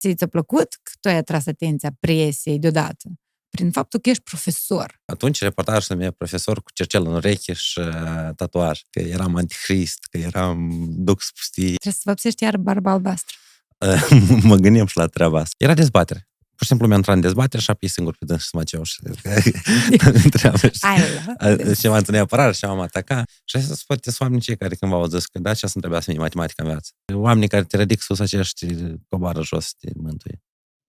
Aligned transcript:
ți 0.00 0.14
ți-a 0.14 0.26
plăcut 0.26 0.68
că 0.82 0.92
tu 1.00 1.08
ai 1.08 1.16
atras 1.16 1.46
atenția 1.46 1.90
presiei 2.00 2.58
deodată? 2.58 3.08
Prin 3.50 3.70
faptul 3.70 4.00
că 4.00 4.08
ești 4.08 4.22
profesor. 4.22 5.00
Atunci 5.04 5.40
reportajul 5.40 5.80
să 5.80 5.94
mie 5.94 6.10
profesor 6.10 6.62
cu 6.62 6.72
cercel 6.72 7.06
în 7.06 7.12
ureche 7.12 7.52
și 7.52 7.78
uh, 7.78 8.34
tatuaj, 8.36 8.80
că 8.90 9.00
eram 9.00 9.36
antichrist, 9.36 10.06
că 10.10 10.18
eram 10.18 10.86
dux 10.88 11.30
pustii. 11.30 11.64
Trebuie 11.64 11.92
să 11.92 12.00
vopsești 12.04 12.42
iar 12.42 12.56
barba 12.56 12.90
albastră. 12.90 13.36
mă 14.42 14.56
gândeam 14.56 14.86
și 14.86 14.96
la 14.96 15.06
treaba 15.06 15.40
asta. 15.40 15.54
Era 15.58 15.74
dezbatere. 15.74 16.28
Pur 16.60 16.68
și 16.68 16.74
simplu 16.74 16.88
mi-a 16.88 16.96
intrat 16.96 17.14
în 17.16 17.20
dezbatere 17.20 17.62
și 17.62 17.70
a 17.70 17.74
pus 17.74 17.92
singur 17.92 18.16
pe 18.16 18.24
dâns 18.24 18.42
și 18.42 18.48
mă 18.52 18.64
ceau 18.64 18.82
și 18.88 19.00
întreabă 20.24 20.56
și 20.58 20.80
Ai, 20.80 21.74
și 21.74 21.88
m-a 21.88 21.96
întâlnit 21.96 22.22
apărare 22.22 22.52
și 22.52 22.64
m-am 22.64 22.80
atacat. 22.80 23.30
Și 23.44 23.56
astea 23.56 23.74
sunt 23.74 23.86
poate 23.86 24.02
sunt 24.02 24.20
oamenii 24.20 24.42
cei 24.42 24.56
care 24.56 24.74
cândva 24.74 24.96
au 24.96 25.06
zis 25.06 25.26
că 25.26 25.38
da, 25.38 25.54
ce 25.54 25.66
să 25.66 25.78
trebuia 25.78 26.00
să 26.00 26.10
fie 26.10 26.20
matematică 26.20 26.62
în 26.62 26.68
viață. 26.68 26.90
Oamenii 27.14 27.48
care 27.48 27.64
te 27.64 27.76
ridic 27.76 28.00
sus, 28.00 28.18
acești 28.18 28.66
coboară 29.08 29.42
jos, 29.42 29.72
te 29.72 29.90
mântuie. 29.94 30.42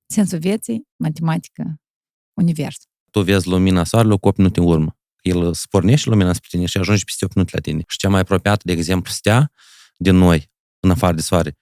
sensul 0.07 0.39
vieții, 0.39 0.87
matematică, 0.95 1.81
univers. 2.33 2.77
Tu 3.11 3.21
vezi 3.21 3.47
lumina 3.47 3.83
soarelui 3.83 4.19
cu 4.19 4.27
8 4.27 4.37
minute 4.37 4.59
în 4.59 4.65
urmă. 4.65 4.97
El 5.21 5.53
spornește 5.53 6.09
lumina 6.09 6.33
spre 6.33 6.47
tine 6.51 6.65
și 6.65 6.77
ajunge 6.77 7.03
peste 7.03 7.25
8 7.25 7.35
minute 7.35 7.55
la 7.55 7.61
tine. 7.61 7.83
Și 7.87 7.97
cea 7.97 8.09
mai 8.09 8.19
apropiată, 8.19 8.61
de 8.65 8.71
exemplu, 8.71 9.11
stea 9.11 9.51
din 9.97 10.15
noi, 10.15 10.51
în 10.79 10.89
afară 10.89 11.15
de 11.15 11.21
soare. 11.21 11.57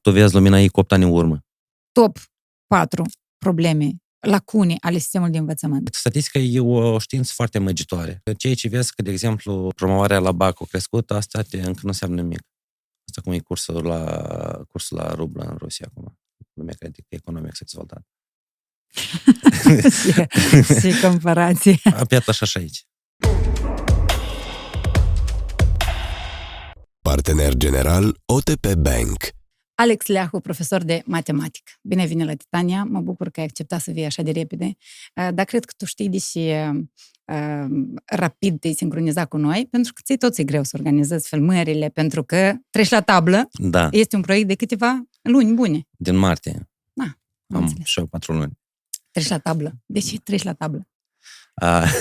Tu 0.00 0.10
vezi 0.10 0.34
lumina 0.34 0.60
ei 0.60 0.68
cu 0.68 0.80
8 0.80 0.92
ani 0.92 1.04
în 1.04 1.10
urmă. 1.10 1.44
Top 1.92 2.18
4 2.66 3.04
probleme, 3.42 3.88
lacune 4.20 4.76
ale 4.80 4.98
sistemului 4.98 5.32
de 5.32 5.38
învățământ. 5.38 5.88
Statistica 5.92 6.38
e 6.38 6.60
o 6.60 6.98
știință 6.98 7.32
foarte 7.34 7.58
măgitoare. 7.58 8.22
Ceea 8.36 8.54
ce 8.54 8.68
vezi 8.68 8.94
că, 8.94 9.02
de 9.02 9.10
exemplu, 9.10 9.72
promovarea 9.76 10.18
la 10.18 10.32
BAC 10.32 10.60
a 10.60 10.64
crescut, 10.64 11.10
asta 11.10 11.42
te, 11.42 11.56
încă 11.56 11.80
nu 11.82 11.88
înseamnă 11.88 12.20
nimic. 12.20 12.42
Asta 13.08 13.20
cum 13.20 13.32
e 13.32 13.38
cursul 13.38 13.84
la, 13.84 14.04
cursul 14.68 14.96
la 14.96 15.14
rublă 15.14 15.42
în 15.42 15.56
Rusia 15.56 15.86
acum. 15.90 16.18
Lumea 16.52 16.74
crede 16.78 17.00
că 17.00 17.14
economic 17.14 17.54
s-a 17.54 17.64
dezvoltat. 17.64 18.02
și 20.80 21.00
comparație. 21.02 21.78
Apiat 22.02 22.28
așa 22.28 22.46
și 22.46 22.58
aici. 22.58 22.86
Partener 27.02 27.54
general 27.54 28.20
OTP 28.24 28.74
Bank. 28.74 29.41
Alex 29.74 30.06
Leahu, 30.06 30.40
profesor 30.40 30.82
de 30.82 31.02
matematică. 31.06 31.72
Bine 31.82 32.06
vine 32.06 32.24
la 32.24 32.34
Titania, 32.34 32.84
mă 32.84 33.00
bucur 33.00 33.30
că 33.30 33.40
ai 33.40 33.46
acceptat 33.46 33.80
să 33.80 33.90
vii 33.90 34.04
așa 34.04 34.22
de 34.22 34.30
repede. 34.30 34.64
Uh, 35.14 35.28
dar 35.34 35.44
cred 35.44 35.64
că 35.64 35.72
tu 35.76 35.84
știi, 35.84 36.08
deși 36.08 36.38
uh, 36.38 37.64
rapid 38.04 38.60
te-ai 38.60 38.72
sincronizat 38.74 39.28
cu 39.28 39.36
noi, 39.36 39.66
pentru 39.70 39.92
că 39.92 40.00
ți 40.04 40.16
tot 40.16 40.36
e 40.36 40.44
greu 40.44 40.62
să 40.62 40.76
organizezi 40.78 41.28
filmările, 41.28 41.88
pentru 41.88 42.24
că 42.24 42.54
treci 42.70 42.88
la 42.90 43.00
tablă. 43.00 43.48
Da, 43.52 43.88
Este 43.92 44.16
un 44.16 44.22
proiect 44.22 44.48
de 44.48 44.54
câteva 44.54 45.02
luni 45.22 45.54
bune. 45.54 45.88
din 45.96 46.16
martie. 46.16 46.70
Da, 46.92 47.04
am 47.04 47.56
Am 47.56 47.62
înțeles. 47.62 47.86
și 47.86 47.98
eu 47.98 48.06
patru 48.06 48.32
luni. 48.32 48.58
Treci 49.10 49.28
la 49.28 49.38
tablă. 49.38 49.72
De 49.86 50.00
ce 50.00 50.18
treci 50.18 50.42
la 50.42 50.52
tablă? 50.52 50.88
A, 51.54 51.84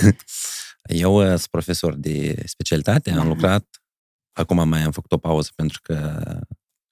Eu 0.84 1.16
uh, 1.16 1.28
sunt 1.28 1.48
profesor 1.48 1.96
de 1.96 2.44
specialitate, 2.46 3.12
am 3.12 3.18
Aha. 3.20 3.28
lucrat, 3.28 3.68
acum 4.32 4.70
mai 4.70 4.82
am 4.82 4.92
făcut 4.92 5.12
o 5.12 5.18
pauză 5.18 5.50
pentru 5.56 5.80
că 5.84 6.24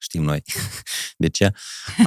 știm 0.01 0.23
noi 0.23 0.41
de 1.17 1.27
ce. 1.27 1.51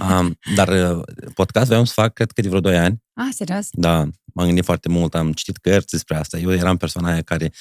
Um, 0.01 0.39
dar 0.55 0.97
uh, 0.97 1.03
podcast 1.35 1.67
vreau 1.67 1.85
să 1.85 1.93
fac, 1.93 2.13
cred 2.13 2.31
că 2.33 2.41
de 2.41 2.49
vreo 2.49 2.61
2 2.61 2.79
ani. 2.79 3.03
Ah, 3.15 3.29
serios? 3.35 3.69
Da, 3.71 3.97
m-am 4.35 4.47
gândit 4.47 4.65
foarte 4.65 4.89
mult, 4.89 5.15
am 5.15 5.33
citit 5.33 5.57
cărți 5.57 5.91
despre 5.91 6.17
asta. 6.17 6.39
Eu 6.39 6.53
eram 6.53 6.77
persoana 6.77 7.11
aia 7.13 7.23
care, 7.23 7.53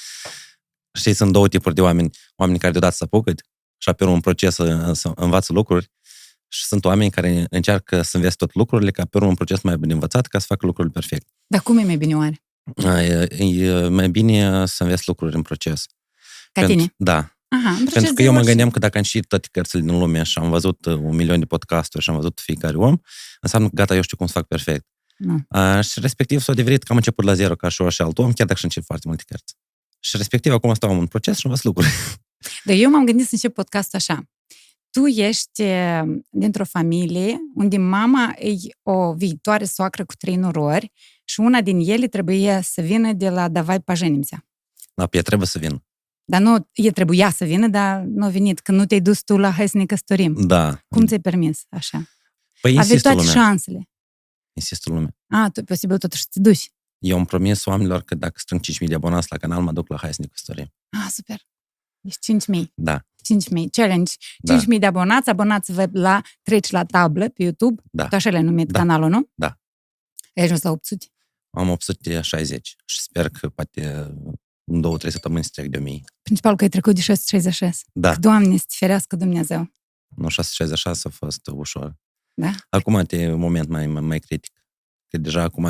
știi, 0.97 1.13
sunt 1.13 1.31
două 1.31 1.47
tipuri 1.47 1.75
de 1.75 1.81
oameni. 1.81 2.09
Oamenii 2.35 2.59
care 2.59 2.71
deodată 2.71 2.95
se 2.95 3.03
apucă 3.03 3.31
și 3.77 3.89
apoi 3.89 4.07
un 4.07 4.19
proces 4.19 4.53
să, 4.55 4.91
să 4.93 5.11
învață 5.15 5.53
lucruri 5.53 5.91
și 6.47 6.65
sunt 6.65 6.85
oameni 6.85 7.11
care 7.11 7.45
încearcă 7.49 8.01
să 8.01 8.15
învețe 8.15 8.35
tot 8.35 8.53
lucrurile 8.53 8.91
ca 8.91 9.05
pe 9.05 9.17
urmă 9.17 9.29
un 9.29 9.35
proces 9.35 9.61
mai 9.61 9.77
bine 9.77 9.93
învățat 9.93 10.27
ca 10.27 10.39
să 10.39 10.45
facă 10.47 10.65
lucrurile 10.65 10.93
perfect. 10.93 11.27
Dar 11.47 11.61
cum 11.61 11.77
e 11.77 11.83
mai 11.83 11.97
bine 11.97 12.15
oare? 12.15 12.43
E, 13.03 13.27
e 13.39 13.87
mai 13.87 14.09
bine 14.09 14.65
să 14.65 14.83
înveți 14.83 15.03
lucruri 15.05 15.35
în 15.35 15.41
proces. 15.41 15.85
Ca 16.51 16.61
Pentru- 16.61 16.75
tine? 16.75 16.93
Da, 16.97 17.37
Aha, 17.53 17.69
în 17.69 17.75
proces 17.75 17.93
pentru 17.93 18.13
că 18.13 18.21
de 18.21 18.23
eu 18.23 18.31
mă 18.31 18.37
orice. 18.37 18.49
gândeam 18.49 18.69
că 18.71 18.79
dacă 18.79 18.97
am 18.97 19.03
citit 19.03 19.27
toate 19.27 19.47
cărțile 19.51 19.81
din 19.81 19.99
lume 19.99 20.23
și 20.23 20.37
am 20.37 20.49
văzut 20.49 20.85
uh, 20.85 20.93
un 20.93 21.15
milion 21.15 21.39
de 21.39 21.45
podcasturi 21.45 22.03
și 22.03 22.09
am 22.09 22.15
văzut 22.15 22.39
fiecare 22.39 22.77
om, 22.77 22.97
înseamnă 23.41 23.67
că 23.67 23.73
gata, 23.75 23.95
eu 23.95 24.01
știu 24.01 24.17
cum 24.17 24.25
să 24.25 24.33
fac 24.33 24.47
perfect. 24.47 24.85
Nu. 25.17 25.39
Uh, 25.49 25.83
și 25.83 25.99
respectiv 25.99 26.39
s-a 26.39 26.53
devenit 26.53 26.83
că 26.83 26.91
am 26.91 26.97
început 26.97 27.25
la 27.25 27.33
zero 27.33 27.55
ca 27.55 27.69
și 27.69 27.81
orice 27.81 28.03
alt 28.03 28.17
om, 28.17 28.31
chiar 28.31 28.47
dacă 28.47 28.59
și 28.59 28.63
încep 28.63 28.83
foarte 28.83 29.07
multe 29.07 29.23
cărți. 29.27 29.55
Și 29.99 30.17
respectiv 30.17 30.51
acum 30.51 30.73
stau 30.73 30.99
în 30.99 31.07
proces 31.07 31.37
și 31.37 31.45
învăț 31.45 31.61
lucruri. 31.61 31.89
Dar 32.65 32.75
eu 32.75 32.89
m-am 32.89 33.05
gândit 33.05 33.25
să 33.25 33.31
încep 33.33 33.53
podcastul 33.53 33.99
așa. 33.99 34.23
Tu 34.89 35.05
ești 35.05 35.61
e, 35.61 36.03
dintr-o 36.29 36.65
familie 36.65 37.37
unde 37.55 37.77
mama 37.77 38.33
e 38.37 38.53
o 38.83 39.13
viitoare 39.13 39.65
soacră 39.65 40.05
cu 40.05 40.13
trei 40.15 40.35
norori 40.35 40.91
și 41.23 41.39
una 41.39 41.61
din 41.61 41.79
ele 41.79 42.07
trebuie 42.07 42.59
să 42.63 42.81
vină 42.81 43.13
de 43.13 43.29
la 43.29 43.49
Davai 43.49 43.81
Pajenimsea. 43.81 44.45
La 44.93 45.07
pie 45.07 45.21
trebuie 45.21 45.47
să 45.47 45.59
vin. 45.59 45.83
Dar 46.31 46.41
nu, 46.41 46.67
e 46.73 46.91
trebuia 46.91 47.29
să 47.31 47.45
vină, 47.45 47.67
dar 47.67 48.01
nu 48.01 48.25
a 48.25 48.29
venit, 48.29 48.59
că 48.59 48.71
nu 48.71 48.85
te-ai 48.85 49.01
dus 49.01 49.21
tu 49.23 49.37
la 49.37 49.51
Hai 49.51 49.69
să 49.69 49.77
ne 49.77 49.85
căsătorim. 49.85 50.47
Da. 50.47 50.79
Cum 50.87 51.05
ți-ai 51.05 51.19
permis 51.19 51.65
așa? 51.69 52.03
Păi 52.61 52.71
Aveți 52.71 52.87
insistă 52.89 53.09
toate 53.09 53.25
lumea. 53.27 53.41
șansele. 53.43 53.89
Insistă 54.53 54.89
lumea. 54.91 55.15
A, 55.27 55.49
tu 55.53 55.63
posibil 55.63 55.97
totuși 55.97 56.21
să 56.21 56.27
te 56.31 56.39
duci. 56.39 56.71
Eu 56.99 57.17
am 57.17 57.25
promis 57.25 57.65
oamenilor 57.65 58.01
că 58.01 58.15
dacă 58.15 58.33
strâng 58.39 58.61
5.000 58.81 58.87
de 58.87 58.93
abonați 58.95 59.27
la 59.29 59.37
canal, 59.37 59.61
mă 59.61 59.71
duc 59.71 59.87
la 59.87 59.97
Hai 59.97 60.13
să 60.13 60.21
ne 60.21 60.27
căsătorim. 60.27 60.73
Ah, 60.89 61.07
super. 61.11 61.41
Deci 61.99 62.15
5.000. 62.19 62.71
Da, 62.73 62.99
5.000. 63.21 63.69
Challenge. 63.71 64.11
5.000 64.11 64.65
Da. 64.67 64.77
de 64.77 64.85
abonați. 64.85 65.29
Abonați-vă 65.29 65.87
la 65.91 66.21
Treci 66.41 66.69
la 66.69 66.85
tablă 66.85 67.29
pe 67.29 67.43
YouTube. 67.43 67.81
da. 67.91 68.07
Tu 68.07 68.15
așa 68.15 68.29
le-ai 68.29 68.43
numit 68.43 68.71
Da. 68.71 68.79
canalul, 68.79 69.09
nu? 69.09 69.29
Da. 69.33 69.57
Ai 70.35 70.43
ajuns 70.43 70.61
la 70.61 70.71
800. 70.71 71.05
Am 71.49 71.69
860 71.69 72.75
și 72.85 73.01
sper 73.01 73.29
că 73.29 73.49
poate 73.49 74.11
în 74.63 74.81
două, 74.81 74.97
trei 74.97 75.11
săptămâni 75.11 75.43
să 75.43 75.49
trec 75.53 75.67
de 75.69 75.77
1000. 75.77 76.01
Principal 76.21 76.55
că 76.55 76.63
ai 76.63 76.69
trecut 76.69 76.95
de 76.95 77.01
666. 77.01 77.83
Da, 77.93 78.15
Doamne, 78.15 78.57
să 78.57 78.63
te 78.67 78.75
ferească 78.77 79.15
Dumnezeu. 79.15 79.73
nu 80.15 80.29
666 80.29 81.07
a 81.07 81.11
fost 81.11 81.47
ușor. 81.47 81.95
Da? 82.33 82.51
Acum 82.69 83.03
e 83.09 83.31
un 83.31 83.39
moment 83.39 83.67
mai, 83.67 83.87
mai, 83.87 84.01
mai 84.01 84.19
critic. 84.19 84.53
Că 85.07 85.17
deja 85.17 85.41
acum, 85.41 85.63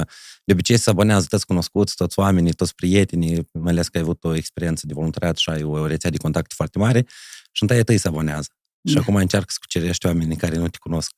de 0.44 0.53
obicei 0.53 0.78
se 0.78 0.90
abonează 0.90 1.25
toți 1.29 1.46
cunoscuți, 1.46 1.96
toți 1.96 2.19
oamenii, 2.19 2.53
toți 2.53 2.75
prietenii, 2.75 3.50
mai 3.53 3.72
ales 3.72 3.88
că 3.88 3.97
ai 3.97 4.03
avut 4.03 4.24
o 4.24 4.35
experiență 4.35 4.85
de 4.88 4.94
voluntariat 4.94 5.38
și 5.38 5.50
ai 5.50 5.63
o 5.63 5.85
rețea 5.88 6.09
de 6.09 6.18
contacte 6.18 6.53
foarte 6.58 6.78
mare 6.78 7.06
și 7.52 7.62
întâi 7.62 7.84
tăi 7.84 7.97
se 7.97 8.08
abonează. 8.08 8.47
Și 8.88 8.94
Da. 8.94 9.00
acum 9.00 9.16
încearcă 9.16 9.47
să 9.52 9.58
cucerești 9.62 10.06
oamenii 10.06 10.35
care 10.35 10.58
nu 10.58 10.68
te 10.68 10.78
cunosc. 10.78 11.12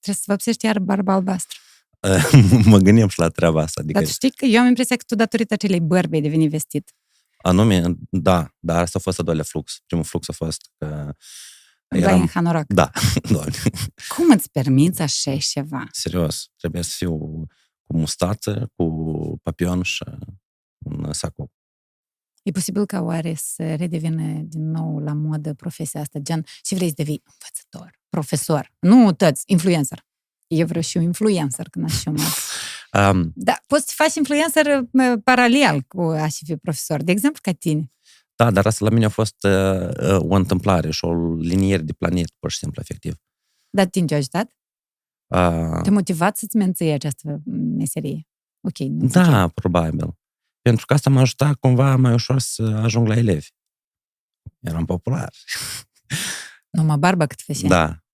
Trebuie 0.00 0.22
să 0.24 0.30
vopsești 0.32 0.64
iar 0.64 0.78
barba 0.78 1.12
albastră. 1.12 1.58
mă 2.70 2.78
gândeam 2.78 3.08
și 3.08 3.18
la 3.18 3.28
treaba 3.28 3.62
asta. 3.62 3.80
Adică, 3.80 3.98
Dar 3.98 4.08
tu 4.08 4.14
știi 4.14 4.30
că 4.30 4.44
eu 4.44 4.60
am 4.60 4.66
impresia 4.66 4.96
că 4.96 5.02
tu, 5.06 5.14
datorită 5.14 5.54
acelei 5.54 5.80
bărbi, 5.80 6.14
ai 6.14 6.20
devenit 6.22 6.50
vestit. 6.50 6.94
anume, 7.42 7.82
da, 8.10 8.54
dar 8.58 8.82
asta 8.82 8.98
a 8.98 9.02
fost 9.02 9.18
a 9.18 9.22
doilea 9.22 9.44
flux. 9.44 9.82
Primul 9.86 10.04
flux 10.04 10.28
a 10.28 10.32
fost 10.32 10.70
că 10.78 11.14
Eram... 11.88 12.20
în 12.20 12.26
hanorac. 12.26 12.66
Da, 12.66 12.90
doamne, 13.32 13.52
Cum 14.16 14.30
îți 14.30 14.50
permiți 14.50 15.02
așa 15.02 15.36
ceva? 15.36 15.86
serios. 15.90 16.48
Trebuie 16.56 16.82
să 16.82 16.94
fiu 16.96 17.18
cu 17.84 17.96
mustață, 17.96 18.70
cu 18.76 18.84
papion 19.42 19.82
și 19.82 20.04
un 20.78 21.12
sacou. 21.12 21.50
E 22.42 22.50
posibil 22.50 22.86
ca 22.86 23.00
oare 23.00 23.34
să 23.34 23.74
redevină 23.74 24.40
din 24.42 24.70
nou 24.70 24.98
la 24.98 25.12
modă 25.12 25.54
profesia 25.54 26.00
asta, 26.00 26.18
gen, 26.18 26.44
și 26.64 26.74
vrei 26.74 26.88
să 26.88 26.94
devii 26.96 27.22
învățător, 27.24 27.98
profesor, 28.08 28.72
nu 28.78 29.12
toți, 29.12 29.42
influencer. 29.46 30.04
Eu 30.50 30.66
vreau 30.66 30.82
și 30.82 30.96
eu 30.96 31.02
influencer 31.02 31.68
când 31.68 31.84
aș 31.84 31.94
fi 31.94 32.08
mai. 32.08 32.24
Um, 33.10 33.32
Da, 33.34 33.60
poți 33.66 33.86
să 33.86 33.92
faci 33.96 34.14
influencer 34.14 34.66
uh, 34.92 35.12
paralel 35.24 35.82
cu 35.82 36.00
a 36.00 36.28
și 36.28 36.44
fi 36.44 36.56
profesor. 36.56 37.02
De 37.02 37.12
exemplu, 37.12 37.40
ca 37.42 37.52
tine. 37.52 37.92
Da, 38.34 38.50
dar 38.50 38.66
asta 38.66 38.84
la 38.84 38.90
mine 38.90 39.04
a 39.04 39.08
fost 39.08 39.44
uh, 39.44 39.88
uh, 39.88 40.20
o 40.20 40.34
întâmplare 40.34 40.90
și 40.90 41.04
o 41.04 41.34
liniere 41.34 41.82
de 41.82 41.92
planet, 41.92 42.30
pur 42.38 42.50
și 42.50 42.58
simplu, 42.58 42.80
efectiv. 42.82 43.14
Dar 43.70 43.86
tine 43.86 44.06
te-a 44.06 44.16
ajutat? 44.16 44.56
Uh, 45.34 45.82
Te-a 45.82 45.92
motivat 45.92 46.36
să-ți 46.36 46.56
menții 46.56 46.90
această 46.90 47.40
meserie? 47.76 48.28
Ok. 48.60 48.78
nu 48.78 49.06
zic 49.06 49.12
da, 49.12 49.40
eu. 49.40 49.48
probabil. 49.48 50.18
Pentru 50.62 50.86
că 50.86 50.94
asta 50.94 51.10
m-a 51.10 51.20
ajutat 51.20 51.54
cumva 51.54 51.96
mai 51.96 52.12
ușor 52.12 52.38
să 52.38 52.62
ajung 52.62 53.06
la 53.06 53.16
elevi. 53.16 53.48
Eram 54.60 54.84
popular. 54.84 55.32
Numai 56.70 56.96
barba 56.96 57.26
cât 57.26 57.40
fese. 57.40 57.66
Da. 57.66 58.04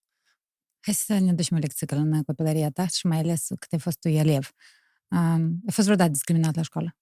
Hai 0.87 0.95
să 0.95 1.19
ne 1.19 1.33
ducem 1.33 1.57
o 1.57 1.61
lecție 1.61 1.87
în 1.91 2.23
copilăria 2.23 2.71
ta 2.71 2.87
și 2.87 3.07
mai 3.07 3.19
ales 3.19 3.47
cât 3.59 3.73
ai 3.73 3.79
fost 3.79 3.99
tu 3.99 4.09
elev. 4.09 4.51
Um, 5.09 5.43
ai 5.67 5.73
fost 5.73 5.87
vreodată 5.87 6.11
discriminat 6.11 6.55
la 6.57 6.63
școală? 6.63 6.97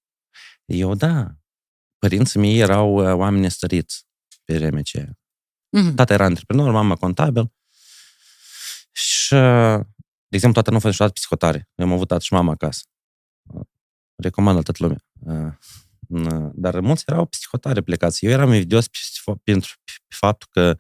Eu, 0.65 0.95
da. 0.95 1.35
Părinții 1.99 2.41
mei 2.41 2.59
erau 2.59 2.95
uh, 2.95 3.15
oameni 3.15 3.51
stăriți 3.51 4.07
pe 4.45 4.57
vremea 4.57 4.79
aceea. 4.79 5.19
Mm-hmm. 5.77 5.95
Tata 5.95 6.13
era 6.13 6.25
antreprenor, 6.25 6.71
mama 6.71 6.97
contabil. 6.97 7.53
Și, 8.93 9.35
uh, 9.35 9.81
de 10.29 10.37
exemplu, 10.37 10.61
tata 10.61 10.71
nu 10.71 10.77
a 10.77 10.81
fost 10.81 10.93
niciodată 10.93 11.19
psihotare. 11.19 11.69
Eu 11.75 11.87
am 11.87 11.93
avut 11.93 12.09
tată 12.09 12.23
și 12.23 12.33
mama 12.33 12.53
acasă. 12.53 12.85
Uh, 13.43 13.67
Recomand 14.17 14.57
la 14.57 14.63
toată 14.63 14.83
lumea. 14.83 15.05
Uh, 15.21 15.53
uh, 16.09 16.51
Dar 16.55 16.81
mulți 16.81 17.03
erau 17.07 17.27
psihotare 17.27 17.81
plecați. 17.83 18.25
Eu 18.25 18.31
eram 18.31 18.53
invidios 18.53 18.89
pe- 18.89 19.33
pentru 19.43 19.75
pe 19.85 19.93
faptul 20.17 20.49
că 20.51 20.77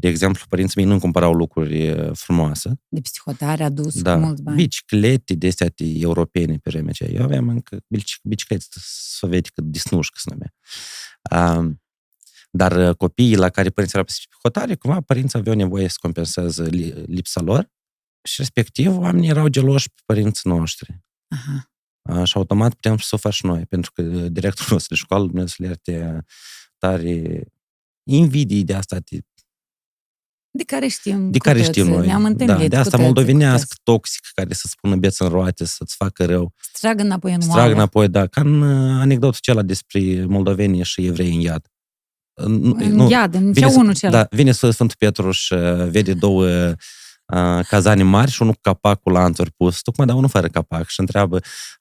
De 0.00 0.08
exemplu, 0.08 0.44
părinții 0.48 0.74
mei 0.76 0.84
nu-mi 0.88 1.00
cumpărau 1.00 1.32
lucruri 1.32 1.90
uh, 1.90 2.10
frumoase. 2.12 2.80
De 2.88 3.00
psihotare 3.00 3.62
adus 3.64 4.02
Da, 4.02 4.14
cu 4.14 4.20
mulți 4.20 4.42
bani. 4.42 4.56
biciclete 4.56 5.34
de 5.34 5.46
astea 5.46 5.68
de 5.74 5.84
europene 5.98 6.56
pe 6.56 6.70
vremea 6.70 6.90
aceea. 6.90 7.10
Eu 7.10 7.22
aveam 7.22 7.48
încă 7.48 7.76
bici- 7.76 8.20
biciclete 8.22 8.64
sovietică, 9.18 9.60
disnușcă 9.64 10.18
se 10.22 10.30
numea. 10.34 10.54
Um, 11.56 11.82
dar 12.50 12.88
uh, 12.88 12.96
copiii 12.96 13.36
la 13.36 13.48
care 13.48 13.70
părinții 13.70 13.98
erau 13.98 14.12
pe 14.28 14.36
hotare, 14.42 14.74
cumva 14.74 15.00
părinții 15.00 15.38
aveau 15.38 15.56
nevoie 15.56 15.88
să 15.88 15.96
compenseze 16.00 16.62
li- 16.62 17.02
lipsa 17.06 17.40
lor 17.40 17.70
și 18.22 18.34
respectiv 18.38 18.96
oamenii 18.98 19.28
erau 19.28 19.48
geloși 19.48 19.88
pe 19.88 20.00
părinții 20.06 20.50
noștri. 20.50 21.00
Aha. 21.28 21.70
Uh, 22.02 22.24
Și 22.26 22.36
automat 22.36 22.74
putem 22.74 22.98
să 22.98 23.08
o 23.14 23.16
fac 23.18 23.32
și 23.32 23.46
noi, 23.46 23.66
pentru 23.66 23.92
că 23.92 24.02
uh, 24.02 24.26
directorul 24.32 24.72
nostru 24.72 24.94
de 24.94 25.00
școală, 25.00 25.24
Dumnezeu 25.24 25.46
să 25.48 25.56
le 25.58 25.66
ierte, 25.66 26.24
tare 26.78 27.44
invidii 28.10 28.64
de 28.64 28.74
asta, 28.74 28.98
de, 29.10 29.18
De 30.52 30.62
care 30.64 30.86
știm 30.86 31.30
de 31.30 31.38
cu 31.38 31.44
care 31.44 31.58
toții, 31.62 31.72
știm 31.82 31.92
noi. 31.92 32.06
Ne-am 32.06 32.24
întâlnit 32.24 32.56
da, 32.56 32.60
de 32.62 32.68
cu 32.68 32.74
asta 32.76 32.90
toții, 32.90 33.04
moldovenească, 33.04 33.66
cu 33.68 33.74
toți. 33.82 33.82
toxic, 33.82 34.20
care 34.34 34.54
să 34.54 34.66
spună 34.68 34.96
beță 34.96 35.24
în 35.24 35.30
roate, 35.30 35.64
să-ți 35.64 35.94
facă 35.96 36.24
rău. 36.24 36.52
Stragă 36.72 37.02
înapoi 37.02 37.32
în 37.34 37.40
Strag 37.40 37.56
oală. 37.56 37.72
înapoi, 37.72 38.08
da, 38.08 38.26
ca 38.26 38.40
în 38.40 38.60
uh, 38.62 39.00
anecdotul 39.00 39.36
acela 39.40 39.62
despre 39.62 40.24
moldoveni 40.24 40.82
și 40.84 41.06
evrei 41.06 41.34
în 41.34 41.40
iad. 41.40 41.66
Nu, 42.46 42.76
În 42.78 42.98
iad, 43.08 43.34
în 43.34 43.52
vine 43.52 43.66
cea 43.66 43.72
să- 43.72 43.78
unul 43.78 43.94
cel. 43.94 44.10
Da, 44.10 44.26
vine 44.30 44.52
Sfântul 44.52 44.96
Petru 44.98 45.30
și 45.30 45.52
uh, 45.52 45.88
vede 45.88 46.14
două 46.14 46.46
uh, 46.46 47.64
cazane 47.68 48.02
mari 48.02 48.30
și 48.30 48.42
unul 48.42 48.54
cu 48.54 48.60
capac 48.62 49.00
cu 49.00 49.10
lanțuri 49.10 49.50
pus, 49.50 49.80
tocmai 49.82 50.06
dar 50.06 50.16
unul 50.16 50.28
fără 50.28 50.46
capac 50.48 50.88
și 50.88 51.00
întreabă, 51.00 51.36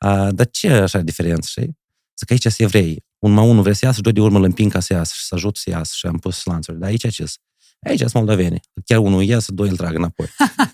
uh, 0.06 0.28
dar 0.32 0.48
ce 0.52 0.72
așa 0.72 1.00
diferență, 1.00 1.48
știi? 1.50 1.78
Zic, 2.18 2.32
aici 2.32 2.42
sunt 2.42 2.56
evrei. 2.58 3.04
Un 3.20 3.32
mai 3.34 3.48
unul 3.50 3.62
vrea 3.62 3.74
să 3.74 3.86
iasă, 3.86 4.02
doi 4.02 4.12
de 4.12 4.22
urmă 4.22 4.38
îl 4.38 4.44
împing 4.44 4.72
ca 4.72 4.80
să 4.80 4.94
iasă 4.94 5.14
și 5.16 5.24
să 5.26 5.36
ajut 5.36 5.58
să 5.58 5.70
iasă 5.70 5.92
și 5.96 6.06
am 6.06 6.18
pus 6.18 6.44
lanțuri. 6.44 6.80
Dar 6.80 6.90
aici 6.90 7.02
ce 7.02 7.26
sunt? 7.26 7.40
Aici 7.80 8.00
sunt 8.00 8.14
moldoveni. 8.14 8.60
Chiar 8.86 9.00
unul 9.00 9.24
iasă, 9.24 9.52
doi 9.52 9.70
îl 9.70 9.78
trag 9.78 9.96
înapoi. 9.96 10.28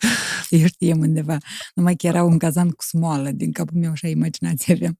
Eu 0.49 0.65
știam 0.65 0.99
undeva. 0.99 1.37
Numai 1.73 1.95
că 1.95 2.07
era 2.07 2.23
un 2.23 2.37
cazan 2.37 2.69
cu 2.69 2.83
smoală 2.83 3.31
din 3.31 3.51
capul 3.51 3.77
meu, 3.77 3.91
așa 3.91 4.07
imaginație 4.07 4.73
aveam. 4.73 4.99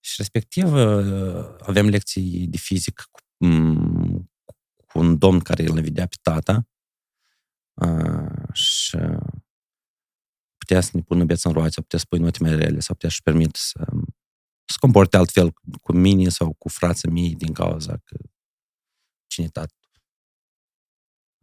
Și 0.00 0.14
respectiv 0.16 0.72
uh, 0.72 1.56
avem 1.60 1.88
lecții 1.88 2.46
de 2.46 2.56
fizică 2.56 3.04
cu, 3.10 3.44
m, 3.44 4.30
cu 4.86 4.98
un 4.98 5.18
domn 5.18 5.40
care 5.40 5.66
îl 5.66 5.80
vedea 5.80 6.06
pe 6.06 6.16
tata 6.22 6.68
uh, 7.74 8.54
și 8.54 8.96
putea 10.56 10.80
să 10.80 10.90
ne 10.92 11.00
pună 11.00 11.24
beță 11.24 11.48
în 11.48 11.54
roate, 11.54 11.70
sau 11.70 11.82
putea 11.82 11.98
să 11.98 12.04
pui 12.08 12.18
note 12.18 12.38
mai 12.40 12.56
rele, 12.56 12.80
sau 12.80 12.94
putea 12.94 13.08
să-și 13.08 13.22
permit 13.22 13.54
să 13.54 13.86
să 14.72 14.78
comporte 14.80 15.16
altfel 15.16 15.52
cu 15.82 15.92
mine 15.92 16.28
sau 16.28 16.52
cu 16.52 16.68
frații 16.68 17.08
mei 17.08 17.34
din 17.34 17.52
cauza 17.52 17.96
că 18.04 18.16
cine 19.26 19.48
tată. 19.48 19.74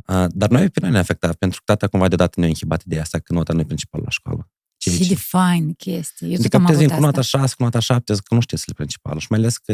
Uh, 0.09 0.25
dar 0.29 0.49
noi 0.49 0.69
pe 0.69 0.79
noi 0.79 0.89
ne-a 0.89 0.99
afectat, 0.99 1.35
pentru 1.35 1.59
că 1.59 1.63
tata 1.65 1.87
cumva 1.87 2.07
deodată 2.07 2.39
ne-a 2.39 2.49
inhibat 2.49 2.83
ideea 2.83 3.01
asta 3.01 3.19
că 3.19 3.33
nota 3.33 3.53
nu 3.53 3.59
e 3.59 3.63
principală 3.63 4.03
la 4.03 4.09
școală. 4.09 4.49
Ceea 4.77 4.95
Și 4.95 5.01
ce- 5.01 5.07
de 5.07 5.15
fain 5.15 5.73
chestie. 5.73 6.27
Eu 6.27 6.35
de 6.35 6.41
tot 6.41 6.53
am 6.53 6.59
captezi 6.59 6.83
avut 6.83 6.95
cu 6.95 7.01
nota 7.01 7.19
asta. 7.19 7.37
6, 7.37 7.55
cu 7.55 7.63
nota 7.63 7.79
7, 7.79 8.13
zic 8.13 8.23
că 8.23 8.33
nu 8.33 8.39
știți 8.39 8.73
principalul. 8.73 9.19
Și 9.19 9.27
mai 9.29 9.39
ales 9.39 9.57
că 9.57 9.71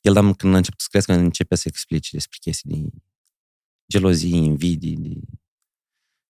el, 0.00 0.16
am, 0.16 0.34
când 0.34 0.54
a 0.54 0.56
început 0.56 0.80
să 0.80 0.86
crească, 0.90 1.12
începe 1.12 1.54
să 1.54 1.64
explice 1.66 2.08
despre 2.12 2.38
chestii 2.40 2.70
de 2.70 2.88
gelozii, 3.92 4.44
invidii. 4.44 4.96
De... 4.96 5.20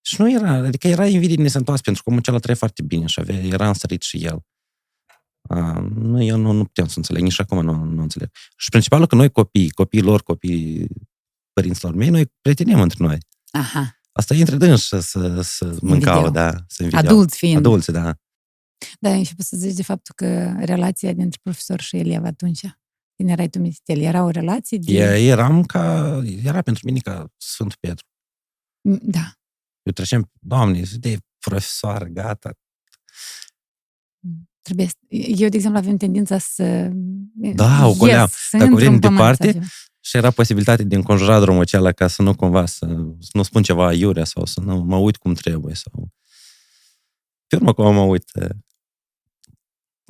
Și 0.01 0.21
nu 0.21 0.33
era, 0.33 0.51
adică 0.51 0.89
era 0.89 1.07
invidii 1.07 1.37
nesăntoase, 1.37 1.83
pentru 1.83 2.03
că 2.03 2.09
omul 2.09 2.23
acela 2.23 2.39
trăia 2.39 2.57
foarte 2.57 2.83
bine 2.83 3.07
și 3.07 3.21
avea, 3.21 3.37
era 3.37 3.69
însărit 3.69 4.03
și 4.03 4.25
el. 4.25 4.45
Uh, 5.49 5.85
nu, 5.95 6.23
eu 6.23 6.37
nu, 6.37 6.53
nu 6.53 6.65
puteam 6.65 6.87
să 6.87 6.95
înțeleg, 6.97 7.23
nici 7.23 7.41
acum 7.41 7.65
nu, 7.65 7.85
nu 7.85 8.03
înțeleg. 8.03 8.31
Și 8.57 8.69
principalul 8.69 9.07
că 9.07 9.15
noi 9.15 9.31
copii, 9.31 9.71
copiii 9.71 10.03
lor, 10.03 10.23
copiii 10.23 10.89
părinților 11.53 11.95
mei, 11.95 12.09
noi 12.09 12.27
prietenim 12.41 12.81
între 12.81 13.05
noi. 13.05 13.19
Aha. 13.53 13.97
Asta 14.13 14.35
e 14.35 14.39
între 14.41 14.57
dânsi 14.57 14.87
să, 14.87 15.01
să, 15.01 15.41
să 15.43 15.65
mâncau, 15.65 16.19
Invidiau. 16.19 16.31
da, 16.31 16.65
să 16.69 16.83
invidiau. 16.83 17.13
Adulți 17.13 17.37
fiind. 17.37 17.57
Adulți, 17.57 17.91
da. 17.91 18.15
Da, 19.01 19.11
ai 19.11 19.19
început 19.19 19.45
să 19.45 19.57
zici 19.57 19.75
de 19.75 19.83
faptul 19.83 20.15
că 20.15 20.55
relația 20.59 21.13
dintre 21.13 21.39
profesor 21.43 21.81
și 21.81 21.97
elev 21.97 22.25
atunci, 22.25 22.61
când 23.17 23.29
erai 23.29 23.49
tu 23.49 23.59
mititel, 23.59 24.01
era 24.01 24.23
o 24.23 24.31
relație 24.31 24.79
de... 24.79 24.93
E, 24.93 25.27
eram 25.27 25.63
ca, 25.63 26.21
era 26.43 26.63
pentru 26.63 26.83
mine 26.87 26.99
ca 26.99 27.27
Sfântul 27.37 27.77
Petru. 27.81 28.07
Da. 29.03 29.33
Eu 29.83 29.93
treceam, 29.93 30.31
doamne, 30.41 30.83
de 30.95 31.19
profesor, 31.39 32.05
gata. 32.05 32.51
Trebuie 34.63 34.87
să... 34.87 34.95
Eu, 35.09 35.49
de 35.49 35.57
exemplu, 35.57 35.79
avem 35.79 35.97
tendința 35.97 36.39
să... 36.39 36.91
Da, 37.35 37.87
o 37.87 37.95
goleam. 37.95 38.29
să 38.31 38.57
Dacă 38.57 38.65
intru 38.65 38.79
vrem 38.79 38.93
în 38.93 38.99
pământ, 38.99 39.19
departe, 39.19 39.53
să 39.53 39.59
fiu. 39.59 39.67
Și 40.05 40.17
era 40.17 40.31
posibilitatea 40.31 40.85
de 40.85 40.95
înconjura 40.95 41.41
drumul 41.41 41.61
acela 41.61 41.93
ca 41.93 42.07
să 42.07 42.23
nu 42.23 42.35
cumva 42.35 42.67
să, 42.67 42.87
să 43.19 43.31
nu 43.33 43.43
spun 43.43 43.63
ceva 43.63 43.93
iurea 43.93 44.25
sau 44.25 44.45
să 44.45 44.61
nu 44.61 44.77
mă 44.77 44.97
uit 44.97 45.17
cum 45.17 45.35
trebuie. 45.35 45.75
Sau... 45.75 46.13
Pe 47.47 47.57
urmă 47.57 47.73
cum 47.73 47.95
mă 47.95 48.01
uit 48.01 48.31
uh, 48.35 48.49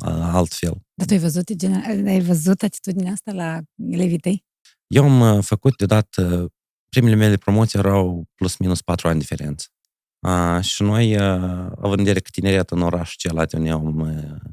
altfel. 0.07 0.83
Dar 0.95 1.07
tu 1.07 1.13
ai 1.13 1.19
văzut, 1.19 1.53
gen- 1.57 2.07
ai 2.07 2.21
văzut 2.21 2.63
atitudinea 2.63 3.13
asta 3.13 3.33
la 3.33 3.61
elevii 3.91 4.19
tăi? 4.19 4.45
Eu 4.87 5.05
am 5.05 5.21
uh, 5.21 5.45
făcut 5.45 5.77
deodată, 5.77 6.53
primele 6.89 7.15
mele 7.15 7.37
promoții 7.37 7.79
erau 7.79 8.29
plus 8.35 8.57
minus 8.57 8.83
patru 8.83 9.09
ani 9.09 9.19
diferență. 9.19 9.67
A, 10.21 10.61
și 10.61 10.83
noi, 10.83 11.17
uh, 11.17 11.73
având 11.77 11.99
în 11.99 12.05
vedere 12.05 12.21
că 12.21 12.29
tineriatul 12.33 12.77
în 12.77 12.83
orașul 12.83 13.15
celălalt 13.17 13.53
unde 13.53 13.71
am 13.71 14.01
uh, 14.01 14.53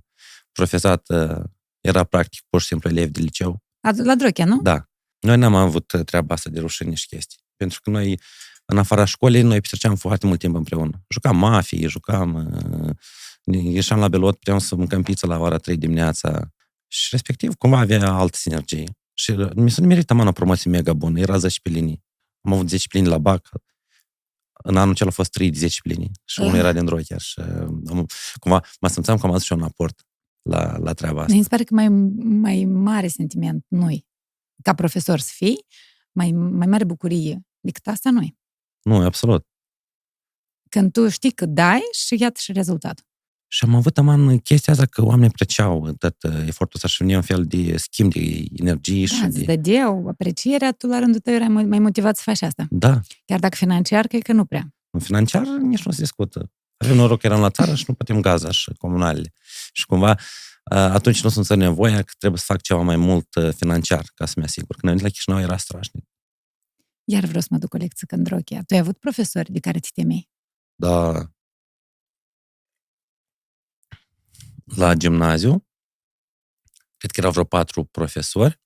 profesat, 0.51 1.09
uh, 1.09 1.43
era 1.81 2.03
practic 2.03 2.41
pur 2.49 2.61
și 2.61 2.67
simplu 2.67 2.89
elevi 2.89 3.11
de 3.11 3.21
liceu, 3.21 3.63
A, 3.81 3.91
La 3.95 4.15
Drochea, 4.15 4.45
nu? 4.45 4.61
Da. 4.61 4.88
Noi 5.19 5.37
n-am 5.37 5.55
avut 5.55 5.91
uh, 5.91 6.03
treaba 6.05 6.33
asta 6.33 6.49
de 6.49 6.59
rușine 6.59 6.93
și 6.93 7.07
chestii. 7.07 7.37
Pentru 7.55 7.81
că 7.81 7.89
noi, 7.89 8.19
în 8.65 8.77
afara 8.77 9.05
școlii, 9.05 9.41
noi 9.41 9.61
petreceam 9.61 9.95
foarte 9.95 10.25
mult 10.27 10.39
timp 10.39 10.55
împreună. 10.55 11.01
Jucam 11.09 11.37
mafie, 11.37 11.87
jucam... 11.87 12.33
uh, 12.35 12.89
ne 13.43 13.57
Ieșeam 13.57 13.99
la 13.99 14.07
belot, 14.07 14.35
puteam 14.37 14.57
să 14.57 14.75
mâncăm 14.75 15.03
pizza 15.03 15.27
la 15.27 15.37
ora 15.39 15.57
3 15.57 15.77
dimineața. 15.77 16.53
Și 16.87 17.07
respectiv, 17.11 17.55
cumva 17.55 17.79
avea 17.79 18.11
altă 18.11 18.37
sinergie. 18.37 18.97
Și 19.13 19.31
uh, 19.31 19.49
mi 19.55 19.71
s-a 19.71 19.81
nimerit 19.81 20.09
am 20.09 20.27
o 20.27 20.31
promoție 20.31 20.71
mega 20.71 20.93
bună. 20.93 21.19
Era 21.19 21.37
10 21.37 21.59
pe 21.63 21.69
linii. 21.69 22.03
Am 22.41 22.53
avut 22.53 22.69
10 22.69 22.87
pe 22.87 22.97
linii 22.97 23.11
la 23.11 23.17
BAC. 23.17 23.49
În 24.63 24.77
anul 24.77 24.93
acela 24.93 25.09
a 25.09 25.13
fost 25.13 25.31
3 25.31 25.49
de 25.49 25.57
10 25.57 25.79
pe 25.83 25.89
linii. 25.89 26.11
Și 26.25 26.39
unul 26.39 26.53
Ah. 26.53 26.59
era 26.59 26.71
din 26.71 26.85
Drochea. 26.85 27.17
Și 27.17 27.39
uh, 27.39 27.67
am- 27.89 28.05
cumva 28.39 28.63
mă 28.81 28.87
simțeam 28.87 29.17
că 29.17 29.25
am 29.25 29.31
adus 29.31 29.43
și 29.43 29.51
eu 29.51 29.57
un 29.57 29.63
aport 29.63 30.01
la, 30.41 30.77
la 30.77 30.93
treaba 30.93 31.21
asta. 31.21 31.33
Mi 31.33 31.41
se 31.41 31.47
pare 31.49 31.63
că 31.63 31.73
mai, 31.73 31.87
mai 31.87 32.63
mare 32.65 33.07
sentiment 33.07 33.65
noi, 33.67 34.07
ca 34.63 34.73
profesor 34.73 35.19
să 35.19 35.31
fii, 35.35 35.65
mai, 36.11 36.31
mai 36.31 36.67
mare 36.67 36.83
bucurie 36.83 37.41
decât 37.59 37.87
asta 37.87 38.09
noi. 38.11 38.37
Nu, 38.81 38.95
absolut. 38.95 39.47
Când 40.69 40.91
tu 40.91 41.09
știi 41.09 41.31
că 41.31 41.45
dai 41.45 41.81
și 41.93 42.15
iată 42.21 42.39
și 42.43 42.51
rezultatul. 42.51 43.05
Și 43.51 43.65
am 43.65 43.75
avut 43.75 43.97
aman 43.97 44.37
chestia 44.37 44.73
asta 44.73 44.85
că 44.85 45.03
oamenii 45.05 45.27
apreciau 45.29 45.91
tot 45.91 46.23
uh, 46.23 46.33
efortul 46.47 46.71
ăsta 46.75 46.87
și 46.87 46.97
venea 47.03 47.15
un 47.17 47.21
fel 47.23 47.45
de 47.45 47.77
schimb 47.77 48.13
de 48.13 48.45
energie 48.55 49.05
și 49.05 49.19
Da, 49.19 49.25
îți 49.25 49.37
de... 49.39 49.55
dădeau 49.55 50.07
aprecierea, 50.07 50.71
tu 50.71 50.87
la 50.87 50.99
rândul 50.99 51.19
tău 51.19 51.33
erai 51.33 51.47
mai 51.47 51.63
mai 51.65 51.79
motivat 51.79 52.15
să 52.15 52.21
faci 52.25 52.41
asta. 52.41 52.67
Da, 52.69 52.99
Chiar 53.25 53.39
dacă 53.39 53.55
financiar, 53.55 54.07
cred 54.07 54.21
că 54.21 54.33
nu 54.33 54.45
prea. 54.45 54.73
în 54.89 54.99
financiar 54.99 55.45
nici 55.47 55.83
nu 55.85 55.91
se 55.91 56.01
discută. 56.01 56.51
Avem 56.77 56.95
noroc 56.95 57.19
că 57.19 57.27
eram 57.27 57.39
la 57.41 57.49
țară 57.49 57.75
și 57.75 57.83
nu 57.87 57.93
putem 57.93 58.21
gaza 58.21 58.51
și 58.51 58.71
comunalele. 58.77 59.33
Și 59.73 59.85
cumva 59.85 60.11
uh, 60.11 60.17
atunci 60.63 61.23
nu 61.23 61.29
sunt 61.29 61.59
nevoia 61.59 62.03
că 62.03 62.11
trebuie 62.17 62.39
să 62.39 62.45
fac 62.47 62.61
ceva 62.61 62.81
mai 62.81 62.95
mult 62.95 63.35
uh, 63.35 63.53
financiar 63.53 64.05
ca 64.15 64.25
să-mi 64.25 64.45
asigur. 64.45 64.75
Când 64.75 64.91
am 64.91 64.97
venit 64.97 65.03
la 65.03 65.09
Chișinău 65.09 65.39
era 65.39 65.57
strașnic. 65.57 66.05
Iar 67.03 67.25
vreau 67.25 67.41
să 67.41 67.47
mă 67.51 67.57
duc 67.57 67.73
o 67.73 67.77
lecție 67.77 68.07
în 68.09 68.23
Drochea. 68.23 68.63
Tu 68.63 68.73
ai 68.73 68.79
avut 68.79 68.97
profesori 68.97 69.51
de 69.51 69.59
care 69.59 69.79
ți 69.79 69.91
temei? 69.91 70.29
Da. 70.75 71.31
La 74.75 74.93
gimnaziu, 74.93 75.67
cred 76.97 77.11
că 77.11 77.19
erau 77.19 77.31
vreo 77.31 77.43
patru 77.43 77.83
profesori, 77.83 78.61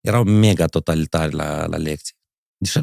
erau 0.00 0.24
mega 0.24 0.66
totalitari 0.66 1.34
la, 1.34 1.66
la 1.66 1.76
lecții. 1.76 2.14
Deși 2.56 2.78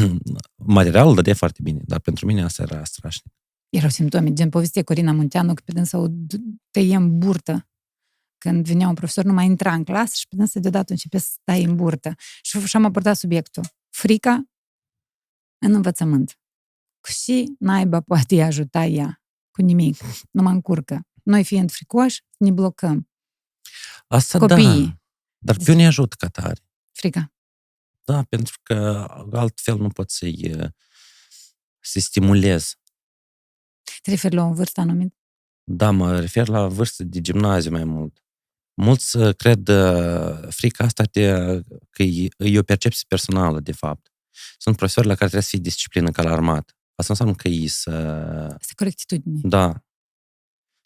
materialul 0.76 1.14
dădea 1.14 1.34
foarte 1.34 1.62
bine, 1.62 1.80
dar 1.84 2.00
pentru 2.00 2.26
mine 2.26 2.42
asta 2.42 2.62
era 2.62 2.84
strașnic. 2.84 3.32
Erau 3.70 3.88
simptome, 3.88 4.32
gen 4.32 4.48
povestea 4.48 4.82
Corina 4.82 5.12
Munteanu, 5.12 5.54
că 5.54 5.62
pe 5.64 5.72
dânsa 5.72 5.98
o 5.98 6.08
d- 6.08 6.40
tăie 6.70 6.96
în 6.96 7.18
burtă. 7.18 7.68
Când 8.38 8.66
venea 8.66 8.88
un 8.88 8.94
profesor, 8.94 9.24
nu 9.24 9.32
mai 9.32 9.44
intra 9.44 9.72
în 9.74 9.84
clasă 9.84 10.12
și 10.16 10.26
pe 10.28 10.36
dânsa 10.36 10.60
deodată 10.60 10.92
începe 10.92 11.18
să 11.18 11.28
stai 11.40 11.62
în 11.64 11.76
burtă. 11.76 12.14
Și, 12.42 12.66
și 12.66 12.76
am 12.76 12.84
abordat 12.84 13.16
subiectul. 13.16 13.62
Frica 13.90 14.44
în 15.58 15.74
învățământ. 15.74 16.38
Și 17.08 17.54
naiba 17.58 18.00
poate 18.00 18.42
ajuta 18.42 18.84
ea 18.84 19.22
cu 19.50 19.62
nimic. 19.62 19.96
Nu 20.30 20.42
mă 20.42 20.50
încurcă. 20.50 21.00
Noi 21.22 21.44
fiind 21.44 21.70
fricoși, 21.70 22.24
ne 22.38 22.50
blocăm. 22.50 23.10
Asta 24.06 24.38
Copiii. 24.38 24.86
da, 24.86 24.98
dar 25.38 25.56
pe 25.64 25.72
ne 25.74 25.86
ajută 25.86 26.16
ca 26.18 26.28
tare. 26.28 26.60
Frica. 26.92 27.32
Da, 28.04 28.22
pentru 28.22 28.58
că 28.62 28.76
altfel 29.32 29.76
nu 29.76 29.88
pot 29.88 30.10
să-i 30.10 30.54
uh, 30.54 30.68
să 31.80 32.00
stimulez. 32.00 32.74
Te 34.00 34.10
referi 34.10 34.34
la 34.34 34.44
o 34.44 34.52
vârstă 34.52 34.80
anumită? 34.80 35.14
Da, 35.64 35.90
mă 35.90 36.20
refer 36.20 36.48
la 36.48 36.66
vârstă 36.66 37.04
de 37.04 37.20
gimnaziu 37.20 37.70
mai 37.70 37.84
mult. 37.84 38.22
Mulți 38.74 39.16
uh, 39.16 39.36
cred 39.36 39.68
uh, 39.68 40.48
frica 40.48 40.84
asta 40.84 41.04
de, 41.12 41.60
că 41.90 42.02
e, 42.02 42.28
e 42.36 42.58
o 42.58 42.62
percepție 42.62 43.04
personală, 43.08 43.60
de 43.60 43.72
fapt. 43.72 44.12
Sunt 44.58 44.76
profesori 44.76 45.06
la 45.06 45.14
care 45.14 45.26
trebuie 45.26 45.42
să 45.42 45.48
fie 45.48 45.58
disciplină 45.58 46.10
ca 46.10 46.22
la 46.22 46.30
armată. 46.30 46.72
Asta 46.94 47.12
înseamnă 47.12 47.34
că 47.34 47.48
ei 47.48 47.68
să... 47.68 47.90
Asta 48.58 48.72
corectitudine. 48.76 49.40
Da. 49.42 49.84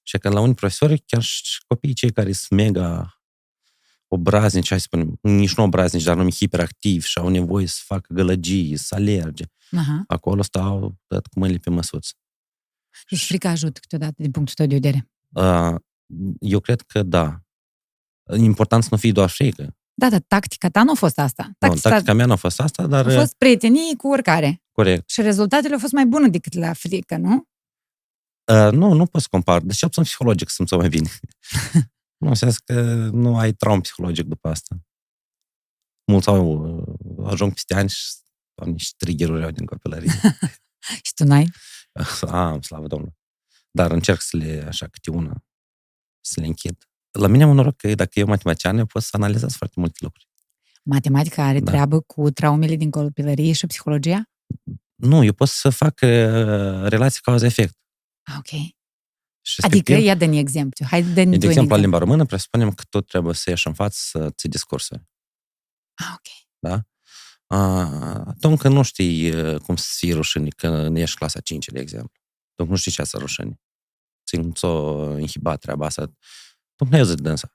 Și 0.02 0.18
că 0.18 0.28
la 0.28 0.40
unii 0.40 0.54
profesori, 0.54 1.02
chiar 1.06 1.22
și 1.22 1.64
copiii 1.66 1.94
cei 1.94 2.12
care 2.12 2.32
sunt 2.32 2.60
mega 2.60 3.18
obraznici, 4.08 4.68
hai 4.68 4.78
să 4.78 4.84
spunem, 4.86 5.18
nici 5.20 5.54
nu 5.54 5.64
obraznici, 5.64 6.02
dar 6.02 6.16
numai 6.16 6.32
hiperactivi 6.32 7.06
și 7.06 7.18
au 7.18 7.28
nevoie 7.28 7.66
să 7.66 7.80
facă 7.84 8.14
gălăgii, 8.14 8.76
să 8.76 8.94
alerge. 8.94 9.44
Aha. 9.70 10.04
Acolo 10.06 10.42
stau 10.42 10.96
dat 11.06 11.26
cu 11.26 11.38
mâinile 11.38 11.60
pe 11.60 11.70
măsuță. 11.70 12.12
Și 13.06 13.26
frica 13.26 13.50
ajută 13.50 13.80
câteodată 13.80 14.14
din 14.16 14.30
punctul 14.30 14.54
tău 14.54 14.66
de 14.66 14.74
vedere. 14.74 15.08
Uh, 15.28 15.74
Eu 16.40 16.60
cred 16.60 16.80
că 16.80 17.02
da. 17.02 17.38
Important 18.36 18.82
să 18.82 18.88
nu 18.90 18.96
fie 18.96 19.12
doar 19.12 19.28
frică. 19.28 19.76
Da, 19.94 20.10
dar 20.10 20.20
tactica 20.20 20.68
ta 20.68 20.82
nu 20.82 20.90
a 20.90 20.94
fost 20.94 21.18
asta. 21.18 21.42
Nu, 21.46 21.54
Tactica, 21.58 21.88
tactica 21.88 22.12
mea 22.12 22.26
nu 22.26 22.32
a 22.32 22.36
fost 22.36 22.60
asta, 22.60 22.86
dar 22.86 23.06
a 23.06 23.18
fost 23.18 23.34
prietenii 23.34 23.96
cu 23.96 24.08
oricare. 24.08 24.62
corect. 24.72 25.08
Și 25.10 25.20
rezultatele 25.22 25.74
au 25.74 25.80
fost 25.80 25.92
mai 25.92 26.06
bune 26.06 26.28
decât 26.28 26.54
la 26.54 26.72
frică, 26.72 27.16
nu? 27.16 27.48
Uh, 28.52 28.72
nu, 28.72 28.92
nu 28.92 29.06
pot 29.06 29.20
să 29.20 29.26
compar. 29.30 29.60
Deci 29.60 29.76
cel 29.76 29.88
puțin 29.88 30.02
psihologic 30.02 30.48
sunt 30.48 30.70
mai 30.76 30.88
bine. 30.88 31.08
nu, 32.22 32.28
înseamnă 32.28 32.56
că 32.64 32.82
nu 33.12 33.36
ai 33.38 33.52
traum 33.52 33.80
psihologic 33.80 34.24
după 34.26 34.48
asta. 34.48 34.76
Mulți 36.06 36.28
au, 36.28 36.76
uh, 37.18 37.30
ajung 37.30 37.52
peste 37.52 37.74
ani 37.74 37.88
și 37.88 38.02
au 38.62 38.70
niște 38.70 38.94
triggeruri 38.96 39.44
au 39.44 39.50
din 39.50 39.66
copilărie. 39.66 40.10
Și 41.04 41.12
tu 41.14 41.24
n-ai? 41.24 41.50
Am, 42.28 42.62
slavă 42.62 42.86
Domnului. 42.86 43.16
Dar 43.70 43.90
încerc 43.90 44.20
să 44.20 44.36
le, 44.36 44.64
așa, 44.68 44.86
câte 44.86 45.10
una, 45.10 45.44
să 46.20 46.40
le 46.40 46.46
închid. 46.46 46.88
La 47.10 47.26
mine 47.26 47.42
am 47.42 47.48
un 47.48 47.54
noroc 47.56 47.76
că 47.76 47.94
dacă 47.94 48.18
eu 48.18 48.26
matematician, 48.26 48.78
eu 48.78 48.86
pot 48.86 49.02
să 49.02 49.10
analizez 49.12 49.54
foarte 49.54 49.80
multe 49.80 49.98
lucruri. 50.00 50.28
Matematica 50.84 51.44
are 51.44 51.60
Da. 51.60 51.70
treabă 51.70 52.00
cu 52.00 52.30
traumele 52.30 52.76
din 52.76 52.90
copilărie 52.90 53.52
și 53.52 53.66
psihologia? 53.66 54.30
Nu, 54.94 55.24
eu 55.24 55.32
pot 55.32 55.48
să 55.48 55.70
fac 55.70 55.98
uh, 56.02 56.08
relații 56.88 57.20
cauza-efect. 57.22 57.76
Ah, 58.22 58.34
ok. 58.38 58.46
Și 59.46 59.60
Adică, 59.60 59.76
respectiv, 59.76 60.06
ia 60.06 60.14
dă-ne 60.14 60.38
exemplu. 60.38 60.86
Hai, 60.86 61.02
dă-ne 61.02 61.12
de 61.12 61.20
tu 61.20 61.24
un 61.24 61.32
exemplu, 61.32 61.50
la 61.50 61.50
exemplu. 61.50 61.76
limba 61.76 61.98
română, 61.98 62.24
presupunem 62.26 62.72
că 62.72 62.82
tu 62.88 63.00
trebuie 63.00 63.34
să 63.34 63.50
ieși 63.50 63.66
în 63.66 63.74
față 63.74 63.96
să 63.98 64.30
ții 64.30 64.48
discursuri. 64.48 65.02
Ah, 65.94 66.12
ok. 66.14 66.46
Da? 66.58 66.82
Uh, 67.46 68.34
tu 68.40 68.48
încă 68.48 68.68
nu 68.68 68.82
știi 68.82 69.30
uh, 69.30 69.60
cum 69.60 69.76
să 69.76 69.86
fii 69.96 70.12
rușine 70.12 70.48
când 70.56 70.96
ești 70.96 71.16
clasa 71.16 71.40
5, 71.40 71.66
de 71.66 71.80
exemplu. 71.80 72.20
Tu 72.54 72.64
nu 72.64 72.76
știi 72.76 72.92
ce 72.92 73.04
să 73.04 73.16
rușine. 73.18 73.60
Ți 74.26 74.36
nu 74.36 74.50
ți-o 74.52 75.18
inhibat 75.18 75.58
treaba 75.60 75.86
asta. 75.86 76.06
Tu 76.76 76.84
nu 76.90 76.96
ai 76.96 77.04
de 77.06 77.14
dânsa. 77.14 77.48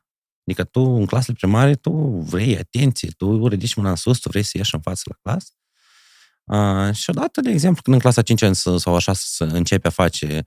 Adică 0.45 0.63
tu, 0.63 0.79
în 0.81 1.05
clasele 1.05 1.35
primare, 1.39 1.75
tu 1.75 1.91
vrei 2.19 2.57
atenție, 2.57 3.09
tu 3.17 3.47
ridici 3.47 3.73
mâna 3.75 3.89
în 3.89 3.95
sus, 3.95 4.19
tu 4.19 4.29
vrei 4.29 4.43
să 4.43 4.51
ieși 4.57 4.75
în 4.75 4.81
față 4.81 5.01
la 5.05 5.15
clasă. 5.21 5.53
Uh, 6.43 6.95
și 6.95 7.09
odată, 7.09 7.41
de 7.41 7.49
exemplu, 7.49 7.81
când 7.81 7.95
în 7.95 8.01
clasa 8.01 8.21
5 8.21 8.41
ani 8.41 8.55
să- 8.55 8.77
sau 8.77 8.95
așa 8.95 9.13
să 9.13 9.43
începi 9.43 9.87
a 9.87 9.89
face 9.89 10.45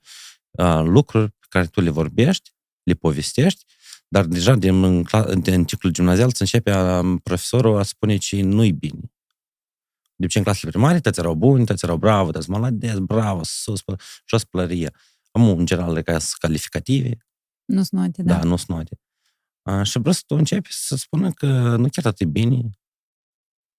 uh, 0.51 0.81
lucruri 0.83 1.29
pe 1.31 1.45
care 1.49 1.65
tu 1.65 1.81
le 1.81 1.89
vorbești, 1.89 2.51
le 2.83 2.93
povestești, 2.93 3.65
dar 4.07 4.25
deja 4.25 4.55
din, 4.55 4.83
în, 4.83 5.03
cla- 5.05 5.33
din 5.41 5.65
ciclul 5.65 5.91
gimnazial 5.91 6.27
îți 6.27 6.41
începe 6.41 6.71
a, 6.71 7.01
profesorul 7.23 7.77
a 7.77 7.83
spune 7.83 8.17
ce 8.17 8.41
nu-i 8.41 8.71
bine. 8.71 9.11
De 10.23 10.29
obicei, 10.29 10.41
în 10.41 10.51
clasele 10.53 10.71
primare, 10.71 10.99
toți 10.99 11.19
erau 11.19 11.35
buni, 11.35 11.65
toți 11.65 11.85
erau 11.85 11.97
bravo, 11.97 12.31
toți 12.31 12.49
malades, 12.49 12.97
bravo, 12.99 13.43
sus, 13.43 13.81
pă- 13.81 13.99
jos 14.27 14.43
pălărie. 14.43 14.91
Am 15.31 15.47
în 15.49 15.65
general 15.65 16.01
ca 16.01 16.17
calificative, 16.37 17.17
Nu 17.65 17.83
sunt 17.83 18.01
note, 18.01 18.23
da, 18.23 18.37
da. 18.37 18.43
nu 18.43 18.55
sunt 18.55 18.77
note. 18.77 18.99
A, 19.61 19.83
și 19.83 19.97
vreau 19.97 20.13
să 20.13 20.21
tu 20.25 20.35
începi 20.35 20.73
să 20.73 20.95
spună 20.95 21.31
că 21.31 21.75
nu 21.75 21.89
chiar 21.89 22.05
atât 22.05 22.17
de 22.17 22.25
bine 22.25 22.69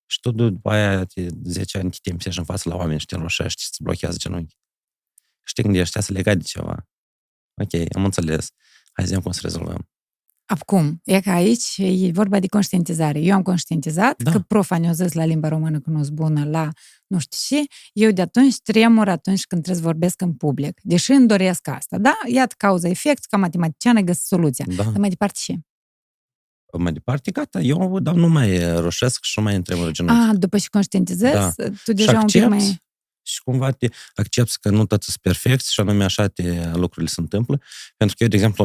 și 0.07 0.21
tu 0.21 0.31
după 0.31 0.71
aia 0.71 1.05
de 1.05 1.29
10 1.45 1.79
ani 1.79 1.91
te 1.91 1.99
temi 2.03 2.21
să 2.21 2.29
ieși 2.29 2.39
în 2.39 2.45
față 2.45 2.69
la 2.69 2.77
oameni 2.77 3.01
și 3.01 3.07
te 3.07 3.15
înroșești 3.15 3.63
și 3.63 3.69
îți 3.71 3.83
blochează 3.83 4.19
genunchi. 4.19 4.57
Și 5.43 5.55
te 5.55 5.63
gândești, 5.63 6.03
să 6.03 6.13
legat 6.13 6.37
de 6.37 6.43
ceva. 6.43 6.89
Ok, 7.63 7.97
am 7.97 8.05
înțeles. 8.05 8.49
Hai 8.93 9.05
să 9.05 9.11
vedem 9.11 9.21
cum 9.21 9.33
să 9.33 9.41
rezolvăm. 9.43 9.89
Acum, 10.61 11.01
e 11.05 11.21
că 11.21 11.31
aici 11.31 11.75
e 11.77 12.11
vorba 12.13 12.39
de 12.39 12.47
conștientizare. 12.47 13.21
Eu 13.21 13.35
am 13.35 13.43
conștientizat 13.43 14.23
Da. 14.23 14.31
că 14.31 14.39
profa 14.39 14.79
ne-a 14.79 14.93
zis 14.93 15.13
la 15.13 15.25
limba 15.25 15.49
română 15.49 15.81
că 15.81 15.91
nu 15.91 16.03
sunt 16.03 16.15
bună 16.15 16.45
la 16.45 16.69
nu 17.07 17.19
știu 17.19 17.57
ce, 17.57 17.65
eu 17.93 18.11
de 18.11 18.23
atunci 18.23 18.55
tremur 18.63 19.09
atunci 19.09 19.45
când 19.47 19.63
trebuie 19.63 19.83
să 19.83 19.89
vorbesc 19.89 20.21
în 20.21 20.33
public. 20.35 20.81
Deși 20.83 21.13
îmi 21.13 21.27
doresc 21.27 21.69
asta, 21.69 21.99
da? 21.99 22.15
Iată 22.27 22.55
cauza-efect, 22.59 23.25
ca 23.25 23.37
matematiciană 23.37 24.01
găsesc 24.01 24.27
soluția. 24.27 24.65
Da. 24.77 24.83
Dar 24.83 24.93
mai 24.97 25.09
departe 25.09 25.39
ce? 25.43 25.55
Mai 26.79 26.93
departe, 26.93 27.31
gata, 27.31 27.61
eu 27.61 27.99
dar 27.99 28.15
nu 28.15 28.29
mai 28.29 28.81
roșesc 28.81 29.23
și 29.23 29.39
nu 29.39 29.45
mai 29.45 29.55
întremur 29.55 29.91
genunchi. 29.91 30.21
A, 30.31 30.35
după 30.35 30.59
ce 30.59 30.67
conștientizezi, 30.71 31.57
Da. 31.57 31.67
tu 31.85 31.93
deja 31.93 32.19
un 32.19 32.27
pic 32.27 32.43
accepti 32.43 32.49
mai... 32.49 32.83
și 33.25 33.43
cumva 33.43 33.71
te 33.71 33.89
accepti 34.15 34.55
că 34.61 34.71
nu 34.71 34.87
toți 34.87 35.05
sunt 35.05 35.17
perfecți 35.17 35.73
și 35.73 35.81
anume 35.81 36.05
așa 36.05 36.27
te, 36.27 36.71
lucrurile 36.73 37.11
se 37.11 37.21
întâmplă. 37.21 37.61
Pentru 37.97 38.17
că 38.17 38.23
eu, 38.23 38.29
de 38.29 38.37
exemplu, 38.37 38.65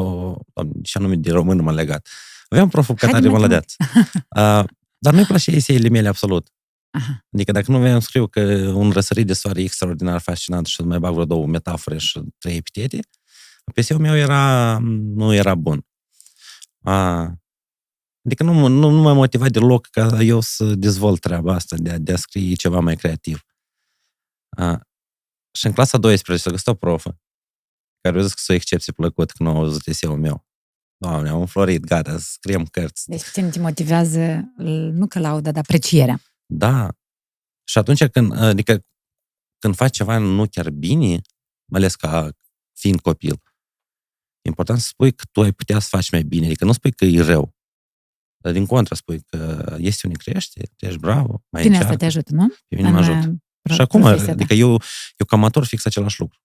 doamne, 0.54 0.74
și 0.84 0.98
anume 0.98 1.16
de 1.16 1.32
român 1.32 1.62
m-am 1.62 1.76
legat. 1.76 2.08
Aveam 2.50 2.66
un 2.66 2.72
proful 2.72 2.96
Hai 3.00 3.10
de 3.10 3.16
Cătare 3.16 3.34
Mălădeaț. 3.34 3.74
Uh, 4.14 4.64
dar 4.98 5.14
nu-i 5.14 5.26
place 5.26 5.52
eseile 5.52 5.90
mele 5.90 6.08
absolut. 6.08 6.50
Aha. 6.92 7.26
Adică 7.34 7.52
dacă 7.52 7.72
nu 7.72 7.80
vreau 7.80 8.00
scriu 8.00 8.28
că 8.28 8.42
un 8.76 8.92
răsărit 8.92 9.28
de 9.28 9.34
soare 9.34 9.62
e 9.62 9.64
extraordinar 9.64 10.20
fascinant 10.20 10.66
și 10.66 10.76
să 10.76 10.84
mai 10.84 11.00
bag 11.00 11.12
vreo 11.12 11.26
două 11.26 11.48
metafore 11.48 11.98
și 11.98 12.22
trei 12.38 12.56
epitete, 12.56 13.00
eseul 13.76 14.00
meu 14.00 14.16
era, 14.16 14.78
nu 15.16 15.34
era 15.34 15.56
bun. 15.56 15.86
A, 16.84 17.20
adică 18.26 18.44
nu, 18.44 18.54
mă- 18.54 18.70
nu, 18.70 18.90
nu 18.90 19.02
m-a 19.02 19.14
motivat 19.14 19.50
deloc 19.50 19.88
ca 19.88 20.22
eu 20.22 20.40
să 20.40 20.76
dezvolt 20.76 21.20
treaba 21.20 21.54
asta 21.54 21.76
de 21.80 21.90
a, 21.90 21.98
de 21.98 22.14
a 22.14 22.16
scrie 22.16 22.56
ceva 22.56 22.80
mai 22.80 22.96
creativ. 22.96 23.44
A, 24.58 24.82
și 25.58 25.66
în 25.66 25.74
clasa 25.74 25.98
12 25.98 26.44
s-a 26.46 26.52
găsit 26.52 26.68
o 26.68 26.74
profă 26.76 27.20
care 28.02 28.18
a 28.20 28.22
zis 28.22 28.34
că 28.34 28.40
s-o 28.44 28.54
excepție 28.54 28.94
plăcut 28.94 29.32
că 29.32 29.44
nu 29.44 29.50
au 29.50 29.64
văzut 29.64 29.88
eseul 29.88 30.18
meu. 30.18 30.48
Doamne, 30.98 31.30
am 31.30 31.40
înflorit, 31.40 31.84
gata, 31.86 32.18
scriem 32.18 32.66
cărți. 32.66 33.10
Deci 33.10 33.24
pe 33.24 33.30
tine 33.34 33.50
te 33.50 33.60
motivează, 33.60 34.54
l- 34.58 34.92
nu 34.92 35.08
că 35.08 35.20
lauda, 35.20 35.52
dar 35.52 35.64
aprecierea. 35.64 36.22
Da. 36.46 36.90
Și 37.68 37.78
atunci 37.78 38.06
când, 38.06 38.32
adică, 38.38 38.86
când 39.60 39.76
faci 39.76 39.96
ceva 39.96 40.18
nu 40.18 40.48
chiar 40.48 40.70
bine, 40.70 41.22
mai 41.72 41.80
ales 41.80 41.96
ca 41.96 42.30
fiind 42.80 43.00
copil, 43.02 43.32
e 44.42 44.48
important 44.50 44.80
să 44.80 44.88
spui 44.88 45.14
că 45.14 45.24
tu 45.32 45.42
ai 45.42 45.52
putea 45.52 45.80
să 45.80 45.88
faci 45.90 46.12
mai 46.12 46.24
bine, 46.24 46.46
adică 46.46 46.66
nu 46.66 46.72
spui 46.72 46.92
că 46.92 47.06
e 47.06 47.22
rău. 47.22 47.56
Dar 48.44 48.54
din 48.54 48.66
contră 48.66 48.96
spui 48.96 49.22
că 49.22 49.76
este 49.80 50.08
unde 50.08 50.20
crește, 50.24 50.62
tu 50.76 50.86
ești 50.86 51.00
bravo, 51.00 51.44
mai 51.50 51.62
Bine, 51.64 51.78
asta 51.78 51.90
încearcă. 51.92 51.96
te 51.98 52.06
ajută, 52.06 52.34
nu? 52.34 52.48
Pe 52.68 52.76
mine 52.76 52.90
mă 52.90 52.98
În, 52.98 53.04
ajută. 53.04 53.38
Uh, 53.62 53.62
pro- 53.62 53.74
Și 53.74 53.82
acum, 53.82 54.02
profesia 54.02 54.26
ta. 54.26 54.32
adică 54.32 54.54
eu, 54.54 54.70
eu 55.18 55.26
ca 55.28 55.36
amator 55.36 55.66
fix 55.66 55.86
același 55.86 56.20
lucru. 56.20 56.40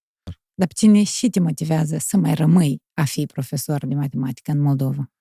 Dar 0.55 0.67
pe 0.67 0.73
tine 0.77 1.03
și 1.03 1.29
te 1.31 1.41
motivează 1.41 1.99
să 1.99 2.17
mai 2.17 2.35
rămâi 2.35 2.83
a 2.95 3.05
fi 3.05 3.27
profesor 3.27 3.87
de 3.87 3.95
matematică 3.95 4.51
în 4.51 4.61
Moldova. 4.61 5.13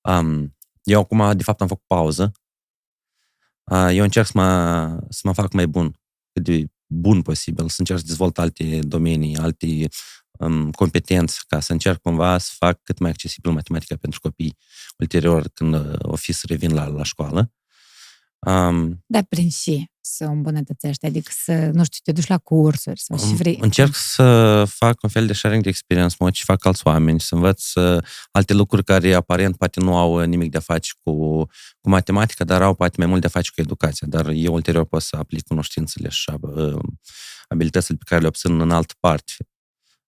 Um, 0.00 0.56
eu 0.82 1.00
acum, 1.00 1.36
de 1.36 1.42
fapt, 1.42 1.60
am 1.60 1.66
făcut 1.66 1.84
pauză. 1.86 2.32
Uh, 3.70 3.88
eu 3.92 4.02
încerc 4.02 4.26
să 4.26 4.32
mă, 4.34 5.06
să 5.08 5.20
mă 5.24 5.32
fac 5.32 5.52
mai 5.52 5.66
bun, 5.66 6.00
cât 6.32 6.44
de 6.44 6.66
bun 6.86 7.22
posibil, 7.22 7.68
să 7.68 7.76
încerc 7.78 7.98
să 7.98 8.04
dezvolt 8.06 8.38
alte 8.38 8.78
domenii, 8.82 9.36
alte 9.36 9.88
um, 10.38 10.70
competențe, 10.70 11.38
ca 11.48 11.60
să 11.60 11.72
încerc 11.72 12.00
cumva 12.00 12.38
să 12.38 12.52
fac 12.56 12.82
cât 12.82 12.98
mai 12.98 13.10
accesibil 13.10 13.50
matematica 13.52 13.96
pentru 13.96 14.20
copii 14.20 14.56
ulterior, 14.98 15.48
când 15.54 15.74
uh, 15.74 15.94
o 15.98 16.16
fi 16.16 16.32
să 16.32 16.44
revin 16.48 16.74
la, 16.74 16.86
la 16.86 17.02
școală. 17.02 17.52
Um, 18.46 19.04
Dar 19.06 19.24
prin 19.28 19.50
și 19.50 19.90
să 20.00 20.24
o 20.24 20.30
îmbunătățești, 20.30 21.06
adică 21.06 21.30
să, 21.34 21.70
nu 21.72 21.84
știu, 21.84 21.98
te 22.02 22.12
duci 22.12 22.26
la 22.26 22.38
cursuri 22.38 23.00
sau 23.00 23.18
și 23.18 23.34
vrei... 23.34 23.58
Încerc 23.60 23.94
să 23.94 24.64
fac 24.68 25.02
un 25.02 25.08
fel 25.08 25.26
de 25.26 25.32
sharing 25.32 25.62
de 25.62 25.68
experience, 25.68 26.16
mă, 26.18 26.30
ce 26.30 26.42
fac 26.44 26.64
alți 26.64 26.86
oameni, 26.86 27.20
să 27.20 27.34
învăț 27.34 27.74
uh, 27.74 28.04
alte 28.30 28.52
lucruri 28.52 28.84
care 28.84 29.14
aparent 29.14 29.56
poate 29.56 29.80
nu 29.80 29.96
au 29.96 30.20
uh, 30.20 30.26
nimic 30.26 30.50
de 30.50 30.56
a 30.56 30.60
face 30.60 30.90
cu, 31.02 31.44
cu 31.80 31.88
matematica, 31.88 32.44
dar 32.44 32.62
au 32.62 32.74
poate 32.74 32.94
mai 32.98 33.06
mult 33.06 33.20
de 33.20 33.26
a 33.26 33.30
face 33.30 33.50
cu 33.54 33.60
educația. 33.60 34.06
Dar 34.10 34.28
eu 34.28 34.52
ulterior 34.52 34.84
pot 34.84 35.02
să 35.02 35.16
aplic 35.16 35.46
cunoștințele 35.46 36.08
și 36.08 36.32
uh, 36.40 36.78
abilitățile 37.48 37.96
pe 37.96 38.04
care 38.06 38.20
le 38.20 38.26
obțin 38.26 38.60
în 38.60 38.70
altă 38.70 38.94
parte, 39.00 39.32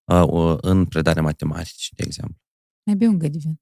uh, 0.04 0.22
uh, 0.26 0.58
în 0.60 0.86
predarea 0.86 1.22
matematicii, 1.22 1.92
de 1.96 2.02
exemplu. 2.06 2.36
Mai 2.84 2.94
bine 2.94 3.10
un 3.10 3.18
gât 3.18 3.32
de 3.32 3.38
vin. 3.38 3.60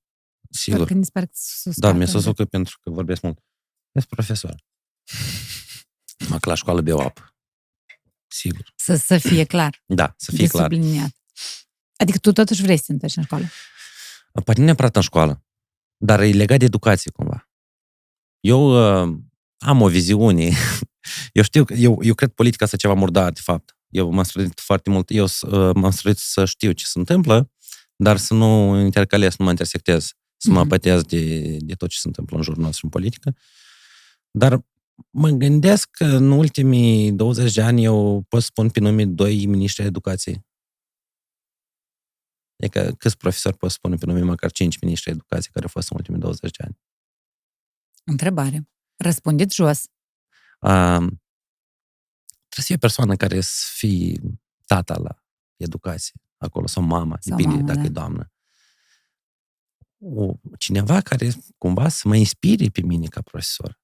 Sigur. 0.51 0.79
Parcă 0.79 0.95
mi 0.95 1.05
se 1.05 1.11
pare 1.13 1.27
că 1.27 1.33
sus 1.35 1.79
Da, 1.79 1.93
mi-e 1.93 2.07
să 2.07 2.33
că 2.33 2.45
pentru 2.45 2.79
că 2.81 2.91
vorbesc 2.91 3.23
mult. 3.23 3.39
Ești 3.93 4.09
profesor. 4.09 4.55
Mă, 6.29 6.39
că 6.39 6.49
la 6.49 6.55
școală 6.55 6.81
beau 6.81 6.99
apă. 6.99 7.35
Sigur. 8.27 8.73
Să, 8.77 8.95
să 8.95 9.19
fie 9.19 9.45
clar, 9.45 9.83
Da, 10.01 10.15
să 10.17 10.31
de 10.31 10.37
fie 10.37 10.47
clar. 10.47 10.63
subliniat. 10.63 11.11
Adică 11.97 12.19
tu 12.19 12.33
totuși 12.33 12.63
vrei 12.63 12.77
să 12.77 12.83
te 12.87 12.93
întorci 12.93 13.17
în 13.17 13.23
școală. 13.23 13.45
Poate 14.45 14.59
nu 14.61 14.65
neapărat 14.65 14.97
în 14.97 15.03
școală, 15.03 15.45
dar 15.97 16.21
e 16.21 16.31
legat 16.31 16.59
de 16.59 16.65
educație 16.65 17.11
cumva. 17.11 17.51
Eu 18.41 18.61
uh, 19.05 19.19
am 19.59 19.81
o 19.81 19.89
viziune. 19.89 20.51
eu 21.33 21.43
știu, 21.43 21.65
că- 21.65 21.73
eu, 21.75 21.99
eu 22.03 22.15
cred 22.15 22.31
politica 22.31 22.65
asta 22.65 22.77
ceva 22.77 22.95
murdar, 22.95 23.33
de 23.33 23.41
fapt. 23.43 23.77
Eu 23.89 24.11
m-am 24.11 24.25
străduit 24.25 24.61
foarte 24.61 24.91
mult, 24.91 25.11
eu 25.11 25.25
uh, 25.25 25.75
m-am 25.75 25.91
străduit 25.91 26.19
să 26.19 26.45
știu 26.45 26.73
ce 26.73 26.85
se 26.85 26.99
întâmplă, 26.99 27.51
dar 27.97 28.17
să 28.17 28.35
nu 28.35 28.81
intercalez, 28.81 29.29
să 29.31 29.37
nu 29.39 29.45
mă 29.45 29.51
intersectez, 29.51 30.13
să 30.37 30.51
mă 30.51 30.55
Mhm. 30.59 30.65
apătez 30.65 31.03
de, 31.03 31.57
de 31.61 31.75
tot 31.75 31.89
ce 31.89 31.99
se 31.99 32.07
întâmplă 32.07 32.37
în 32.37 32.43
jurul 32.43 32.63
nostru 32.63 32.81
în 32.85 32.91
politică. 32.91 33.37
Dar 34.39 34.65
Mă 35.11 35.29
gândesc 35.29 35.91
că 35.91 36.05
în 36.05 36.31
ultimii 36.31 37.13
20 37.13 37.55
de 37.55 37.63
ani 37.63 37.85
eu 37.85 38.23
pot 38.23 38.43
spun 38.43 38.71
pe 38.71 38.81
nume 38.81 39.05
doi 39.05 39.47
miniștri 39.47 39.83
ai 39.83 39.89
educației. 39.89 40.47
E 42.57 42.69
că 42.69 42.93
câți 42.93 43.17
profesori 43.17 43.57
pot 43.57 43.71
spune 43.71 43.97
pe 43.97 44.07
nume 44.07 44.21
măcar 44.21 44.53
cinci 44.53 44.81
miniștri 44.81 45.11
ai 45.11 45.17
educației 45.17 45.53
care 45.53 45.65
au 45.65 45.71
fost 45.71 45.91
în 45.91 45.97
ultimii 45.97 46.21
20 46.21 46.51
de 46.57 46.65
ani? 46.65 46.79
Întrebare. 48.05 48.69
Răspundeți 48.97 49.55
jos. 49.55 49.85
Um, 50.61 51.07
trebuie 52.49 52.49
să 52.49 52.63
fie 52.63 52.75
o 52.75 52.79
persoană 52.79 53.17
care 53.17 53.41
să 53.41 53.65
fie 53.77 54.21
tata 54.67 54.99
la 54.99 55.23
educație 55.57 56.15
acolo, 56.37 56.67
sau 56.67 56.83
mama, 56.83 57.17
Sau 57.21 57.37
depinde 57.37 57.55
mamă, 57.55 57.67
dacă 57.67 57.79
da. 57.79 57.85
e 57.85 57.89
doamnă. 57.89 58.33
O, 59.99 60.35
cineva 60.59 61.01
care 61.01 61.33
cumva 61.59 61.89
să 61.89 62.09
mă 62.09 62.17
inspire 62.17 62.69
pe 62.69 62.81
mine 62.81 63.07
ca 63.07 63.23
profesor. 63.23 63.82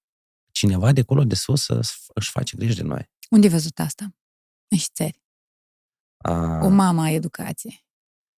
Cineva 0.59 0.93
de 0.93 1.01
acolo 1.01 1.25
de 1.25 1.35
sus 1.35 1.63
să 1.63 1.81
își 2.15 2.31
face 2.31 2.57
griji 2.57 2.77
de 2.77 2.83
noi. 2.83 3.11
Unde 3.31 3.47
ai 3.47 3.53
văzut 3.53 3.79
asta? 3.79 4.05
În 4.69 4.79
ce 4.79 4.87
țări? 4.93 5.23
A, 6.17 6.33
O 6.65 6.69
mamă 6.69 7.03
a 7.03 7.11
educației. 7.11 7.87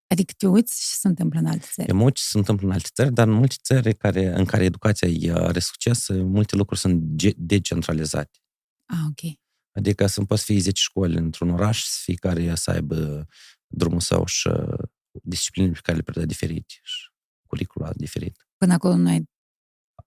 Adică 0.07 0.33
te 0.37 0.47
uiți 0.47 0.81
și 0.81 0.97
se 0.97 1.09
întâmplă 1.09 1.39
în 1.39 1.47
alte 1.47 1.67
țări. 1.73 1.89
E 1.89 1.93
mult 1.93 2.15
ce 2.15 2.23
se 2.23 2.39
întâmplă 2.39 2.67
în 2.67 2.73
alte 2.73 2.89
țări, 2.93 3.13
dar 3.13 3.29
în 3.29 3.33
multe 3.33 3.55
țări 3.63 3.95
care, 3.95 4.27
în 4.27 4.45
care 4.45 4.65
educația 4.65 5.09
e- 5.09 5.33
are 5.33 5.59
succes, 5.59 6.09
multe 6.09 6.57
lucruri 6.57 6.81
sunt 6.81 7.03
ge- 7.17 7.35
decentralizate. 7.37 8.39
Ah, 8.87 8.99
ok. 9.09 9.33
Adică 9.73 10.07
să 10.07 10.25
poți 10.25 10.45
fi 10.45 10.59
10 10.59 10.81
școli 10.81 11.17
într-un 11.17 11.51
oraș, 11.51 11.85
să 11.85 11.99
fiecare 12.03 12.55
să 12.55 12.71
aibă 12.71 13.27
drumul 13.67 14.01
său 14.01 14.27
și 14.27 14.49
uh, 14.49 14.89
disciplinele 15.23 15.73
pe 15.75 15.81
care 15.83 15.97
le 15.97 16.03
predă 16.03 16.27
diferite 16.27 16.75
și 16.83 17.11
curicula 17.47 17.91
diferit. 17.95 18.49
Până 18.57 18.73
acolo 18.73 18.97
noi 18.97 19.30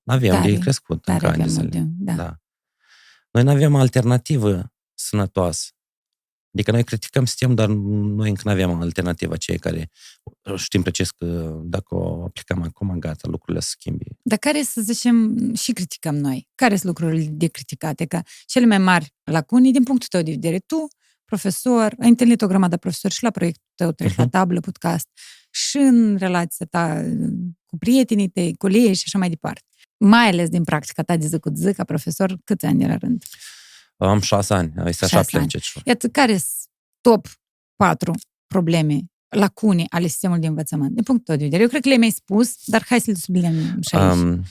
N-avem, 0.03 0.31
Tare, 0.31 0.51
de 0.51 0.57
crescut 0.57 0.95
în 1.07 1.13
tare 1.13 1.25
avem 1.27 1.39
canizele. 1.39 1.63
multe. 1.79 1.87
Da. 1.97 2.13
Da. 2.13 2.37
Noi 3.31 3.43
nu 3.43 3.49
avem 3.49 3.75
alternativă 3.75 4.73
sănătoasă. 4.93 5.67
Adică 6.53 6.71
noi 6.71 6.83
criticăm 6.83 7.25
sistemul, 7.25 7.55
dar 7.55 7.67
noi 7.67 8.29
încă 8.29 8.41
nu 8.45 8.51
avem 8.51 8.71
alternativă 8.81 9.37
cei 9.37 9.57
care 9.59 9.89
știm 10.55 10.81
precis 10.81 11.11
că 11.11 11.59
dacă 11.63 11.95
o 11.95 12.23
aplicăm 12.23 12.61
acum, 12.61 12.99
gata, 12.99 13.27
lucrurile 13.27 13.59
se 13.63 13.67
schimbi. 13.69 14.05
Dar 14.21 14.37
care, 14.37 14.61
să 14.63 14.81
zicem, 14.81 15.35
și 15.55 15.71
criticăm 15.71 16.15
noi? 16.15 16.47
Care 16.55 16.75
sunt 16.75 16.85
lucrurile 16.87 17.25
de 17.31 17.47
criticate? 17.47 18.05
Că 18.05 18.21
cele 18.45 18.65
mai 18.65 18.77
mari 18.77 19.13
lacune, 19.23 19.71
din 19.71 19.83
punctul 19.83 20.07
tău 20.07 20.21
de 20.21 20.31
vedere, 20.31 20.59
tu, 20.59 20.87
profesor, 21.25 21.95
ai 21.99 22.09
întâlnit 22.09 22.41
o 22.41 22.47
grămadă 22.47 22.71
de 22.71 22.77
profesori 22.77 23.13
și 23.13 23.23
la 23.23 23.31
proiectul 23.31 23.63
tău, 23.75 23.91
treci 23.91 24.15
la 24.15 24.23
Mhm. 24.23 24.31
tablă, 24.31 24.59
podcast, 24.59 25.07
și 25.49 25.77
în 25.77 26.15
relația 26.15 26.65
ta 26.65 27.03
cu 27.65 27.77
prietenii 27.77 28.29
tăi, 28.29 28.55
colegi 28.57 28.99
și 28.99 29.03
așa 29.05 29.17
mai 29.17 29.29
departe. 29.29 29.61
Mai 30.05 30.27
ales 30.27 30.49
din 30.49 30.63
practica 30.63 31.03
ta 31.03 31.17
de 31.17 31.27
zi 31.27 31.39
cu 31.39 31.49
zi, 31.55 31.73
ca 31.73 31.83
profesor, 31.83 32.37
câți 32.43 32.65
ani 32.65 32.87
la 32.87 32.95
rând? 32.95 33.23
Am 33.97 34.19
șase 34.19 34.53
ani, 34.53 34.73
este 34.85 35.05
așa 35.05 35.15
Șase 35.17 35.29
plâng 35.29 35.41
ani. 35.43 35.51
ce 35.51 35.57
știu. 35.57 35.81
Iată, 35.85 36.07
care 36.07 36.31
sunt 36.31 36.69
top 37.01 37.27
4 37.75 38.13
probleme, 38.47 38.99
lacune 39.27 39.85
ale 39.89 40.07
sistemului 40.07 40.41
de 40.41 40.47
învățământ, 40.47 40.93
din 40.93 41.03
punctul 41.03 41.25
tău 41.25 41.35
de 41.35 41.43
vedere? 41.43 41.61
Eu 41.63 41.69
cred 41.69 41.81
că 41.81 41.87
le-ai 41.87 41.99
mai 41.99 42.09
spus, 42.09 42.55
dar 42.65 42.83
hai 42.85 42.99
să 42.99 43.11
le 43.11 43.17
subliniem 43.17 43.81
și 43.81 43.95
aici. 43.95 44.17
Um, 44.17 44.43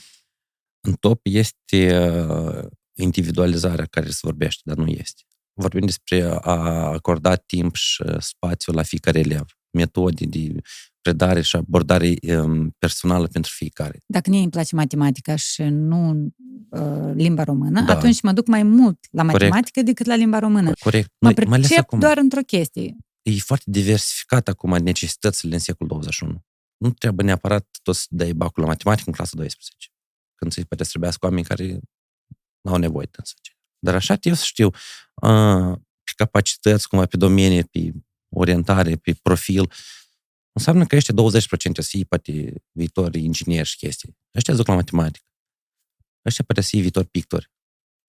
în 0.81 0.93
top 0.99 1.19
este 1.23 2.09
uh, 2.09 2.65
individualizarea 2.93 3.85
care 3.85 4.09
se 4.09 4.19
vorbește, 4.21 4.61
dar 4.65 4.77
nu 4.77 4.87
este. 4.87 5.21
Vorbim 5.53 5.85
despre 5.85 6.21
a 6.41 6.55
acorda 6.91 7.35
timp 7.35 7.75
și 7.75 8.03
uh, 8.05 8.19
spațiu 8.19 8.73
la 8.73 8.83
fiecare 8.83 9.19
elev, 9.19 9.45
metode 9.71 10.25
de 10.25 10.61
predare 11.03 11.41
și 11.41 11.55
abordare 11.55 12.13
um, 12.37 12.75
personală 12.79 13.27
pentru 13.27 13.51
fiecare. 13.55 13.97
dacă 14.05 14.29
mie 14.29 14.41
îmi 14.41 14.49
place 14.49 14.75
matematica 14.75 15.35
și 15.35 15.61
nu 15.63 16.27
uh, 16.69 17.11
limba 17.13 17.43
română, 17.43 17.81
Da. 17.81 17.93
atunci 17.95 18.21
mă 18.21 18.31
duc 18.31 18.47
mai 18.47 18.63
mult 18.63 18.97
la 19.11 19.23
matematică 19.23 19.81
decât 19.81 20.05
la 20.05 20.15
limba 20.15 20.39
română. 20.39 20.71
Corect. 20.79 21.13
Mă 21.19 21.31
Mai, 21.35 21.45
mai 21.45 21.55
ales 21.55 21.65
pricep 21.67 21.83
acum. 21.83 21.99
doar 21.99 22.17
într-o 22.17 22.41
chestie. 22.41 22.95
e 23.21 23.31
foarte 23.39 23.63
diversificat 23.67 24.47
acum 24.47 24.77
necesitățile 24.77 25.53
în 25.53 25.59
secolul 25.59 25.91
21. 25.91 26.43
Nu 26.77 26.91
trebuie 26.91 27.25
neapărat 27.25 27.67
tot 27.81 27.95
să 27.95 28.05
dai 28.09 28.33
bacul 28.33 28.61
la 28.63 28.69
matematică 28.69 29.09
în 29.09 29.15
clasa 29.15 29.31
12. 29.35 29.87
Când 30.35 30.51
se 30.51 30.61
poate 30.63 30.83
să 30.83 30.89
trebuiască 30.89 31.25
oameni 31.25 31.45
care 31.45 31.79
nu 32.61 32.71
au 32.71 32.77
nevoie 32.77 33.07
de 33.11 33.17
însă. 33.19 33.33
Dar 33.79 33.95
așa 33.95 34.17
eu 34.21 34.33
să 34.33 34.43
știu, 34.45 34.69
a, 35.13 35.71
pe 36.03 36.11
capacități, 36.15 36.87
cumva 36.87 37.05
pe 37.05 37.17
domenii, 37.17 37.63
pe 37.63 37.91
orientare, 38.35 38.95
pe 38.95 39.15
profil, 39.21 39.71
înseamnă 40.53 40.85
că 40.85 40.95
ăștia 40.95 41.13
20% 41.13 41.73
să 41.73 41.81
fie 41.81 42.03
poate 42.03 42.63
viitori 42.71 43.19
ingineri 43.19 43.67
și 43.67 43.77
chestii. 43.77 44.17
Ăștia 44.35 44.53
duc 44.53 44.67
la 44.67 44.73
matematică. 44.73 45.25
Ăștia 46.25 46.43
poate 46.43 46.61
să 46.61 46.67
fie 46.69 46.81
viitori 46.81 47.07
pictori. 47.07 47.51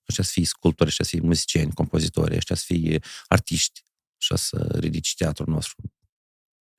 Ăștia 0.09 0.24
să 0.24 0.30
fie 0.30 0.44
sculptori, 0.44 0.88
ăștia 0.88 1.04
să 1.04 1.11
fie 1.11 1.20
muzicieni, 1.20 1.72
compozitori, 1.72 2.37
ăștia 2.37 2.57
să 2.57 2.64
fie 2.66 3.02
artiști 3.26 3.83
și 4.16 4.37
să 4.37 4.76
ridici 4.78 5.14
teatrul 5.14 5.48
nostru. 5.48 5.92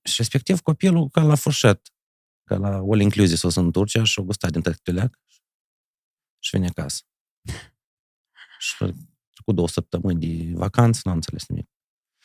Și 0.03 0.13
respectiv 0.17 0.59
copilul 0.59 1.09
ca 1.09 1.21
la 1.21 1.35
furșet, 1.35 1.93
ca 2.43 2.57
la 2.57 2.67
all 2.67 3.01
inclusive 3.01 3.35
sus 3.35 3.55
în 3.55 3.71
Turcia 3.71 4.03
și 4.03 4.19
o 4.19 4.23
gustat 4.23 4.51
din 4.51 4.61
tăcteleac 4.61 5.19
și 6.39 6.55
vine 6.55 6.67
acasă. 6.67 7.03
Și 8.59 8.75
cu 9.45 9.51
două 9.51 9.67
săptămâni 9.67 10.19
de 10.19 10.53
vacanță, 10.53 11.01
n-am 11.03 11.15
înțeles 11.15 11.47
nimic. 11.47 11.69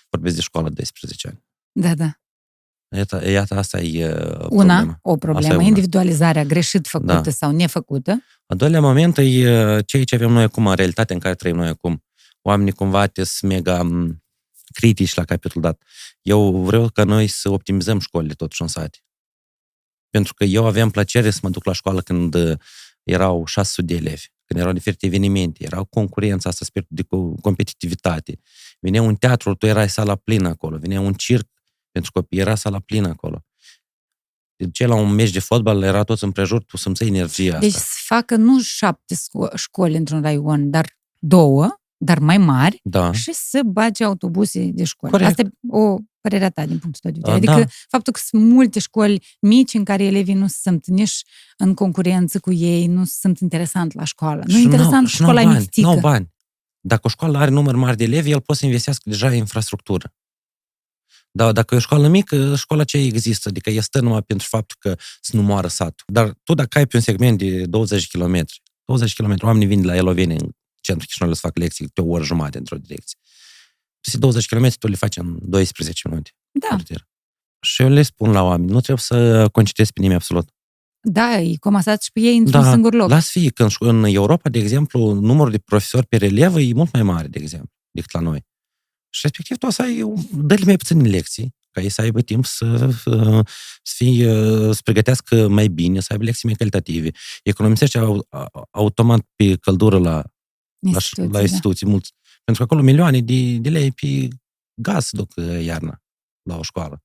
Vorbesc 0.09 0.35
de 0.35 0.41
școală 0.41 0.69
de 0.69 0.75
12 0.75 1.29
ani. 1.29 1.45
Da, 1.73 1.95
da. 1.95 2.21
Iată, 2.97 3.29
iată 3.31 3.55
asta 3.55 3.81
e 3.81 4.07
uh, 4.09 4.13
Una, 4.49 4.75
problema. 4.75 4.99
o 5.03 5.11
Asta 5.13 5.27
e 5.27 5.31
problemă, 5.33 5.55
una. 5.55 5.63
individualizarea 5.67 6.45
greșit 6.45 6.87
făcută 6.87 7.21
Da. 7.25 7.31
sau 7.31 7.51
nefăcută. 7.51 8.25
A 8.47 8.55
doilea 8.55 8.81
moment 8.81 9.19
e 9.19 9.23
uh, 9.23 9.85
ceea 9.87 10.05
ce 10.05 10.15
avem 10.15 10.33
noi 10.33 10.43
acum, 10.43 10.67
în 10.67 10.75
realitatea 10.75 11.15
în 11.15 11.21
care 11.21 11.35
trăim 11.35 11.57
noi 11.57 11.69
acum. 11.69 12.05
Oamenii 12.43 12.73
cumva 12.73 13.07
te 13.07 13.25
sunt 13.25 13.51
mega 13.53 13.83
m, 13.83 14.23
critici 14.75 15.15
la 15.15 15.25
capitolul 15.25 15.63
dat. 15.71 15.83
Eu 16.23 16.57
vreau 16.63 16.89
ca 16.89 17.05
noi 17.05 17.27
să 17.27 17.51
optimizăm 17.51 17.99
școlile 17.99 18.35
totuși 18.35 18.63
în 18.63 18.69
sate. 18.69 18.99
Pentru 20.11 20.35
că 20.35 20.45
eu 20.45 20.67
aveam 20.67 20.91
plăcere 20.91 21.31
să 21.31 21.39
mă 21.43 21.49
duc 21.51 21.65
la 21.65 21.73
școală 21.73 22.01
când 22.01 22.35
uh, 22.35 22.59
erau 23.03 23.45
600 23.47 23.87
de 23.95 23.95
elevi, 24.01 24.27
când 24.45 24.61
erau 24.61 24.73
diferite 24.73 25.07
evenimente, 25.07 25.65
erau 25.65 25.85
concurența 25.85 26.49
asta, 26.49 26.65
spiritul 26.65 26.97
de 26.97 27.03
co- 27.03 27.41
competitivitate. 27.41 28.39
Venea 28.81 29.03
un 29.03 29.15
teatru, 29.15 29.55
tu 29.55 29.67
erai 29.67 29.89
sala 29.89 30.15
plină 30.17 30.49
acolo, 30.49 30.77
venea 30.79 31.01
un 31.01 31.13
circ 31.13 31.49
pentru 31.91 32.11
copii, 32.13 32.39
era 32.39 32.55
sala 32.55 32.79
plină 32.81 33.09
acolo. 33.09 33.45
Ce 34.73 34.87
la 34.87 34.95
un 34.95 35.13
meci 35.15 35.31
de 35.31 35.39
fotbal 35.39 35.83
era 35.83 36.03
toți 36.03 36.25
împrejur, 36.25 36.63
tu 36.65 36.77
simțeai 36.77 37.09
energia 37.09 37.49
asta. 37.49 37.59
Deci 37.61 37.73
să 37.73 37.97
facă 38.07 38.37
nu 38.37 38.61
șapte 38.63 39.15
sco- 39.15 39.55
școli 39.55 39.97
într-un 39.97 40.23
raion, 40.23 40.71
dar 40.71 40.99
două, 41.19 41.69
dar 41.97 42.19
mai 42.19 42.39
mari, 42.39 42.81
Da. 42.83 43.13
și 43.13 43.33
să 43.33 43.61
bage 43.67 44.05
autobuse 44.05 44.71
de 44.73 44.85
școli. 44.85 45.13
Corect. 45.13 45.31
Asta 45.31 45.43
e 45.43 45.51
o 45.69 45.97
părerea 46.21 46.51
ta 46.51 46.67
din 46.67 46.79
punctul 46.79 47.01
tău 47.01 47.11
de 47.11 47.19
vedere. 47.33 47.51
A, 47.51 47.53
Adică 47.55 47.67
da. 47.69 47.75
faptul 47.89 48.13
că 48.13 48.21
sunt 48.25 48.43
multe 48.43 48.79
școli 48.79 49.27
mici 49.41 49.75
în 49.75 49.85
care 49.85 50.05
elevii 50.05 50.35
nu 50.35 50.47
sunt 50.47 50.87
nici 50.87 51.23
în 51.57 51.75
concurență 51.75 52.39
cu 52.39 52.53
ei, 52.53 52.87
nu 52.87 53.05
sunt 53.05 53.39
interesant 53.39 53.93
la 53.95 54.05
școală. 54.05 54.43
Nu 54.47 54.53
e 54.55 54.59
Și 54.59 54.65
n-au- 54.65 54.73
interesant 54.73 55.09
și 55.09 55.21
n-au 55.21 55.31
școala 55.31 55.49
bani, 55.49 55.61
mitică. 55.61 55.87
n-au 55.87 55.99
bani. 56.01 56.33
Dacă 56.81 57.01
o 57.05 57.09
școală 57.09 57.39
are 57.39 57.51
număr 57.51 57.75
mare 57.77 57.95
de 57.95 58.05
elevi, 58.05 58.31
el 58.31 58.41
poate 58.41 58.61
să 58.61 58.67
investească 58.67 59.03
deja 59.09 59.27
în 59.29 59.35
infrastructură. 59.35 60.15
Dar 61.31 61.53
dacă 61.53 61.75
e 61.75 61.77
o 61.77 61.81
școală 61.81 62.09
mică, 62.09 62.57
școala 62.57 62.85
ce 62.85 62.97
există, 62.99 63.49
adică 63.49 63.71
e 63.71 63.81
stă 63.81 64.01
numai 64.01 64.23
pentru 64.23 64.47
faptul 64.51 64.77
că 64.79 64.97
să 65.21 65.37
nu 65.37 65.43
moară 65.43 65.69
satul. 65.69 66.07
Dar 66.07 66.35
tu 66.45 66.55
dacă 66.55 66.79
ai 66.79 66.87
pe 66.87 66.97
un 66.97 67.03
segment 67.03 67.39
de 67.39 67.67
20 67.67 68.09
km, 68.09 68.45
20 68.85 69.15
km, 69.15 69.37
oamenii 69.41 69.67
vin 69.67 69.81
de 69.81 69.87
la 69.87 69.97
Eloveni 69.97 70.33
în 70.33 70.51
centru 70.81 71.07
Chișinău 71.07 71.33
să 71.33 71.41
fac 71.41 71.57
lecții 71.57 71.89
pe 71.89 72.01
o 72.01 72.09
oră 72.09 72.25
jumătate 72.25 72.59
într-o 72.59 72.77
direcție. 72.77 73.19
Peste 74.01 74.19
20 74.19 74.47
km 74.47 74.69
tu 74.79 74.89
le 74.89 74.97
faci 74.97 75.17
în 75.17 75.39
12 75.43 76.09
minute. 76.09 76.31
Da, 76.51 76.67
cartier. 76.69 77.09
Și 77.61 77.83
eu 77.83 77.89
le 77.89 78.03
spun 78.03 78.31
la 78.31 78.43
oameni, 78.43 78.71
nu 78.71 78.81
trebuie 78.81 79.05
să 79.05 79.49
concitezi 79.49 79.93
pe 79.93 80.01
nimeni 80.01 80.19
absolut. 80.19 80.49
da, 81.01 81.39
e 81.41 81.57
comasat 81.57 82.03
și 82.03 82.13
pe 82.13 82.21
ei 82.21 82.37
într-un 82.37 82.63
Da, 82.63 82.71
singur 82.73 82.95
loc. 82.95 83.09
Las 83.09 83.31
fi, 83.31 83.51
când 83.51 83.71
șco- 83.71 83.77
în 83.89 84.05
Europa, 84.05 84.49
de 84.49 84.59
exemplu, 84.59 85.13
numărul 85.13 85.51
de 85.51 85.59
profesori 85.59 86.07
pe 86.07 86.17
relevă 86.17 86.61
e 86.61 86.75
mult 86.75 86.93
mai 86.93 87.03
mare, 87.03 87.29
de 87.29 87.39
exemplu, 87.39 87.71
decât 87.91 88.13
la 88.13 88.21
noi. 88.21 88.47
Și 89.11 89.21
respectiv 89.23 89.57
tu 89.57 89.67
o 89.67 89.71
să 89.71 89.83
ai, 89.83 90.15
dă 90.33 90.57
mai 90.65 90.77
puține 90.77 91.09
lecții, 91.09 91.55
ca 91.71 91.81
ei 91.81 91.89
să 91.89 92.01
aibă 92.01 92.21
timp 92.21 92.45
să, 92.45 92.91
să, 93.03 93.45
fie, 93.83 94.33
să 94.73 94.81
pregătească 94.85 95.49
mai 95.49 95.69
bine, 95.69 96.01
să 96.01 96.07
aibă 96.11 96.25
lecții 96.25 96.49
mai 96.49 96.57
calitative. 96.57 97.11
Economisește 97.43 97.99
au, 97.99 98.27
a- 98.29 98.69
automat 98.71 99.21
pe 99.37 99.57
căldură 99.57 99.99
la, 99.99 100.13
la, 100.13 100.23
Instituții, 100.91 101.33
la 101.33 101.39
da. 101.39 101.41
instituții 101.41 101.87
mulți. 101.87 102.13
Pentru 102.45 102.67
că 102.67 102.73
acolo 102.73 102.83
milioane 102.83 103.21
de, 103.21 103.57
de 103.57 103.69
lei 103.69 103.93
pe 103.93 104.29
gaz 104.75 105.05
se 105.05 105.17
duc 105.17 105.33
uh, 105.37 105.65
iarna 105.65 106.03
la 106.43 106.57
o 106.57 106.63
școală. 106.63 107.03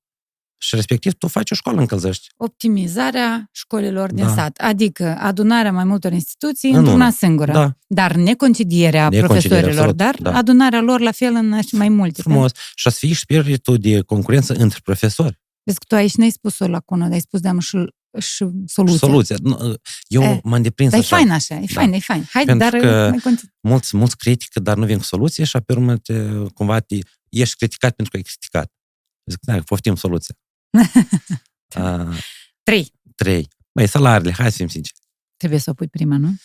Și 0.58 0.76
respectiv 0.76 1.14
tu 1.14 1.28
faci 1.28 1.52
o 1.52 1.56
școală 1.56 1.80
încălzești. 1.80 2.28
Optimizarea 2.38 3.50
școlilor 3.52 4.12
din 4.14 4.24
Da. 4.26 4.34
sat, 4.34 4.58
adică 4.58 5.16
adunarea 5.20 5.72
mai 5.72 5.84
multor 5.84 6.12
instituții 6.12 6.70
În 6.70 6.76
într-una 6.76 6.96
una. 6.96 7.12
singură. 7.12 7.52
Da, 7.52 7.74
Dar 7.88 8.16
neconcedierea 8.16 9.10
Neconcedierea, 9.10 9.28
profesorilor, 9.28 9.88
absolut, 9.88 9.96
dar 9.96 10.16
da. 10.22 10.38
adunarea 10.38 10.82
lor 10.82 11.00
la 11.00 11.12
fel 11.12 11.34
în 11.34 11.60
mai 11.72 11.90
multe. 11.90 12.22
frumos. 12.22 12.52
Și 12.76 12.90
să 12.90 12.98
fie 13.00 13.14
spiritul 13.16 13.78
de 13.78 14.02
concurență 14.02 14.54
între 14.54 14.80
profesori. 14.84 15.40
Vezi 15.64 15.78
că 15.80 15.86
tu 15.88 15.96
aici 15.96 16.16
n-ai 16.16 16.30
spus 16.30 16.60
o 16.60 16.68
lacună, 16.68 17.04
dar 17.04 17.14
ai 17.14 17.20
spus 17.20 17.40
de 17.40 17.50
și 17.60 17.78
și 18.20 18.46
soluția. 18.66 18.98
Soluția. 19.08 19.36
Nu, 19.42 19.74
Eu 20.08 20.22
E, 20.22 20.40
m-am 20.44 20.62
deprins 20.62 20.92
Dar 20.92 21.00
e 21.00 21.04
așa. 21.04 21.16
fain 21.16 21.32
așa, 21.32 21.56
e 21.56 21.66
fain, 21.68 21.94
e 21.94 22.00
fain. 22.00 22.26
Hai, 22.32 22.44
Pentru 22.46 22.70
dar 22.70 22.80
că- 22.82 23.08
mai 23.10 23.20
continu. 23.20 23.50
mulți, 23.62 23.98
mulți 23.98 24.18
critică, 24.18 24.60
dar 24.60 24.78
nu 24.78 24.86
vin 24.86 24.98
cu 24.98 25.04
soluție 25.04 25.44
și 25.44 25.58
pe 25.66 25.74
urmă 25.74 25.98
te, 25.98 26.28
cumva 26.54 26.80
te, 26.80 26.98
ești 27.30 27.56
criticat 27.56 27.92
pentru 27.96 28.12
că 28.12 28.18
ai 28.18 28.24
criticat. 28.24 28.72
Zic, 29.32 29.40
da, 29.42 29.60
poftim 29.66 29.96
soluția. 29.96 30.36
A, 31.76 32.14
Trei. 32.64 32.92
trei. 33.16 33.48
Băi, 33.72 33.88
salariile, 33.88 34.32
hai 34.32 34.52
să 34.52 34.58
fim 34.58 34.68
sinceri. 34.68 35.00
Trebuie 35.38 35.60
să 35.60 35.70
o 35.70 35.74
pui 35.74 35.88
prima, 35.88 36.18
nu? 36.18 36.36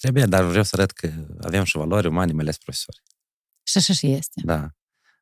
Trebuie, 0.00 0.24
dar 0.24 0.44
vreau 0.44 0.62
să 0.62 0.70
arăt 0.72 0.90
că 0.90 1.10
avem 1.40 1.64
și 1.64 1.76
valori 1.76 2.06
umane, 2.06 2.32
mai 2.32 2.42
ales 2.42 2.56
profesori. 2.56 3.02
Și 3.62 3.78
așa 3.78 3.92
și 3.92 4.06
este. 4.12 4.40
Da. 4.44 4.70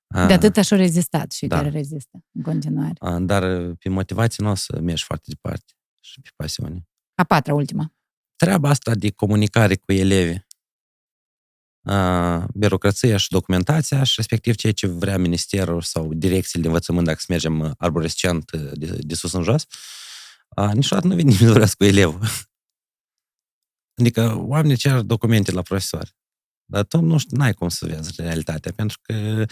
A, 0.07 0.27
De 0.27 0.33
atât 0.33 0.57
așa 0.57 0.75
au 0.75 0.81
rezistat 0.81 1.33
și 1.33 1.47
Da. 1.47 1.57
care 1.57 1.69
rezistă 1.69 2.25
în 2.33 2.43
continuare. 2.43 2.93
a, 2.99 3.19
Dar 3.19 3.73
pe 3.73 3.89
motivație 3.89 4.45
nu 4.45 4.51
o 4.51 4.55
să 4.55 4.81
mergi 4.81 5.05
foarte 5.05 5.25
departe 5.29 5.73
și 6.01 6.21
pe 6.21 6.29
pasiune. 6.37 6.89
A 7.15 7.25
patra, 7.25 7.55
ultima. 7.55 7.93
Treaba 8.37 8.69
asta 8.69 8.95
de 8.95 9.11
comunicare 9.11 9.77
cu 9.77 9.93
elevii, 9.93 10.35
a, 10.37 10.46
birocrația 12.55 13.17
și 13.17 13.29
documentația 13.29 14.03
și 14.03 14.13
respectiv 14.17 14.55
ceea 14.55 14.73
ce 14.73 14.87
vrea 14.87 15.19
ministerul 15.19 15.83
sau 15.83 16.15
direcțiile 16.15 16.63
de 16.63 16.69
învățământ 16.69 17.07
dacă 17.07 17.19
să 17.21 17.27
mergem 17.29 17.61
uh, 17.61 17.71
arborescent 17.79 18.51
uh, 18.51 18.71
de, 18.73 18.99
de 19.01 19.15
sus 19.15 19.33
în 19.33 19.43
jos, 19.43 19.67
a, 20.49 20.73
niciodată 20.73 21.07
nu 21.07 21.15
vine 21.15 21.31
nimeni 21.31 21.47
să 21.47 21.51
vorbească 21.51 21.77
cu 21.79 21.85
elevul. 21.85 22.27
Adică 24.01 24.35
oamenii 24.37 24.77
cer 24.77 25.01
documente 25.01 25.53
la 25.53 25.63
profesori. 25.63 26.15
Dar 26.65 26.85
tu 26.85 27.01
nu 27.01 27.19
știu, 27.19 27.37
n-ai 27.37 27.55
cum 27.55 27.69
să 27.69 27.87
vezi 27.87 28.13
realitatea, 28.17 28.73
pentru 28.73 28.99
că 29.03 29.45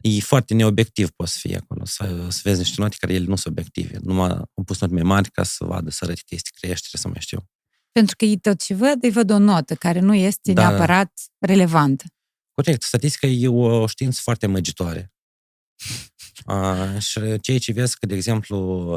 e 0.00 0.20
foarte 0.20 0.54
neobiectiv 0.54 1.10
poți 1.10 1.32
să 1.32 1.38
fie 1.40 1.56
acolo, 1.56 1.84
să, 1.84 2.26
să 2.30 2.40
vezi 2.44 2.58
niște 2.58 2.80
note 2.80 2.96
care 2.98 3.12
ele 3.12 3.24
nu 3.24 3.36
sunt 3.36 3.58
obiective. 3.58 3.98
Numai 4.02 4.30
am 4.30 4.64
pus 4.64 4.80
note 4.80 4.94
mai 4.94 5.02
mari 5.02 5.30
ca 5.30 5.42
să 5.42 5.64
vadă, 5.64 5.90
să 5.90 5.98
arăte 6.04 6.20
că 6.26 6.34
este 6.34 6.50
creștere, 6.60 7.02
să 7.02 7.08
mai 7.08 7.20
știu. 7.20 7.48
Pentru 7.92 8.16
că 8.16 8.24
ei 8.24 8.38
tot 8.38 8.62
ce 8.62 8.74
văd, 8.74 9.02
îi 9.02 9.10
văd 9.10 9.30
o 9.30 9.38
notă 9.38 9.74
care 9.74 10.00
nu 10.00 10.14
este 10.14 10.52
Da. 10.52 10.68
neapărat 10.68 11.12
relevantă. 11.38 12.04
Corect, 12.54 12.82
statistica 12.82 13.26
e 13.26 13.48
o 13.48 13.86
știință 13.86 14.20
foarte 14.22 14.46
măgitoare. 14.46 15.12
Uh, 16.46 16.98
și 16.98 17.40
ceea 17.40 17.58
ce 17.58 17.72
vezi 17.72 17.98
că, 17.98 18.06
de 18.06 18.14
exemplu, 18.14 18.90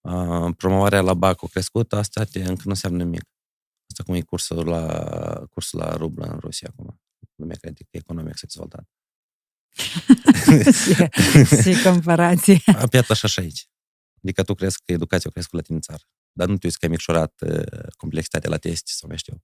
uh, 0.00 0.54
promovarea 0.56 1.00
la 1.00 1.14
BAC 1.14 1.42
a 1.42 1.46
crescut, 1.46 1.92
asta 1.92 2.24
te, 2.24 2.38
încă 2.38 2.62
nu 2.64 2.70
înseamnă 2.70 3.02
nimic. 3.02 3.24
Asta 3.90 4.02
cum 4.02 4.14
e 4.14 4.20
cursul 4.20 4.66
la, 4.66 5.46
cursul 5.50 5.78
la 5.78 5.96
rublă 5.96 6.24
în 6.24 6.38
Rusia 6.38 6.68
acum. 6.72 7.00
Lumea 7.34 7.56
crede 7.60 7.82
că 7.82 7.96
economic 7.96 8.36
s-a 8.36 8.46
dezvoltat. 8.46 8.88
și, 11.62 11.62
și 11.62 11.82
comparație. 11.82 12.60
Apiat 12.84 13.10
așa 13.10 13.28
și 13.28 13.40
aici. 13.40 13.68
Adică 14.22 14.42
tu 14.42 14.54
crezi 14.54 14.76
că 14.84 14.92
educația 14.92 15.30
a 15.30 15.32
crescut 15.32 15.54
la 15.54 15.60
tine 15.60 15.76
în 15.76 15.82
țară. 15.82 16.02
Dar 16.36 16.48
nu 16.48 16.56
te 16.56 16.66
uiți 16.66 16.78
că 16.78 16.84
ai 16.84 16.90
micșorat 16.90 17.34
uh, 17.46 17.62
complexitatea 17.96 18.50
la 18.50 18.56
teste 18.56 18.90
sau 18.94 19.08
mai 19.08 19.18
știu. 19.18 19.42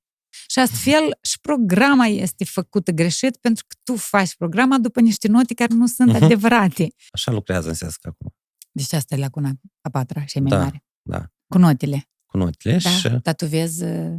Și 0.49 0.59
astfel 0.59 1.19
și 1.23 1.41
programa 1.41 2.07
este 2.07 2.45
făcută 2.45 2.91
greșit 2.91 3.37
pentru 3.37 3.65
că 3.69 3.77
tu 3.83 3.97
faci 3.97 4.37
programa 4.37 4.79
după 4.79 5.01
niște 5.01 5.29
note 5.29 5.55
care 5.55 5.75
nu 5.75 5.87
sunt 5.87 6.13
Mhm. 6.13 6.23
adevărate. 6.23 6.89
Așa 7.13 7.31
lucrează 7.33 7.69
în 7.69 7.75
sens 7.75 7.97
că 7.97 8.09
acum. 8.09 8.35
Deci 8.73 8.93
asta 8.93 9.15
e 9.15 9.19
lacuna 9.19 9.51
a 9.81 9.91
patra 9.91 10.25
și 10.27 10.39
e 10.39 10.41
mai 10.41 10.51
Da, 10.51 10.59
mare. 10.63 10.85
da. 11.03 11.27
Cu 11.47 11.59
notele. 11.59 12.09
Cu 12.27 12.37
notele 12.37 12.79
Da, 12.79 12.91
și 12.91 13.09
dar 13.09 13.35
tu 13.35 13.47
vezi 13.47 13.83
uh, 13.85 14.19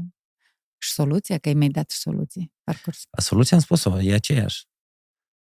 și 0.78 0.92
soluția, 0.92 1.38
că 1.38 1.48
ai 1.48 1.54
mai 1.56 1.68
dat 1.70 1.90
și 1.92 1.98
soluții 1.98 2.54
parcurs. 2.64 3.02
Soluția, 3.18 3.58
am 3.58 3.64
spus-o, 3.64 4.02
e 4.02 4.14
aceeași. 4.14 4.66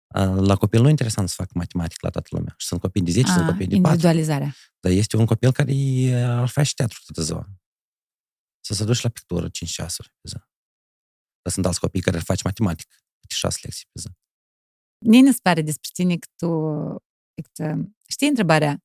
A, 0.07 0.23
La 0.23 0.55
copil 0.55 0.81
nu 0.81 0.87
e 0.87 0.89
interesant 0.89 1.29
să 1.29 1.33
fac 1.37 1.53
matematică 1.53 1.99
la 2.01 2.09
toată 2.09 2.27
lumea. 2.31 2.53
Și 2.57 2.67
sunt 2.67 2.79
copii 2.79 3.01
de 3.01 3.11
10, 3.11 3.31
sunt 3.31 3.43
A, 3.43 3.45
copii 3.45 3.67
de 3.67 3.75
4. 3.75 3.75
individualizarea. 3.89 4.55
Dar 4.83 4.91
este 4.91 5.17
un 5.17 5.25
copil 5.25 5.51
care 5.51 5.71
e- 5.73 6.23
ar 6.23 6.47
face 6.47 6.67
și 6.67 6.73
teatru 6.73 6.99
toată 7.05 7.21
ziua. 7.21 7.47
Să 8.65 8.73
se 8.73 8.83
duci 8.83 9.01
la 9.01 9.09
pictură 9.09 9.49
5 9.49 9.71
ceasuri 9.71 10.09
pe 10.21 10.27
zi. 10.27 10.35
Dar 11.41 11.53
sunt 11.53 11.65
alți 11.65 11.79
copii 11.79 12.01
care 12.01 12.17
ar 12.17 12.23
face 12.23 12.41
matematică 12.43 12.95
câte 13.19 13.33
6 13.33 13.59
lecții 13.63 13.87
pe 13.91 13.99
zi. 13.99 14.07
Mie 15.05 15.21
ne 15.21 15.31
pare 15.41 15.61
despre 15.61 15.89
tine 15.93 16.17
că 16.17 16.27
tu, 16.35 16.49
că, 17.51 17.75
știi 18.07 18.27
întrebarea, 18.27 18.83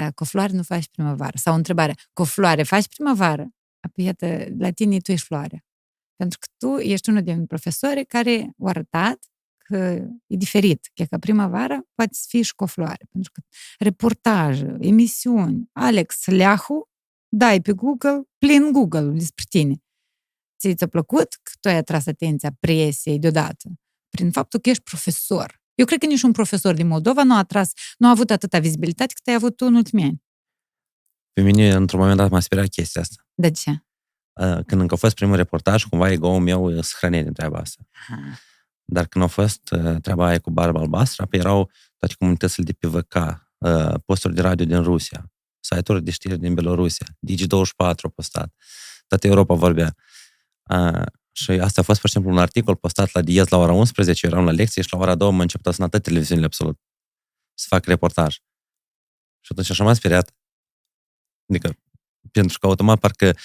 uh, 0.00 0.12
cu 0.14 0.24
floare 0.24 0.52
nu 0.52 0.62
faci 0.62 0.88
primăvară? 0.88 1.36
Sau 1.36 1.54
întrebarea, 1.54 1.94
cu 2.12 2.24
floare 2.24 2.62
faci 2.62 2.88
primăvară? 2.88 3.48
Apoi, 3.80 4.04
iată, 4.04 4.26
la 4.58 4.70
tine 4.70 4.98
tu 4.98 5.12
ești 5.12 5.26
floare. 5.26 5.64
Pentru 6.16 6.38
că 6.38 6.46
tu 6.56 6.78
ești 6.78 7.08
unul 7.08 7.22
din 7.22 7.46
profesori 7.46 8.06
care 8.06 8.54
au 8.58 8.66
arătat 8.66 9.18
că 9.18 9.37
e 10.26 10.36
diferit. 10.36 10.90
Că 10.94 11.04
ca 11.04 11.18
primăvară 11.18 11.82
poate 11.94 12.14
să 12.14 12.24
fie 12.28 12.42
și 12.42 12.54
cu 12.54 12.62
o 12.62 12.66
floare. 12.66 13.06
Pentru 13.10 13.30
că 13.32 13.40
reportaje, 13.78 14.76
emisiuni, 14.80 15.68
Alex 15.72 16.26
Leahu, 16.26 16.90
dai 17.28 17.60
pe 17.60 17.72
Google, 17.72 18.22
plin 18.38 18.72
Google 18.72 19.10
despre 19.10 19.44
tine. 19.48 19.74
Ți 20.60 20.74
ți-a 20.74 20.86
plăcut 20.86 21.38
că 21.42 21.52
tu 21.60 21.68
ai 21.68 21.76
atras 21.76 22.06
atenția 22.06 22.56
presiei 22.60 23.18
deodată? 23.18 23.70
Prin 24.08 24.30
faptul 24.30 24.60
că 24.60 24.68
ești 24.68 24.82
profesor. 24.82 25.60
Eu 25.74 25.84
cred 25.84 25.98
că 25.98 26.06
nici 26.06 26.22
un 26.22 26.32
profesor 26.32 26.74
din 26.74 26.86
Moldova 26.86 27.22
nu 27.22 27.34
a 27.34 27.38
atras, 27.38 27.72
nu 27.98 28.06
a 28.06 28.10
avut 28.10 28.30
atâta 28.30 28.58
vizibilitate 28.58 29.12
cât 29.14 29.26
ai 29.26 29.34
avut 29.34 29.56
tu 29.56 29.66
în 29.66 29.74
ultimii 29.74 30.04
ani. 30.04 30.22
Pe 31.32 31.42
mine, 31.42 31.72
într-un 31.72 32.00
moment 32.00 32.18
dat, 32.18 32.30
m-a 32.30 32.40
speriat 32.40 32.68
chestia 32.68 33.00
asta. 33.00 33.26
De 33.34 33.50
ce? 33.50 33.70
A, 34.32 34.62
Când 34.62 34.80
încă 34.80 34.94
a 34.94 34.96
fost 34.96 35.14
primul 35.14 35.36
reportaj, 35.36 35.84
cumva 35.84 36.10
ego-ul 36.10 36.40
meu 36.40 36.80
se 36.80 36.94
hrănea 36.98 37.22
din 37.22 37.32
treaba 37.32 37.58
asta. 37.58 37.82
Dar 38.90 39.06
când 39.06 39.24
a 39.24 39.26
fost 39.26 39.70
uh, 39.70 40.00
treaba 40.00 40.26
aia 40.26 40.38
cu 40.38 40.50
barba 40.50 40.80
albastră, 40.80 41.22
apoi 41.22 41.38
erau 41.38 41.70
toate 41.98 42.14
comunitățile 42.18 42.64
de 42.64 42.72
pe 42.72 42.88
VK, 42.88 43.14
uh, 43.58 43.94
posturi 44.04 44.34
de 44.34 44.40
radio 44.40 44.64
din 44.64 44.82
Rusia, 44.82 45.32
site-uri 45.60 46.04
de 46.04 46.10
știri 46.10 46.38
din 46.38 46.54
Belorusia, 46.54 47.06
Digi24 47.06 47.76
a 47.76 48.08
postat, 48.14 48.54
toată 49.06 49.26
Europa 49.26 49.54
vorbea. 49.54 49.94
Uh, 50.70 51.02
și 51.32 51.50
asta 51.50 51.80
a 51.80 51.84
fost, 51.84 52.00
pur 52.00 52.08
și 52.08 52.14
simplu, 52.14 52.32
un 52.32 52.38
articol 52.38 52.76
postat 52.76 53.12
la 53.12 53.22
Diez 53.22 53.48
la 53.48 53.56
ora 53.56 53.72
11, 53.72 54.26
eu 54.26 54.32
eram 54.32 54.44
la 54.44 54.50
lecție 54.50 54.82
și 54.82 54.92
la 54.92 54.98
ora 54.98 55.14
2 55.14 55.30
m-a 55.30 55.42
început 55.42 55.66
să 55.66 55.72
sună 55.72 55.88
toate 55.88 56.04
televiziunile 56.04 56.46
absolut 56.46 56.80
să 57.54 57.66
fac 57.68 57.84
reportaj. 57.84 58.34
Și 59.40 59.48
atunci 59.50 59.70
așa 59.70 59.84
m-am 59.84 59.94
speriat. 59.94 60.34
Adică, 61.48 61.78
pentru 62.32 62.58
că 62.58 62.66
automat 62.66 62.98
parcă 62.98 63.36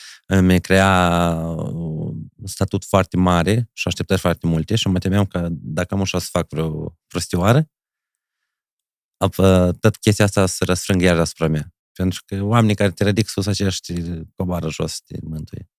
mi 0.41 0.61
crea 0.61 1.09
un 1.73 2.02
statut 2.45 2.85
foarte 2.85 3.17
mare 3.17 3.69
și 3.73 3.87
așteptări 3.87 4.19
foarte 4.19 4.47
multe 4.47 4.75
și 4.75 4.87
mă 4.87 4.99
temeam 4.99 5.25
că 5.25 5.47
dacă 5.51 5.93
am 5.93 5.99
ușa 5.99 6.19
să 6.19 6.27
fac 6.31 6.49
vreo 6.49 6.97
prostioară, 7.07 7.71
apă, 9.17 9.77
tot 9.79 9.97
chestia 9.97 10.25
asta 10.25 10.45
să 10.45 10.63
răsfrângă 10.65 11.03
iar 11.03 11.19
asupra 11.19 11.47
mea. 11.47 11.73
Pentru 11.91 12.23
că 12.25 12.41
oamenii 12.41 12.75
care 12.75 12.91
te 12.91 13.03
ridic 13.03 13.27
sus, 13.27 13.45
aceia 13.45 13.69
te 13.87 14.21
coboară 14.35 14.69
jos, 14.69 15.01
te 15.01 15.17
mântuie. 15.21 15.69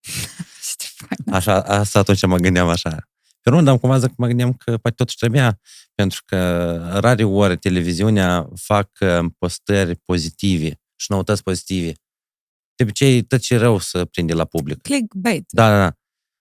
Ce 0.78 0.88
fain. 0.94 1.34
Așa, 1.34 1.62
asta 1.62 1.98
atunci 1.98 2.26
mă 2.26 2.36
gândeam 2.36 2.68
așa. 2.68 3.08
Pe 3.40 3.50
urmă, 3.50 3.62
dar 3.62 3.78
cumva 3.78 3.98
zic, 3.98 4.16
mă 4.16 4.26
gândeam 4.26 4.52
că 4.52 4.78
poate 4.78 4.96
totuși 4.96 5.16
trebuia, 5.16 5.60
pentru 5.94 6.22
că 6.26 6.76
rare 7.00 7.24
ori 7.24 7.58
televiziunea 7.58 8.48
fac 8.54 8.90
uh, 9.00 9.30
postări 9.38 9.96
pozitive 9.96 10.80
și 10.96 11.06
noutăți 11.12 11.42
pozitive. 11.42 11.92
De 12.78 12.84
obicei, 12.84 13.22
tot 13.22 13.40
ce 13.40 13.54
e 13.54 13.56
rău 13.56 13.78
să 13.78 14.04
prinde 14.04 14.32
la 14.32 14.44
public. 14.44 14.82
Clickbait. 14.82 15.44
Da, 15.48 15.68
da, 15.70 15.78
da. 15.78 15.96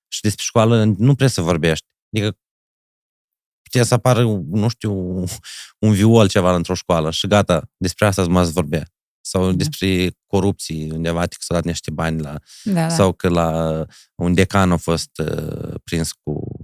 Și 0.08 0.22
despre 0.22 0.44
școală 0.44 0.84
nu 0.84 1.16
prea 1.16 1.28
să 1.28 1.42
vorbești. 1.42 1.86
Adică 2.12 2.38
putea 3.62 3.84
să 3.84 3.94
apară, 3.94 4.24
nu 4.50 4.68
știu, 4.68 4.94
un 5.86 5.92
viol 5.94 6.28
ceva 6.28 6.56
într-o 6.56 6.74
școală 6.74 7.12
și 7.12 7.28
gata, 7.28 7.70
despre 7.78 8.06
asta 8.06 8.24
să 8.24 8.30
mă 8.30 8.44
vorbea. 8.44 8.88
Sau 9.22 9.50
Da. 9.50 9.56
despre 9.56 10.12
corupții, 10.28 10.92
undeva 10.92 11.22
că 11.22 11.28
s-au 11.40 11.56
dat 11.56 11.66
niște 11.66 11.92
bani 11.92 12.22
la... 12.22 12.40
Da, 12.64 12.74
da. 12.74 12.90
Sau 12.90 13.14
că 13.14 13.30
la 13.30 13.86
un 14.16 14.34
decan 14.34 14.72
a 14.72 14.78
fost 14.78 15.18
uh, 15.18 15.74
prins 15.84 16.12
cu 16.12 16.60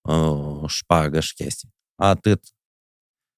uh, 0.00 0.68
șpagă 0.68 1.20
și 1.20 1.34
chestii. 1.34 1.74
Atât. 1.94 2.44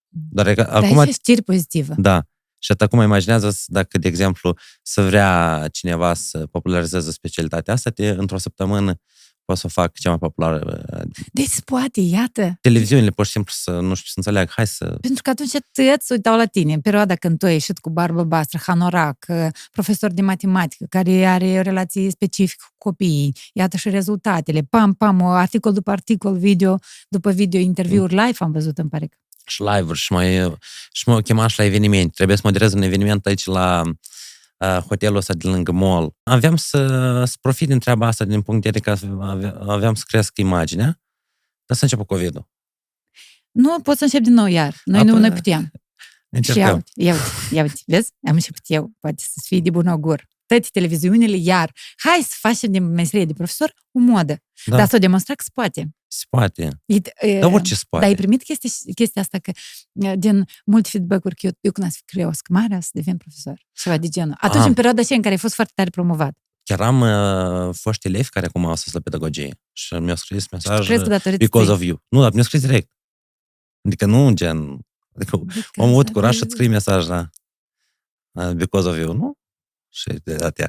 Dar 0.08 0.46
e 0.46 0.54
că 0.54 0.62
Dar 0.62 0.82
acum... 0.82 0.98
e 0.98 1.04
și 1.04 1.12
știri 1.12 1.42
pozitivă. 1.42 1.94
Da. 1.96 2.26
Și 2.58 2.72
atât 2.72 2.86
acum 2.86 3.00
imaginează 3.00 3.56
dacă, 3.66 3.98
de 3.98 4.08
exemplu, 4.08 4.56
să 4.82 5.02
vrea 5.02 5.64
cineva 5.72 6.14
să 6.14 6.46
popularizeze 6.46 7.10
specialitatea 7.10 7.74
asta, 7.74 7.90
te, 7.90 8.08
într-o 8.08 8.38
săptămână 8.38 8.94
poți 9.48 9.60
să 9.60 9.66
o 9.66 9.80
fac 9.80 9.98
cea 9.98 10.08
mai 10.08 10.18
populară. 10.18 10.84
Deci 11.32 11.60
poate, 11.64 12.00
iată, 12.00 12.58
Televiziunile, 12.60 13.10
pur 13.10 13.24
și 13.24 13.30
simplu, 13.30 13.52
să, 13.56 13.70
nu 13.70 13.94
știu, 13.94 14.06
să 14.06 14.12
înțeleagă, 14.16 14.52
hai 14.54 14.66
să... 14.66 14.84
pentru 14.84 15.22
că 15.22 15.30
atunci 15.30 15.50
tăți 15.72 16.06
se 16.06 16.14
uitau 16.14 16.36
la 16.36 16.44
tine, 16.44 16.72
în 16.72 16.80
perioada 16.80 17.14
când 17.14 17.38
tu 17.38 17.46
ai 17.46 17.52
ieșit 17.52 17.78
cu 17.78 17.90
barbă 17.90 18.24
bastră, 18.24 18.58
hanorac, 18.66 19.26
profesor 19.70 20.12
de 20.12 20.22
matematică, 20.22 20.86
care 20.88 21.24
are 21.24 21.58
o 21.58 21.60
relație 21.60 22.10
specifică 22.10 22.64
cu 22.68 22.74
copiii, 22.78 23.36
iată 23.52 23.76
și 23.76 23.90
rezultatele, 23.90 24.60
pam, 24.70 24.94
pam, 24.94 25.22
articol 25.22 25.72
după 25.72 25.90
articol, 25.90 26.36
video 26.38 26.78
după 27.08 27.30
video, 27.30 27.60
interviuri 27.60 28.14
live 28.14 28.36
am 28.38 28.52
văzut, 28.52 28.78
îmi 28.78 28.90
pare 28.90 29.06
că. 29.06 29.16
Și 29.48 29.62
live-uri 29.62 29.98
și 29.98 30.12
mai, 30.12 30.56
și 30.92 31.08
mă 31.08 31.20
chema 31.22 31.46
și 31.46 31.58
la 31.58 31.64
eveniment. 31.64 32.14
Trebuie 32.14 32.36
să 32.36 32.42
moderez 32.44 32.72
un 32.72 32.82
eveniment 32.82 33.26
aici 33.26 33.44
la 33.44 33.82
uh, 33.84 34.78
hotelul 34.86 35.16
ăsta 35.16 35.34
de 35.34 35.48
lângă 35.48 35.72
mall. 35.72 36.14
Aveam 36.22 36.56
să, 36.56 36.86
să 37.24 37.36
profit 37.40 37.68
din 37.68 37.78
treaba 37.78 38.06
asta 38.06 38.24
din 38.24 38.42
punct 38.42 38.62
de 38.62 38.70
vedere 38.70 38.96
că 38.96 39.06
ave- 39.24 39.54
aveam 39.66 39.94
să 39.94 40.02
cresc 40.06 40.32
imaginea, 40.36 41.00
dar 41.66 41.76
să 41.76 41.82
început 41.84 42.06
COVID-ul. 42.06 42.48
Nu 43.50 43.80
pot 43.80 43.96
să 43.96 44.04
încep 44.04 44.22
din 44.22 44.32
nou 44.32 44.46
iar. 44.46 44.74
Noi 44.84 45.02
nu 45.02 45.08
Apoi- 45.10 45.20
noi 45.20 45.32
puteam. 45.32 45.60
Și 45.62 45.70
ia 45.70 46.38
Încercăm. 46.38 46.74
uite, 46.74 46.90
ia 46.94 47.12
uite, 47.12 47.54
ia 47.54 47.62
uite, 47.62 47.80
vezi? 47.86 48.12
Am 48.28 48.34
început 48.34 48.62
eu, 48.66 48.92
poate 49.00 49.22
să 49.26 49.40
fie 49.46 49.60
de 49.60 49.70
bun 49.70 49.86
augur. 49.86 50.28
Toate 50.48 50.68
televiziunile, 50.72 51.36
iar, 51.36 51.72
hai 51.96 52.20
să 52.22 52.34
facem 52.38 52.72
din 52.72 52.84
meserie 52.84 53.24
de 53.24 53.32
profesor 53.32 53.72
o 53.92 53.98
modă. 53.98 54.42
Da. 54.66 54.76
Dar 54.76 54.88
s-a 54.88 54.98
demonstrat 54.98 55.36
că 55.36 55.42
se 55.42 55.50
poate. 55.54 55.96
Se 56.06 56.24
poate. 56.30 56.68
E, 56.84 56.94
e, 57.28 57.38
Dar 57.38 57.52
orice 57.52 57.74
se 57.74 57.82
poate. 57.88 58.04
Dar 58.04 58.14
ai 58.14 58.20
primit 58.20 58.42
chestia, 58.42 58.70
chestia 58.94 59.22
asta 59.22 59.38
că 59.38 59.52
e, 59.92 60.16
din 60.16 60.44
multe 60.64 60.88
feedback-uri 60.88 61.34
că 61.34 61.46
eu, 61.46 61.52
eu 61.60 61.72
când 61.72 61.90
să 61.90 61.98
creosc 62.04 62.48
mare, 62.48 62.80
să 62.80 62.90
devin 62.92 63.16
profesor. 63.16 63.66
Ceva 63.72 63.96
de 63.96 64.08
genul. 64.08 64.36
Atunci, 64.40 64.62
Am. 64.62 64.68
în 64.68 64.74
perioada 64.74 65.00
aceea 65.00 65.16
în 65.16 65.22
care 65.22 65.34
ai 65.34 65.40
fost 65.40 65.54
foarte 65.54 65.72
tare 65.76 65.90
promovat. 65.90 66.38
Chiar 66.62 66.80
am 66.80 67.00
uh, 67.00 67.74
foști 67.74 68.06
elevi 68.06 68.28
care 68.28 68.46
acum 68.46 68.64
au 68.66 68.74
sus 68.74 68.92
la 68.92 69.00
pedagogie 69.00 69.60
și 69.72 69.94
mi-au 69.94 70.16
scris 70.16 70.48
mesaj 70.48 70.86
Crezi 70.86 71.02
că 71.02 71.08
datorită 71.08 71.44
because 71.44 71.64
ție? 71.64 71.74
of 71.74 71.82
you. 71.82 72.02
Nu, 72.08 72.20
dar 72.20 72.30
mi-au 72.32 72.44
scris 72.44 72.60
direct. 72.60 72.90
Adică 73.86 74.06
nu 74.06 74.30
gen... 74.32 74.78
Adică 75.14 75.44
am 75.76 75.88
avut 75.88 76.10
curaj 76.10 76.36
să 76.36 76.46
scrii 76.48 76.68
mesaj, 76.68 77.06
da. 77.06 77.30
Uh, 78.32 78.50
Because 78.50 78.88
of 78.88 78.96
you, 78.96 79.12
nu? 79.12 79.37
Și 79.98 80.20
de 80.24 80.34
data 80.34 80.68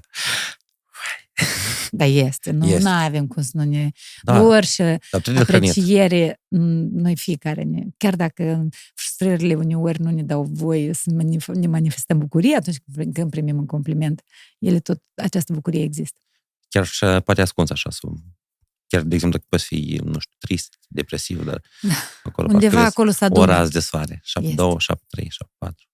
Da, 1.92 2.06
este. 2.06 2.52
Nu 2.52 2.68
Este. 2.68 2.88
avem 2.90 3.28
cum 3.28 3.42
să 3.42 3.50
nu 3.54 3.64
ne... 3.64 3.90
Da, 4.22 4.42
Orice 4.42 4.98
dar 5.12 5.22
trebuie 5.22 5.44
hrănit. 5.46 5.70
apreciere, 5.70 6.42
m, 6.48 6.58
noi 7.02 7.16
fiecare 7.16 7.64
ne... 7.64 7.84
Chiar 7.98 8.16
dacă 8.16 8.68
frustrările 8.96 9.54
uneori 9.54 10.02
nu 10.02 10.10
ne 10.12 10.24
dau 10.24 10.44
voie 10.44 10.94
să 10.94 11.12
manif- 11.24 11.54
ne 11.54 11.68
manifestăm 11.68 12.18
bucurie 12.18 12.56
atunci 12.56 12.78
când- 12.94 13.14
când 13.14 13.30
primim 13.32 13.58
un 13.58 13.66
compliment, 13.66 14.22
ele 14.60 14.80
tot, 14.80 15.04
această 15.16 15.54
bucurie 15.54 15.84
există. 15.84 16.20
Chiar 16.70 16.86
și 16.86 17.04
uh, 17.04 17.22
poate 17.24 17.42
ascuns 17.42 17.70
așa. 17.70 17.90
Să, 17.90 18.00
chiar, 18.88 19.02
de 19.02 19.16
exemplu, 19.16 19.38
dacă 19.38 19.46
poți 19.50 19.66
fi, 19.66 20.00
nu 20.04 20.20
știu, 20.20 20.36
trist, 20.40 20.78
depresiv, 20.88 21.44
dar 21.46 21.62
acolo 22.24 22.48
Da. 22.48 22.54
Undeva 22.54 22.72
parcă 22.74 22.84
vezi 22.84 22.94
acolo 22.98 23.12
să 23.12 23.24
o 23.24 23.26
adună. 23.26 23.46
rază 23.46 23.70
de 23.72 23.80
soare. 23.80 24.20
7, 24.24 24.48
Este. 24.48 24.62
2, 24.62 24.76
7, 24.80 25.04
3, 25.10 25.28
7, 25.30 25.54
4. 25.58 25.86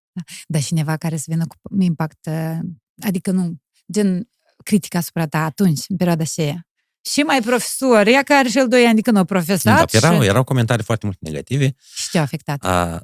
Dar 0.47 0.61
cineva 0.63 0.97
care 0.97 1.17
să 1.17 1.25
vină 1.27 1.45
cu 1.47 1.81
impact, 1.81 2.25
uh, 2.29 2.57
adică 3.01 3.31
nu, 3.31 3.55
gen 3.93 4.29
critica 4.63 4.97
asupra 4.97 5.27
ta 5.27 5.43
atunci, 5.43 5.79
în 5.87 5.97
perioada 5.97 6.23
aceea. 6.23 6.67
Și 7.11 7.19
mai 7.21 7.41
profesor, 7.41 8.07
ea 8.07 8.23
care 8.23 8.47
și 8.47 8.57
el 8.57 8.67
doi 8.67 8.85
ani 8.85 8.95
de 8.95 9.01
când 9.01 9.17
o 9.17 9.23
profesat 9.23 9.91
Da, 9.91 9.97
erau, 9.97 10.21
și, 10.21 10.27
erau 10.27 10.43
comentarii 10.43 10.83
foarte 10.83 11.05
mult 11.05 11.17
negative. 11.21 11.75
și 11.95 12.09
te-au 12.11 12.23
afectat. 12.23 12.63
A, 12.65 13.01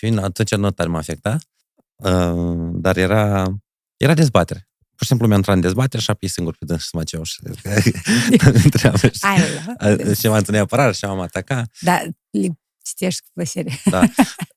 pe 0.00 0.08
mine 0.08 0.20
atunci 0.20 0.54
nu 0.54 0.70
tare 0.70 0.88
m-a 0.88 0.98
afectat, 0.98 1.42
a, 2.02 2.34
dar 2.72 2.96
era, 2.96 3.44
era 3.96 4.14
dezbatere. 4.14 4.68
Pur 4.90 5.00
și 5.00 5.06
simplu 5.08 5.26
mi-am 5.26 5.38
intrat 5.38 5.56
în 5.56 5.62
dezbatere 5.62 6.02
și 6.02 6.10
apoi 6.10 6.28
singur 6.28 6.56
pe 6.58 6.64
dâns 6.64 6.80
și 6.82 6.88
să 6.88 6.96
mă 6.96 7.04
ceau 7.04 7.22
și 7.30 7.40
întreabă. 8.64 8.98
și- 8.98 9.18
Ai, 9.20 9.38
a, 9.78 10.12
Și 10.18 10.28
m-a 10.28 10.36
întâlnit 10.36 10.62
apărat 10.62 10.94
și 10.94 11.04
m-am 11.04 11.20
atacat. 11.20 11.76
dar 11.80 12.08
le 12.30 12.58
citești 12.84 13.20
cu 13.22 13.28
plăcere. 13.34 13.80
Da. 13.84 14.02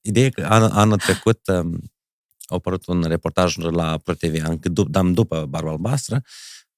Ideea 0.02 0.26
e 0.26 0.30
că 0.30 0.46
anul, 0.50 0.70
anul 0.72 0.98
trecut 0.98 1.48
um, 1.48 1.80
a 2.52 2.56
apărut 2.56 2.86
un 2.86 3.04
reportaj 3.04 3.56
la 3.56 3.98
ProTV, 3.98 4.44
încă 4.48 4.70
dup, 4.70 4.88
dam 4.88 5.14
după 5.14 5.46
Barba 5.46 5.70
Albastră, 5.70 6.22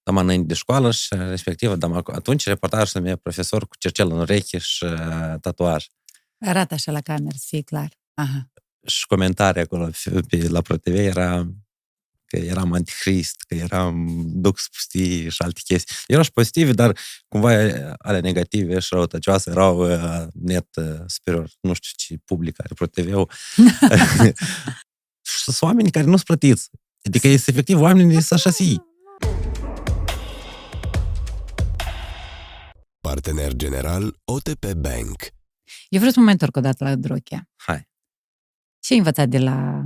dam 0.03 0.17
înainte 0.17 0.47
de 0.47 0.53
școală 0.53 0.91
și 0.91 1.15
respectiv, 1.15 1.73
dam 1.73 2.01
ac- 2.01 2.15
atunci 2.15 2.45
reportajul 2.45 2.85
se 2.85 2.99
numea 2.99 3.15
profesor 3.15 3.67
cu 3.67 3.75
cercel 3.77 4.11
în 4.11 4.19
ureche 4.19 4.57
și 4.57 4.83
uh, 4.83 5.39
tatuaj. 5.41 5.85
Arată 6.39 6.73
așa 6.73 6.91
la 6.91 7.01
cameră, 7.01 7.35
să 7.37 7.45
fie 7.47 7.61
clar. 7.61 7.99
Aha. 8.13 8.51
și 8.87 9.05
comentarii 9.07 9.61
acolo 9.61 9.89
pe, 10.03 10.21
pe, 10.29 10.47
la 10.47 10.61
ProTV 10.61 10.95
era 10.95 11.47
că 12.31 12.37
eram 12.37 12.73
antichrist, 12.73 13.43
că 13.47 13.55
eram 13.55 14.23
dux 14.25 14.67
pustii 14.67 15.29
și 15.29 15.41
alte 15.41 15.61
chestii. 15.63 15.95
Erau 16.07 16.23
și 16.23 16.31
pozitive, 16.31 16.71
dar 16.71 16.97
cumva 17.27 17.49
ale 17.97 18.19
negative 18.19 18.79
și 18.79 18.87
răutăcioase 18.93 19.49
erau 19.49 19.91
uh, 19.91 20.27
net 20.33 20.67
uh, 20.75 20.99
superior. 21.07 21.49
Nu 21.61 21.73
știu 21.73 21.91
ce 21.95 22.21
public 22.25 22.59
are 22.59 22.73
ProTV-ul. 22.73 23.31
și 25.37 25.43
sunt 25.43 25.61
oameni 25.61 25.91
care 25.91 26.05
nu 26.05 26.11
sunt 26.11 26.25
plătiți. 26.25 26.69
Adică 27.03 27.27
este 27.27 27.51
efectiv 27.51 27.79
oamenii 27.79 28.21
să 28.21 28.33
așa 28.33 28.51
fi. 28.51 28.81
Partener 32.99 33.53
general 33.53 34.19
OTP 34.23 34.73
Bank. 34.73 35.21
Eu 35.89 35.99
vreau 35.99 36.11
să 36.11 36.19
mă 36.19 36.23
mai 36.23 36.33
întorc 36.33 36.55
o 36.55 36.59
dată 36.59 36.83
la 36.83 36.95
Drochea. 36.95 37.49
Hai. 37.55 37.89
Ce 38.79 38.93
ai 38.93 38.99
învățat 38.99 39.29
de 39.29 39.37
la... 39.37 39.83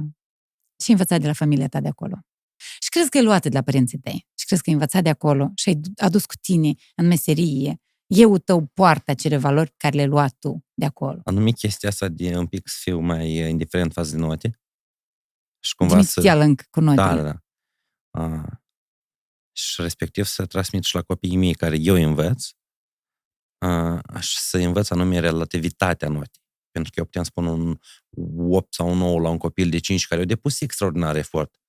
Ce 0.77 0.86
ai 0.88 0.91
învățat 0.91 1.21
de 1.21 1.27
la 1.27 1.34
familia 1.34 1.67
ta 1.67 1.79
de 1.79 1.88
acolo? 1.88 2.19
Și 2.79 2.89
crezi 2.89 3.10
că 3.10 3.17
ai 3.17 3.23
luat 3.23 3.41
de 3.41 3.49
la 3.49 3.62
părinții 3.62 3.97
tăi? 3.97 4.27
Și 4.39 4.45
crezi 4.45 4.62
că 4.62 4.69
ai 4.69 4.75
învățat 4.75 5.03
de 5.03 5.10
acolo 5.10 5.51
și 5.55 5.69
ai 5.69 5.79
adus 5.95 6.25
cu 6.25 6.36
tine 6.41 6.73
în 6.95 7.08
meserie 7.08 7.79
eu 8.08 8.38
tău 8.38 8.65
poartă 8.73 9.12
acele 9.12 9.38
valori 9.38 9.69
pe 9.69 9.75
care 9.77 9.95
le-ai 9.95 10.08
luat 10.08 10.36
tu 10.39 10.65
de 10.73 10.86
acolo? 10.86 11.21
Anume 11.23 11.51
chestia 11.51 11.89
asta 11.89 12.08
de 12.08 12.38
un 12.38 12.47
pic 12.47 12.67
să 12.67 12.77
fiu 12.79 12.99
mai 12.99 13.43
uh, 13.43 13.49
indiferent 13.49 13.93
față 13.93 14.12
de 14.12 14.17
note. 14.17 14.60
Și 15.65 15.75
cumva 15.75 16.01
să... 16.01 16.21
Cumva 16.21 16.43
încă 16.43 16.65
cu 16.69 16.80
noi. 16.80 16.95
Da, 16.95 17.15
da, 17.15 17.21
da. 17.21 17.39
A, 18.10 18.60
și 19.51 19.82
respectiv 19.82 20.25
să 20.25 20.45
transmit 20.45 20.84
și 20.84 20.95
la 20.95 21.01
copiii 21.01 21.38
mei 21.38 21.54
care 21.54 21.78
eu 21.80 21.93
îi 21.93 22.04
învăț 22.04 22.49
a, 23.58 24.19
și 24.19 24.38
să 24.38 24.58
învăț 24.58 24.89
anume 24.89 25.19
relativitatea 25.19 26.10
notei. 26.10 26.43
Pentru 26.71 26.91
că 26.91 26.99
eu 26.99 27.06
puteam 27.06 27.23
spune 27.23 27.49
un 27.49 27.80
8 28.51 28.73
sau 28.73 28.89
un 28.89 28.97
9 28.97 29.19
la 29.19 29.30
un 29.30 29.38
copil 29.38 29.69
de 29.69 29.80
5 29.80 30.08
care 30.08 30.21
a 30.21 30.25
depus 30.25 30.62
extraordinar 30.62 31.15
efort. 31.15 31.60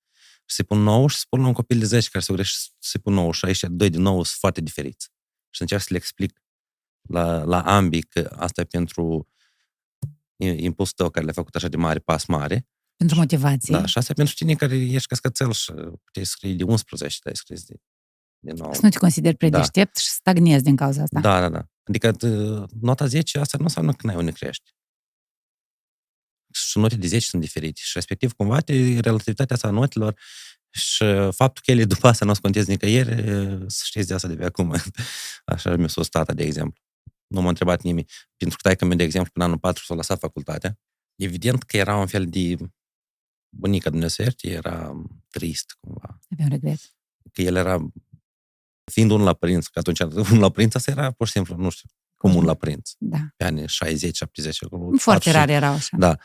Și 0.45 0.55
să-i 0.55 0.65
pun 0.65 0.83
9 0.83 1.07
și 1.07 1.15
să 1.15 1.21
spun 1.25 1.41
la 1.41 1.47
un 1.47 1.53
copil 1.53 1.79
de 1.79 1.85
10 1.85 2.09
care 2.09 2.23
s-a 2.23 2.33
greșit 2.33 2.57
să-i 2.79 2.99
pun 2.99 3.13
9 3.13 3.31
și 3.31 3.45
aici 3.45 3.63
doi 3.67 3.89
din 3.89 4.01
9 4.01 4.15
sunt 4.15 4.39
foarte 4.39 4.61
diferiți. 4.61 5.09
Și 5.49 5.61
încerc 5.61 5.81
să 5.81 5.87
le 5.89 5.97
explic 5.97 6.41
la, 7.01 7.43
la 7.43 7.61
ambii 7.61 8.01
că 8.01 8.35
asta 8.35 8.61
e 8.61 8.65
pentru 8.65 9.27
impulsul 10.37 10.95
tău 10.95 11.09
care 11.09 11.25
le-a 11.25 11.33
făcut 11.33 11.55
așa 11.55 11.67
de 11.67 11.77
mare 11.77 11.99
pas 11.99 12.25
mare 12.25 12.67
Pentru 12.97 13.17
motivație. 13.17 13.73
da, 13.77 13.85
și 13.85 13.97
asta 13.97 14.11
e 14.11 14.15
pentru 14.15 14.33
tine 14.33 14.53
care 14.55 14.75
ești 14.75 15.07
cascățel 15.07 15.51
și 15.51 15.71
puteai 16.03 16.25
scrie 16.25 16.53
de 16.53 16.63
11, 16.63 17.19
dar 17.23 17.33
ai 17.33 17.37
scris 17.37 17.63
de, 17.63 17.75
de 18.39 18.51
9. 18.51 18.73
Să 18.73 18.79
nu 18.83 18.89
te 18.89 18.97
consideri 18.97 19.35
prea 19.37 19.49
Da. 19.49 19.57
deștept 19.57 19.97
și 19.97 20.07
stagnezi 20.09 20.63
din 20.63 20.75
cauza 20.75 21.01
asta. 21.01 21.19
Da, 21.19 21.39
da, 21.39 21.49
da. 21.49 21.65
Adică 21.83 22.11
t- 22.11 22.65
nota 22.81 23.05
10, 23.05 23.39
asta 23.39 23.57
nu 23.57 23.63
înseamnă 23.63 23.93
că 23.93 24.07
n-ai 24.07 24.15
unde 24.15 24.31
crești. 24.31 24.71
Și 26.53 26.77
note 26.77 26.95
de 26.95 27.07
10 27.07 27.25
sunt 27.25 27.41
diferite. 27.41 27.81
Și 27.83 27.91
respectiv, 27.93 28.33
cumva, 28.33 28.59
te, 28.59 28.99
relativitatea 28.99 29.55
asta 29.55 29.67
a 29.67 29.71
notelor 29.71 30.19
și 30.69 31.03
faptul 31.31 31.61
că 31.65 31.71
ele 31.71 31.85
după 31.85 32.07
asta 32.07 32.25
nu 32.25 32.31
o 32.31 32.33
să 32.33 32.39
contezi 32.41 32.69
nicăieri, 32.69 33.15
să 33.67 33.81
știți 33.85 34.07
de 34.07 34.13
asta 34.13 34.27
de 34.27 34.35
pe 34.35 34.45
acum. 34.45 34.75
Așa 35.45 35.75
mi-a 35.75 35.87
spus 35.87 36.07
tata, 36.07 36.33
de 36.33 36.43
exemplu. 36.43 36.81
Nu 37.27 37.41
m-a 37.41 37.49
întrebat 37.49 37.81
nimeni. 37.81 38.07
Pentru 38.37 38.57
că 38.57 38.67
taică 38.67 38.85
meu, 38.85 38.97
de 38.97 39.03
exemplu, 39.03 39.31
până 39.31 39.45
anul 39.45 39.57
4 39.59 39.83
s-a 39.83 39.93
lăsat 39.93 40.19
facultatea. 40.19 40.79
Evident 41.15 41.63
că 41.63 41.77
era 41.77 41.95
un 41.95 42.07
fel 42.07 42.25
de 42.25 42.55
bunica 43.57 43.89
Dumnezeu, 43.89 44.25
ierte, 44.25 44.49
era 44.49 45.03
trist 45.29 45.77
cumva. 45.79 46.19
Avem 46.31 46.47
regret. 46.47 46.79
Că 47.33 47.41
el 47.41 47.55
era, 47.55 47.91
fiind 48.91 49.11
unul 49.11 49.25
la 49.25 49.33
părinți, 49.33 49.71
că 49.71 49.79
atunci 49.79 49.99
unul 50.31 50.39
la 50.39 50.49
părinți, 50.49 50.77
asta 50.77 50.91
era 50.91 51.11
pur 51.11 51.27
și 51.27 51.33
simplu, 51.33 51.55
nu 51.55 51.69
știu, 51.69 51.89
comun 52.17 52.45
la 52.45 52.53
părinți. 52.53 52.95
Da. 52.97 53.17
Pe 53.35 53.43
anii 53.43 53.65
60-70 53.65 53.67
acolo. 54.65 54.97
Foarte 54.97 55.31
40. 55.31 55.33
rar 55.33 55.49
erau 55.49 55.73
așa. 55.73 55.97
Da. 55.97 56.17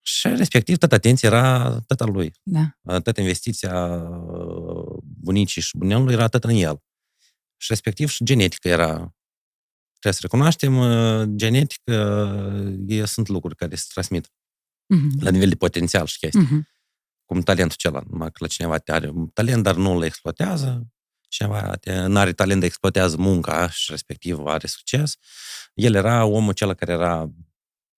Și 0.00 0.28
respectiv, 0.28 0.76
toată 0.76 0.94
atenția 0.94 1.28
era 1.28 1.78
tot 1.86 2.00
al 2.00 2.10
lui. 2.10 2.32
Da. 2.42 2.76
Toată 3.00 3.20
investiția 3.20 3.98
bunicii 5.00 5.62
și 5.62 5.76
bunelului 5.76 6.14
era 6.14 6.28
tot 6.28 6.44
în 6.44 6.50
el. 6.50 6.82
Și 7.56 7.66
respectiv 7.68 8.08
și 8.08 8.24
genetica 8.24 8.68
era 8.68 9.16
trebuie 9.98 10.12
să 10.12 10.20
recunoaștem, 10.22 10.76
uh, 10.76 11.28
genetică, 11.34 11.94
e, 12.86 13.04
sunt 13.04 13.28
lucruri 13.28 13.56
care 13.56 13.74
se 13.74 13.86
transmit 13.92 14.30
Mhm. 14.86 15.22
la 15.22 15.30
nivel 15.30 15.48
de 15.48 15.54
potențial 15.56 16.06
și 16.06 16.18
chestii. 16.18 16.40
Mhm. 16.40 16.68
Cum 17.24 17.40
talentul 17.40 17.76
acela, 17.78 18.02
numai 18.10 18.28
că 18.28 18.36
la 18.40 18.46
cineva 18.46 18.78
te 18.78 18.92
are 18.92 19.08
un 19.08 19.28
talent, 19.28 19.62
dar 19.62 19.74
nu 19.74 19.90
îl 19.90 20.02
exploatează, 20.02 20.86
cineva 21.28 21.72
nu 22.06 22.18
are 22.18 22.32
talent, 22.32 22.60
dar 22.60 22.68
exploatează 22.68 23.16
munca 23.16 23.70
și 23.70 23.90
respectiv 23.90 24.44
are 24.44 24.66
succes. 24.66 25.16
El 25.74 25.94
era 25.94 26.24
omul 26.24 26.50
acela 26.50 26.74
care 26.74 26.92
era 26.92 27.30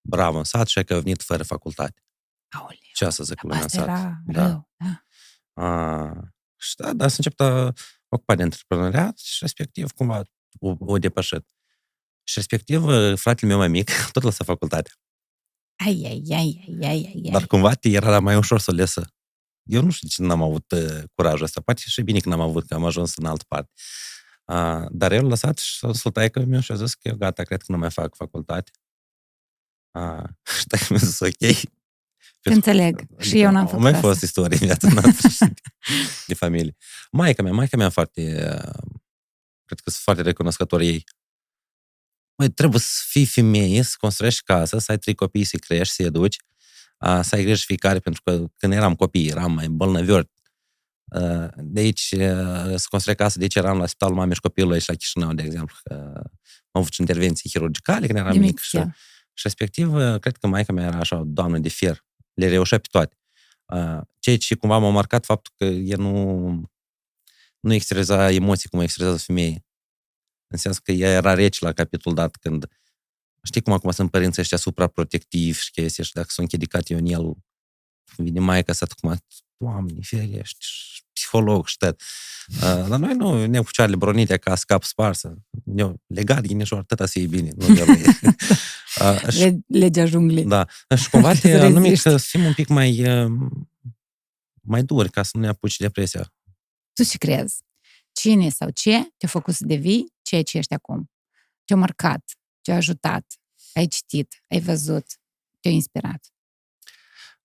brav 0.09 0.35
în 0.35 0.45
sat 0.45 0.67
și 0.67 0.85
că 0.85 0.95
a 0.95 1.01
venit 1.01 1.23
fără 1.23 1.43
facultate. 1.43 2.03
Aoleu. 2.49 2.79
Ce 2.95 3.05
asta 3.05 3.23
zic 3.25 3.43
lumea 3.43 3.59
în 3.59 3.65
Asta 3.65 3.79
sat? 3.79 3.89
era 3.89 4.21
Da. 4.27 4.47
rău. 4.47 4.71
Da. 4.77 5.03
A, 5.65 6.13
și 6.57 6.75
da, 6.77 6.93
dar 6.93 7.09
să 7.09 7.15
încep 7.19 7.41
a 7.41 7.73
ocupa 8.09 8.35
de 8.35 8.43
antreprenoriat 8.43 9.19
și 9.19 9.39
respectiv 9.41 9.91
cumva 9.93 10.23
o, 10.59 10.75
o 10.79 10.99
depășit. 10.99 11.47
Și 12.25 12.35
respectiv, 12.35 12.83
fratele 13.15 13.49
meu 13.51 13.57
mai 13.59 13.69
mic, 13.69 13.91
tot 14.13 14.23
lăsa 14.23 14.45
facultatea. 14.45 14.93
Ai, 15.85 16.03
ai, 16.05 16.23
ai, 16.31 16.65
ai, 16.67 16.79
ai, 16.83 16.89
ai, 16.89 17.21
ai. 17.25 17.31
Dar 17.31 17.47
cumva 17.47 17.75
te 17.75 17.89
era 17.89 18.21
mai 18.21 18.37
ușor 18.37 18.61
să 18.61 18.71
o 18.71 18.75
lesă. 18.75 19.13
Eu 19.63 19.83
nu 19.83 19.91
știu 19.91 20.09
de 20.09 20.15
ce 20.15 20.23
n-am 20.23 20.43
avut 20.43 20.73
uh, 20.73 21.03
curajul 21.15 21.45
ăsta. 21.45 21.61
Poate 21.61 21.83
și 21.87 22.03
bine 22.03 22.19
că 22.19 22.29
n-am 22.29 22.41
avut, 22.41 22.67
că 22.67 22.75
am 22.75 22.85
ajuns 22.85 23.17
în 23.17 23.25
altă 23.25 23.45
parte. 23.49 23.71
Uh, 24.45 24.87
dar 24.91 25.13
eu 25.13 25.21
l-am 25.21 25.29
lăsat 25.29 25.59
și 25.59 25.79
s-a 25.79 25.87
consultat 25.87 26.31
că 26.31 26.41
mi-a 26.41 26.61
și 26.61 26.73
a 26.73 26.75
zis 26.75 26.95
că 26.95 27.09
eu 27.09 27.17
gata, 27.17 27.43
cred 27.43 27.63
că 27.63 27.73
nu 27.73 27.79
mai 27.79 27.91
fac 27.91 28.15
facultate. 28.15 28.71
Uh, 29.99 30.25
și 30.59 30.67
taică 30.67 30.87
mi-a 30.91 30.99
zis 30.99 31.21
ok. 31.21 31.71
Te 32.41 32.53
înțeleg. 32.53 33.07
Și 33.19 33.41
eu 33.41 33.51
n-am 33.51 33.63
Au 33.63 33.67
făcut 33.67 33.83
mai 33.83 33.93
asta. 33.93 34.07
fost 34.07 34.23
istorie 34.23 34.59
în 34.61 34.67
viața 34.67 34.89
noastră 35.01 35.29
și 35.29 35.39
de, 35.39 35.61
de 36.27 36.35
familie. 36.35 36.77
Maica 37.11 37.43
mea, 37.43 37.53
maica 37.53 37.77
mea 37.77 37.91
foarte, 37.91 38.23
uh, 38.23 38.89
cred 39.65 39.81
că 39.81 39.91
sunt 39.91 40.03
foarte 40.03 40.23
recunoscători 40.23 40.87
ei. 40.87 41.05
Măi, 42.39 42.49
trebuie 42.49 42.81
să 42.81 43.03
fii 43.07 43.27
femeie, 43.27 43.83
să 43.83 43.95
construiești 44.01 44.43
casă, 44.43 44.79
să 44.79 44.91
ai 44.91 44.99
trei 44.99 45.15
copii, 45.15 45.45
să-i 45.45 45.59
crești, 45.59 45.95
să-i 45.95 46.07
educi. 46.07 46.37
uh, 46.99 47.21
să 47.23 47.35
ai 47.35 47.43
grijă 47.43 47.63
fiecare, 47.67 47.99
pentru 47.99 48.23
că 48.25 48.45
când 48.57 48.73
eram 48.73 48.95
copii, 48.95 49.29
eram 49.29 49.53
mai 49.53 49.69
bolnăviori. 49.69 50.31
Uh, 51.05 51.49
de 51.57 51.81
aici 51.81 52.11
uh, 52.17 52.75
să 52.77 52.87
construi 52.91 53.15
casă, 53.15 53.39
de 53.39 53.43
aici 53.43 53.55
eram 53.55 53.79
la 53.79 53.87
spitalul 53.87 54.15
mamei 54.15 54.35
și 54.35 54.41
copilului 54.41 54.81
și 54.81 54.89
la 54.89 54.95
Chișinău, 54.95 55.33
de 55.33 55.43
exemplu. 55.43 55.77
Uh, 55.91 55.97
am 56.71 56.81
avut 56.81 56.95
intervenții 56.95 57.51
chirurgicale 57.51 58.07
când 58.07 58.19
eram 58.19 58.39
mic. 58.39 58.59
Și, 58.59 58.77
și 59.33 59.43
respectiv, 59.43 59.95
uh, 59.95 60.19
cred 60.21 60.37
că 60.37 60.47
maica 60.47 60.73
mea 60.73 60.87
era 60.87 60.99
așa 60.99 61.19
o 61.19 61.25
doamnă 61.25 61.59
de 61.59 61.69
fier. 61.69 62.05
Le 62.35 62.49
reușea 62.49 62.79
pe 62.79 62.87
toate. 62.91 63.19
Uh, 63.65 64.01
ceea 64.19 64.37
ce 64.39 64.55
cumva 64.55 64.79
m-a 64.79 64.91
marcat 64.91 65.25
faptul 65.25 65.53
că 65.57 65.65
el 65.65 65.99
nu, 65.99 66.63
nu 67.61 67.73
exterioriza 67.75 68.31
emoții 68.31 68.69
cum 68.69 68.81
exteriorizează 68.81 69.33
femeie. 69.33 69.65
În 70.49 70.59
sens 70.59 70.79
că 70.79 70.93
ea 70.93 71.11
era 71.11 71.35
rece 71.35 71.65
la 71.65 71.73
capitolul 71.73 72.19
dat 72.19 72.37
când 72.37 72.67
știi 73.43 73.61
cum 73.61 73.73
acum 73.73 73.91
sunt 73.91 74.11
părinții 74.11 74.43
ăștia 74.43 74.59
supraprotectivi 74.59 75.61
și 75.61 75.71
chestii 75.71 76.05
și 76.05 76.13
dacă 76.13 76.27
sunt 76.31 76.51
închedicat 76.51 76.91
eu 76.91 76.99
în 76.99 77.07
el, 77.07 77.33
vine 78.17 78.41
maica 78.41 78.73
să 78.73 78.87
acum, 78.91 79.19
Doamne, 79.61 79.99
ferești, 80.03 80.67
psiholog 81.13 81.67
și 81.67 81.77
tot. 81.77 82.01
Uh, 82.49 82.89
dar 82.89 82.99
noi 82.99 83.15
nu 83.15 83.47
ne 83.47 83.59
cu 83.59 83.71
cearele 83.71 83.97
bronite 83.97 84.37
ca 84.37 84.55
scap 84.55 84.83
sparsă. 84.83 85.39
Eu, 85.77 86.01
legat 86.07 86.41
ghinișor, 86.41 86.85
tăta 86.85 87.07
să 87.07 87.13
fie 87.13 87.27
bine. 87.27 87.51
Nu 87.57 87.67
uh, 89.01 89.55
Legea 89.67 90.05
junglei. 90.05 90.45
Da. 90.45 90.67
Și 90.97 91.11
cumva 91.11 91.35
te 91.41 91.69
numit 91.69 91.99
să 91.99 92.17
fim 92.17 92.45
un 92.45 92.55
pic 92.55 92.69
mai, 92.69 93.23
uh, 93.25 93.33
mai 94.63 94.83
duri 94.83 95.11
ca 95.11 95.23
să 95.23 95.31
nu 95.35 95.41
ne 95.41 95.49
apuci 95.49 95.77
depresia. 95.77 96.33
Tu 96.93 97.03
ce 97.03 97.19
crezi? 97.19 97.57
Cine 98.19 98.49
sau 98.49 98.71
ce 98.71 99.09
te-a 99.17 99.29
făcut 99.29 99.55
să 99.55 99.65
devii 99.67 100.15
ceea 100.23 100.43
ce 100.43 100.59
ești 100.59 100.75
acum? 100.75 101.11
Te-a 101.65 101.77
marcat, 101.77 102.23
te-a 102.63 102.75
ajutat, 102.75 103.35
ai 103.75 103.87
citit, 103.87 104.43
ai 104.49 104.61
văzut, 104.61 105.07
te-a 105.61 105.71
inspirat. 105.71 106.33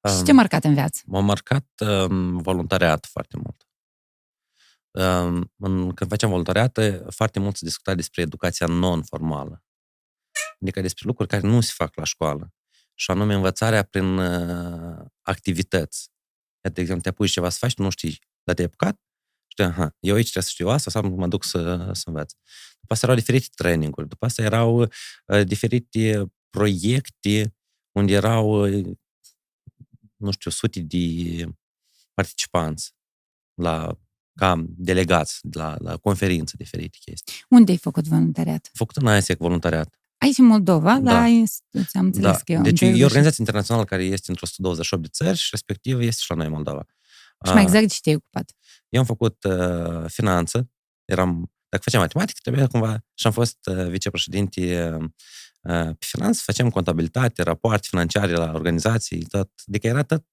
Și 0.09 0.17
ce 0.17 0.23
te-a 0.23 0.33
marcat 0.33 0.63
în 0.63 0.73
viață? 0.73 1.01
M-a 1.05 1.19
marcat 1.19 1.67
um, 1.79 2.37
voluntariat 2.37 3.05
foarte 3.05 3.37
mult. 3.37 3.67
Um, 4.91 5.91
când 5.91 6.09
facem 6.09 6.29
voluntariat, 6.29 6.79
foarte 7.09 7.39
mult 7.39 7.55
se 7.57 7.65
discuta 7.65 7.95
despre 7.95 8.21
educația 8.21 8.67
non-formală. 8.67 9.63
Adică 10.59 10.81
despre 10.81 11.07
lucruri 11.07 11.29
care 11.29 11.47
nu 11.47 11.61
se 11.61 11.71
fac 11.75 11.95
la 11.95 12.03
școală. 12.03 12.53
Și 12.93 13.11
anume 13.11 13.33
învățarea 13.33 13.83
prin 13.83 14.17
uh, 14.17 15.05
activități. 15.21 16.11
De 16.61 16.81
exemplu, 16.81 17.03
te 17.03 17.09
apuci 17.09 17.31
ceva 17.31 17.49
să 17.49 17.57
faci, 17.59 17.73
tu 17.73 17.81
nu 17.81 17.89
știi, 17.89 18.19
dar 18.43 18.55
te-ai 18.55 18.67
apucat 18.67 19.01
și 19.53 19.63
te, 19.63 19.63
aha, 19.63 19.95
eu 19.99 20.15
aici 20.15 20.29
trebuie 20.29 20.43
să 20.43 20.49
știu 20.49 20.67
asta 20.67 20.89
sau 20.91 21.09
mă 21.09 21.27
duc 21.27 21.43
să, 21.43 21.89
să 21.91 22.03
învăț. 22.05 22.31
După 22.79 22.93
asta 22.93 23.05
erau 23.05 23.17
diferite 23.17 23.47
traininguri, 23.55 24.07
după 24.07 24.25
asta 24.25 24.41
erau 24.41 24.81
uh, 24.81 25.45
diferite 25.45 26.25
proiecte 26.49 27.55
unde 27.91 28.13
erau, 28.13 28.67
uh, 28.67 28.95
nu 30.15 30.31
știu, 30.31 30.51
sute 30.51 30.79
de 30.79 31.45
participanți 32.13 32.95
la 33.53 33.97
ca 34.35 34.63
delegați 34.67 35.39
la, 35.51 35.75
la 35.79 35.97
conferințe 35.97 36.55
diferite 36.57 36.97
chestii. 37.01 37.33
Unde 37.49 37.71
ai 37.71 37.77
făcut 37.77 38.07
voluntariat? 38.07 38.65
Am 38.65 38.71
făcut 38.73 38.95
în 38.95 39.07
ASEC 39.07 39.37
voluntariat. 39.37 39.95
Aici 40.17 40.37
în 40.37 40.45
Moldova, 40.45 40.99
da. 40.99 41.19
la 41.19 41.27
instituție, 41.27 41.99
am 41.99 42.05
înțeles 42.05 42.31
da. 42.31 42.37
că 42.37 42.51
eu 42.51 42.61
Deci 42.61 42.81
e 42.81 43.01
o 43.01 43.05
organizație 43.05 43.35
internațională 43.39 43.85
care 43.85 44.03
este 44.03 44.25
într-o 44.29 44.45
128 44.45 45.03
de 45.03 45.09
țări 45.11 45.37
și 45.37 45.47
respectiv 45.51 45.99
este 45.99 46.21
și 46.21 46.29
la 46.29 46.35
noi 46.35 46.45
în 46.45 46.51
Moldova. 46.51 46.85
Și 47.45 47.53
mai 47.53 47.61
exact 47.61 47.81
de 47.81 47.93
ce 47.93 47.99
te-ai 48.01 48.15
ocupat? 48.15 48.51
Eu 48.89 48.99
am 48.99 49.05
făcut 49.05 49.43
uh, 49.43 50.09
finanță, 50.09 50.69
eram, 51.05 51.51
dacă 51.69 51.83
făceam 51.83 52.01
matematică, 52.01 52.39
trebuia 52.41 52.67
cumva, 52.67 53.03
și 53.13 53.27
am 53.27 53.33
fost 53.33 53.57
uh, 53.65 53.87
vicepreședinte 53.87 54.91
uh, 55.61 55.95
pe 55.99 56.05
finanță, 56.05 56.41
facem 56.43 56.69
contabilitate, 56.69 57.43
rapoarte 57.43 57.87
financiare 57.89 58.31
la 58.31 58.51
organizații, 58.53 59.25
tot, 59.25 59.49
adică 59.67 59.87
era 59.87 60.03
tot 60.03 60.25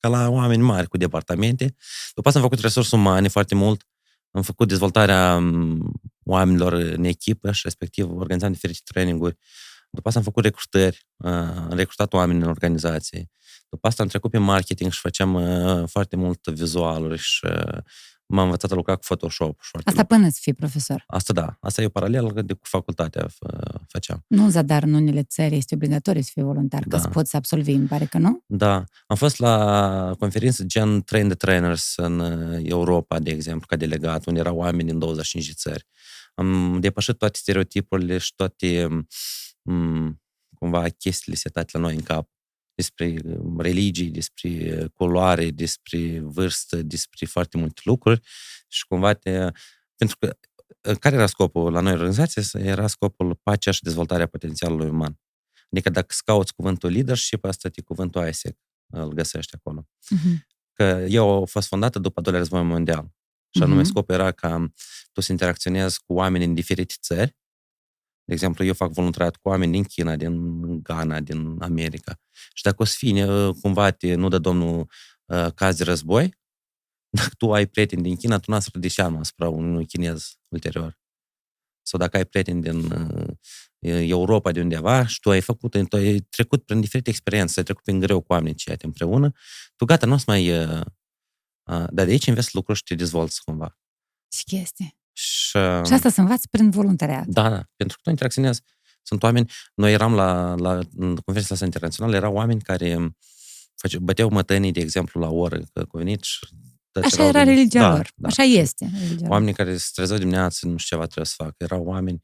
ca 0.00 0.08
la 0.08 0.28
oameni 0.28 0.62
mari 0.62 0.88
cu 0.88 0.96
departamente. 0.96 1.74
După 2.14 2.28
asta 2.28 2.40
am 2.40 2.44
făcut 2.44 2.60
resurse 2.60 2.96
umane 2.96 3.28
foarte 3.28 3.54
mult, 3.54 3.86
am 4.30 4.42
făcut 4.42 4.68
dezvoltarea 4.68 5.42
oamenilor 6.24 6.72
în 6.72 7.04
echipă 7.04 7.52
și 7.52 7.60
respectiv 7.64 8.16
organizam 8.16 8.52
diferite 8.52 8.80
traininguri. 8.84 9.36
După 9.94 10.08
asta 10.08 10.18
am 10.18 10.24
făcut 10.24 10.44
recrutări, 10.44 11.06
am 11.16 11.72
recrutat 11.72 12.12
oameni 12.12 12.40
în 12.42 12.48
organizație. 12.48 13.30
După 13.68 13.86
asta 13.86 14.02
am 14.02 14.08
trecut 14.08 14.30
pe 14.30 14.38
marketing 14.38 14.92
și 14.92 15.00
făceam 15.00 15.38
foarte 15.86 16.16
mult 16.16 16.46
vizualuri 16.46 17.18
și 17.18 17.46
m-am 18.26 18.44
învățat 18.44 18.70
a 18.70 18.74
lucra 18.74 18.94
cu 18.94 19.00
Photoshop. 19.00 19.60
Asta 19.60 19.92
mult. 19.94 20.08
până 20.08 20.28
să 20.28 20.38
fii 20.40 20.54
profesor? 20.54 21.04
Asta 21.06 21.32
da. 21.32 21.56
Asta 21.60 21.82
e 21.82 21.86
o 21.86 21.88
paralel 21.88 22.32
de 22.44 22.52
cu 22.52 22.60
facultatea 22.62 23.26
făceam. 23.88 24.24
Nu, 24.26 24.48
zadar 24.48 24.82
în 24.82 24.94
unele 24.94 25.22
țări 25.22 25.56
este 25.56 25.74
obligatoriu 25.74 26.22
să 26.22 26.30
fii 26.32 26.42
voluntar, 26.42 26.82
da. 26.86 26.96
ca 26.96 27.02
să 27.02 27.08
poți 27.08 27.30
să 27.30 27.36
absolvi, 27.36 27.72
îmi 27.72 27.86
pare 27.86 28.04
că 28.04 28.18
nu? 28.18 28.42
Da. 28.46 28.84
Am 29.06 29.16
fost 29.16 29.38
la 29.38 30.14
conferință 30.18 30.64
gen 30.64 31.02
Train 31.02 31.26
the 31.26 31.36
Trainers 31.36 31.96
în 31.96 32.20
Europa, 32.62 33.18
de 33.18 33.30
exemplu, 33.30 33.66
ca 33.66 33.76
delegat, 33.76 34.26
unde 34.26 34.40
erau 34.40 34.56
oameni 34.56 34.88
din 34.88 34.98
25 34.98 35.46
de 35.46 35.52
țări. 35.56 35.86
Am 36.34 36.78
depășit 36.80 37.18
toate 37.18 37.38
stereotipurile 37.38 38.18
și 38.18 38.32
toate 38.36 38.86
m- 38.86 39.06
cumva 40.58 40.88
chestiile 40.88 41.36
setate 41.36 41.70
la 41.72 41.82
noi 41.82 41.94
în 41.94 42.02
cap 42.02 42.28
despre 42.74 43.16
um, 43.24 43.60
religii, 43.60 44.10
despre 44.10 44.86
culoare, 44.94 45.50
despre 45.50 46.20
vârstă, 46.20 46.82
despre 46.82 47.26
foarte 47.26 47.56
multe 47.56 47.80
lucruri 47.84 48.20
și 48.68 48.86
cumva 48.86 49.12
te... 49.12 49.50
Pentru 49.96 50.16
că 50.18 50.36
uh, 50.90 50.96
care 50.98 51.14
era 51.14 51.26
scopul 51.26 51.72
la 51.72 51.80
noi 51.80 51.92
organizație? 51.92 52.42
Era 52.62 52.86
scopul 52.86 53.34
pacea 53.42 53.70
și 53.70 53.82
dezvoltarea 53.82 54.26
potențialului 54.26 54.88
uman. 54.88 55.20
Adică 55.70 55.90
dacă 55.90 56.06
scauți 56.08 56.54
cuvântul 56.54 56.90
leadership, 56.90 57.44
asta 57.44 57.68
e 57.74 57.80
cuvântul 57.80 58.28
ISEC, 58.28 58.58
îl 58.86 59.12
găsești 59.12 59.54
acolo. 59.54 59.88
Uh-huh. 59.88 60.36
Că 60.72 61.06
eu 61.08 61.42
a 61.42 61.44
fost 61.44 61.68
fondată 61.68 61.98
după 61.98 62.14
al 62.16 62.22
doilea 62.22 62.42
război 62.42 62.62
mondial. 62.62 63.12
Și 63.56 63.62
anume 63.62 63.82
uh-huh. 63.82 63.86
scopul 63.86 64.14
era 64.14 64.32
ca 64.32 64.72
tu 65.12 65.20
să 65.20 65.32
interacționezi 65.32 66.00
cu 66.04 66.12
oameni 66.12 66.44
în 66.44 66.54
diferite 66.54 66.94
țări 67.00 67.36
de 68.24 68.32
exemplu, 68.32 68.64
eu 68.64 68.74
fac 68.74 68.92
voluntariat 68.92 69.36
cu 69.36 69.48
oameni 69.48 69.72
din 69.72 69.84
China, 69.84 70.16
din 70.16 70.82
Ghana, 70.82 71.20
din 71.20 71.56
America. 71.60 72.20
Și 72.52 72.62
dacă 72.62 72.82
o 72.82 72.84
să 72.84 72.94
fie 72.98 73.26
cumva 73.60 73.90
te 73.90 74.14
nu 74.14 74.28
dă 74.28 74.38
domnul 74.38 74.90
uh, 75.24 75.52
caz 75.54 75.76
de 75.76 75.84
război, 75.84 76.34
dacă 77.18 77.30
tu 77.38 77.52
ai 77.52 77.66
prieteni 77.66 78.02
din 78.02 78.16
China, 78.16 78.38
tu 78.38 78.54
n 78.54 78.60
să 78.60 78.70
de 78.78 78.88
seama 78.88 79.18
asupra 79.18 79.48
unui 79.48 79.86
chinez 79.86 80.38
ulterior. 80.48 80.98
Sau 81.82 81.98
dacă 81.98 82.16
ai 82.16 82.24
prieteni 82.24 82.62
din 82.62 82.92
uh, 82.92 83.34
Europa 84.08 84.52
de 84.52 84.60
undeva 84.60 85.06
și 85.06 85.20
tu 85.20 85.30
ai 85.30 85.40
făcut, 85.40 85.88
tu 85.88 85.96
ai 85.96 86.18
trecut 86.18 86.64
prin 86.64 86.80
diferite 86.80 87.10
experiențe, 87.10 87.58
ai 87.58 87.64
trecut 87.64 87.82
prin 87.82 88.00
greu 88.00 88.20
cu 88.20 88.32
oamenii 88.32 88.54
ce 88.54 88.76
împreună, 88.80 89.32
tu 89.76 89.84
gata, 89.84 90.06
nu 90.06 90.14
o 90.14 90.16
să 90.16 90.24
mai... 90.26 90.64
Uh, 90.64 90.80
uh, 91.70 91.86
dar 91.90 92.04
de 92.04 92.10
aici 92.10 92.26
investi 92.26 92.54
lucruri 92.54 92.78
și 92.78 92.84
te 92.84 92.94
dezvolți 92.94 93.44
cumva. 93.44 93.78
Ce 94.28 94.42
chestie. 94.44 94.96
Și, 95.16 95.58
și 95.84 95.92
asta 95.92 96.08
se 96.08 96.20
învață 96.20 96.46
prin 96.50 96.70
voluntariat. 96.70 97.26
Da, 97.26 97.48
da, 97.48 97.62
pentru 97.76 97.96
că 97.96 98.02
tu 98.02 98.10
interacționezi. 98.10 98.60
Sunt 99.02 99.22
oameni, 99.22 99.50
noi 99.74 99.92
eram 99.92 100.14
la, 100.14 100.54
la 100.54 100.78
conferința 100.96 101.54
asta 101.54 101.64
internațională, 101.64 102.16
erau 102.16 102.34
oameni 102.34 102.60
care 102.60 103.14
face, 103.74 103.98
băteau 103.98 104.28
mătănii, 104.30 104.72
de 104.72 104.80
exemplu, 104.80 105.20
la 105.20 105.28
oră, 105.28 105.58
că 105.72 105.86
venit 105.90 106.22
și 106.22 106.38
Așa 107.02 107.24
era 107.24 107.42
religia 107.42 107.80
da, 107.80 107.94
lor. 107.94 108.10
Da. 108.14 108.28
Așa 108.28 108.42
este. 108.42 108.90
Religia 109.00 109.28
Oamenii 109.28 109.54
care 109.54 109.76
se 109.76 109.88
trezeau 109.94 110.18
dimineața, 110.18 110.68
nu 110.68 110.76
știu 110.76 110.96
ceva 110.96 111.04
trebuie 111.04 111.26
să 111.26 111.34
facă. 111.36 111.54
Erau 111.56 111.84
oameni, 111.84 112.22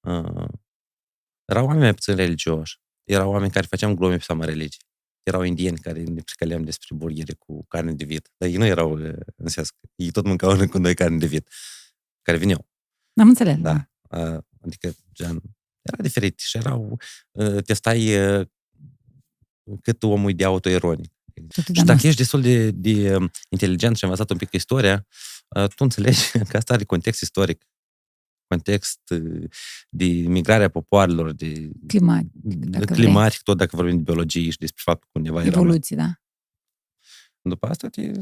uh, 0.00 0.48
erau 1.44 1.64
oameni 1.64 1.82
mai 1.82 1.94
puțin 1.94 2.14
religioși. 2.14 2.80
Erau 3.04 3.30
oameni 3.30 3.50
care 3.50 3.66
făceam 3.70 3.94
glume 3.94 4.16
pe 4.16 4.22
seama 4.22 4.44
religie. 4.44 4.80
Erau 5.22 5.42
indieni 5.42 5.78
care 5.78 6.02
ne 6.02 6.20
precăleam 6.20 6.62
despre 6.62 6.94
burgere 6.94 7.32
cu 7.32 7.64
carne 7.68 7.92
de 7.92 8.04
vit. 8.04 8.30
Dar 8.36 8.48
ei 8.48 8.56
nu 8.56 8.64
erau, 8.64 8.92
în 9.36 9.46
sens, 9.46 9.68
ei 9.94 10.10
tot 10.10 10.24
mâncau 10.24 10.68
cu 10.68 10.78
noi 10.78 10.94
carne 10.94 11.18
de 11.18 11.26
vit 11.26 11.48
care 12.26 12.38
vineau. 12.38 12.68
Am 13.20 13.28
înțeles. 13.28 13.58
Da. 13.58 13.88
da. 14.08 14.40
Adică, 14.60 14.94
gen, 15.12 15.42
era 15.82 16.02
diferit 16.02 16.38
și 16.38 16.56
erau, 16.56 16.98
te 17.64 17.74
stai 17.74 18.10
cât 19.82 20.02
omul 20.02 20.32
de 20.32 20.44
autoironic. 20.44 21.12
Și 21.74 21.84
dacă 21.84 22.06
ești 22.06 22.18
destul 22.18 22.40
de, 22.40 22.70
de 22.70 23.16
inteligent 23.48 23.96
și 23.96 24.04
ai 24.04 24.10
învățat 24.10 24.30
un 24.30 24.36
pic 24.36 24.52
istoria, 24.52 25.06
tu 25.48 25.74
înțelegi 25.78 26.30
că 26.48 26.56
asta 26.56 26.74
are 26.74 26.84
context 26.84 27.20
istoric, 27.20 27.66
context 28.46 29.00
de 29.88 30.04
migrarea 30.06 30.68
popoarelor, 30.68 31.32
de 31.32 31.70
climatic, 31.86 32.30
de 32.32 32.84
climatic 32.84 33.40
tot 33.40 33.56
dacă 33.56 33.76
vorbim 33.76 33.96
de 33.96 34.02
biologie 34.02 34.50
și 34.50 34.58
despre 34.58 34.82
faptul 34.84 35.08
că 35.12 35.18
undeva 35.18 35.44
Evoluție, 35.44 35.96
da. 35.96 36.20
După 37.42 37.66
asta 37.66 37.88
te 37.88 38.12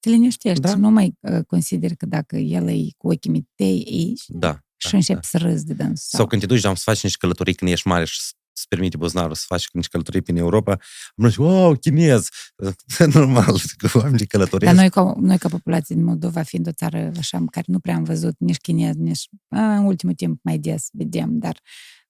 te 0.00 0.10
liniștești 0.10 0.60
da? 0.60 0.68
și 0.68 0.76
nu 0.76 0.90
mai 0.90 1.14
uh, 1.20 1.44
consideri 1.46 1.96
că 1.96 2.06
dacă 2.06 2.36
el 2.36 2.68
e 2.68 2.88
cu 2.96 3.08
ochii 3.08 3.48
tăi 3.54 3.84
aici 3.86 4.24
da, 4.26 4.58
și 4.76 4.90
da, 4.90 4.96
începi 4.96 5.20
da. 5.20 5.38
să 5.38 5.38
râzi 5.38 5.66
de 5.66 5.72
dânsul. 5.72 5.96
Sau, 5.96 6.18
sau 6.18 6.26
când 6.26 6.40
te 6.40 6.46
duci, 6.46 6.64
am 6.64 6.74
să 6.74 6.82
faci 6.84 7.02
niște 7.02 7.18
călătorii 7.20 7.54
când 7.54 7.70
ești 7.70 7.88
mare 7.88 8.04
și 8.04 8.18
îți 8.20 8.68
permite 8.68 8.96
buzunarul 8.96 9.34
să 9.34 9.44
faci 9.46 9.68
niște 9.72 9.90
călătorii 9.90 10.22
prin 10.22 10.36
Europa, 10.36 10.78
am 11.16 11.28
zis, 11.28 11.36
wow, 11.36 11.74
chinez! 11.74 12.28
Normal, 13.14 13.56
că 13.76 13.98
oamenii 13.98 14.26
călătoresc. 14.26 14.72
Dar 14.72 14.80
noi 14.80 14.90
ca, 14.90 15.14
noi 15.20 15.38
ca 15.38 15.48
populație 15.48 15.94
din 15.94 16.04
Moldova, 16.04 16.42
fiind 16.42 16.66
o 16.66 16.72
țară 16.72 17.12
așa 17.18 17.44
care 17.50 17.66
nu 17.68 17.78
prea 17.78 17.94
am 17.94 18.04
văzut 18.04 18.34
nici 18.38 18.56
chinez, 18.56 18.94
nici 18.94 19.28
a, 19.48 19.76
în 19.76 19.84
ultimul 19.84 20.14
timp 20.14 20.40
mai 20.42 20.58
des 20.58 20.88
vedem, 20.92 21.38
dar 21.38 21.60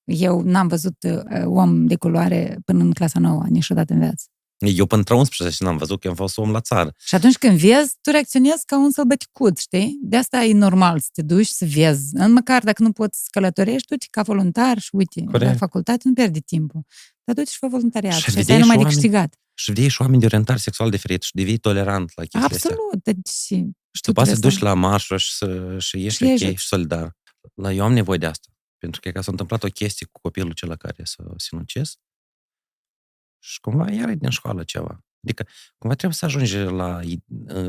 eu 0.04 0.42
n-am 0.42 0.66
văzut 0.68 0.96
uh, 1.02 1.44
om 1.44 1.86
de 1.86 1.96
culoare 1.96 2.58
până 2.64 2.82
în 2.82 2.92
clasa 2.92 3.18
nouă, 3.18 3.44
niciodată 3.48 3.92
în 3.92 3.98
viață. 3.98 4.24
Eu 4.66 4.86
până 4.86 5.00
între 5.00 5.14
11 5.14 5.64
n-am 5.64 5.76
văzut 5.76 6.00
că 6.00 6.08
am 6.08 6.14
fost 6.14 6.38
om 6.38 6.50
la 6.50 6.60
țară. 6.60 6.94
Și 7.04 7.14
atunci 7.14 7.36
când 7.36 7.58
vezi, 7.58 7.94
tu 8.00 8.10
reacționezi 8.10 8.64
ca 8.64 8.78
un 8.78 8.90
sălbăticut, 8.90 9.58
știi? 9.58 9.98
De 10.02 10.16
asta 10.16 10.42
e 10.44 10.52
normal 10.52 11.00
să 11.00 11.08
te 11.12 11.22
duci 11.22 11.46
să 11.46 11.64
vezi. 11.74 12.10
În 12.12 12.32
măcar 12.32 12.62
dacă 12.62 12.82
nu 12.82 12.92
poți 12.92 13.18
să 13.20 13.26
călătorești, 13.30 13.86
du 13.88 13.96
ca 14.10 14.22
voluntar 14.22 14.78
și 14.78 14.88
uite, 14.92 15.24
Corect. 15.24 15.50
la 15.50 15.56
facultate 15.56 16.00
nu 16.04 16.12
pierde 16.12 16.38
timpul. 16.40 16.80
Dar 17.24 17.34
du 17.34 17.44
și 17.50 17.56
fă 17.58 17.66
voluntariat. 17.66 18.12
Și 18.14 18.20
Și, 18.20 18.30
vedeai 18.30 18.42
asta 18.42 18.52
e 18.54 18.58
numai 18.58 18.76
și 18.76 18.82
de 18.82 18.84
oameni- 18.86 18.94
câștigat. 19.00 19.34
Și 19.54 19.72
vii 19.72 19.88
și 19.88 20.00
oameni 20.02 20.20
de 20.20 20.26
orientare 20.26 20.58
sexual 20.58 20.90
diferit 20.90 21.22
și 21.22 21.34
devii 21.34 21.58
tolerant 21.58 22.12
la 22.14 22.22
chestiile 22.22 22.46
astea. 22.54 22.70
Absolut. 22.70 23.04
Deci, 23.04 23.66
Și 23.92 24.00
tu 24.02 24.12
poți 24.12 24.28
să 24.28 24.32
trebuie 24.34 24.50
duci 24.50 24.58
la 24.62 24.74
marșuri 24.74 25.22
și, 25.22 25.32
să, 25.36 25.76
și 25.78 26.04
ești 26.04 26.16
Și 26.16 26.24
ok 26.24 26.30
ajuți. 26.42 26.60
și 26.62 26.66
solidar. 26.66 27.16
La 27.54 27.72
eu 27.72 27.84
am 27.84 27.92
nevoie 27.92 28.18
de 28.18 28.26
asta. 28.26 28.48
Pentru 28.78 29.00
că 29.00 29.10
ca 29.10 29.20
s-a 29.20 29.30
întâmplat 29.30 29.64
o 29.64 29.68
chestie 29.68 30.06
cu 30.12 30.20
copilul 30.22 30.50
acela 30.50 30.76
care 30.76 31.02
s-a 31.04 31.24
sinucis 31.36 31.96
și 33.40 33.60
cumva 33.60 33.90
iar 33.90 34.08
e 34.08 34.14
din 34.14 34.30
școală 34.30 34.64
ceva. 34.64 35.04
Adică 35.22 35.46
cumva 35.78 35.94
trebuie 35.94 36.18
să 36.18 36.24
ajungi 36.24 36.56
la, 36.56 37.00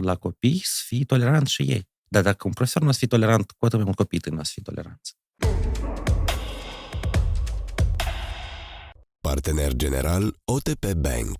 la 0.01 0.15
copii 0.15 0.61
să 0.63 0.81
fii 0.85 1.05
tolerant 1.05 1.47
și 1.47 1.61
ei. 1.61 1.89
Dar 2.07 2.23
dacă 2.23 2.47
un 2.47 2.53
profesor 2.53 2.81
nu 2.81 2.87
o 2.87 2.91
să 2.91 2.97
fie 2.97 3.07
tolerant, 3.07 3.51
cu 3.51 3.65
atât 3.65 3.77
mai 3.77 3.83
mult 3.83 3.97
copiii 3.97 4.21
tăi 4.21 4.31
nu 4.31 4.39
o 4.39 4.43
să 4.43 4.51
fie 4.53 4.63
toleranți. 4.63 5.15
Partener 9.19 9.73
general 9.73 10.39
OTP 10.43 10.93
Bank. 10.93 11.37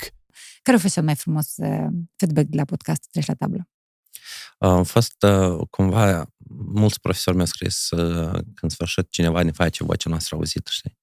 Care 0.62 0.78
a 0.78 0.80
fost 0.80 0.94
cel 0.94 1.04
mai 1.04 1.16
frumos 1.16 1.54
uh, 1.58 1.88
feedback 2.16 2.48
de 2.48 2.56
la 2.58 2.66
podcast 2.66 3.08
Treci 3.12 3.26
la 3.26 3.34
tablă? 3.34 3.70
Am 4.58 4.84
fost 4.84 5.24
uh, 5.24 5.68
cumva, 5.70 6.26
mulți 6.66 7.00
profesori 7.00 7.36
mi-au 7.36 7.48
scris 7.48 7.90
uh, 7.90 8.40
când 8.54 8.72
sfârșit 8.72 9.10
cineva 9.10 9.44
ne 9.44 9.52
face 9.52 9.84
vocea 9.84 10.10
noastră 10.10 10.36
auzită, 10.36 10.70
știi? 10.74 10.98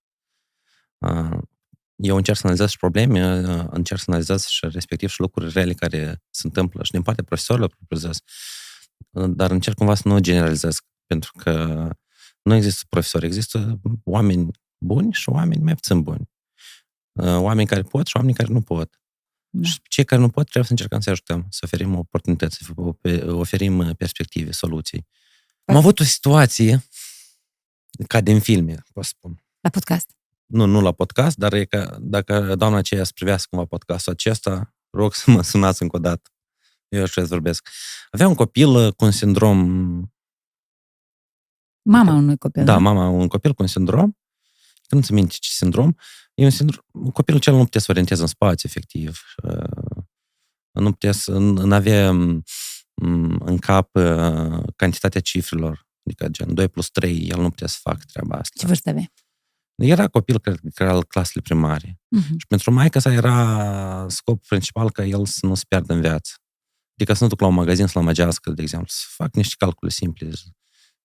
Uh, 1.99 2.09
eu 2.09 2.17
încerc 2.17 2.37
să 2.37 2.43
analizez 2.45 2.71
și 2.71 2.77
probleme, 2.77 3.41
uh, 3.41 3.65
încerc 3.71 4.01
să 4.01 4.05
analizez 4.09 4.47
și 4.47 4.69
respectiv 4.71 5.09
și 5.09 5.21
lucruri 5.21 5.53
reale 5.53 5.73
care 5.73 6.23
se 6.31 6.41
întâmplă 6.45 6.85
și 6.85 6.91
din 6.91 7.03
partea 7.03 7.25
profesorilor 7.25 7.75
propriu-zis, 7.77 8.23
uh, 9.11 9.31
dar 9.35 9.51
încerc 9.51 9.77
cumva 9.77 9.95
să 9.95 10.09
nu 10.09 10.19
generalizez, 10.19 10.77
pentru 11.07 11.33
că 11.37 11.89
nu 12.43 12.55
există 12.55 12.85
profesori, 12.89 13.27
există 13.27 13.81
oameni 14.05 14.51
buni 14.79 15.13
și 15.13 15.29
oameni 15.29 15.63
mai 15.63 15.75
puțin 15.75 16.03
buni. 16.03 16.31
Uh, 17.13 17.37
Oameni 17.39 17.69
care 17.69 17.83
pot 17.83 18.07
și 18.07 18.17
oameni 18.17 18.35
care 18.35 18.53
nu 18.53 18.61
pot. 18.61 19.01
Da. 19.51 19.69
Și 19.69 19.81
cei 19.89 20.05
care 20.05 20.21
nu 20.21 20.29
pot, 20.29 20.43
trebuie 20.43 20.65
să 20.65 20.71
încercăm 20.71 21.01
să 21.01 21.11
ajutăm, 21.11 21.47
să 21.51 21.61
oferim 21.65 21.95
oportunități, 21.95 22.57
să 22.57 22.73
oferim 23.27 23.79
uh, 23.79 23.97
perspective, 23.97 24.53
soluții. 24.53 25.07
Am 25.65 25.77
avut 25.77 26.01
o 26.01 26.05
situație 26.05 26.89
ca 28.07 28.21
din 28.21 28.41
filme, 28.41 28.83
pot 28.93 29.05
să 29.05 29.13
spun. 29.17 29.45
La 29.61 29.71
podcast. 29.71 30.18
Nu, 30.49 30.65
nu 30.65 30.81
la 30.81 30.93
podcast, 30.93 31.37
dar 31.37 31.53
e 31.53 31.65
că 31.65 31.97
dacă 32.01 32.55
doamna 32.55 32.79
aceea 32.79 33.05
să 33.05 33.13
privească 33.15 33.47
cumva 33.51 33.65
podcastul 33.67 34.13
acesta, 34.13 34.75
rog 34.91 35.15
să 35.15 35.31
mă 35.31 35.43
sunați 35.43 35.83
încă 35.83 35.97
o 35.97 35.99
dată. 35.99 36.31
Eu 36.89 37.03
așa 37.03 37.21
să 37.21 37.27
vorbesc. 37.27 37.69
Avea 38.11 38.29
un 38.29 38.35
copil 38.35 38.69
uh, 38.69 38.93
cu 38.93 39.05
un 39.05 39.11
sindrom 39.11 39.59
Mama 41.83 42.13
unui 42.13 42.37
copil. 42.37 42.65
Da, 42.65 42.75
nu? 42.75 42.81
mama, 42.81 43.09
un 43.09 43.29
copil 43.29 43.53
cu 43.55 43.63
un 43.63 43.69
sindrom, 43.69 44.13
că 44.87 44.95
nu-ți 44.95 45.13
minte 45.13 45.35
ce 45.39 45.51
sindrom, 45.51 45.93
e 46.35 46.45
un 46.45 46.51
sindrom, 46.51 46.83
copilul 47.13 47.41
cel 47.41 47.55
nu 47.55 47.63
putea 47.65 47.81
să 47.81 47.87
orienteze 47.91 48.21
în 48.21 48.27
spațiu, 48.27 48.69
efectiv. 48.69 49.21
Uh, 49.43 50.03
Nu 50.73 50.91
putea 50.91 51.13
să, 51.13 51.33
nu 51.39 51.75
avea 51.75 52.13
m, 52.13 52.45
în 53.45 53.59
cap 53.59 53.95
uh, 53.95 54.63
cantitatea 54.77 55.21
cifrelor, 55.21 55.87
adică 56.05 56.29
gen 56.29 56.55
2 56.55 56.69
plus 56.69 56.91
3, 56.91 57.27
el 57.29 57.41
nu 57.41 57.51
putea 57.51 57.67
să 57.67 57.79
facă 57.83 58.01
treaba 58.13 58.35
Ce 58.35 58.41
asta. 58.41 58.67
vârstă 58.67 58.89
avea? 58.89 59.13
Era 59.83 60.09
copil 60.09 60.41
care 60.41 60.57
era 60.75 60.93
la 60.93 61.03
clasele 61.03 61.43
primare. 61.43 62.01
Mhm. 62.09 62.39
Și 62.39 62.47
pentru 62.47 62.73
maica 62.73 63.01
sa 63.01 63.13
era 63.13 64.07
scopul 64.09 64.47
principal 64.49 64.91
ca 64.91 65.05
el 65.05 65.27
să 65.27 65.47
nu 65.47 65.55
se 65.55 65.65
piardă 65.69 65.93
în 65.93 66.01
viață. 66.01 66.33
Adică 66.95 67.13
să 67.13 67.23
nu 67.23 67.29
duc 67.29 67.41
la 67.41 67.47
un 67.47 67.55
magazin 67.55 67.87
să-l 67.87 68.03
amăgească, 68.03 68.51
de 68.51 68.63
exemplu, 68.63 68.89
să 68.91 69.05
fac 69.09 69.35
niște 69.35 69.55
calcule 69.59 69.91
simple, 69.91 70.31
să 70.35 70.45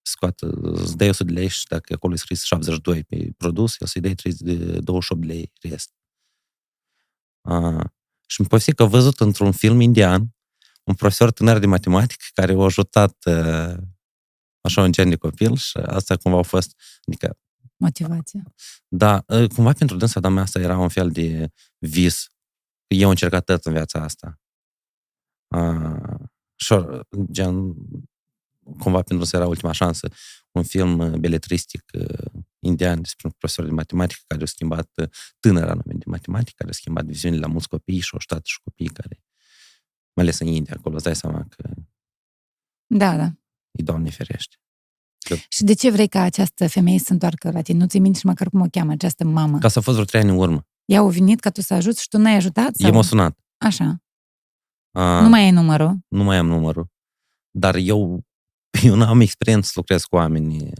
scoată, 0.02 0.48
îți 0.62 0.98
dai 0.98 1.10
100 1.10 1.24
de 1.24 1.40
lei 1.40 1.48
și 1.48 1.66
dacă 1.68 1.94
acolo 1.94 2.14
e 2.14 2.18
scris 2.18 2.44
72 2.44 3.04
pe 3.04 3.32
produs, 3.38 3.76
el 3.80 3.88
să-i 3.88 4.02
dai 4.02 4.14
30 4.14 4.42
de 4.42 4.80
28 4.80 5.22
de 5.22 5.34
lei 5.34 5.52
rest. 5.62 5.92
A, 7.42 7.94
și 8.28 8.40
îmi 8.40 8.50
povesti 8.50 8.74
că 8.74 8.84
a 8.84 8.86
văzut 8.86 9.20
într-un 9.20 9.52
film 9.52 9.80
indian 9.80 10.36
un 10.84 10.94
profesor 10.94 11.32
tânăr 11.32 11.60
de 11.60 11.66
matematică 11.66 12.24
care 12.34 12.54
a 12.54 12.64
ajutat 12.64 13.26
uh, 13.26 13.76
așa 14.62 14.82
un 14.82 14.92
gen 14.92 15.10
de 15.10 15.16
copil 15.16 15.56
și 15.56 15.78
asta 15.78 16.18
cumva 16.18 16.38
a 16.38 16.42
fost, 16.42 16.80
adică 17.08 17.38
Motivație. 17.84 18.44
da, 18.88 19.24
ă, 19.30 19.48
cumva 19.48 19.72
pentru 19.72 19.98
dânsa, 19.98 20.20
dar 20.20 20.38
asta 20.38 20.60
era 20.60 20.78
un 20.78 20.90
fel 20.90 21.10
de 21.12 21.50
vis. 21.78 22.28
Eu 22.88 23.04
am 23.04 23.10
încercat 23.10 23.46
tot 23.46 23.66
în 23.66 23.72
viața 23.74 24.04
asta. 24.04 24.40
Uh, 25.56 26.20
și 26.56 26.76
gen, 27.32 27.76
cumva 28.80 28.98
pentru 28.98 29.18
dânsa 29.18 29.38
era 29.38 29.48
ultima 29.48 29.72
șansă. 29.72 30.08
Un 30.52 30.64
film 30.64 31.00
uh, 31.00 31.18
beletristic 31.20 31.84
uh, 31.94 32.32
indian 32.60 33.02
despre 33.02 33.28
un 33.28 33.34
profesor 33.38 33.66
de 33.66 33.72
matematică 33.72 34.22
care 34.28 34.44
a 34.44 34.46
schimbat, 34.46 34.90
uh, 34.96 35.10
tânăr 35.40 35.68
anume 35.68 35.94
de 35.94 36.06
matematică, 36.06 36.56
care 36.58 36.70
a 36.70 36.74
schimbat 36.74 37.06
viziunile 37.06 37.42
la 37.42 37.48
mulți 37.48 37.68
copii 37.68 38.00
și 38.00 38.10
au 38.14 38.20
stat 38.20 38.46
și 38.46 38.62
copii 38.64 38.88
care, 38.88 39.24
mai 40.14 40.26
ales 40.26 40.40
în 40.40 40.48
India, 40.48 40.76
acolo, 40.78 40.96
îți 40.96 41.04
dai 41.04 41.16
seama 41.16 41.48
că 41.50 41.70
Da, 42.86 43.18
da. 43.18 43.34
îi 43.72 43.84
Doamne 43.84 44.10
ferește. 44.10 44.56
Și 45.50 45.64
de 45.64 45.74
ce 45.74 45.90
vrei 45.92 46.08
ca 46.08 46.22
această 46.22 46.68
femeie 46.68 46.98
să 46.98 47.04
se 47.08 47.14
întoarcă 47.14 47.52
la 47.52 47.62
tine? 47.62 47.78
Nu 47.78 47.86
ți 47.88 48.00
minte 48.00 48.20
și 48.20 48.26
măcar 48.26 48.50
cum 48.50 48.62
o 48.62 48.66
cheamă 48.72 48.92
această 48.92 49.24
mamă? 49.26 49.58
Ca 49.60 49.68
să 49.68 49.80
a 49.80 49.82
fost 49.82 49.96
vreo 49.96 50.06
trei 50.08 50.22
ani 50.22 50.30
în 50.30 50.38
urmă. 50.38 50.66
Ea 50.86 51.00
a 51.00 51.08
venit 51.08 51.40
ca 51.40 51.50
tu 51.50 51.62
să 51.62 51.74
ajuți 51.74 52.02
și 52.02 52.08
tu 52.08 52.18
n-ai 52.18 52.36
ajutat? 52.36 52.72
Eu 52.76 52.94
m-a 52.94 53.02
sunat. 53.02 53.40
Așa. 53.58 54.02
Uh, 54.92 55.02
Nu 55.22 55.30
mai 55.30 55.42
ai 55.42 55.52
numărul? 55.52 55.98
nu 56.08 56.24
mai 56.24 56.38
am 56.38 56.46
numărul. 56.48 56.88
Dar 57.52 57.76
eu, 57.76 58.24
eu 58.84 58.96
nu 58.96 59.06
am 59.06 59.20
experiență 59.22 59.66
să 59.68 59.74
lucrez 59.76 60.04
cu 60.04 60.16
oameni 60.16 60.72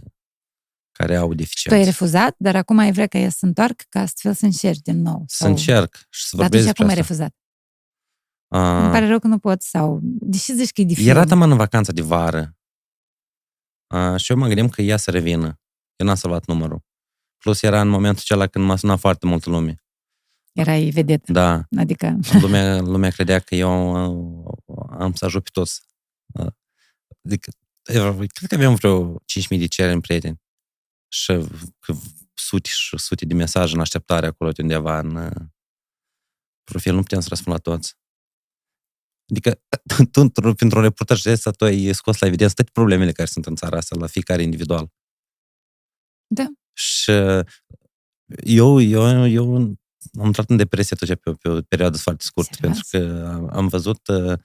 care 0.92 1.16
au 1.16 1.24
Tu 1.24 1.30
ai 1.30 1.36
deficiențe. 1.36 1.84
refuzat, 1.84 2.34
dar 2.38 2.56
acum 2.56 2.78
ai 2.78 2.92
vrea 2.92 3.06
ca 3.06 3.18
ea 3.18 3.28
să 3.30 3.36
se 3.38 3.46
întoarcă 3.46 3.84
ca 3.88 4.00
astfel 4.00 4.34
să 4.34 4.44
încerci 4.44 4.78
din 4.82 5.02
nou. 5.02 5.24
Să 5.26 5.46
încerc 5.46 5.94
și 6.10 6.24
să 6.26 6.36
Dar 6.36 6.46
vorbesc 6.48 6.68
atunci 6.68 6.78
acum 6.80 6.88
ai 6.88 6.94
despre 6.94 7.14
refuzat. 7.14 7.26
asta. 7.26 7.38
Îmi 8.78 8.86
Uh, 8.86 8.92
pare 8.92 9.06
rău 9.06 9.18
că 9.18 9.26
nu 9.26 9.38
pot 9.38 9.62
sau... 9.62 9.98
Deși 10.02 10.52
zici 10.54 10.70
că 10.72 10.80
e 10.80 10.84
dificil. 10.84 11.10
era 11.10 11.24
taman 11.24 11.50
în 11.50 11.56
vacanța 11.56 11.92
de 11.92 12.02
vară. 12.02 12.53
Uh, 13.94 14.20
și 14.20 14.30
eu 14.30 14.36
mă 14.36 14.46
gândeam 14.46 14.68
că 14.68 14.82
ea 14.82 14.96
să 14.96 15.10
revină. 15.10 15.60
Eu 15.96 16.06
n-am 16.06 16.14
salvat 16.14 16.46
numărul. 16.46 16.84
Plus 17.38 17.62
era 17.62 17.80
în 17.80 17.88
momentul 17.88 18.20
acela 18.20 18.46
când 18.46 18.64
m-a 18.64 18.76
sunat 18.76 18.98
foarte 18.98 19.26
multă 19.26 19.50
lume. 19.50 19.84
Erai 20.52 20.90
vedetă. 20.90 21.32
Da, 21.32 21.62
Adică... 21.76 22.18
lumea, 22.40 22.80
lumea 22.80 23.10
credea 23.10 23.38
că 23.38 23.54
eu 23.54 23.92
uh, 24.64 24.86
am 24.98 25.12
să 25.12 25.24
ajut 25.24 25.42
pe 25.42 25.50
toți. 25.52 25.82
Uh, 26.26 26.52
Adică, 27.24 27.50
eu 27.92 28.14
cred 28.14 28.48
că 28.48 28.54
aveam 28.54 28.74
vreo 28.74 29.18
5.000 29.18 29.22
de 29.48 29.66
cereri 29.66 29.94
în 29.94 30.00
prieteni. 30.00 30.40
Și 31.08 31.46
că 31.78 31.94
sute 32.34 32.68
și 32.72 32.98
sute 32.98 33.24
de 33.24 33.34
mesaje 33.34 33.74
în 33.74 33.80
așteptare 33.80 34.26
acolo 34.26 34.50
de 34.50 34.62
undeva 34.62 34.98
în 34.98 35.16
uh, 35.16 35.46
profil. 36.64 36.94
Nu 36.94 37.00
puteam 37.00 37.20
să 37.20 37.28
răspund 37.28 37.54
la 37.54 37.60
toți. 37.60 37.96
Adică, 39.30 39.60
tu, 40.12 40.28
într- 40.28 40.56
pentru 40.56 40.78
un 40.78 40.82
reportaj 40.82 41.22
de 41.22 41.30
asta, 41.30 41.50
tu 41.50 41.64
ai 41.64 41.92
scos 41.92 42.18
la 42.18 42.26
evidență 42.26 42.54
toate 42.54 42.70
problemele 42.72 43.12
care 43.12 43.28
sunt 43.28 43.46
în 43.46 43.56
țara 43.56 43.76
asta, 43.76 43.96
la 43.98 44.06
fiecare 44.06 44.42
individual. 44.42 44.92
Da. 46.26 46.46
Și 46.72 47.10
uh, 47.10 47.46
eu, 48.44 48.80
eu, 48.80 49.28
eu 49.28 49.54
am 50.18 50.26
intrat 50.26 50.50
în 50.50 50.56
depresie 50.56 50.96
atunci 51.00 51.18
pe, 51.20 51.32
pe 51.32 51.48
o 51.48 51.62
perioadă 51.62 51.98
foarte 51.98 52.24
scurtă, 52.24 52.54
Serios? 52.54 52.88
pentru 52.88 52.90
că 52.90 53.26
am, 53.26 53.48
am 53.52 53.68
văzut 53.68 54.08
uh, 54.08 54.38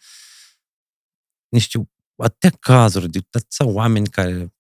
niște 1.48 1.90
atâtea 2.16 2.58
cazuri 2.60 3.10
de 3.10 3.20
atâția 3.32 3.66
oameni 3.66 4.08
care 4.08 4.54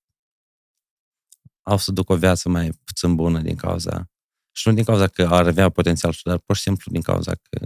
au 1.61 1.77
să 1.77 1.91
ducă 1.91 2.13
o 2.13 2.17
viață 2.17 2.49
mai 2.49 2.71
puțin 2.83 3.15
bună 3.15 3.41
din 3.41 3.55
cauza 3.55 4.09
și 4.51 4.67
nu 4.67 4.73
din 4.73 4.83
cauza 4.83 5.07
că 5.07 5.27
ar 5.31 5.47
avea 5.47 5.69
potențial, 5.69 6.15
dar 6.23 6.37
pur 6.37 6.55
și 6.55 6.61
simplu 6.61 6.91
din 6.91 7.01
cauza 7.01 7.31
că 7.35 7.65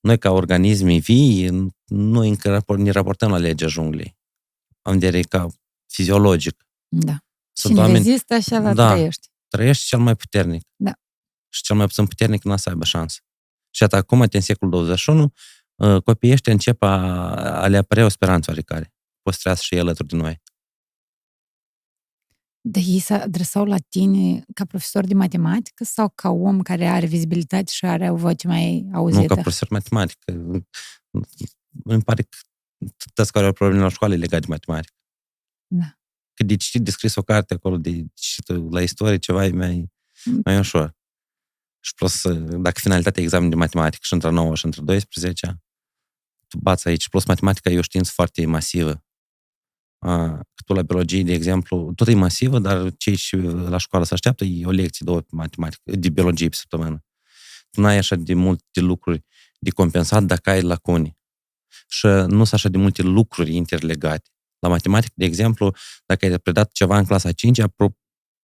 noi 0.00 0.18
ca 0.18 0.30
organismi 0.30 1.00
vii, 1.00 1.72
noi 1.86 2.28
încă 2.28 2.50
rapor- 2.50 2.78
ne 2.78 2.90
raportăm 2.90 3.30
la 3.30 3.36
legea 3.38 3.66
junglei. 3.66 4.18
Am 4.82 4.98
de 4.98 5.06
vedere 5.06 5.22
ca 5.22 5.46
fiziologic. 5.86 6.66
Da. 6.88 7.18
Sunt 7.52 7.72
Cine 7.72 7.84
oameni, 7.86 8.04
rezistă, 8.04 8.34
așa 8.34 8.58
la 8.58 8.74
Da. 8.74 8.92
trăiești. 8.92 9.28
trăiește 9.48 9.84
cel 9.86 9.98
mai 9.98 10.16
puternic. 10.16 10.62
Da. 10.76 10.92
Și 11.48 11.62
cel 11.62 11.76
mai 11.76 11.86
puțin 11.86 12.06
puternic 12.06 12.42
nu 12.44 12.52
o 12.52 12.56
să 12.56 12.68
aibă 12.68 12.84
șansă. 12.84 13.18
Și 13.70 13.82
atât 13.82 13.98
acum, 13.98 14.20
în 14.30 14.40
secolul 14.40 14.72
21, 14.74 15.32
uh, 15.74 16.02
copiii 16.02 16.32
ăștia 16.32 16.52
încep 16.52 16.82
a, 16.82 16.96
a 17.62 17.66
le 17.66 17.76
apărea 17.76 18.04
o 18.04 18.08
speranță 18.08 18.50
oarecare. 18.50 18.94
Poți 19.22 19.36
să 19.36 19.42
trăiască 19.42 19.64
și 19.64 19.74
el 19.74 19.80
alături 19.80 20.08
de 20.08 20.16
noi. 20.16 20.40
Dar 22.70 22.82
ei 22.86 22.98
se 22.98 23.14
adresau 23.14 23.64
la 23.64 23.78
tine 23.78 24.44
ca 24.54 24.64
profesor 24.64 25.06
de 25.06 25.14
matematică 25.14 25.84
sau 25.84 26.08
ca 26.08 26.28
om 26.28 26.62
care 26.62 26.86
are 26.86 27.06
vizibilitate 27.06 27.70
și 27.72 27.84
are 27.84 28.10
o 28.10 28.16
voce 28.16 28.46
mai 28.46 28.88
auzită? 28.92 29.20
Nu 29.20 29.26
ca 29.26 29.34
profesor 29.34 29.68
matematică. 29.70 30.32
Îmi 31.84 32.02
pare 32.04 32.22
că 32.22 32.36
toți 33.14 33.32
care 33.32 33.46
au 33.46 33.52
probleme 33.52 33.82
la 33.82 33.88
școală 33.88 34.14
e 34.14 34.16
legat 34.16 34.40
de 34.40 34.46
matematică. 34.48 34.94
Da. 35.66 35.98
Că 36.34 36.44
de 36.44 36.56
citit, 36.56 36.82
de 36.82 36.90
scris 36.90 37.14
o 37.14 37.22
carte 37.22 37.54
acolo, 37.54 37.76
de 37.76 38.04
citit 38.14 38.72
la 38.72 38.82
istorie, 38.82 39.18
ceva 39.18 39.44
e 39.44 39.50
mai, 39.50 39.90
mai 40.44 40.58
ușor. 40.58 40.96
Și 41.80 41.94
plus, 41.94 42.22
dacă 42.48 42.80
finalitatea 42.80 43.22
examenului 43.22 43.56
de 43.56 43.62
matematică 43.62 44.02
și 44.04 44.12
între 44.12 44.30
9 44.30 44.54
și 44.54 44.64
între 44.64 44.82
12, 44.82 45.62
tu 46.48 46.58
bați 46.58 46.88
aici. 46.88 47.08
Plus, 47.08 47.24
matematica 47.24 47.70
e 47.70 47.78
o 47.78 47.82
știință 47.82 48.10
foarte 48.14 48.46
masivă. 48.46 49.04
A, 50.02 50.40
tu 50.66 50.72
la 50.72 50.82
biologie, 50.82 51.22
de 51.22 51.32
exemplu, 51.32 51.92
tot 51.94 52.08
e 52.08 52.14
masivă, 52.14 52.58
dar 52.58 52.92
cei 52.96 53.14
și 53.14 53.36
la 53.36 53.76
școală 53.76 54.04
se 54.04 54.14
așteaptă, 54.14 54.44
e 54.44 54.66
o 54.66 54.70
lecție, 54.70 55.04
două 55.04 55.22
matematică, 55.30 55.82
de 55.84 56.08
biologie 56.08 56.48
pe 56.48 56.56
săptămână. 56.56 57.04
Tu 57.70 57.80
n-ai 57.80 57.96
așa 57.96 58.16
de 58.16 58.34
multe 58.34 58.80
lucruri 58.80 59.24
de 59.58 59.70
compensat 59.70 60.22
dacă 60.22 60.50
ai 60.50 60.62
lacune. 60.62 61.16
Și 61.88 62.06
nu 62.06 62.44
sunt 62.44 62.52
așa 62.52 62.68
de 62.68 62.78
multe 62.78 63.02
lucruri 63.02 63.54
interlegate. 63.54 64.30
La 64.58 64.68
matematică, 64.68 65.12
de 65.16 65.24
exemplu, 65.24 65.74
dacă 66.06 66.26
ai 66.26 66.38
predat 66.38 66.72
ceva 66.72 66.98
în 66.98 67.04
clasa 67.04 67.32
5 67.32 67.58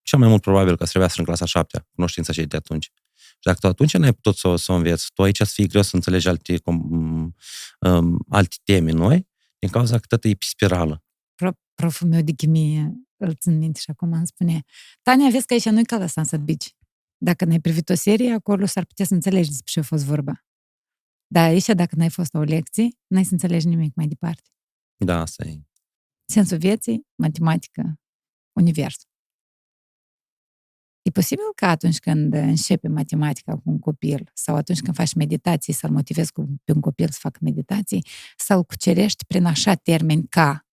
cel 0.02 0.18
mai 0.18 0.28
mult 0.28 0.42
probabil 0.42 0.76
că 0.76 0.84
să 0.84 1.12
în 1.16 1.24
clasa 1.24 1.44
7 1.44 1.86
cunoștința 1.94 2.32
cei 2.32 2.46
de 2.46 2.56
atunci. 2.56 2.92
Și 3.14 3.40
dacă 3.42 3.58
tu 3.60 3.66
atunci 3.66 3.96
n-ai 3.96 4.12
putut 4.12 4.36
să, 4.36 4.56
să 4.56 4.72
o 4.72 4.74
înveți, 4.74 5.10
tu 5.14 5.22
aici 5.22 5.36
să 5.36 5.44
fie 5.44 5.66
greu 5.66 5.82
să 5.82 5.96
înțelegi 5.96 6.28
alte, 6.28 6.60
um, 6.64 7.34
um, 7.80 8.24
alte 8.28 8.56
teme 8.64 8.90
noi, 8.90 9.28
din 9.58 9.68
cauza 9.68 9.98
că 9.98 10.06
tot 10.08 10.24
e 10.24 10.28
pe 10.28 10.46
spirală. 10.48 11.03
Pro, 11.74 11.86
proful 11.86 12.08
meu 12.08 12.22
de 12.22 12.32
chimie 12.32 12.92
îl 13.16 13.34
țin 13.34 13.58
minte 13.58 13.80
și 13.80 13.90
acum 13.90 14.12
îmi 14.12 14.26
spune 14.26 14.62
Tania, 15.02 15.30
vezi 15.30 15.46
că 15.46 15.52
aici 15.52 15.68
nu-i 15.68 15.84
ca 15.84 15.98
la 15.98 16.06
Sunset 16.06 16.40
Beach. 16.40 16.66
Dacă 17.16 17.44
n-ai 17.44 17.60
privit 17.60 17.88
o 17.88 17.94
serie, 17.94 18.32
acolo 18.32 18.66
s-ar 18.66 18.84
putea 18.84 19.04
să 19.04 19.14
înțelegi 19.14 19.48
despre 19.48 19.70
ce 19.72 19.80
a 19.80 19.82
fost 19.82 20.04
vorba. 20.04 20.44
Dar 21.26 21.48
aici, 21.48 21.66
dacă 21.66 21.96
n-ai 21.96 22.10
fost 22.10 22.34
o 22.34 22.42
lecție, 22.42 22.88
n-ai 23.06 23.24
să 23.24 23.32
înțelegi 23.32 23.66
nimic 23.66 23.94
mai 23.94 24.06
departe. 24.06 24.48
Da, 25.04 25.20
asta 25.20 25.44
e. 25.44 25.60
Sensul 26.24 26.58
vieții, 26.58 27.06
matematică, 27.14 28.00
univers. 28.52 28.96
E 31.02 31.10
posibil 31.10 31.44
că 31.54 31.66
atunci 31.66 31.98
când 31.98 32.34
începe 32.34 32.88
matematica 32.88 33.52
cu 33.52 33.62
un 33.64 33.78
copil 33.78 34.30
sau 34.34 34.56
atunci 34.56 34.80
când 34.80 34.96
faci 34.96 35.14
meditații 35.14 35.72
să-l 35.72 35.90
motivezi 35.90 36.32
pe 36.64 36.72
un 36.72 36.80
copil 36.80 37.08
să 37.08 37.18
facă 37.20 37.38
meditații, 37.42 38.06
să-l 38.36 38.64
cucerești 38.64 39.24
prin 39.24 39.44
așa 39.44 39.74
termeni 39.74 40.26
ca 40.28 40.63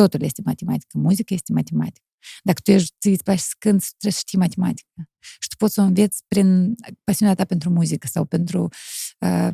totul 0.00 0.22
este 0.22 0.42
matematică, 0.44 0.98
muzica 0.98 1.34
este 1.34 1.52
matematică. 1.52 2.06
Dacă 2.42 2.60
tu 2.64 2.70
ești, 2.70 3.08
îți 3.08 3.22
place 3.22 3.40
să 3.40 3.54
cânti, 3.58 3.86
trebuie 3.86 4.12
să 4.12 4.22
știi 4.26 4.38
matematică. 4.38 5.08
Și 5.40 5.48
tu 5.48 5.56
poți 5.56 5.74
să 5.74 5.80
o 5.80 5.84
înveți 5.84 6.22
prin 6.28 6.74
pasiunea 7.04 7.34
ta 7.34 7.44
pentru 7.44 7.70
muzică 7.70 8.06
sau 8.06 8.24
pentru... 8.24 8.68
Uh, 9.18 9.48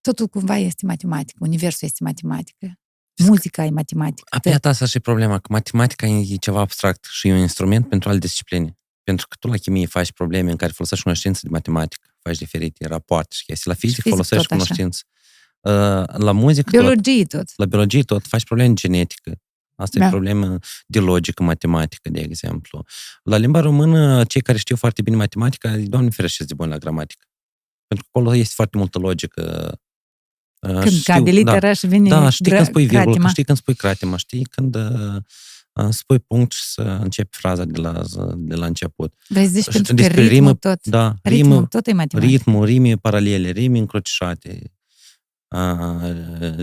totul 0.00 0.26
cumva 0.26 0.56
este 0.56 0.86
matematică, 0.86 1.38
universul 1.42 1.88
este 1.88 2.04
matematică. 2.04 2.66
Muzica 3.26 3.64
e 3.64 3.70
matematică. 3.70 4.28
Apoi 4.36 4.56
asta 4.62 4.86
și 4.86 5.00
problema, 5.00 5.38
că 5.38 5.52
matematica 5.52 6.06
e 6.06 6.36
ceva 6.36 6.60
abstract 6.60 7.04
și 7.10 7.28
e 7.28 7.32
un 7.32 7.38
instrument 7.38 7.88
pentru 7.88 8.08
alte 8.08 8.26
discipline. 8.26 8.78
Pentru 9.02 9.26
că 9.28 9.36
tu 9.38 9.48
la 9.48 9.56
chimie 9.56 9.86
faci 9.86 10.12
probleme 10.12 10.50
în 10.50 10.56
care 10.56 10.72
folosești 10.72 11.04
cunoștințe 11.04 11.40
de 11.42 11.48
matematică, 11.50 12.08
faci 12.18 12.38
diferite 12.38 12.86
rapoarte 12.86 13.34
și 13.34 13.44
chestii. 13.44 13.70
La 13.70 13.76
fizică 13.76 14.08
folosești 14.08 14.46
cunoștințe. 14.46 15.02
Uh, 15.60 15.72
la 16.06 16.32
muzică 16.32 16.70
biologie 16.70 17.24
tot, 17.24 17.38
tot. 17.38 17.52
La 17.56 17.64
biologie 17.64 18.02
tot. 18.02 18.26
Faci 18.26 18.44
probleme 18.44 18.74
genetică. 18.74 19.40
Asta 19.80 19.98
da. 19.98 20.06
e 20.06 20.08
problemă 20.08 20.58
de 20.86 20.98
logică 20.98 21.42
matematică, 21.42 22.08
de 22.08 22.20
exemplu. 22.20 22.84
La 23.22 23.36
limba 23.36 23.60
română, 23.60 24.24
cei 24.24 24.40
care 24.40 24.58
știu 24.58 24.76
foarte 24.76 25.02
bine 25.02 25.16
matematica, 25.16 25.76
doamne 25.76 26.10
ferește 26.10 26.44
de 26.44 26.54
buni 26.54 26.70
la 26.70 26.78
gramatică. 26.78 27.24
Pentru 27.86 28.08
că 28.10 28.18
acolo 28.18 28.34
este 28.34 28.52
foarte 28.56 28.76
multă 28.76 28.98
logică. 28.98 29.74
Uh, 30.60 30.78
când 30.78 30.90
știu, 30.90 31.12
cade 31.12 31.30
litera 31.30 31.58
da, 31.58 31.72
și 31.72 31.86
vine 31.86 32.08
Da, 32.08 32.28
știi 32.28 32.52
când 32.52 32.66
spui 32.66 32.86
virgulă, 32.86 33.28
știi 33.28 33.44
când 33.44 33.58
spui 33.58 33.74
cratima, 33.74 34.16
știi 34.16 34.44
când 34.44 34.74
uh, 34.74 35.22
spui 35.90 36.18
punct 36.18 36.52
și 36.52 36.62
să 36.64 36.82
începi 36.82 37.36
fraza 37.36 37.64
de 37.64 37.80
la, 37.80 38.02
de 38.36 38.54
la 38.54 38.66
început. 38.66 39.14
Vrei 39.28 39.44
să 39.44 39.50
zici 39.50 39.62
și 39.62 39.70
pentru 39.70 39.94
că 39.94 40.02
ritmul 40.02 40.28
rimă, 40.28 40.54
tot, 40.54 40.86
da, 40.86 41.14
ritmul, 41.22 41.52
rimă, 41.52 41.66
tot 41.66 41.86
e 41.86 41.92
matematică. 41.92 42.32
Ritmul, 42.32 42.64
rime 42.64 42.96
paralele, 42.96 43.50
rime 43.50 43.78
încrucișate, 43.78 44.72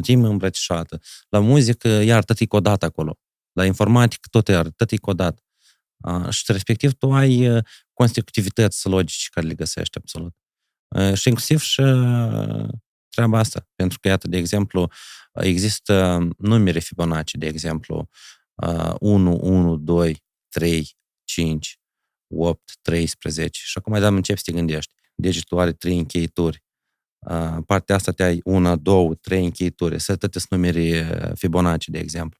rime 0.01 0.27
îmbrățișată. 0.27 1.01
La 1.29 1.39
muzică, 1.39 1.87
iar 1.87 2.23
tot 2.23 2.39
e 2.39 2.45
codat 2.45 2.83
acolo. 2.83 3.19
La 3.51 3.65
informatică, 3.65 4.27
tot 4.31 4.47
iar, 4.47 4.69
tot 4.69 4.91
e 4.91 4.97
codat. 4.97 5.43
Și 6.29 6.43
respectiv 6.47 6.93
tu 6.93 7.13
ai 7.13 7.63
consecutivități 7.93 8.87
logice 8.87 9.27
care 9.31 9.47
le 9.47 9.53
găsești 9.53 9.97
absolut. 9.97 10.35
Și 11.13 11.27
inclusiv 11.27 11.61
și 11.61 11.81
treaba 13.09 13.39
asta. 13.39 13.67
Pentru 13.75 13.99
că, 13.99 14.07
iată, 14.07 14.27
de 14.27 14.37
exemplu, 14.37 14.91
există 15.33 16.27
numere 16.37 16.79
Fibonacci, 16.79 17.35
de 17.35 17.45
exemplu, 17.45 18.09
1, 18.99 19.37
1, 19.41 19.77
2, 19.77 20.23
3, 20.49 20.97
5, 21.23 21.79
8, 22.27 22.77
13 22.81 23.59
și 23.63 23.77
acum 23.77 23.91
mai 23.91 24.01
dăm 24.01 24.15
începi 24.15 24.39
să 24.39 24.43
te 24.51 24.57
gândești. 24.57 24.93
Degetul 25.15 25.59
are 25.59 25.73
3 25.73 25.97
încheituri. 25.97 26.63
Uh, 27.19 27.57
partea 27.65 27.95
asta 27.95 28.11
te 28.11 28.23
ai 28.23 28.41
1, 28.43 28.75
2, 28.75 29.15
3 29.21 29.43
încheituri. 29.43 29.99
Să 29.99 30.15
te 30.15 30.39
numeri 30.49 31.05
Fibonacci, 31.35 31.89
de 31.89 31.99
exemplu. 31.99 32.39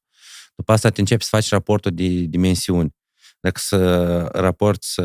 După 0.56 0.72
asta 0.72 0.90
te 0.90 1.00
începi 1.00 1.24
să 1.24 1.30
faci 1.32 1.50
raportul 1.50 1.92
de 1.92 2.08
dimensiuni. 2.08 2.96
Dacă 3.40 3.60
să 3.60 4.30
raporți 4.34 5.02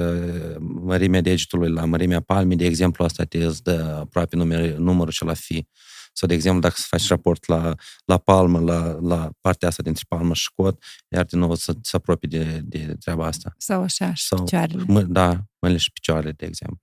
mărimea 0.59 1.20
degetului 1.20 1.70
la 1.70 1.85
mărimea 1.85 2.20
palmii, 2.20 2.57
de 2.57 2.64
exemplu, 2.64 3.05
asta 3.05 3.25
te 3.25 3.49
dă 3.62 3.97
aproape 4.01 4.37
număr, 4.37 4.61
numărul 4.61 5.12
și 5.12 5.25
la 5.25 5.35
fi. 5.35 5.66
Sau, 6.12 6.29
de 6.29 6.35
exemplu, 6.35 6.61
dacă 6.61 6.75
să 6.77 6.85
faci 6.89 7.09
raport 7.09 7.47
la, 7.47 7.75
la 8.05 8.18
palmă, 8.18 8.61
la, 8.61 8.99
la 9.01 9.31
partea 9.41 9.68
asta 9.68 9.83
dintre 9.83 10.05
palmă 10.09 10.35
și 10.35 10.51
cot, 10.55 10.83
iar 11.09 11.25
din 11.25 11.39
nou 11.39 11.55
să 11.55 11.75
se 11.83 11.97
apropie 11.97 12.29
de, 12.29 12.61
de 12.64 12.95
treaba 13.01 13.27
asta. 13.27 13.55
Sau 13.59 13.83
așa, 13.83 14.14
și 14.14 14.25
Sau, 14.25 14.45
picioarele. 14.45 14.85
Mă, 14.87 15.03
da, 15.03 15.41
mâinile 15.59 15.83
și 15.83 15.93
picioarele, 15.93 16.33
de 16.33 16.47
exemplu. 16.47 16.81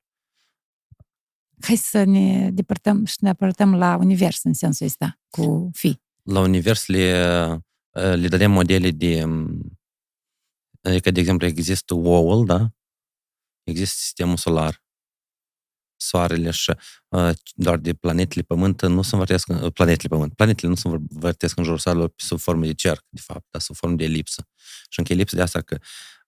Hai 1.61 1.75
să 1.75 2.03
ne 2.03 2.51
depărtăm 2.51 3.05
și 3.05 3.15
ne 3.19 3.29
apărtăm 3.29 3.75
la 3.75 3.95
univers 3.95 4.43
în 4.43 4.53
sensul 4.53 4.85
ăsta, 4.85 5.19
cu 5.29 5.69
fi. 5.73 6.01
La 6.23 6.39
univers 6.39 6.87
le, 6.87 7.23
le 7.91 8.27
dădem 8.27 8.51
modele 8.51 8.91
de... 8.91 9.25
Adică, 10.81 11.11
de 11.11 11.19
exemplu, 11.19 11.47
există 11.47 11.93
oul, 11.93 12.45
da? 12.45 12.69
Există 13.63 13.95
sistemul 13.97 14.37
solar 14.37 14.83
Soarele 16.01 16.51
și 16.51 16.73
uh, 17.07 17.31
doar 17.53 17.77
de 17.77 17.93
planetele 17.93 18.41
Pământ 18.41 18.81
nu 18.81 19.01
se 19.01 19.09
învârtesc, 19.11 19.47
uh, 19.47 19.71
planetele 19.73 20.07
Pământ, 20.07 20.33
planetele 20.33 20.69
nu 20.69 20.75
se 20.75 20.87
învârtesc 20.87 21.57
în 21.57 21.63
jurul 21.63 21.79
Soarelor 21.79 22.13
sub 22.15 22.39
formă 22.39 22.65
de 22.65 22.73
cerc, 22.73 23.05
de 23.09 23.21
fapt, 23.23 23.45
dar 23.49 23.61
sub 23.61 23.75
formă 23.75 23.95
de 23.95 24.03
elipsă. 24.03 24.47
Și 24.89 24.99
încă 24.99 25.13
elipsă 25.13 25.35
de 25.35 25.41
asta 25.41 25.61
că 25.61 25.77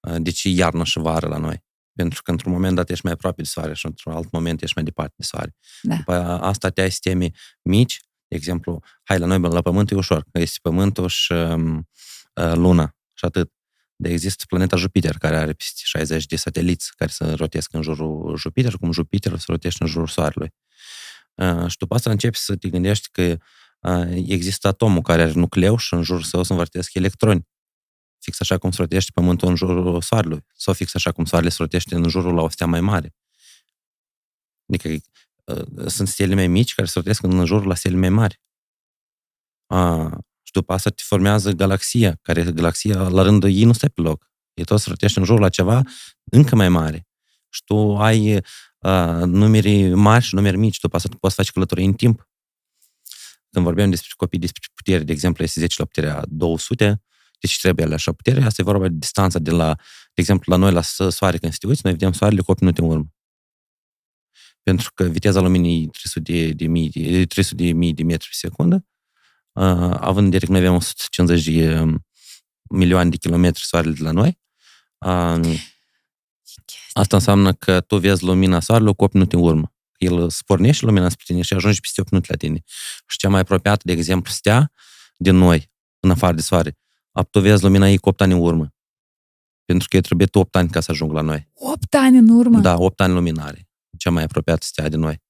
uh, 0.02 0.16
de 0.18 0.32
ce 0.32 0.50
iarnă 0.50 0.84
și 0.84 1.00
vară 1.00 1.28
la 1.28 1.38
noi? 1.38 1.64
Pentru 2.02 2.22
că 2.22 2.32
într-un 2.32 2.52
moment 2.52 2.76
dat 2.76 2.90
ești 2.90 3.06
mai 3.06 3.14
aproape 3.14 3.42
de 3.42 3.48
Soare 3.48 3.74
și 3.74 3.86
într-un 3.86 4.14
alt 4.14 4.32
moment 4.32 4.62
ești 4.62 4.76
mai 4.76 4.84
departe 4.84 5.14
de 5.18 5.24
Soare. 5.24 5.56
Da. 5.82 5.96
După 5.96 6.14
asta 6.42 6.70
te 6.70 6.82
ai 6.82 6.90
sisteme 6.90 7.30
mici, 7.62 8.00
de 8.28 8.36
exemplu, 8.36 8.80
hai 9.04 9.20
la 9.20 9.26
noi 9.26 9.40
la 9.40 9.62
Pământ 9.62 9.92
e 9.92 9.96
ușor, 9.96 10.26
că 10.32 10.40
este 10.40 10.58
Pământul 10.62 11.08
și 11.08 11.32
um, 11.32 11.90
uh, 12.34 12.54
Luna 12.54 12.96
și 13.14 13.26
atât. 13.26 13.52
De 13.96 14.10
există 14.10 14.44
planeta 14.48 14.76
Jupiter, 14.76 15.18
care 15.18 15.36
are 15.38 15.54
peste 15.54 15.82
60 15.84 16.26
de 16.26 16.36
sateliți 16.36 16.96
care 16.96 17.12
se 17.12 17.32
rotesc 17.32 17.74
în 17.74 17.82
jurul 17.82 18.38
Jupiter, 18.38 18.74
cum 18.74 18.92
Jupiter 18.92 19.38
se 19.38 19.46
rotește 19.48 19.84
în 19.84 19.90
jurul 19.90 20.08
Soarelui. 20.08 20.54
Uh, 21.36 21.68
și 21.68 21.78
după 21.78 21.96
asta 21.96 22.10
începi 22.10 22.38
să 22.38 22.56
te 22.56 22.70
gândești 22.70 23.10
că 23.12 23.38
uh, 23.80 24.24
există 24.28 24.68
atomul 24.68 25.02
care 25.02 25.22
are 25.22 25.32
nucleu 25.34 25.78
și 25.78 25.94
în 25.94 26.04
jurul 26.04 26.24
său 26.24 26.44
se 26.44 26.52
învârtesc 26.52 26.94
electroni. 26.94 27.48
Fix 28.22 28.40
așa 28.40 28.58
cum 28.58 28.72
se 28.72 28.82
rotește 28.82 29.12
Pământul 29.14 29.48
în 29.48 29.56
jurul 29.56 30.02
Soarelui. 30.02 30.46
Sau 30.56 30.74
fix 30.74 30.96
așa 30.96 31.12
cum 31.12 31.26
Soarele 31.26 31.50
se 31.50 31.58
rotește 31.60 31.96
în 31.96 32.10
jurul 32.10 32.34
la 32.34 32.42
o 32.42 32.50
stea 32.50 32.68
mai 32.68 32.82
mare. 32.82 33.16
Adică 34.68 35.06
uh, 35.44 35.88
sunt 35.88 36.08
stele 36.08 36.36
mai 36.36 36.48
mici 36.48 36.74
care 36.74 36.88
se 36.88 36.94
rotesc 36.96 37.24
în 37.24 37.46
jurul 37.46 37.68
la 37.68 37.76
stele 37.76 37.96
mai 37.96 38.10
mari. 38.10 38.42
Uh, 39.68 40.12
și 40.42 40.52
după 40.52 40.74
asta 40.74 40.90
te 40.90 41.04
formează 41.06 41.52
galaxia, 41.52 42.20
care 42.22 42.44
galaxia 42.44 43.08
la 43.08 43.22
rândul 43.22 43.50
ei 43.50 43.64
nu 43.64 43.74
stă 43.74 43.90
pe 43.90 44.02
loc. 44.02 44.30
E 44.54 44.64
tot 44.64 44.80
să 44.80 44.94
în 45.16 45.24
jurul 45.24 45.42
la 45.42 45.50
ceva 45.50 45.82
încă 46.24 46.56
mai 46.56 46.70
mare. 46.70 47.08
Și 47.50 47.64
tu 47.64 47.98
ai 47.98 48.36
uh, 48.36 49.22
numeri 49.26 49.94
mari 49.94 50.24
și 50.24 50.36
numeri 50.36 50.58
mici, 50.58 50.80
după 50.80 50.96
asta 50.96 51.10
tu 51.10 51.18
poți 51.18 51.36
face 51.36 51.52
călătorii 51.52 51.86
în 51.86 51.94
timp. 51.94 52.30
Când 53.50 53.66
vorbeam 53.66 53.90
despre 53.90 54.10
copii, 54.16 54.40
despre 54.40 54.62
putere, 54.74 55.04
de 55.04 55.12
exemplu, 55.12 55.44
este 55.44 55.60
10 55.60 55.76
la 55.78 55.86
puterea 55.86 56.24
200, 56.28 57.04
deci 57.42 57.60
trebuie 57.60 57.86
la 57.86 57.94
așa 57.94 58.12
putere, 58.12 58.44
asta 58.44 58.62
e 58.62 58.66
vorba 58.66 58.88
de 58.88 58.96
distanța 58.98 59.40
de 59.40 59.52
la, 59.52 59.76
de 60.14 60.22
exemplu, 60.22 60.54
la 60.54 60.58
noi 60.58 60.72
la 60.72 60.82
soare, 61.10 61.38
când 61.38 61.56
te 61.56 61.68
uiți, 61.68 61.82
noi 61.84 61.94
vedem 61.94 62.14
soarele 62.14 62.42
cu 62.42 62.52
8 62.52 62.60
minute 62.60 62.82
în 62.82 62.88
urmă. 62.88 63.08
Pentru 64.64 64.92
că 64.94 65.04
viteza 65.04 65.40
luminii 65.40 65.84
e 65.84 65.88
300 65.88 66.32
de, 66.32 66.52
de, 66.52 66.68
mii, 66.68 66.90
de, 66.90 67.26
300 67.26 67.64
de 67.64 67.72
mii 67.72 67.94
de 67.94 68.04
metri 68.04 68.28
pe 68.28 68.34
secundă, 68.34 68.86
uh, 69.52 69.64
având 70.00 70.18
în 70.18 70.24
vedere 70.24 70.46
că 70.46 70.52
noi 70.52 70.62
avem 70.62 70.74
150 70.74 71.44
de 71.44 71.80
um, 71.80 72.06
milioane 72.70 73.10
de 73.10 73.18
kilometri 73.18 73.64
soarele 73.64 73.94
de 73.94 74.04
la 74.04 74.12
noi, 74.12 74.40
uh, 74.98 75.60
asta 76.94 77.16
înseamnă 77.16 77.54
că 77.54 77.82
tu 77.82 77.98
vezi 77.98 78.24
lumina 78.24 78.60
soarelui 78.60 78.96
cu 78.96 79.04
8 79.04 79.14
minute 79.14 79.36
în 79.36 79.42
urmă. 79.42 79.74
El 79.98 80.30
spornește 80.30 80.86
lumina 80.86 81.10
spre 81.10 81.24
tine 81.28 81.42
și 81.42 81.54
ajunge 81.54 81.80
peste 81.80 82.02
8 82.02 82.12
minute 82.12 82.28
la 82.32 82.38
tine. 82.38 82.64
Și 83.08 83.18
cea 83.18 83.30
mai 83.30 83.40
apropiată, 83.40 83.82
de 83.86 83.92
exemplu, 83.92 84.32
stea 84.32 84.72
din 85.18 85.36
noi, 85.36 85.72
în 86.00 86.10
afară 86.10 86.36
de 86.36 86.42
soare, 86.42 86.78
tu 87.32 87.40
vezi 87.40 87.64
lumina 87.64 87.90
ei 87.90 87.98
cu 87.98 88.10
8 88.10 88.22
ani 88.22 88.34
în 88.34 88.40
urmă. 88.40 88.74
Pentru 89.66 89.88
că 89.90 89.98
e 89.98 90.02
trebuie 90.02 90.28
8 90.32 90.56
ani 90.56 90.70
ca 90.70 90.80
să 90.80 90.92
ajung 90.92 91.12
la 91.12 91.22
noi. 91.22 91.50
8 91.54 91.94
ani 91.94 92.18
în 92.18 92.30
urmă? 92.30 92.60
Da, 92.60 92.76
8 92.78 93.00
ani 93.02 93.14
luminare. 93.14 93.70
cea 93.98 94.10
mai 94.10 94.24
apropiată 94.24 94.66
stea 94.66 94.90
de 94.90 94.96
noi. 94.96 95.22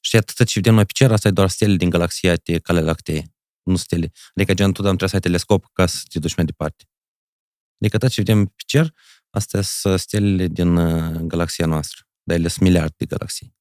Și 0.00 0.16
atât 0.16 0.46
ce 0.46 0.52
vedem 0.54 0.74
noi 0.74 0.84
pe 0.84 0.92
cer, 0.94 1.12
asta 1.12 1.28
e 1.28 1.30
doar 1.30 1.48
stele 1.48 1.76
din 1.76 1.90
galaxia 1.90 2.34
de 2.34 2.58
Cale 2.58 2.80
Lactee, 2.80 3.34
nu 3.62 3.76
stele. 3.76 4.12
Adică 4.34 4.54
gen 4.54 4.72
totdeauna 4.72 4.96
trebuie 4.96 5.08
să 5.08 5.14
ai 5.14 5.20
telescop 5.20 5.72
ca 5.72 5.86
să 5.86 6.02
te 6.08 6.18
duci 6.18 6.36
mai 6.36 6.44
departe. 6.44 6.84
Adică 7.80 7.98
tot 7.98 8.08
ce 8.10 8.20
vedem 8.20 8.44
pe 8.44 8.62
cer, 8.66 8.94
astea 9.30 9.60
sunt 9.60 10.00
stelele 10.00 10.46
din 10.46 10.76
uh, 10.76 11.20
galaxia 11.20 11.66
noastră, 11.66 12.06
dar 12.22 12.36
ele 12.36 12.48
sunt 12.48 12.62
miliarde 12.62 12.94
de 12.96 13.04
galaxii. 13.04 13.54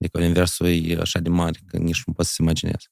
Adică 0.00 0.18
universul 0.18 0.66
e 0.66 1.00
așa 1.00 1.18
de 1.18 1.28
mare 1.28 1.58
că 1.66 1.76
nici 1.76 2.02
nu 2.06 2.12
poți 2.12 2.28
să 2.28 2.34
se 2.34 2.42
imagineze. 2.42 2.86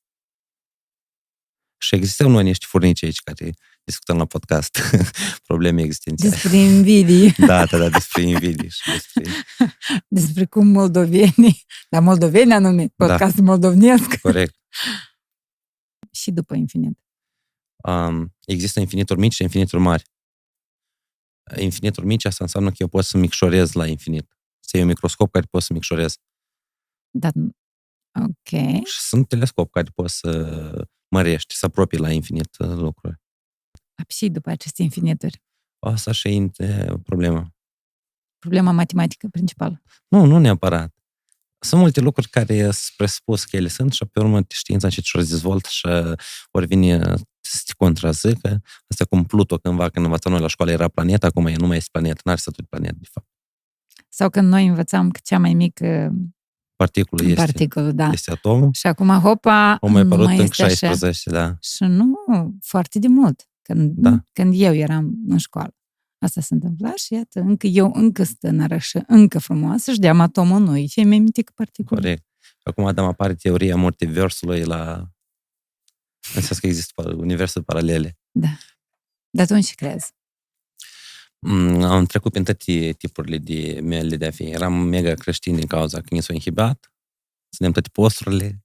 Și 1.83 1.95
există 1.95 2.26
noi 2.26 2.43
niște 2.43 2.66
furnici 2.68 3.03
aici 3.03 3.20
care 3.20 3.51
discutăm 3.85 4.16
la 4.16 4.26
podcast 4.26 4.78
probleme 5.49 5.83
existențiale. 5.83 6.35
Despre 6.35 6.57
invidii. 6.57 7.33
Da, 7.47 7.66
da, 7.66 7.78
da, 7.78 7.89
despre 7.89 8.22
invidii 8.22 8.70
și 8.70 8.91
despre... 8.91 9.24
Despre 10.09 10.45
cum 10.45 10.66
moldovenii, 10.66 11.64
dar 11.89 12.03
moldoveni 12.03 12.53
anume, 12.53 12.93
Da. 12.97 13.07
podcastul 13.07 13.45
moldovnesc. 13.45 14.20
Corect. 14.20 14.55
Și 16.11 16.31
după 16.31 16.55
infinit. 16.55 16.99
Um, 17.85 18.35
există 18.45 18.81
infinituri 18.81 19.18
mici 19.20 19.35
și 19.35 19.43
infinituri 19.43 19.83
mari. 19.83 20.05
Infinituri 21.57 22.07
mici, 22.07 22.24
asta 22.24 22.45
înseamnă 22.45 22.68
că 22.68 22.76
eu 22.78 22.89
pot 22.89 23.05
să 23.05 23.16
micșorez 23.16 23.72
la 23.72 23.87
infinit. 23.87 24.37
Să 24.61 24.70
iei 24.72 24.83
un 24.83 24.89
microscop 24.89 25.31
care 25.33 25.47
pot 25.51 25.62
să 25.62 25.72
micșorez. 25.72 26.16
Dar, 27.11 27.33
ok. 28.20 28.61
Și 28.85 29.01
sunt 29.01 29.28
telescop 29.28 29.70
care 29.70 29.91
pot 29.95 30.11
să 30.11 30.89
mărești, 31.11 31.55
să 31.55 31.67
apropii 31.67 31.99
la 31.99 32.11
infinit 32.11 32.57
uh, 32.59 32.69
lucruri. 32.69 33.21
Și 34.09 34.29
după 34.29 34.51
aceste 34.51 34.83
infinituri. 34.83 35.43
Asta 35.79 36.13
și 36.13 36.51
e 36.57 36.85
problema. 37.03 37.55
Problema 38.39 38.71
matematică 38.71 39.29
principală. 39.31 39.83
Nu, 40.09 40.25
nu 40.25 40.39
neapărat. 40.39 40.95
Sunt 41.59 41.81
multe 41.81 42.01
lucruri 42.01 42.29
care 42.29 42.63
sunt 42.63 42.97
presupus 42.97 43.45
că 43.45 43.57
ele 43.57 43.69
sunt 43.69 43.93
și 43.93 44.05
pe 44.05 44.21
urmă 44.21 44.41
știința 44.49 44.87
încet 44.87 45.05
și 45.05 45.17
ori 45.17 45.27
dezvoltă 45.27 45.69
și 45.71 45.87
ori 46.51 46.67
vine 46.67 47.15
să 47.41 47.63
te 47.67 47.73
contrazică. 47.77 48.63
Asta 48.89 49.05
cum 49.05 49.25
Pluto 49.25 49.59
cândva, 49.59 49.89
când 49.89 50.05
învățam 50.05 50.33
noi 50.33 50.41
la 50.41 50.47
școală, 50.47 50.73
era 50.73 50.89
planetă, 50.89 51.27
acum 51.27 51.47
e 51.47 51.57
nu 51.57 51.67
mai 51.67 51.77
este 51.77 51.89
planetă, 51.93 52.21
n-are 52.25 52.39
statut 52.39 52.61
de 52.61 52.67
planetă, 52.71 52.97
de 52.99 53.09
fapt. 53.11 53.29
Sau 54.09 54.31
când 54.31 54.49
noi 54.49 54.67
învățam 54.67 55.11
că 55.11 55.21
cea 55.23 55.39
mai 55.39 55.55
mică 55.55 56.13
Particulul 56.85 57.24
este, 57.24 57.41
particulă, 57.45 57.93
da. 57.93 58.09
este 58.12 58.31
atomul. 58.31 58.70
Și 58.72 58.87
acum, 58.87 59.09
hopa, 59.09 59.76
O 59.81 59.87
mai 59.89 60.03
nu 60.03 60.12
apărut 60.12 60.26
în 60.26 60.33
este 60.33 60.62
așa. 60.62 60.74
16, 60.76 61.31
da. 61.31 61.57
Și 61.61 61.83
nu 61.83 62.14
foarte 62.62 62.99
de 62.99 63.09
mult, 63.09 63.49
când, 63.62 63.93
Da. 63.97 64.22
când 64.33 64.53
eu 64.57 64.74
eram 64.74 65.14
în 65.26 65.39
școală. 65.39 65.74
Asta 66.18 66.41
se 66.41 66.55
întâmpla 66.55 66.93
și 66.95 67.12
iată, 67.14 67.41
încă 67.41 67.66
eu, 67.66 67.91
încă 67.95 68.24
tânără 68.39 68.76
și 68.78 68.99
încă 69.07 69.39
frumoasă, 69.39 69.93
și 69.93 69.99
de-am 69.99 70.20
atomul 70.20 70.61
noi, 70.61 70.89
fie 70.89 71.05
mai 71.05 71.18
mică 71.18 71.53
particulă. 71.55 72.01
Corect. 72.01 72.24
Acum 72.62 72.85
Adam 72.85 73.05
apare 73.05 73.35
teoria 73.35 73.76
multiversului 73.76 74.64
la... 74.64 75.09
În 76.35 76.43
sens 76.43 76.59
că 76.59 76.66
există 76.66 77.03
pa- 77.03 77.16
universuri 77.16 77.64
paralele. 77.64 78.18
Da. 78.31 78.49
Dar 79.31 79.45
atunci 79.45 79.66
ce 79.66 79.74
crezi? 79.74 80.12
Mm, 81.47 81.82
am 81.82 82.05
trecut 82.05 82.32
prin 82.32 82.45
toate 82.45 82.93
tipurile 82.93 83.38
de 83.38 83.80
mele 83.82 84.16
de 84.16 84.26
a 84.26 84.30
fi. 84.30 84.43
Eram 84.43 84.72
mega 84.72 85.14
creștin 85.14 85.57
din 85.57 85.66
cauza 85.66 86.01
că 86.01 86.07
ni 86.11 86.22
s-au 86.22 86.34
inhibat. 86.34 86.93
Ținem 87.57 87.72
toate 87.72 87.88
posturile. 87.93 88.64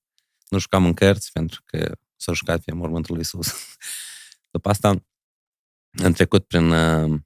Nu 0.49 0.59
jucam 0.59 0.86
în 0.86 0.93
cărți 0.93 1.32
pentru 1.32 1.61
că 1.65 1.97
s-a 2.15 2.34
jucat 2.34 2.63
pe 2.63 2.71
mormântul 2.73 3.13
lui 3.13 3.23
Isus. 3.23 3.53
După 4.55 4.69
asta 4.69 5.05
am 6.03 6.11
trecut 6.11 6.47
prin, 6.47 6.71
uh, 6.71 7.19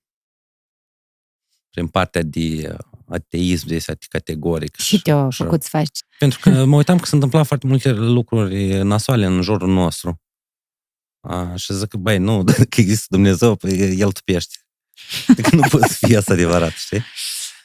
prin 1.70 1.88
partea 1.88 2.22
de 2.22 2.70
uh, 2.72 2.80
ateism, 3.08 3.68
de 3.68 3.76
este 3.76 3.98
categoric. 4.10 4.76
Și 4.76 5.02
te-a 5.02 5.30
și- 5.30 5.44
făcut 5.44 5.64
să 5.64 5.70
faci 5.72 6.00
Pentru 6.20 6.40
că 6.40 6.66
mă 6.66 6.76
uitam 6.76 7.00
că 7.00 7.06
se 7.06 7.16
întâmpla 7.16 7.44
foarte 7.44 7.68
multe 7.68 7.92
lucruri 7.92 8.82
nasoale 8.82 9.26
în 9.26 9.42
jurul 9.42 9.70
nostru. 9.70 10.22
A, 11.20 11.56
și 11.56 11.74
zic 11.74 11.88
că, 11.88 11.98
băi, 11.98 12.18
nu, 12.18 12.44
dacă 12.58 12.82
există 12.82 13.06
Dumnezeu, 13.10 13.56
păi 13.56 14.00
el 14.00 14.12
tupește. 14.12 14.56
Adică 15.28 15.56
nu 15.56 15.62
poate 15.70 15.94
fi 15.94 16.16
asta 16.16 16.34
adevărat, 16.34 16.72
știi? 16.72 17.04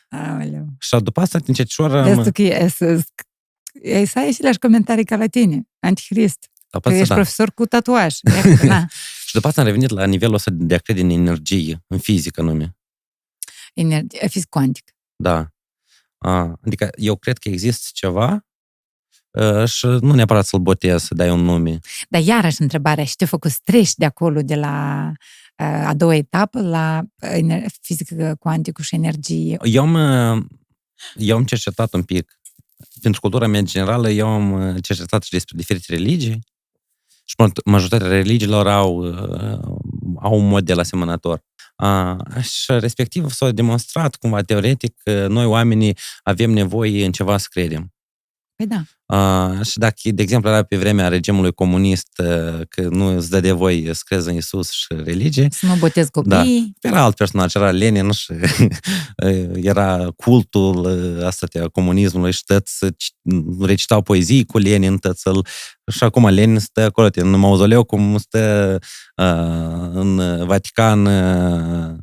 Aoleu. 0.09 0.67
Și 0.79 0.97
după 1.03 1.21
asta, 1.21 1.39
din 1.39 1.55
cetișoară, 1.55 2.03
Vezi 2.03 2.19
am... 2.19 2.25
tu 2.25 2.33
că 2.33 2.43
e, 2.43 2.69
să, 2.69 3.05
e, 3.73 4.05
să 4.05 4.19
ai 4.19 4.29
aceleași 4.29 4.59
comentarii 4.59 5.05
ca 5.05 5.17
la 5.17 5.27
tine, 5.27 5.69
antichrist. 5.81 6.51
După 6.71 6.89
Că 6.89 6.89
asta, 6.89 7.01
ești 7.01 7.09
da. 7.09 7.15
profesor 7.15 7.51
cu 7.51 7.67
tatuaj. 7.67 8.15
Iată, 8.35 8.67
da. 8.67 8.87
Și 9.27 9.35
după 9.35 9.49
asta 9.49 9.61
am 9.61 9.67
revenit 9.67 9.91
la 9.91 10.07
nivelul 10.07 10.35
ăsta 10.35 10.51
de 10.55 10.75
a 10.75 10.79
crede 10.79 11.01
în 11.01 11.11
energie, 11.11 11.85
în 11.87 11.99
fizică 11.99 12.43
nume. 12.43 12.77
Energie, 13.75 14.29
fizic 14.29 14.49
cuantic. 14.49 14.95
Da. 15.17 15.49
A, 16.19 16.59
adică 16.65 16.91
eu 16.97 17.17
cred 17.17 17.39
că 17.39 17.49
există 17.49 17.89
ceva 17.93 18.47
uh, 19.31 19.69
și 19.69 19.87
nu 19.87 20.15
neapărat 20.15 20.47
să-l 20.47 20.61
botez, 20.61 21.03
să 21.03 21.15
dai 21.15 21.31
un 21.31 21.41
nume. 21.41 21.79
Dar 22.09 22.21
iarăși 22.21 22.63
întrebarea, 22.63 23.05
și 23.05 23.17
te-a 23.17 23.27
făcut 23.27 23.51
să 23.51 23.59
treci 23.63 23.95
de 23.95 24.05
acolo, 24.05 24.43
de 24.43 24.55
la 24.55 25.07
uh, 25.11 25.17
a 25.57 25.95
doua 25.95 26.15
etapă, 26.15 26.61
la 26.61 27.03
uh, 27.23 27.31
ener- 27.31 27.67
fizică 27.81 28.37
cuantică 28.39 28.83
și 28.83 28.95
energie. 28.95 29.57
Eu 29.63 29.83
am, 29.83 29.95
uh, 29.95 30.45
eu 31.15 31.37
am 31.37 31.45
cercetat 31.45 31.95
un 31.95 32.03
pic, 32.03 32.39
pentru 33.03 33.21
cultura 33.21 33.47
mea 33.47 33.61
generală, 33.61 34.11
eu 34.11 34.29
am 34.29 34.53
uh, 34.53 34.83
cercetat 34.83 35.23
și 35.23 35.31
despre 35.31 35.57
diferite 35.57 35.95
religii 35.95 36.39
și 37.25 37.35
maj- 37.39 37.65
majoritatea 37.65 38.07
religiilor 38.07 38.69
au, 38.69 38.97
uh, 38.97 39.59
au 40.21 40.39
un 40.39 40.49
model 40.49 40.79
asemănător. 40.79 41.45
Uh, 41.83 42.43
și 42.43 42.73
respectiv 42.73 43.31
s-a 43.31 43.51
demonstrat 43.51 44.17
cumva 44.17 44.43
teoretic 44.43 44.97
că 45.03 45.27
noi 45.27 45.45
oamenii 45.45 45.97
avem 46.23 46.51
nevoie 46.51 47.05
în 47.05 47.13
ceva 47.13 47.37
să 47.37 47.47
credem. 47.51 47.94
Păi 48.57 48.67
da. 48.67 48.83
Uh, 49.07 49.67
și 49.67 49.79
dacă, 49.79 49.95
de 50.03 50.23
exemplu, 50.23 50.49
era 50.51 50.63
pe 50.63 50.77
vremea 50.77 51.09
regimului 51.09 51.53
comunist 51.53 52.09
uh, 52.19 52.61
că 52.69 52.89
nu 52.91 53.17
îți 53.17 53.31
dă 53.31 53.41
de 53.41 53.53
voi 53.53 53.91
să 53.93 54.01
crezi 54.05 54.29
în 54.29 54.35
Isus 54.35 54.71
și 54.71 54.87
religie, 55.05 55.49
Să 55.51 55.67
nu 55.67 55.75
botez 55.75 56.09
copiii. 56.09 56.73
era 56.81 57.03
alt 57.03 57.17
personaj, 57.17 57.55
era 57.55 57.71
Lenin 57.71 58.11
și 58.11 58.33
era 59.71 60.09
cultul 60.17 60.85
ă, 60.85 61.27
asta 61.27 61.47
de 61.53 61.65
comunismului 61.73 62.33
și 62.33 62.45
tăți 62.45 62.79
recitau 63.61 64.03
poezii 64.03 64.47
cu 64.47 64.59
Lenin, 64.59 64.97
tăți 64.99 65.29
îl, 65.29 65.47
și 65.93 66.05
acum 66.05 66.27
Lenin 66.27 66.59
stă 66.59 66.81
acolo 66.85 67.09
în 67.15 67.39
mauzoleu 67.39 67.85
cum 67.85 68.19
stă 68.19 68.79
uh, 69.17 69.91
în 69.93 70.17
Vatican 70.47 71.07
uh, 71.07 71.97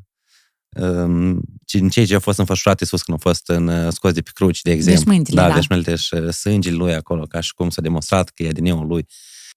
în 0.76 1.90
ceea 1.90 2.06
ce 2.06 2.16
a 2.16 2.20
fost 2.20 2.38
înfășurat 2.40 2.80
Iisus 2.80 3.02
când 3.02 3.18
a 3.18 3.22
fost 3.22 3.50
în, 3.50 3.68
uh, 3.68 3.92
scos 3.94 4.12
de 4.14 4.22
pe 4.22 4.30
cruci, 4.34 4.62
de 4.62 4.72
exemplu. 4.72 5.04
Veșmântele, 5.04 5.42
da, 5.42 5.48
da. 5.48 5.54
veșmântele 5.54 5.96
și 5.96 6.14
uh, 6.14 6.30
sângele 6.34 6.76
lui 6.76 6.94
acolo, 6.94 7.24
ca 7.24 7.40
și 7.40 7.54
cum 7.54 7.70
s-a 7.70 7.82
demonstrat 7.82 8.30
că 8.30 8.44
e 8.44 8.52
din 8.52 8.64
neul 8.64 8.88
lui. 8.88 9.08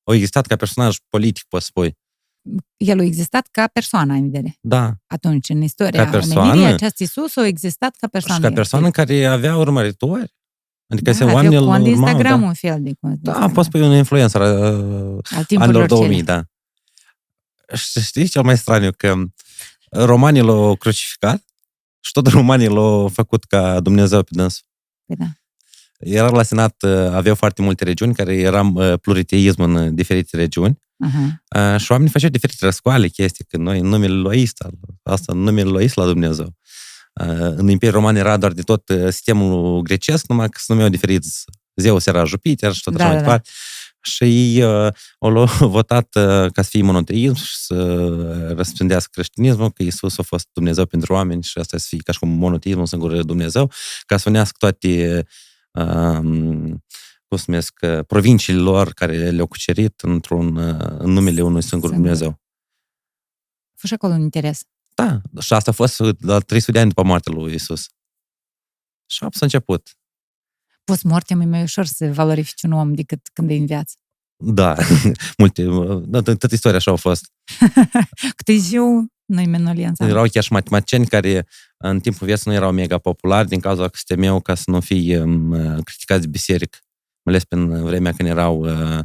Au 0.05 0.15
existat 0.15 0.47
ca 0.47 0.57
personaj 0.57 0.97
politic, 1.09 1.45
poți 1.49 1.67
spui. 1.67 1.97
El 2.77 2.99
a 2.99 3.03
existat 3.03 3.49
ca 3.51 3.67
persoană, 3.73 4.13
în 4.13 4.31
vedere. 4.31 4.59
Da, 4.61 4.93
Atunci, 5.07 5.49
în 5.49 5.63
istoria 5.63 6.05
Ca 6.05 6.11
persoană? 6.11 6.51
omenirii, 6.51 6.73
acest 6.75 6.99
Isus 6.99 7.37
a 7.37 7.47
existat 7.47 7.97
ca 7.97 8.07
persoană. 8.07 8.43
și 8.43 8.49
ca 8.49 8.55
persoană 8.55 8.91
care 8.91 9.25
avea 9.25 9.57
urmăritori. 9.57 10.35
Adică 10.89 11.11
da, 11.11 11.17
se 11.17 11.23
avea 11.23 11.35
oamenii 11.35 11.57
îl 11.57 11.65
cont 11.65 11.85
de 11.85 11.91
urmau, 11.91 12.07
Instagram, 12.09 12.41
da. 12.41 12.47
un 12.47 12.55
fel 12.55 12.79
de 12.83 12.93
cont 13.01 13.15
de 13.15 13.19
Da, 13.23 13.31
Instagram. 13.31 13.53
poți 13.55 13.67
spui 13.69 13.81
un 13.81 13.93
influencer 13.93 14.41
uh, 14.41 14.47
Al 14.49 14.65
anilor 15.31 15.45
timpurilor 15.47 15.87
2000, 15.87 16.09
cele. 16.17 16.23
da. 16.23 16.45
Și 17.77 18.01
știi 18.01 18.29
cel 18.29 18.43
mai 18.43 18.57
straniu? 18.59 18.91
Că 18.97 19.15
romanii 19.95 20.41
l-au 20.43 20.77
crucificat 20.77 21.45
și 22.01 22.13
tot 22.13 22.27
romanii 22.27 22.69
l-au 22.69 23.09
făcut 23.09 23.45
ca 23.45 23.81
Dumnezeu 23.81 24.23
pe 24.23 24.31
dânsul. 24.33 24.65
Păi 25.07 25.17
da. 25.17 25.25
Era 25.99 26.29
la 26.29 26.43
Senat, 26.43 26.83
uh, 26.83 26.91
aveau 26.91 27.35
foarte 27.35 27.63
multe 27.63 27.85
regiuni 27.85 28.15
care 28.15 28.37
era 28.37 28.71
uh, 28.75 28.93
pluriteism 29.01 29.63
în 29.63 29.75
uh, 29.75 29.89
diferite 29.93 30.37
regiuni 30.37 30.83
Aha. 30.99 31.43
uh, 31.75 31.81
și 31.81 31.91
oamenii 31.91 32.13
făceau 32.13 32.31
diferite 32.31 32.65
răscoale 32.65 33.09
chestii, 33.09 33.45
că 33.45 33.57
noi 33.57 33.79
în 33.79 33.87
numele 33.87 34.15
lui 34.15 34.43
Ista, 34.43 34.69
asta 35.03 35.33
în 35.33 35.39
numele 35.39 35.69
lui 35.69 35.85
Isla 35.85 36.05
Dumnezeu. 36.05 36.57
Uh, 37.21 37.27
În 37.37 37.69
Imperiul 37.69 37.99
Roman 37.99 38.17
era 38.17 38.37
doar 38.37 38.53
de 38.53 38.63
tot 38.63 38.89
uh, 38.89 39.05
sistemul 39.05 39.81
grecesc, 39.83 40.27
numai 40.29 40.49
că 40.49 40.59
se 40.59 40.65
numeau 40.69 40.89
diferiți. 40.89 41.45
Zeus 41.75 42.07
era 42.07 42.25
Jupiter 42.25 42.73
și 42.73 42.83
tot 42.83 42.97
Da, 42.97 43.05
așa 43.05 43.15
mai 43.15 43.23
da, 43.23 43.29
da. 43.29 43.41
Departe. 44.05 44.11
Și 44.11 44.25
ei 44.25 44.63
uh, 44.63 44.93
au 45.19 45.31
luat- 45.31 45.59
votat 45.79 46.15
uh, 46.15 46.53
ca 46.53 46.63
să 46.63 46.69
fie 46.69 46.83
monoteism 46.83 47.35
și 47.35 47.57
să 47.57 48.55
răspândească 48.57 49.11
creștinismul, 49.13 49.71
că 49.71 49.83
Isus 49.83 50.19
a 50.19 50.23
fost 50.23 50.49
Dumnezeu 50.53 50.87
pentru 50.87 51.13
oameni 51.13 51.43
și 51.43 51.59
asta 51.59 51.79
să 51.79 51.87
fie 51.89 51.99
ca 51.99 52.13
și 52.13 52.19
cum 52.19 52.29
monoteism, 52.29 52.79
un 52.79 52.87
singur 52.87 53.23
Dumnezeu, 53.23 53.71
ca 54.07 54.17
să 54.17 54.29
unească 54.29 54.57
toate 54.59 55.25
um, 55.71 56.85
cum 57.29 57.37
se 57.37 57.45
numesc, 57.47 57.79
uh, 57.83 58.05
provinciile 58.07 58.61
lor 58.61 58.93
care 58.93 59.31
le-au 59.31 59.47
cucerit 59.47 60.01
într-un, 60.01 60.57
uh, 60.57 60.97
în 60.99 61.11
numele 61.11 61.43
unui 61.43 61.63
singur 61.63 61.89
Singur. 61.89 61.91
Dumnezeu. 61.91 62.29
A 62.29 63.77
fost 63.77 63.87
și 63.87 63.95
acolo 63.95 64.13
un 64.13 64.21
interes. 64.21 64.63
Da, 64.95 65.21
și 65.41 65.53
asta 65.53 65.71
a 65.71 65.75
fost 65.75 65.99
la 66.19 66.39
300 66.39 66.73
de 66.73 66.79
ani 66.79 66.89
după 66.89 67.03
moartea 67.03 67.33
lui 67.33 67.55
Isus. 67.55 67.89
Și 69.07 69.19
s-a 69.19 69.29
început. 69.41 69.97
Post-mortem 70.85 71.41
e 71.41 71.45
mai 71.45 71.63
ușor 71.63 71.85
să 71.85 72.13
valorifici 72.13 72.63
un 72.63 72.73
om 72.73 72.95
decât 72.95 73.21
când 73.33 73.51
e 73.51 73.55
în 73.55 73.67
viață. 73.67 73.95
Da, 74.37 74.77
multe, 75.39 75.65
da, 76.05 76.21
tot 76.21 76.53
istoria 76.53 76.79
așa 76.79 76.93
a 76.93 76.97
fost. 76.97 77.33
Cât 78.37 78.49
e 78.49 78.53
ziua, 78.53 79.05
Noi 79.25 79.47
menolia 79.47 79.93
în 79.99 80.09
Erau 80.09 80.27
chiar 80.27 80.43
și 80.43 80.53
matematicieni 80.53 81.07
care 81.07 81.47
în 81.77 82.01
timpul 82.01 82.27
vieții 82.27 82.51
nu 82.51 82.57
erau 82.57 82.73
mega 82.73 82.99
populari 82.99 83.49
din 83.49 83.61
cauza 83.61 83.83
că 83.83 83.97
se 83.97 84.03
temeau 84.07 84.41
ca 84.41 84.55
să 84.55 84.65
nu 84.67 84.81
fie 84.81 85.21
um, 85.21 85.81
criticați 85.83 86.21
de 86.21 86.27
biserică. 86.27 86.79
Mai 87.23 87.35
ales 87.35 87.43
în 87.49 87.85
vremea 87.85 88.13
când 88.13 88.29
erau 88.29 88.59
uh, 88.59 89.01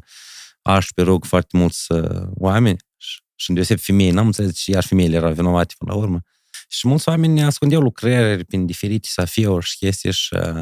aș 0.61 0.87
pe 0.95 1.01
rog 1.01 1.25
foarte 1.25 1.57
mulți 1.57 1.91
uh, 1.91 2.27
oameni 2.33 2.77
și, 2.97 3.21
și 3.35 3.49
îndeoseb 3.49 3.79
femei. 3.79 4.11
N-am 4.11 4.25
înțeles 4.25 4.55
și 4.55 4.71
iar 4.71 4.83
femeile 4.83 5.15
erau 5.15 5.33
vinovate 5.33 5.73
până 5.77 5.91
la 5.91 5.97
urmă. 5.97 6.21
Și 6.67 6.87
mulți 6.87 7.09
oameni 7.09 7.43
ascundeau 7.43 7.81
lucrări 7.81 8.45
prin 8.45 8.65
diferite 8.65 9.07
safiuri 9.11 9.65
și 9.65 9.77
chestii 9.77 10.11
și 10.11 10.33
uh, 10.33 10.53
uh, 10.55 10.59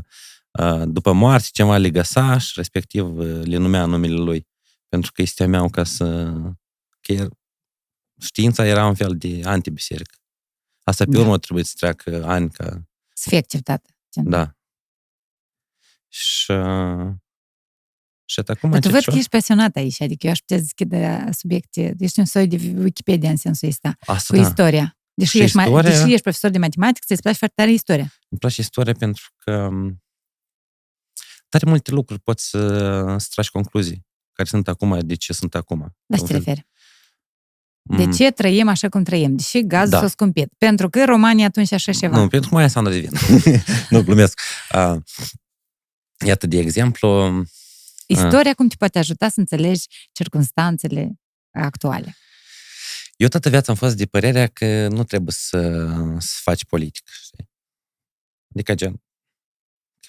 după 0.87 1.11
moarte 1.11 1.47
ceva 1.51 1.77
le 1.77 1.89
găsa 1.89 2.37
și 2.37 2.51
respectiv 2.55 3.17
uh, 3.17 3.41
le 3.43 3.57
numea 3.57 3.85
numele 3.85 4.13
lui. 4.15 4.47
Pentru 4.87 5.11
că 5.11 5.21
îi 5.21 5.27
se 5.27 5.33
temeau 5.35 5.69
ca 5.69 5.83
să... 5.83 6.33
Că 7.01 7.11
er, 7.11 7.27
știința 8.21 8.65
era 8.65 8.85
un 8.87 8.95
fel 8.95 9.17
de 9.17 9.41
antibiserică. 9.43 10.15
Asta 10.83 11.03
pe 11.03 11.11
Da. 11.11 11.19
urmă 11.19 11.37
trebuie 11.37 11.63
să 11.63 11.73
treacă 11.77 12.25
ani 12.25 12.49
ca... 12.51 12.83
Să 13.13 13.29
fie 13.29 13.37
acceptată. 13.37 13.89
Gen. 14.13 14.29
Da. 14.29 14.51
Și... 16.07 16.51
uh, 16.51 17.07
Și 18.25 18.39
acum 18.45 18.69
Dar 18.69 18.79
tu 18.79 18.87
încet 18.87 18.91
văd 18.91 19.01
și 19.01 19.09
că 19.09 19.15
ești 19.15 19.29
pasionat 19.29 19.75
aici, 19.75 20.01
adică 20.01 20.25
eu 20.25 20.31
aș 20.31 20.39
putea 20.39 20.57
deschide 20.57 21.29
subiecte, 21.31 21.95
ești 21.99 22.19
un 22.19 22.25
soi 22.25 22.47
de 22.47 22.55
Wikipedia 22.77 23.29
în 23.29 23.35
sensul 23.35 23.67
ăsta, 23.67 23.95
Asta, 23.99 24.33
cu 24.35 24.41
da. 24.41 24.47
istoria. 24.47 24.97
Deși, 25.13 25.31
Și 25.37 25.41
ești, 25.43 25.55
mai, 25.55 25.65
istoria- 25.65 25.89
deși 25.89 26.11
ești 26.11 26.21
profesor 26.21 26.49
de 26.49 26.57
matematică, 26.57 27.05
ți-ți 27.07 27.21
place 27.21 27.37
foarte 27.37 27.55
tare 27.61 27.71
istoria. 27.71 28.13
Îmi 28.29 28.39
place 28.39 28.61
istoria 28.61 28.93
pentru 28.93 29.33
că 29.35 29.51
um, 29.51 30.03
tare 31.49 31.65
multe 31.67 31.91
lucruri 31.91 32.19
poți 32.21 32.49
să, 32.49 32.67
să 33.17 33.27
tragi 33.29 33.49
concluzii 33.49 34.05
care 34.33 34.49
sunt 34.49 34.67
acum, 34.67 34.99
de 35.01 35.15
ce 35.15 35.33
sunt 35.33 35.55
acum. 35.55 35.95
La 36.05 36.15
ce 36.15 36.21
Un 36.21 36.27
te 36.27 36.33
fel- 36.33 36.37
referi? 36.43 36.67
De 37.81 38.03
Mm, 38.03 38.11
ce 38.11 38.31
trăim 38.31 38.67
așa 38.67 38.89
cum 38.89 39.03
trăim? 39.03 39.35
Deși 39.35 39.61
gazul 39.65 39.89
Da. 39.89 39.99
s-a 39.99 40.07
scumpit. 40.07 40.53
Pentru 40.57 40.89
că 40.89 41.05
România 41.05 41.45
atunci 41.45 41.71
așa 41.71 41.91
ceva. 41.91 42.17
Nu, 42.17 42.27
pentru 42.27 42.49
că 42.49 42.55
mai 42.55 42.69
Sandra 42.69 42.93
devin. 42.93 43.11
nu, 43.89 44.03
glumesc. 44.03 44.39
Uh, 44.75 44.95
iată, 46.25 46.47
de 46.47 46.57
exemplu, 46.57 47.31
Istoria 48.07 48.53
cum 48.53 48.67
te 48.67 48.75
poate 48.77 48.99
ajuta 48.99 49.29
să 49.29 49.39
înțelegi 49.39 49.85
circunstanțele 50.11 51.19
actuale. 51.51 52.15
eu 53.15 53.27
toată 53.27 53.49
viața 53.49 53.71
am 53.71 53.77
fost 53.77 53.95
de 53.97 54.05
părerea 54.05 54.47
că 54.47 54.87
nu 54.87 55.03
trebuie 55.03 55.33
să, 55.37 55.59
să 56.19 56.37
faci 56.41 56.65
politică, 56.65 57.11
știi? 57.23 57.49
Adică, 58.53 58.75
gen, 58.75 59.01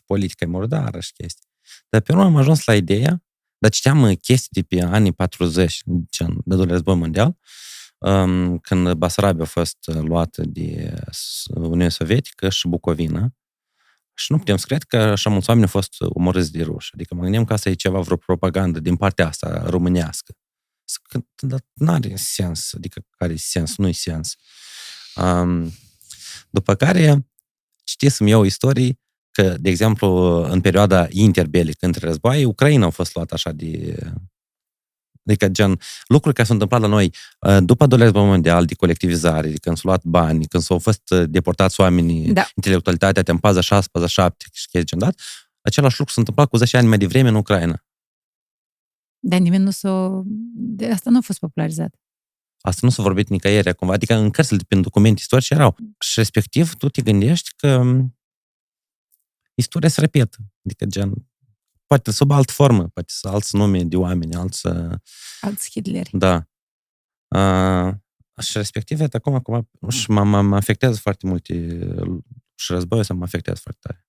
că 0.08 0.14
politica 0.14 0.44
e 0.44 0.48
murdară 0.48 1.00
și 1.00 1.12
chestii. 1.12 1.46
Dar 1.88 2.00
pe 2.00 2.12
urmă 2.12 2.24
am 2.24 2.36
ajuns 2.36 2.64
la 2.64 2.74
ideea, 2.74 3.22
dar 3.58 3.70
citeam 3.70 4.02
uh, 4.02 4.16
chestii 4.20 4.62
de 4.62 4.62
pe 4.62 4.82
anii 4.82 5.12
40, 5.12 5.82
gen, 6.10 6.34
de 6.44 6.54
doilea 6.54 6.72
război 6.74 6.94
mondial, 6.94 7.36
um, 7.98 8.58
când 8.58 8.92
Basarabia 8.92 9.42
a 9.42 9.46
fost 9.46 9.76
uh, 9.86 9.94
luată 10.00 10.42
de 10.46 10.94
S- 11.10 11.44
Uniunea 11.54 11.88
Sovietică 11.88 12.48
și 12.48 12.68
Bucovina, 12.68 13.32
și 14.14 14.32
nu 14.32 14.38
putem 14.38 14.56
să 14.56 14.64
cred 14.66 14.82
că 14.82 14.96
așa 14.96 15.30
mulți 15.30 15.48
oameni 15.48 15.66
au 15.66 15.80
fost 15.80 15.94
omorâți 16.00 16.52
de 16.52 16.62
ruși. 16.62 16.90
Adică 16.94 17.14
mă 17.14 17.22
gândeam 17.22 17.44
că 17.44 17.52
asta 17.52 17.68
e 17.68 17.74
ceva, 17.74 18.00
vreo 18.00 18.16
propagandă 18.16 18.80
din 18.80 18.96
partea 18.96 19.26
asta 19.26 19.62
românească. 19.68 20.32
Să 20.84 20.98
că- 21.02 21.20
Dar 21.46 21.60
nu 21.72 21.92
are 21.92 22.16
sens. 22.16 22.72
Adică 22.74 23.04
care 23.16 23.32
e 23.32 23.36
sens? 23.36 23.76
Nu-i 23.76 23.92
sens. 23.92 24.36
Um, 25.16 25.72
după 26.50 26.74
care 26.74 27.26
citisem 27.84 28.26
eu 28.26 28.44
istorii 28.44 29.00
că, 29.42 29.56
de 29.60 29.68
exemplu, 29.68 30.08
în 30.42 30.60
perioada 30.60 31.06
interbelică 31.10 31.86
între 31.86 32.06
războaie, 32.06 32.44
Ucraina 32.44 32.86
a 32.86 32.90
fost 32.90 33.14
luată 33.14 33.34
așa 33.34 33.52
de... 33.52 33.96
Adică, 35.26 35.48
gen, 35.48 35.78
lucruri 36.06 36.34
care 36.34 36.46
s-au 36.46 36.54
întâmplat 36.54 36.80
la 36.80 36.86
noi 36.86 37.14
uh, 37.40 37.56
după 37.60 37.82
al 37.82 37.88
doilea 37.88 38.06
război 38.06 38.26
mondial, 38.28 38.64
de 38.64 38.74
colectivizare, 38.74 39.48
de 39.48 39.56
când 39.56 39.76
s-au 39.76 39.90
luat 39.90 40.04
bani, 40.04 40.46
când 40.46 40.62
s-au 40.62 40.78
fost 40.78 41.10
uh, 41.10 41.24
deportați 41.28 41.80
oamenii, 41.80 42.32
Da. 42.32 42.48
intelectualitatea, 42.54 43.22
te 43.22 43.32
paza 43.32 43.60
6, 43.60 43.88
paza 43.92 44.06
7 44.06 44.44
și 44.52 44.66
chestii 44.66 44.84
gen 44.84 44.98
dat, 44.98 45.20
același 45.60 45.98
lucru 45.98 46.12
s-a 46.12 46.20
întâmplat 46.20 46.48
cu 46.48 46.56
10 46.56 46.76
ani 46.76 46.88
mai 46.88 46.98
devreme 46.98 47.28
în 47.28 47.34
Ucraina. 47.34 47.84
Dar 49.18 49.38
nimeni 49.38 49.64
nu 49.64 49.70
s-a... 49.70 50.22
De 50.54 50.90
asta 50.90 51.10
nu 51.10 51.18
a 51.18 51.20
fost 51.20 51.38
popularizat. 51.38 51.94
Asta 52.60 52.80
nu 52.82 52.90
s-a 52.90 53.02
vorbit 53.02 53.28
nicăieri 53.28 53.68
acum, 53.68 53.90
adică 53.90 54.14
în 54.14 54.30
cărțile 54.30 54.60
prin 54.68 54.82
documente 54.82 55.20
istorice 55.20 55.54
erau. 55.54 55.76
Și 55.98 56.12
respectiv 56.18 56.74
tu 56.74 56.88
te 56.88 57.02
gândești 57.02 57.50
că 57.56 57.82
m, 57.82 58.17
istoria 59.58 59.88
se 59.88 60.00
repetă. 60.00 60.36
Adică 60.64 60.84
gen, 60.84 61.12
poate 61.86 62.10
sub 62.10 62.30
altă 62.30 62.52
formă, 62.52 62.88
poate 62.88 63.12
să 63.12 63.28
alți 63.28 63.56
nume 63.56 63.84
de 63.84 63.96
oameni, 63.96 64.34
alți... 64.34 64.66
uh, 64.66 64.94
Alți 65.40 65.70
Hitleri. 65.70 66.10
Da. 66.12 66.48
Uh, 67.28 67.94
și 68.42 68.56
respectiv, 68.56 69.00
iată, 69.00 69.16
acum, 69.16 69.34
acum 69.34 69.68
și 69.88 70.10
mă, 70.10 70.24
mă, 70.24 70.42
mă 70.42 70.56
afectează 70.56 70.98
foarte 70.98 71.26
multe 71.26 71.78
și 72.54 72.72
războiul 72.72 73.02
ăsta 73.02 73.14
mă 73.14 73.24
afectează 73.24 73.60
foarte 73.62 73.80
tare. 73.82 74.02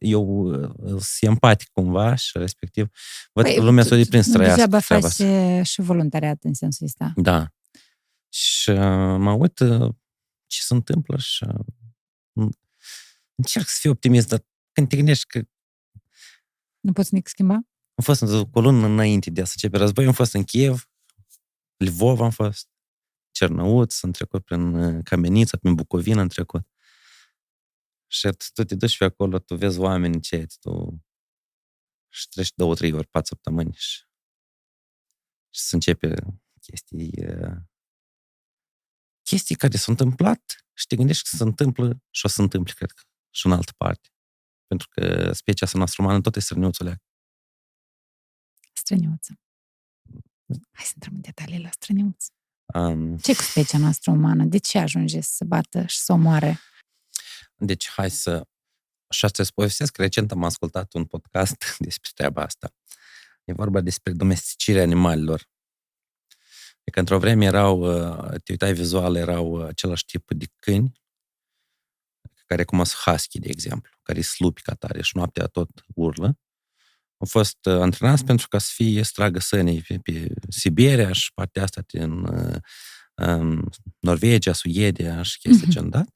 Eu 0.00 0.22
uh, 0.22 0.70
sunt 0.88 1.04
empatic 1.20 1.68
cumva 1.72 2.14
și 2.14 2.38
respectiv 2.38 2.88
văd 3.32 3.44
Păi, 3.44 3.54
că 3.54 3.62
lumea 3.62 3.84
s-a 3.84 3.96
deprins 3.96 4.24
să 4.24 4.30
nu 4.30 4.36
trăiască 4.36 4.60
degeaba 4.60 4.80
treaba 4.84 5.02
faci 5.08 5.12
asta. 5.12 5.24
e, 5.24 5.62
și 5.62 5.80
voluntariat 5.80 6.42
în 6.42 6.54
sensul 6.54 6.86
ăsta. 6.86 7.12
Da. 7.16 7.52
Și 8.28 8.70
uh, 8.70 8.76
mă 9.18 9.32
uit 9.32 9.58
uh, 9.58 9.94
ce 10.46 10.62
se 10.62 10.74
întâmplă 10.74 11.16
și 11.16 11.44
uh, 12.32 12.48
încerc 13.36 13.66
să 13.68 13.76
fiu 13.80 13.90
optimist, 13.90 14.28
dar 14.28 14.44
când 14.72 14.88
te 14.88 14.96
gândești 14.96 15.26
că 15.26 15.42
Nu 16.80 16.92
poți 16.92 17.14
nici 17.14 17.26
schimba? 17.26 17.54
am 17.94 18.04
fost 18.04 18.20
în- 18.20 18.50
cu 18.50 18.58
o 18.58 18.60
lună 18.60 18.86
înainte 18.86 19.30
de 19.30 19.40
a 19.40 19.44
să 19.44 19.52
începe 19.54 19.76
războiul, 19.76 20.08
am 20.10 20.14
fost 20.16 20.34
în 20.34 20.44
Kiev, 20.44 20.90
Lvov 21.76 22.20
am 22.20 22.30
fost, 22.30 22.68
Cernăuț, 23.30 24.02
am 24.02 24.10
trecut 24.10 24.44
prin 24.44 24.74
uh, 24.74 25.04
Camenița, 25.04 25.56
prin 25.56 25.74
Bucovina 25.74 26.20
am 26.20 26.28
trecut. 26.28 26.66
Și 28.06 28.28
at- 28.28 28.50
tu 28.54 28.64
te 28.64 28.74
duci 28.74 28.98
pe 28.98 29.04
acolo, 29.04 29.38
tu 29.38 29.56
vezi 29.56 29.78
oameni 29.78 30.14
încet, 30.14 30.58
tu 30.58 31.04
și 32.08 32.28
treci 32.28 32.52
două, 32.54 32.74
trei 32.74 32.92
ori, 32.92 33.06
patru 33.06 33.34
săptămâni 33.34 33.72
și, 33.74 34.04
și 35.54 35.60
se 35.60 35.74
începe 35.74 36.14
chestii 36.60 37.12
uh, 37.26 37.56
chestii 39.22 39.56
care 39.56 39.76
s-au 39.76 39.92
întâmplat 39.98 40.66
și 40.72 40.86
te 40.86 40.96
gândești 40.96 41.30
că 41.30 41.36
se 41.36 41.42
întâmplă 41.42 42.02
și 42.10 42.24
o 42.26 42.28
să 42.28 42.34
se 42.34 42.42
întâmple, 42.42 42.72
cred 42.72 42.90
că, 42.90 43.02
și 43.36 43.46
în 43.46 43.52
altă 43.52 43.72
parte. 43.76 44.08
Pentru 44.66 44.88
că 44.90 45.32
specia 45.32 45.64
asta 45.66 45.78
noastră 45.78 46.02
umană 46.02 46.20
tot 46.20 46.36
e 46.36 46.40
străniuțul 46.40 46.96
Străniuță. 48.72 49.38
Hai 50.72 50.84
să 50.84 50.92
intrăm 50.94 51.14
în 51.14 51.20
detalii 51.20 51.60
la 51.60 51.70
străniuță. 51.70 52.32
um, 52.74 53.16
ce 53.18 53.34
cu 53.34 53.42
specia 53.42 53.78
noastră 53.78 54.10
umană? 54.10 54.44
De 54.44 54.58
ce 54.58 54.78
ajunge 54.78 55.20
să 55.20 55.32
se 55.32 55.44
bată 55.44 55.86
și 55.86 55.98
să 55.98 56.12
omoare? 56.12 56.60
Deci, 57.56 57.88
hai 57.88 58.10
să... 58.10 58.46
Și 59.10 59.24
asta 59.24 59.42
îți 59.42 59.52
povestesc. 59.52 59.96
Recent 59.96 60.30
am 60.30 60.44
ascultat 60.44 60.94
un 60.94 61.04
podcast 61.04 61.56
despre 61.86 62.10
treaba 62.14 62.42
asta. 62.42 62.74
E 63.44 63.52
vorba 63.52 63.80
despre 63.80 64.12
domesticirea 64.12 64.82
animalelor. 64.82 65.48
Adică 66.80 67.00
într-o 67.00 67.18
vreme 67.18 67.44
erau, 67.44 67.80
uh, 67.80 68.28
te 68.28 68.52
uitai 68.52 68.72
vizual, 68.72 69.16
erau 69.16 69.60
uh, 69.60 69.66
același 69.66 70.04
tip 70.04 70.30
de 70.30 70.46
câini, 70.56 70.92
care 72.46 72.64
cum 72.64 72.84
sunt 72.84 73.00
husky, 73.04 73.38
de 73.38 73.48
exemplu, 73.48 73.92
care 74.02 74.20
sunt 74.20 74.34
slupi 74.34 74.62
ca 74.62 74.74
tare 74.74 75.02
și 75.02 75.16
noaptea 75.16 75.46
tot 75.46 75.70
urlă. 75.94 76.38
Au 77.18 77.26
fost 77.26 77.58
uh, 77.66 77.80
antrenați 77.80 78.24
pentru 78.24 78.48
ca 78.48 78.58
să 78.58 78.70
fie 78.74 79.02
stragă 79.02 79.38
sănii 79.40 79.82
pe, 79.88 79.98
pe 79.98 80.34
Siberia 80.48 81.12
și 81.12 81.32
partea 81.34 81.62
asta 81.62 81.82
din 81.86 82.10
uh, 82.10 82.56
um, 83.14 83.68
Norvegia, 83.98 84.52
Suedia 84.52 85.22
și 85.22 85.38
chestii 85.38 85.66
Mhm. 85.66 85.74
gen 85.76 85.88
dat. 85.90 86.08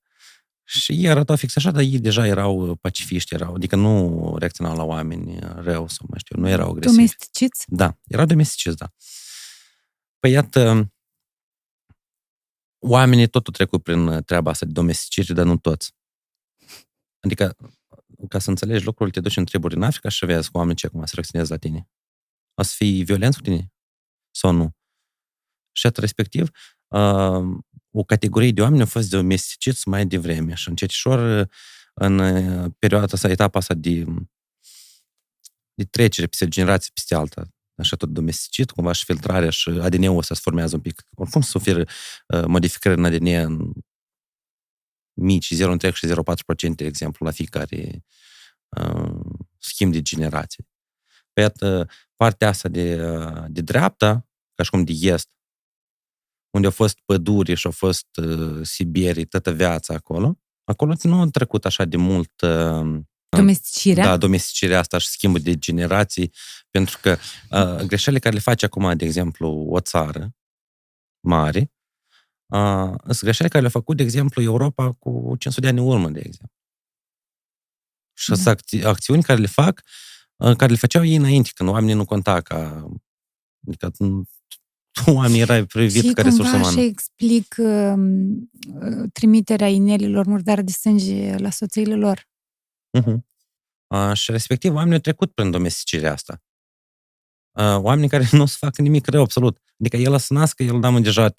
Și 0.64 0.92
ei 0.92 1.08
arătau 1.08 1.36
fix 1.36 1.56
așa, 1.56 1.70
dar 1.70 1.82
ei 1.82 1.98
deja 1.98 2.26
erau 2.26 2.74
pacifiști, 2.80 3.34
erau, 3.34 3.54
adică 3.54 3.76
nu 3.76 4.34
reacționau 4.38 4.76
la 4.76 4.82
oameni 4.82 5.38
rău 5.40 5.88
sau 5.88 6.06
mai 6.10 6.18
știu, 6.18 6.36
nu 6.40 6.48
erau 6.48 6.68
agresivi. 6.70 6.96
Domesticiți? 6.96 7.64
Da, 7.66 7.98
erau 8.06 8.24
domesticiți, 8.26 8.76
da. 8.76 8.92
Păi 10.18 10.30
iată, 10.30 10.92
oamenii 12.78 13.26
tot 13.28 13.46
au 13.46 13.52
trecut 13.52 13.82
prin 13.82 14.22
treaba 14.24 14.50
asta 14.50 14.66
de 14.66 14.72
domesticire, 14.72 15.34
dar 15.34 15.44
nu 15.44 15.56
toți. 15.56 15.92
Adică, 17.20 17.56
ca 18.28 18.38
să 18.38 18.50
înțelegi 18.50 18.84
lucrurile, 18.84 19.14
te 19.14 19.20
duci 19.20 19.36
în 19.36 19.44
triburi 19.44 19.74
în 19.74 19.82
Africa 19.82 20.08
și 20.08 20.24
vezi 20.24 20.50
cu 20.50 20.58
oameni 20.58 20.76
ce 20.76 20.86
acum 20.86 21.04
se 21.04 21.14
reacționează 21.14 21.52
la 21.52 21.58
tine. 21.58 21.88
O 22.54 22.62
să 22.62 22.72
fii 22.76 23.04
violenți 23.04 23.36
cu 23.36 23.42
tine? 23.42 23.72
Sau 24.30 24.52
nu? 24.52 24.70
Și 25.72 25.86
atât 25.86 26.00
respectiv, 26.00 26.50
uh, 26.88 27.58
o 27.90 28.04
categorie 28.04 28.52
de 28.52 28.62
oameni 28.62 28.80
au 28.80 28.86
fost 28.86 29.10
domesticiți 29.10 29.88
mai 29.88 30.06
devreme 30.06 30.54
și 30.54 30.68
încet 30.68 30.90
și 30.90 31.06
ușor, 31.06 31.48
în 31.94 32.18
uh, 32.18 32.70
perioada 32.78 33.06
asta, 33.12 33.28
etapa 33.28 33.58
asta 33.58 33.74
de, 33.74 34.04
de 35.74 35.84
trecere 35.84 36.26
peste 36.26 36.48
generație 36.48 36.90
peste 36.94 37.14
alta, 37.14 37.48
așa 37.74 37.96
tot 37.96 38.08
domesticit, 38.08 38.70
cumva 38.70 38.92
și 38.92 39.04
filtrarea 39.04 39.50
și 39.50 39.68
ADN-ul 39.68 40.18
ăsta 40.18 40.34
se 40.34 40.40
formează 40.44 40.74
un 40.74 40.80
pic. 40.80 41.02
Oricum 41.14 41.40
se 41.40 41.52
oferă 41.54 41.84
uh, 42.26 42.44
modificări 42.46 42.98
în 42.98 43.04
ADN 43.04 43.26
în 43.26 43.72
mici, 45.20 45.54
0,3 45.54 45.92
și 45.92 46.06
0,4%, 46.06 46.74
de 46.74 46.84
exemplu, 46.84 47.26
la 47.26 47.32
fiecare 47.32 48.04
uh, 48.68 49.20
schimb 49.58 49.92
de 49.92 50.02
generație. 50.02 50.66
Pe 51.32 51.40
iată, 51.40 51.88
partea 52.16 52.48
asta 52.48 52.68
de, 52.68 53.04
uh, 53.04 53.44
de 53.48 53.60
dreapta, 53.60 54.28
ca 54.54 54.62
și 54.62 54.70
cum 54.70 54.84
de 54.84 54.92
est, 55.00 55.28
unde 56.50 56.66
au 56.66 56.72
fost 56.72 56.98
păduri 57.04 57.54
și 57.54 57.66
au 57.66 57.72
fost 57.72 58.06
uh, 58.16 58.66
Siberii, 58.66 59.24
toată 59.24 59.52
viața 59.52 59.94
acolo, 59.94 60.38
acolo 60.64 60.94
nu 61.02 61.20
a 61.20 61.26
trecut 61.26 61.64
așa 61.64 61.84
de 61.84 61.96
mult 61.96 62.40
uh, 62.40 63.00
Domesticirea? 63.36 64.04
Da, 64.04 64.16
domesticirea 64.16 64.78
asta 64.78 64.98
și 64.98 65.08
schimbul 65.08 65.40
de 65.40 65.58
generații, 65.58 66.32
pentru 66.70 66.98
că 67.02 67.16
uh, 67.50 67.86
greșelile 67.86 68.20
care 68.20 68.34
le 68.34 68.40
face 68.40 68.64
acum, 68.64 68.96
de 68.96 69.04
exemplu, 69.04 69.66
o 69.68 69.80
țară 69.80 70.34
mare, 71.20 71.72
uh, 72.50 72.94
sunt 73.04 73.20
greșelile 73.20 73.48
care 73.48 73.60
le-a 73.60 73.70
făcut, 73.70 73.96
de 73.96 74.02
exemplu, 74.02 74.42
Europa 74.42 74.92
cu 74.92 75.34
500 75.38 75.60
de 75.60 75.68
ani 75.68 75.78
în 75.78 75.86
urmă, 75.86 76.10
de 76.10 76.18
exemplu. 76.18 76.56
Și 78.12 78.28
da. 78.28 78.34
sunt 78.34 78.84
acțiuni 78.84 79.22
care 79.22 79.40
le 79.40 79.46
fac, 79.46 79.82
uh, 80.36 80.56
care 80.56 80.70
le 80.70 80.76
făceau 80.76 81.04
ei 81.04 81.16
înainte, 81.16 81.50
când 81.54 81.68
oamenii 81.68 81.94
nu 81.94 82.04
conta 82.04 82.40
ca... 82.40 82.88
Adică 83.66 83.92
oamenii 85.20 85.40
era 85.40 85.64
privit 85.64 86.14
ca 86.14 86.22
resursă 86.22 86.56
umană. 86.56 86.80
Și 86.80 86.86
explic 86.86 87.54
uh, 87.58 87.94
trimiterea 89.12 89.68
inelilor 89.68 90.26
murdare 90.26 90.62
de 90.62 90.72
sânge 90.72 91.36
la 91.36 91.50
soțiile 91.50 91.94
lor. 91.94 92.28
Uh-huh. 92.98 93.16
Uh, 93.86 94.12
și 94.12 94.30
respectiv 94.30 94.74
oamenii 94.74 94.94
au 94.94 95.00
trecut 95.00 95.32
prin 95.32 95.50
domesticirea 95.50 96.12
asta. 96.12 96.42
Uh, 97.60 97.76
oamenii 97.76 98.08
care 98.08 98.28
nu 98.32 98.42
o 98.42 98.46
să 98.46 98.56
facă 98.58 98.82
nimic 98.82 99.06
rău, 99.06 99.22
absolut. 99.22 99.58
Adică 99.80 99.96
el 99.96 100.12
o 100.12 100.18
să 100.18 100.32
nască, 100.32 100.62
el 100.62 100.80
da 100.80 101.00
deja 101.00 101.34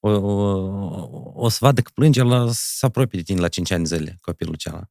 o, 0.00 0.10
o, 0.10 1.34
o 1.34 1.48
să 1.48 1.58
vadă 1.60 1.80
că 1.80 1.90
plânge, 1.94 2.20
el 2.20 2.50
să 2.52 2.86
apropie 2.86 3.18
de 3.18 3.24
tine 3.24 3.40
la 3.40 3.48
5 3.48 3.70
ani 3.70 3.86
zile, 3.86 4.18
copilul 4.20 4.54
cealaltă. 4.54 4.90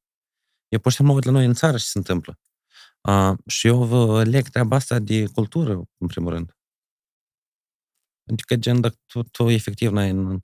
Eu 0.68 0.80
pur 0.80 0.92
și 0.92 0.98
simplu 0.98 1.14
mă 1.14 1.20
uit 1.20 1.28
la 1.28 1.32
noi 1.32 1.46
în 1.46 1.54
țară 1.54 1.78
și 1.78 1.86
se 1.86 1.98
întâmplă. 1.98 2.40
Uh, 3.02 3.38
și 3.48 3.68
eu 3.68 3.84
vă 3.84 4.24
leg 4.24 4.48
treaba 4.48 4.76
asta 4.76 5.00
de 5.00 5.26
cultură, 5.26 5.74
în 5.98 6.08
primul 6.08 6.32
rând. 6.32 6.58
Adică, 8.32 8.56
gen, 8.56 8.82
dacă 8.82 8.96
tu, 9.06 9.24
tu 9.24 9.50
efectiv 9.50 9.92
n-ai 9.92 10.10
în, 10.10 10.40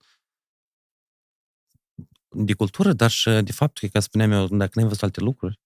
de 2.30 2.54
cultură, 2.54 2.94
dar 2.94 3.10
și 3.10 3.30
de 3.30 3.52
fapt 3.52 3.78
că, 3.78 3.88
ca 3.88 4.00
spuneam 4.00 4.32
eu, 4.32 4.48
dacă 4.48 4.72
nu 4.74 4.82
ai 4.82 4.88
văzut 4.88 5.04
alte 5.04 5.20
lucruri, 5.20 5.60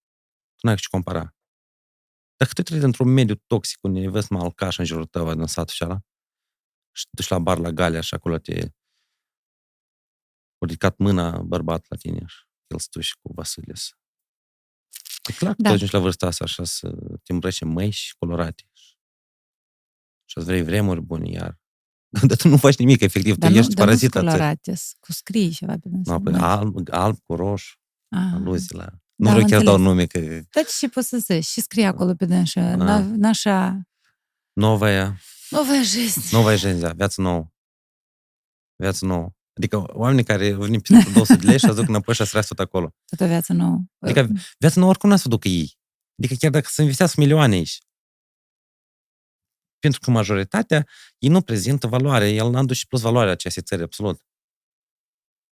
tu 0.55 0.67
n-ai 0.67 0.75
ce 0.75 0.87
compara. 0.91 1.35
Dacă 2.43 2.55
tu 2.55 2.61
trăiești 2.61 2.87
într-un 2.87 3.13
mediu 3.13 3.35
toxic, 3.35 3.83
unde 3.83 4.09
vezi 4.09 4.31
mă 4.31 4.39
alcaș 4.39 4.77
în 4.77 4.85
jurul 4.85 5.05
tău, 5.05 5.27
în 5.27 5.47
satul 5.47 5.75
ăla, 5.81 5.99
și 6.95 7.05
duci 7.09 7.27
la 7.27 7.39
bar 7.39 7.57
la 7.57 7.69
Galia 7.69 8.01
și 8.01 8.13
acolo 8.13 8.37
te 8.37 8.71
a 10.57 10.65
ridicat 10.65 10.97
mâna 10.97 11.41
bărbat 11.41 11.85
la 11.89 11.95
tine 11.95 12.25
și 12.27 12.37
el 12.67 12.79
stăși 12.79 13.15
cu 13.21 13.33
Vasilis. 13.33 13.89
E 15.29 15.33
clar 15.33 15.55
că 15.55 15.61
da. 15.61 15.69
tu 15.69 15.75
ajungi 15.75 15.93
la 15.93 15.99
vârsta 15.99 16.27
asta 16.27 16.43
așa 16.43 16.63
să 16.63 16.95
te 17.23 17.31
îmbrăci 17.33 17.61
în 17.61 17.89
și 17.89 18.15
colorate. 18.17 18.63
Și 20.25 20.39
să 20.39 20.41
vrei 20.41 20.63
vremuri 20.63 21.01
bune 21.01 21.29
iar. 21.29 21.59
Dar 22.27 22.37
tu 22.37 22.47
nu 22.47 22.57
faci 22.57 22.77
nimic, 22.77 23.01
efectiv, 23.01 23.35
dar 23.35 23.49
tu 23.49 23.55
nu, 23.55 23.61
ești 23.61 23.75
parazit. 23.75 24.11
Dar 24.11 24.23
colorate, 24.23 24.73
cu 24.99 25.11
scrii 25.11 25.51
ceva 25.51 25.77
pe 25.77 25.89
no, 26.03 26.19
păi 26.19 26.33
alb, 26.33 26.89
alb 26.89 27.19
cu 27.19 27.35
roșu, 27.35 27.77
ah. 28.09 28.31
aluzii 28.33 28.75
la... 28.75 29.02
Nu 29.14 29.26
da, 29.26 29.32
vreau 29.32 29.48
chiar 29.48 29.62
dau 29.62 29.76
nume, 29.76 30.06
că... 30.06 30.18
Da, 30.50 30.62
ce 30.78 30.88
poți 30.88 31.08
să 31.08 31.16
zici? 31.16 31.44
Și 31.44 31.60
scrie 31.60 31.86
acolo 31.86 32.14
pe 32.14 32.24
dânsă, 32.24 32.60
ah. 32.60 33.04
nașa... 33.16 33.88
Новая... 34.52 35.16
Новая 35.50 35.82
жизнь. 35.82 36.20
Новая 36.32 36.56
жизнь, 36.56 36.80
da, 36.80 36.92
viață 36.92 37.20
nouă. 37.20 37.52
Viață 38.76 39.04
nouă. 39.04 39.32
Adică 39.52 39.84
oamenii 39.88 40.24
care 40.24 40.54
vin 40.54 40.80
pe 40.80 41.10
200 41.12 41.38
de 41.38 41.46
lei 41.46 41.58
și 41.58 41.64
aduc 41.64 41.88
înapoi 41.88 42.14
și 42.14 42.24
să 42.24 42.42
tot 42.48 42.58
acolo. 42.58 42.94
Toată 43.04 43.26
viața 43.26 43.54
nouă. 43.54 43.80
Adică 43.98 44.28
viața 44.58 44.74
nouă 44.76 44.90
oricum 44.90 45.10
nu 45.10 45.16
să 45.16 45.28
ducă 45.28 45.48
ei. 45.48 45.78
Adică 46.18 46.34
chiar 46.38 46.50
dacă 46.50 46.68
se 46.70 46.80
investească 46.80 47.20
milioane 47.20 47.54
aici. 47.54 47.78
Pentru 49.78 50.00
că 50.00 50.10
majoritatea, 50.10 50.86
ei 51.18 51.28
nu 51.28 51.42
prezintă 51.42 51.86
valoare, 51.86 52.30
el 52.30 52.50
n-a 52.50 52.64
dus 52.64 52.76
și 52.76 52.86
plus 52.86 53.00
valoare 53.00 53.30
acestei 53.30 53.62
țări, 53.62 53.82
absolut. 53.82 54.22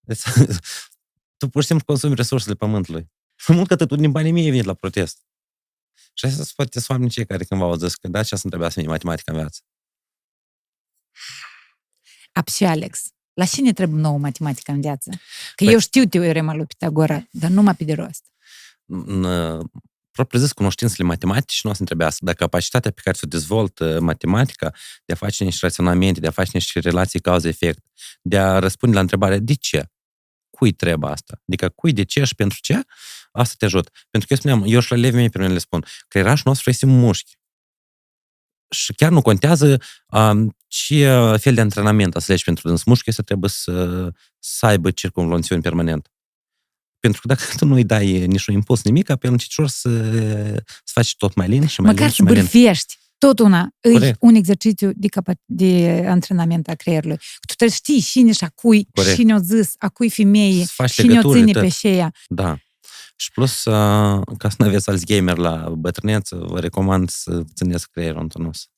Deci, 0.01 0.23
tu 1.39 1.49
pur 1.49 1.61
și 1.61 1.67
simplu 1.67 1.85
consumi 1.85 2.15
resursele 2.15 2.55
pământului. 2.55 3.11
Mai 3.48 3.58
mult 3.58 3.68
că 3.68 3.74
atât, 3.74 3.98
din 3.98 4.12
banii 4.12 4.32
mei 4.32 4.50
venit 4.50 4.66
la 4.66 4.74
protest. 4.74 5.26
Și 6.14 6.26
astea 6.26 6.44
sunt 6.44 6.56
poate 6.56 6.80
oameni 6.88 7.10
cei 7.10 7.26
care 7.26 7.44
cândva 7.44 7.66
au 7.66 7.76
zis 7.76 7.96
că 7.96 8.08
da, 8.08 8.24
ce 8.24 8.36
să 8.36 8.48
trebuia 8.48 8.70
să 8.70 8.80
fie 8.80 8.90
matematică 8.90 9.32
în 9.32 9.38
viață. 9.38 9.62
Apsi 12.32 12.64
Alex, 12.64 13.04
la 13.34 13.46
cine 13.46 13.74
trebuie 13.74 14.02
nouă 14.02 14.18
matematică 14.18 14.72
în 14.72 14.82
viață? 14.82 15.10
Că 15.56 15.64
păi, 15.64 15.74
eu 15.74 15.80
știu 15.80 16.06
teorema 16.06 16.54
lui 16.54 16.66
Pitagora, 16.66 17.28
dar 17.32 17.50
numai 17.50 17.76
pe 17.76 17.84
de 17.84 17.94
rost 17.94 18.26
propriu-zis, 20.12 20.52
cunoștințele 20.52 21.08
matematice 21.08 21.60
nu 21.64 21.70
o 21.70 21.74
să 21.74 21.80
întrebească, 21.80 22.26
dar 22.26 22.34
capacitatea 22.34 22.92
pe 22.92 23.02
care 23.04 23.16
să 23.16 23.22
o 23.26 23.28
dezvoltă 23.28 24.00
matematica 24.02 24.72
de 25.06 25.14
a 25.14 25.16
face 25.16 25.44
niște 25.44 25.66
raționamente, 25.66 26.20
de 26.20 26.28
a 26.28 26.32
face 26.32 26.50
niște 26.54 26.80
relații 26.80 27.20
cauze-efect, 27.20 27.84
de 28.22 28.40
a 28.40 28.60
răspunde 28.60 28.96
la 28.96 29.02
întrebarea 29.02 29.40
de 29.40 29.54
ce? 29.54 29.86
Cui 30.50 30.72
trebuie 30.72 31.12
asta? 31.12 31.42
Adică 31.48 31.70
cui, 31.70 31.94
de 31.94 32.04
ce 32.04 32.24
și 32.24 32.36
pentru 32.36 32.58
ce? 32.62 32.82
Asta 33.32 33.54
te 33.58 33.66
ajută. 33.66 33.90
Pentru 34.10 34.28
că 34.28 34.34
eu 34.34 34.38
spuneam, 34.38 34.64
eu 34.74 34.80
și 34.80 34.92
la 34.92 34.98
elevii 34.98 35.18
mei 35.20 35.30
pe 35.30 35.38
mine 35.40 35.54
le 35.54 35.60
spun, 35.60 35.86
creierul 36.08 36.42
nostru 36.44 36.70
este 36.70 36.86
mușchi. 36.86 37.40
Și 38.70 38.94
chiar 38.94 39.12
nu 39.12 39.22
contează 39.22 39.82
um, 40.08 40.56
ce 40.68 41.36
fel 41.40 41.54
de 41.54 41.62
antrenament 41.62 42.16
să 42.18 42.26
legi 42.28 42.44
pentru 42.44 42.68
dâns. 42.68 42.84
Mușchiul 42.84 43.14
să 43.14 43.22
trebuie 43.22 43.50
să, 43.50 44.10
să 44.40 44.66
aibă 44.66 44.92
circumvoluțiuni 44.92 45.62
permanent. 45.62 46.12
Pentru 47.00 47.22
că 47.22 47.28
dacă 47.28 47.44
tu 47.58 47.66
nu 47.66 47.74
îi 47.76 47.84
dai 47.84 48.26
niciun 48.26 48.54
impuls, 48.54 48.84
nimic, 48.84 49.16
pe 49.16 49.28
un 49.28 49.34
ușor 49.34 49.68
să, 49.68 49.90
să 50.64 50.92
faci 50.94 51.16
tot 51.16 51.36
mai 51.36 51.48
lin 51.48 51.68
și 51.68 51.82
mai 51.82 51.92
Măcar 51.92 52.06
lin 52.06 52.16
și 52.16 52.22
mai 52.22 52.34
lin. 52.34 52.42
bârfiești. 52.42 53.00
Tot 53.18 53.40
una, 53.40 53.70
e 53.82 54.16
un 54.20 54.36
exercițiu 54.36 54.92
de, 54.96 55.08
capa- 55.08 55.42
de 55.46 56.04
antrenament 56.08 56.68
a 56.68 56.76
creierului. 56.76 57.18
Tu 57.18 57.54
trebuie 57.56 57.78
știi 57.78 58.02
cine 58.02 58.32
și 58.32 58.44
a 58.44 58.50
cui, 58.50 58.88
Corect. 58.94 59.16
cine 59.16 59.34
o 59.34 59.38
zis, 59.38 59.74
a 59.78 59.90
cui 59.90 60.10
femeie, 60.10 60.66
cine 60.88 61.20
o 61.24 61.34
ține 61.34 61.52
tot. 61.52 61.62
pe 61.62 61.70
șeia. 61.70 62.14
Da. 62.28 62.58
Și 63.22 63.32
plus, 63.32 63.66
uh, 63.66 64.22
ca 64.38 64.50
să 64.50 64.56
nu 64.58 64.66
aveți 64.66 64.90
Alzheimer 64.90 65.38
la 65.38 65.70
bătrâneță, 65.70 66.36
vă 66.36 66.60
recomand 66.60 67.10
să 67.10 67.44
țineți 67.54 67.90
creierul 67.90 68.22
în 68.22 68.28
tonus. 68.28 68.70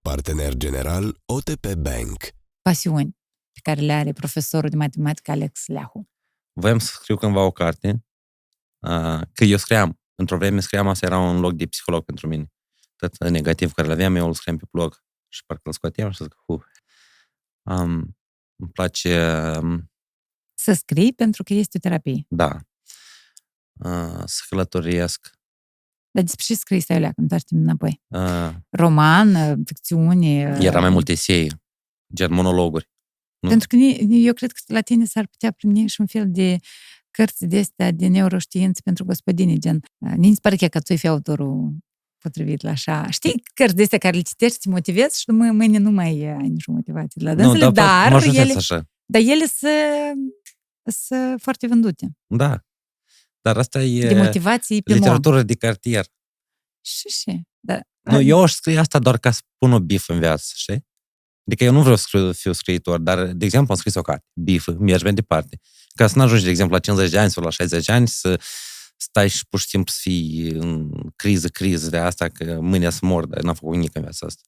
Partener 0.00 0.54
general 0.54 1.22
OTP 1.26 1.74
Bank. 1.74 2.22
Pasiuni 2.62 3.16
pe 3.52 3.60
care 3.62 3.80
le 3.80 3.92
are 3.92 4.12
profesorul 4.12 4.70
de 4.70 4.76
matematică 4.76 5.30
Alex 5.30 5.66
Leahu? 5.66 6.08
Voiam 6.52 6.78
să 6.78 6.92
scriu 6.94 7.16
cândva 7.16 7.40
o 7.40 7.50
carte, 7.50 8.04
că 9.32 9.44
eu 9.44 9.56
scriam, 9.56 10.00
într-o 10.14 10.36
vreme 10.36 10.60
scriam, 10.60 10.88
asta 10.88 11.06
era 11.06 11.18
un 11.18 11.40
loc 11.40 11.52
de 11.52 11.66
psiholog 11.66 12.04
pentru 12.04 12.26
mine. 12.26 12.52
Tot 12.96 13.28
negativ 13.28 13.72
care 13.72 13.86
îl 13.86 13.92
aveam, 13.92 14.16
eu 14.16 14.26
îl 14.26 14.34
scriam 14.34 14.56
pe 14.56 14.64
blog 14.70 15.04
și 15.28 15.44
parcă 15.46 15.62
îl 15.64 15.72
scoateam 15.72 16.10
și 16.10 16.22
zic, 16.22 16.34
uh, 16.46 16.60
um, 17.62 18.16
îmi 18.56 18.70
place... 18.72 19.20
Um, 19.60 19.88
să 20.64 20.72
scrii 20.72 21.12
pentru 21.12 21.42
că 21.42 21.54
este 21.54 21.76
o 21.76 21.80
terapie. 21.80 22.24
Da. 22.28 22.60
Uh, 23.72 24.22
să 24.24 24.42
călătoriesc. 24.48 25.30
Dar 26.10 26.22
despre 26.22 26.44
ce 26.44 26.54
scrii, 26.54 26.80
stai 26.80 26.98
când 26.98 27.14
întoarcem 27.16 27.58
înapoi? 27.58 28.02
Uh, 28.08 28.54
Roman, 28.70 29.62
ficțiune? 29.64 30.58
Era 30.60 30.80
mai 30.80 30.90
multe 30.90 31.12
esei, 31.12 31.52
gen 32.14 32.32
monologuri. 32.32 32.90
Nu? 33.38 33.48
Pentru 33.48 33.68
că 33.68 33.76
eu 34.14 34.32
cred 34.32 34.52
că 34.52 34.60
la 34.66 34.80
tine 34.80 35.04
s-ar 35.04 35.26
putea 35.26 35.50
primi 35.50 35.88
și 35.88 36.00
un 36.00 36.06
fel 36.06 36.24
de 36.30 36.58
cărți 37.10 37.46
de 37.46 37.58
astea 37.58 37.90
de 37.90 38.06
neuroștiință 38.06 38.80
pentru 38.84 39.04
gospodine, 39.04 39.56
gen, 39.56 39.80
nici 40.16 40.40
pare 40.40 40.56
că 40.56 40.80
tu 40.80 40.96
fi 40.96 41.06
autorul 41.06 41.76
potrivit 42.18 42.62
la 42.62 42.70
așa. 42.70 43.10
Știi 43.10 43.42
cărți 43.54 43.74
de 43.74 43.82
astea 43.82 43.98
care 43.98 44.16
le 44.16 44.22
citești, 44.22 44.58
te 44.58 44.68
motivezi 44.68 45.20
și 45.20 45.30
mâine, 45.30 45.52
mâine 45.52 45.78
nu 45.78 45.90
mai 45.90 46.36
ai 46.40 46.48
nicio 46.48 46.72
motivație 46.72 47.22
la 47.24 47.34
dânsele, 47.34 47.64
nu, 47.64 47.70
dar, 47.70 48.10
dar 48.10 48.22
ele, 48.22 48.52
așa. 48.56 48.88
dar 49.04 49.20
ele 49.20 49.44
sunt 50.90 51.40
foarte 51.40 51.66
vândute. 51.66 52.16
Da. 52.26 52.64
Dar 53.40 53.56
asta 53.56 53.82
e 53.82 54.08
de 54.08 54.14
motivație 54.14 54.80
pe 54.80 54.92
literatură 54.92 55.36
mod. 55.36 55.46
de 55.46 55.54
cartier. 55.54 56.06
Și 56.80 57.08
și. 57.08 57.42
Da. 57.60 57.80
Nu, 58.00 58.20
eu 58.20 58.42
aș 58.42 58.52
scrie 58.52 58.78
asta 58.78 58.98
doar 58.98 59.18
ca 59.18 59.30
să 59.30 59.40
pun 59.58 59.72
o 59.72 59.80
bif 59.80 60.08
în 60.08 60.18
viață, 60.18 60.52
știi? 60.54 60.86
Adică 61.46 61.64
eu 61.64 61.72
nu 61.72 61.80
vreau 61.80 61.96
să 61.96 62.02
scriu, 62.02 62.32
fiu 62.32 62.52
scriitor, 62.52 63.00
dar, 63.00 63.26
de 63.26 63.44
exemplu, 63.44 63.72
am 63.72 63.78
scris 63.78 63.94
o 63.94 64.02
carte, 64.02 64.26
bifă, 64.32 64.72
mergi 64.72 65.04
mai 65.04 65.14
departe. 65.14 65.60
Ca 65.94 66.06
să 66.06 66.18
nu 66.18 66.22
ajungi, 66.22 66.44
de 66.44 66.50
exemplu, 66.50 66.74
la 66.74 66.80
50 66.80 67.10
de 67.10 67.18
ani 67.18 67.30
sau 67.30 67.42
la 67.42 67.50
60 67.50 67.84
de 67.84 67.92
ani 67.92 68.08
să 68.08 68.40
stai 68.96 69.28
și 69.28 69.46
pur 69.48 69.60
și 69.60 69.66
simplu 69.66 69.92
să 69.92 69.98
fii 70.00 70.48
în 70.48 70.90
criză, 71.16 71.48
criză 71.48 71.90
de 71.90 71.98
asta, 71.98 72.28
că 72.28 72.60
mâine 72.60 72.90
să 72.90 72.98
mor, 73.02 73.26
dar 73.26 73.42
n-am 73.42 73.54
făcut 73.54 73.74
nimic 73.74 73.94
în 73.94 74.02
viața 74.02 74.26
asta. 74.26 74.42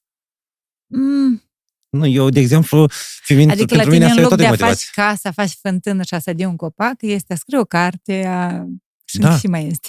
Mm. 0.87 1.43
Nu, 1.89 2.07
eu, 2.07 2.29
de 2.29 2.41
exemplu, 2.41 2.87
fiind, 3.23 3.51
adică 3.51 3.75
pentru 3.75 3.91
la 3.91 3.93
tine, 3.93 4.07
mine 4.07 4.21
în 4.21 4.23
loc 4.23 4.37
de, 4.37 4.43
de 4.43 4.47
a 4.47 4.57
face 4.57 4.85
casa, 4.93 5.29
a 5.29 5.33
face 5.33 5.55
fântână 5.61 6.03
și 6.03 6.15
a 6.15 6.33
de 6.33 6.47
un 6.47 6.57
copac, 6.57 6.95
este 7.01 7.33
a 7.33 7.37
scrie 7.37 7.59
o 7.59 7.65
carte 7.65 8.25
a... 8.27 8.65
și 9.05 9.19
da. 9.19 9.39
și 9.39 9.47
mai 9.47 9.67
este. 9.67 9.89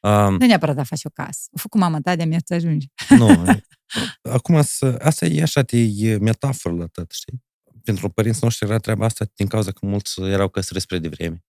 Um, 0.00 0.36
nu 0.36 0.46
neapărat 0.46 0.78
a 0.78 0.82
face 0.82 1.08
o 1.08 1.10
casă. 1.10 1.48
O 1.50 1.58
făcut 1.58 1.80
mama 1.80 2.00
ta, 2.00 2.16
de-a 2.16 2.38
să 2.44 2.54
ajunge. 2.54 2.86
Nu, 3.08 3.44
Acum, 4.36 4.54
asta 4.98 5.26
e 5.26 5.42
așa, 5.42 5.62
e 5.70 6.16
metaforă 6.16 6.74
la 6.74 6.86
tot, 6.86 7.10
știi? 7.10 7.42
Pentru 7.84 8.08
părinții 8.08 8.40
noștri 8.42 8.66
era 8.66 8.78
treaba 8.78 9.04
asta 9.04 9.26
din 9.34 9.46
cauza 9.46 9.70
că 9.70 9.86
mulți 9.86 10.20
erau 10.20 10.48
căsătoriți 10.48 10.84
spre 10.84 10.98
devreme. 10.98 11.44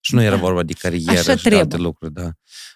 Și 0.00 0.14
nu 0.14 0.22
era 0.22 0.34
da. 0.34 0.40
vorba 0.40 0.62
de 0.62 0.72
carieră 0.72 1.10
așa 1.10 1.20
și 1.20 1.24
trebuie. 1.24 1.50
de 1.50 1.56
alte 1.58 1.76
lucruri, 1.76 2.12
da. 2.12 2.32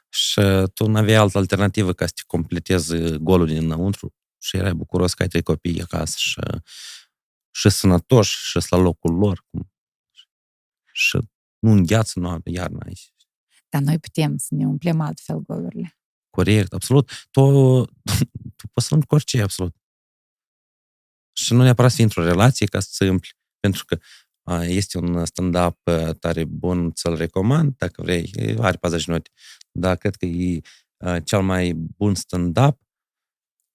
Și 0.08 0.40
tu 0.74 0.86
nu 0.86 0.98
aveai 0.98 1.16
altă 1.16 1.38
alternativă 1.38 1.92
ca 1.92 2.06
să 2.06 2.12
te 2.14 2.22
completezi 2.26 3.16
golul 3.18 3.46
din 3.46 3.56
înăuntru 3.56 4.14
și 4.42 4.56
erai 4.56 4.74
bucuros 4.74 5.14
că 5.14 5.22
ai 5.22 5.28
trei 5.28 5.42
copii 5.42 5.82
acasă 5.82 6.14
și, 6.18 6.40
și 7.50 7.68
sănătoși 7.68 8.36
și 8.48 8.66
la 8.68 8.76
locul 8.76 9.14
lor. 9.14 9.44
Cum, 9.50 9.72
și 10.92 11.18
nu 11.58 11.70
îngheață 11.70 12.18
noapte, 12.18 12.50
iarna 12.50 12.78
aici. 12.86 13.12
Dar 13.68 13.82
noi 13.82 13.98
putem 13.98 14.36
să 14.36 14.54
ne 14.54 14.66
umplem 14.66 15.00
altfel 15.00 15.38
golurile. 15.38 15.96
Corect, 16.30 16.72
absolut. 16.72 17.10
Tu, 17.30 17.40
tu 18.56 18.68
poți 18.72 18.86
să 18.86 18.94
nu 18.94 19.02
orice, 19.06 19.42
absolut. 19.42 19.76
Și 21.32 21.52
nu 21.52 21.62
neapărat 21.62 21.90
să 21.90 21.96
fii 21.96 22.04
într-o 22.04 22.24
relație 22.24 22.66
ca 22.66 22.80
să 22.80 23.04
împli. 23.04 23.30
Pentru 23.60 23.84
că 23.84 23.98
a, 24.42 24.64
este 24.64 24.98
un 24.98 25.24
stand-up 25.24 25.78
tare 26.18 26.44
bun, 26.44 26.92
ți-l 26.92 27.16
recomand, 27.16 27.76
dacă 27.76 28.02
vrei, 28.02 28.32
are 28.58 28.76
40 28.76 29.06
minute. 29.06 29.30
Dar 29.72 29.96
cred 29.96 30.16
că 30.16 30.24
e 30.24 30.60
a, 30.96 31.20
cel 31.20 31.42
mai 31.42 31.72
bun 31.72 32.14
stand-up 32.14 32.80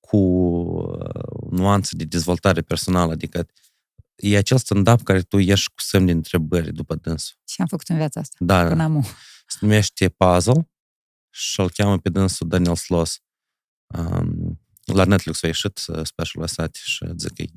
cu 0.08 0.18
uh, 0.18 1.50
nuanțe 1.52 1.96
de 1.96 2.04
dezvoltare 2.04 2.62
personală, 2.62 3.12
adică 3.12 3.48
e 4.16 4.38
acel 4.38 4.58
stand-up 4.58 5.04
care 5.04 5.22
tu 5.22 5.38
ieși 5.38 5.70
cu 5.70 5.82
semne 5.82 6.06
de 6.06 6.12
întrebări 6.12 6.74
după 6.74 6.96
dânsul. 6.96 7.38
Și 7.48 7.62
am 7.62 7.68
făcut 7.68 7.88
în 7.88 7.96
viața 7.96 8.20
asta. 8.20 8.36
Da, 8.40 8.68
Până 8.68 8.84
am 8.84 9.06
se 9.48 9.58
numește 9.60 10.10
Puzzle 10.10 10.70
și 11.30 11.60
îl 11.60 11.70
cheamă 11.70 11.98
pe 11.98 12.10
dânsul 12.10 12.48
Daniel 12.48 12.76
Sloss. 12.76 13.22
Um, 13.88 14.62
la 14.86 15.04
Netflix 15.04 15.44
a 15.44 15.48
ieșit 15.48 15.80
uh, 15.88 16.06
special 16.06 16.44
ăsta 16.44 16.70
și 16.74 17.06
zic 17.16 17.34
că 17.34 17.42
e, 17.42 17.48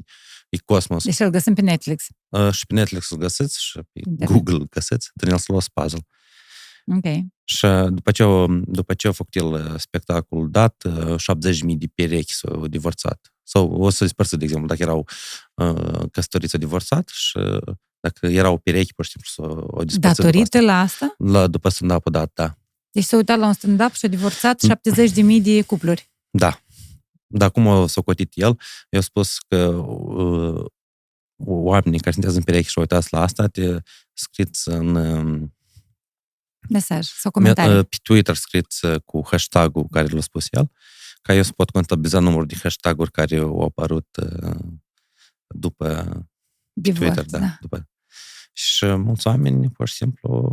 e 0.49 0.57
cosmos. 0.65 1.05
Deci 1.05 1.19
îl 1.19 1.31
găsim 1.31 1.55
pe 1.55 1.61
Netflix. 1.61 2.07
Uh, 2.29 2.53
și 2.53 2.67
pe 2.67 2.75
Netflix 2.75 3.11
îl 3.11 3.17
găsiți 3.17 3.65
și 3.65 3.79
pe 3.93 4.01
Internet. 4.05 4.29
Google 4.29 4.55
îl 4.55 4.69
găsiți, 4.69 5.11
Daniel 5.15 5.39
Sloss 5.39 5.69
Puzzle. 5.69 6.07
Ok. 6.97 7.25
Și 7.45 7.67
după 7.89 8.11
ce, 8.11 8.23
a, 8.23 8.47
după 8.65 8.95
ce 8.95 9.09
a 9.09 9.13
făcut 9.13 9.35
el 9.35 9.47
uh, 9.53 9.75
spectacolul 9.77 10.51
dat, 10.51 10.85
uh, 10.85 11.15
70.000 11.17 11.77
de 11.77 11.87
perechi 11.95 12.33
s-au 12.33 12.67
divorțat. 12.67 13.33
Sau 13.43 13.73
o 13.73 13.91
să 13.91 14.05
despărțit, 14.05 14.39
de 14.39 14.45
exemplu, 14.45 14.69
dacă 14.69 14.83
erau 14.83 15.07
uh, 15.55 16.03
căsătoriți, 16.11 16.55
au 16.55 16.61
divorțat 16.61 17.09
și 17.09 17.37
uh, 17.37 17.75
dacă 18.01 18.27
erau 18.27 18.59
perechi, 18.59 18.95
pur 18.95 19.05
și 19.05 19.11
simplu, 19.11 19.31
s-au 19.33 19.85
dispărțit. 19.85 20.25
Datorită 20.25 20.61
la 20.61 20.81
asta? 20.81 21.15
La, 21.19 21.47
după 21.47 21.69
stand-up 21.69 22.11
dat, 22.11 22.31
da. 22.35 22.55
Deci 22.91 23.05
s-a 23.05 23.17
uitat 23.17 23.39
la 23.39 23.47
un 23.47 23.53
stand-up 23.53 23.93
și 23.93 24.05
a 24.05 24.09
divorțat 24.09 24.63
Mm. 24.63 25.39
70.000 25.39 25.43
de 25.43 25.63
cupluri. 25.63 26.11
Da. 26.31 26.61
Dar 27.27 27.51
cum 27.51 27.69
a 27.69 27.87
socotit 27.87 28.33
el, 28.35 28.61
eu 28.89 29.01
spus 29.01 29.39
că 29.49 29.67
uh, 29.67 30.65
oamenii 31.45 32.01
care 32.01 32.13
sunteți 32.13 32.37
în 32.37 32.43
perechi 32.43 32.69
și 32.69 32.79
uitați 32.79 33.13
la 33.13 33.21
asta, 33.23 33.47
te 33.47 33.79
scriți 34.13 34.69
în 34.69 34.95
uh, 34.95 35.49
Mesaj 36.69 37.07
sau 37.07 37.31
comentarii. 37.31 37.85
pe 37.85 37.97
Twitter 38.03 38.35
scriți 38.35 38.85
uh, 38.85 39.01
cu 39.05 39.23
hashtag-ul 39.31 39.87
care 39.91 40.07
l-a 40.07 40.21
spus 40.21 40.47
el, 40.51 40.71
ca 41.23 41.35
eu 41.35 41.43
să 41.43 41.53
pot 41.53 41.71
contabiliza 41.71 42.19
numărul 42.19 42.47
de 42.47 42.57
hashtag-uri 42.63 43.11
care 43.11 43.37
au 43.37 43.61
apărut 43.61 44.17
uh, 44.23 44.57
după 45.47 46.19
Divorț, 46.73 47.15
Twitter, 47.15 47.25
da. 47.25 47.39
da. 47.39 47.57
După. 47.61 47.89
Și 48.53 48.87
mulți 48.87 49.27
oameni, 49.27 49.71
pur 49.71 49.89
și 49.89 49.95
simplu, 49.95 50.53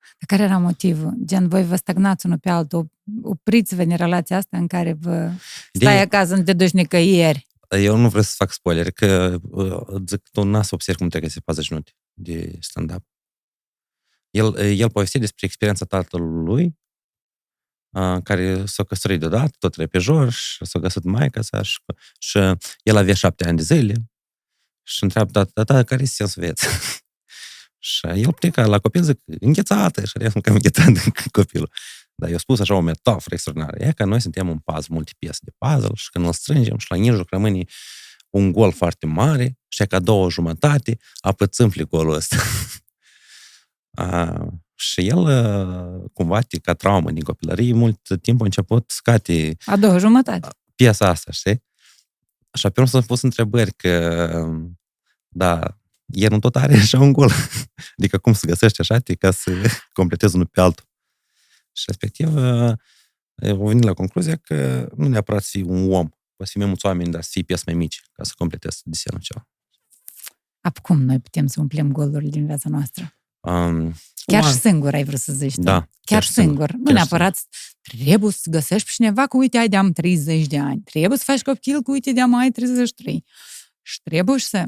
Dar 0.00 0.26
care 0.26 0.42
era 0.42 0.58
motivul? 0.58 1.14
Gen, 1.24 1.48
voi 1.48 1.64
vă 1.64 1.76
stagnați 1.76 2.26
unul 2.26 2.38
pe 2.38 2.50
altul, 2.50 2.90
opriți-vă 3.22 3.82
în 3.82 3.96
relația 3.96 4.36
asta 4.36 4.56
în 4.56 4.66
care 4.66 4.92
vă 4.92 5.30
stai 5.72 5.94
de, 5.94 6.00
acasă, 6.00 6.36
nu 6.36 6.42
te 6.42 6.52
duci 6.52 6.70
nicăieri. 6.70 7.46
eu 7.68 7.96
nu 7.96 8.08
vreau 8.08 8.22
să 8.22 8.34
fac 8.36 8.52
spoiler, 8.52 8.90
că 8.90 9.38
uh, 9.50 10.02
zic, 10.06 10.28
tu 10.32 10.42
n-ai 10.42 10.64
să 10.64 10.70
observi 10.74 11.00
cum 11.00 11.08
trece 11.08 11.40
40 11.40 11.70
minute 11.70 11.92
de 12.12 12.56
stand-up. 12.60 13.02
El, 14.34 14.46
uh, 14.46 14.78
el 14.78 14.90
povestea 14.90 15.20
despre 15.20 15.46
experiența 15.46 15.84
tatălui, 15.84 16.78
uh, 17.96 18.22
care 18.22 18.66
s-a 18.66 18.84
căsătorit 18.84 19.20
deodată, 19.20 19.56
tot 19.58 19.74
repejor, 19.74 20.32
și 20.32 20.64
s-a 20.64 20.78
găsit 20.78 21.04
maica 21.04 21.42
sa, 21.42 21.62
și, 21.62 21.78
și 22.18 22.38
el 22.82 22.96
avea 22.96 23.14
șapte 23.14 23.46
ani 23.46 23.56
de 23.56 23.62
zile, 23.62 23.94
și 24.86 25.02
întreabă 25.02 25.30
tata, 25.30 25.50
tata, 25.64 25.82
care 25.82 26.02
e 26.02 26.06
sensul 26.06 26.42
vieții? 26.42 26.68
și 27.90 28.06
el 28.06 28.32
pleca 28.32 28.66
la 28.66 28.78
copil, 28.78 29.02
zic, 29.02 29.20
înghețată, 29.40 30.04
și 30.04 30.12
era 30.14 30.40
cam 30.40 30.54
înghețat 30.54 30.86
copilul. 31.38 31.70
Dar 32.14 32.30
eu 32.30 32.38
spus 32.38 32.60
așa 32.60 32.74
o 32.74 32.80
metaforă 32.80 33.34
extraordinară. 33.34 33.84
E 33.84 33.92
că 33.92 34.04
noi 34.04 34.20
suntem 34.20 34.48
un 34.48 34.58
puzzle, 34.58 34.94
multe 34.94 35.12
piese 35.18 35.38
de 35.42 35.52
puzzle 35.58 35.94
și 35.94 36.10
când 36.10 36.24
îl 36.24 36.32
strângem 36.32 36.78
și 36.78 36.86
la 36.88 36.96
mijloc 36.96 37.30
rămâne 37.30 37.64
un 38.30 38.52
gol 38.52 38.72
foarte 38.72 39.06
mare 39.06 39.58
și 39.68 39.82
e 39.82 39.86
ca 39.86 39.98
două 39.98 40.30
jumătate, 40.30 40.98
apățâmpli 41.20 41.84
golul 41.84 42.14
ăsta. 42.14 42.36
a, 43.94 44.46
și 44.74 45.08
el, 45.08 45.26
a, 45.26 46.08
cumva, 46.12 46.40
ca 46.62 46.74
traumă 46.74 47.10
din 47.10 47.22
copilărie, 47.22 47.72
mult 47.72 48.00
timp 48.20 48.40
a 48.40 48.44
început 48.44 48.84
să 48.90 48.96
scate 48.98 49.56
A 49.64 49.76
doua 49.76 49.98
jumătate. 49.98 50.48
piesa 50.74 51.08
asta, 51.08 51.32
știi? 51.32 51.62
Și 52.52 52.66
apoi 52.66 52.88
s-au 52.88 53.02
pus 53.02 53.22
întrebări 53.22 53.74
că, 53.74 54.28
da, 55.28 55.78
el 56.06 56.30
nu 56.30 56.38
tot 56.38 56.56
are 56.56 56.74
așa 56.74 56.98
un 56.98 57.12
gol. 57.12 57.30
Adică 57.98 58.18
cum 58.18 58.32
să 58.32 58.46
găsești 58.46 58.80
așa 58.80 58.98
ca 59.18 59.30
să 59.30 59.50
completezi 59.92 60.34
unul 60.34 60.46
pe 60.46 60.60
altul. 60.60 60.84
Și 61.72 61.84
respectiv 61.86 62.36
au 63.42 63.66
venit 63.66 63.82
la 63.84 63.92
concluzia 63.92 64.36
că 64.36 64.88
nu 64.96 65.08
neapărat 65.08 65.42
să 65.42 65.48
fii 65.50 65.62
un 65.62 65.92
om, 65.92 66.08
poți 66.08 66.18
să 66.36 66.50
fii 66.50 66.60
mai 66.60 66.66
mulți 66.68 66.86
oameni, 66.86 67.10
dar 67.10 67.22
să 67.22 67.28
fii 67.32 67.44
piese 67.44 67.62
mai 67.66 67.74
mici 67.74 68.02
ca 68.12 68.22
să 68.24 68.32
completezi 68.36 68.80
desenul 68.84 69.20
ceva. 69.20 69.48
Acum 70.60 71.02
noi 71.02 71.20
putem 71.20 71.46
să 71.46 71.60
umplem 71.60 71.92
golurile 71.92 72.30
din 72.30 72.46
viața 72.46 72.68
noastră. 72.68 73.18
Um, 73.44 73.94
Chiar 74.26 74.42
cum 74.42 74.50
și 74.50 74.58
singur 74.58 74.94
ai 74.94 75.04
vrut 75.04 75.18
să 75.18 75.32
zici. 75.32 75.54
tu. 75.54 75.60
Da, 75.62 75.72
Chiar, 75.72 75.88
chiar 76.04 76.22
și 76.22 76.30
singur. 76.30 76.52
singur. 76.52 76.72
Nu 76.72 76.84
Chiar 76.84 76.94
neapărat 76.94 77.44
trebuie 77.82 78.32
să 78.32 78.50
găsești 78.50 78.86
pe 78.86 78.92
cineva 78.94 79.26
că, 79.26 79.36
uite, 79.36 79.58
ai 79.58 79.68
de-am 79.68 79.92
30 79.92 80.46
de 80.46 80.58
ani. 80.58 80.80
Trebuie 80.82 81.18
să 81.18 81.24
faci 81.26 81.42
copil 81.42 81.82
cu, 81.82 81.90
uite, 81.90 82.12
de-am 82.12 82.34
ai 82.34 82.50
33. 82.50 83.24
Și 83.82 84.00
trebuie 84.02 84.38
și 84.38 84.46
să... 84.46 84.64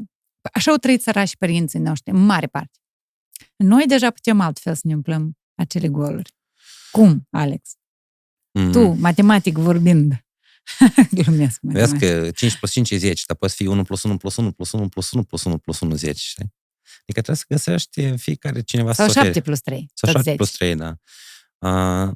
Așa 0.53 0.71
au 0.71 0.77
trăit 0.77 1.01
sărași 1.01 1.37
părinții 1.37 1.79
noștri, 1.79 2.11
în 2.13 2.25
mare 2.25 2.47
parte. 2.47 2.79
Noi 3.55 3.85
deja 3.87 4.09
putem 4.11 4.39
altfel 4.39 4.73
să 4.73 4.81
ne 4.83 4.93
umplăm 4.93 5.37
acele 5.55 5.87
goluri. 5.87 6.31
Cum, 6.91 7.27
Alex? 7.29 7.69
Mm. 8.51 8.71
Tu, 8.71 8.87
matematic 8.87 9.57
vorbind. 9.57 10.25
Glumesc, 11.11 11.59
Vezi 11.61 11.93
matematic. 11.93 11.99
că 12.21 12.31
5 12.31 12.57
plus 12.57 12.71
5 12.71 12.91
e 12.91 12.97
10, 12.97 13.23
dar 13.27 13.37
poți 13.37 13.55
fi 13.55 13.65
1 13.65 13.83
plus 13.83 14.03
1 14.03 14.17
plus 14.17 14.35
1 14.35 14.51
plus 14.51 14.71
1 14.71 14.87
plus 14.89 15.11
1 15.11 15.23
plus 15.23 15.43
1 15.43 15.57
plus 15.57 15.79
1 15.79 15.95
10, 15.95 16.13
știi? 16.17 16.53
Adică 17.01 17.21
trebuie 17.21 17.35
să 17.35 17.45
găsești 17.47 18.17
fiecare 18.17 18.61
cineva 18.61 18.93
Sau 18.93 19.07
să 19.07 19.23
7 19.23 19.41
plus 19.41 19.59
3. 19.59 19.89
Sau 19.93 20.11
tot 20.13 20.23
7 20.23 20.29
10. 20.29 20.35
plus 20.35 20.51
3, 20.51 20.75
da. 20.75 20.97
Uh, 21.57 22.11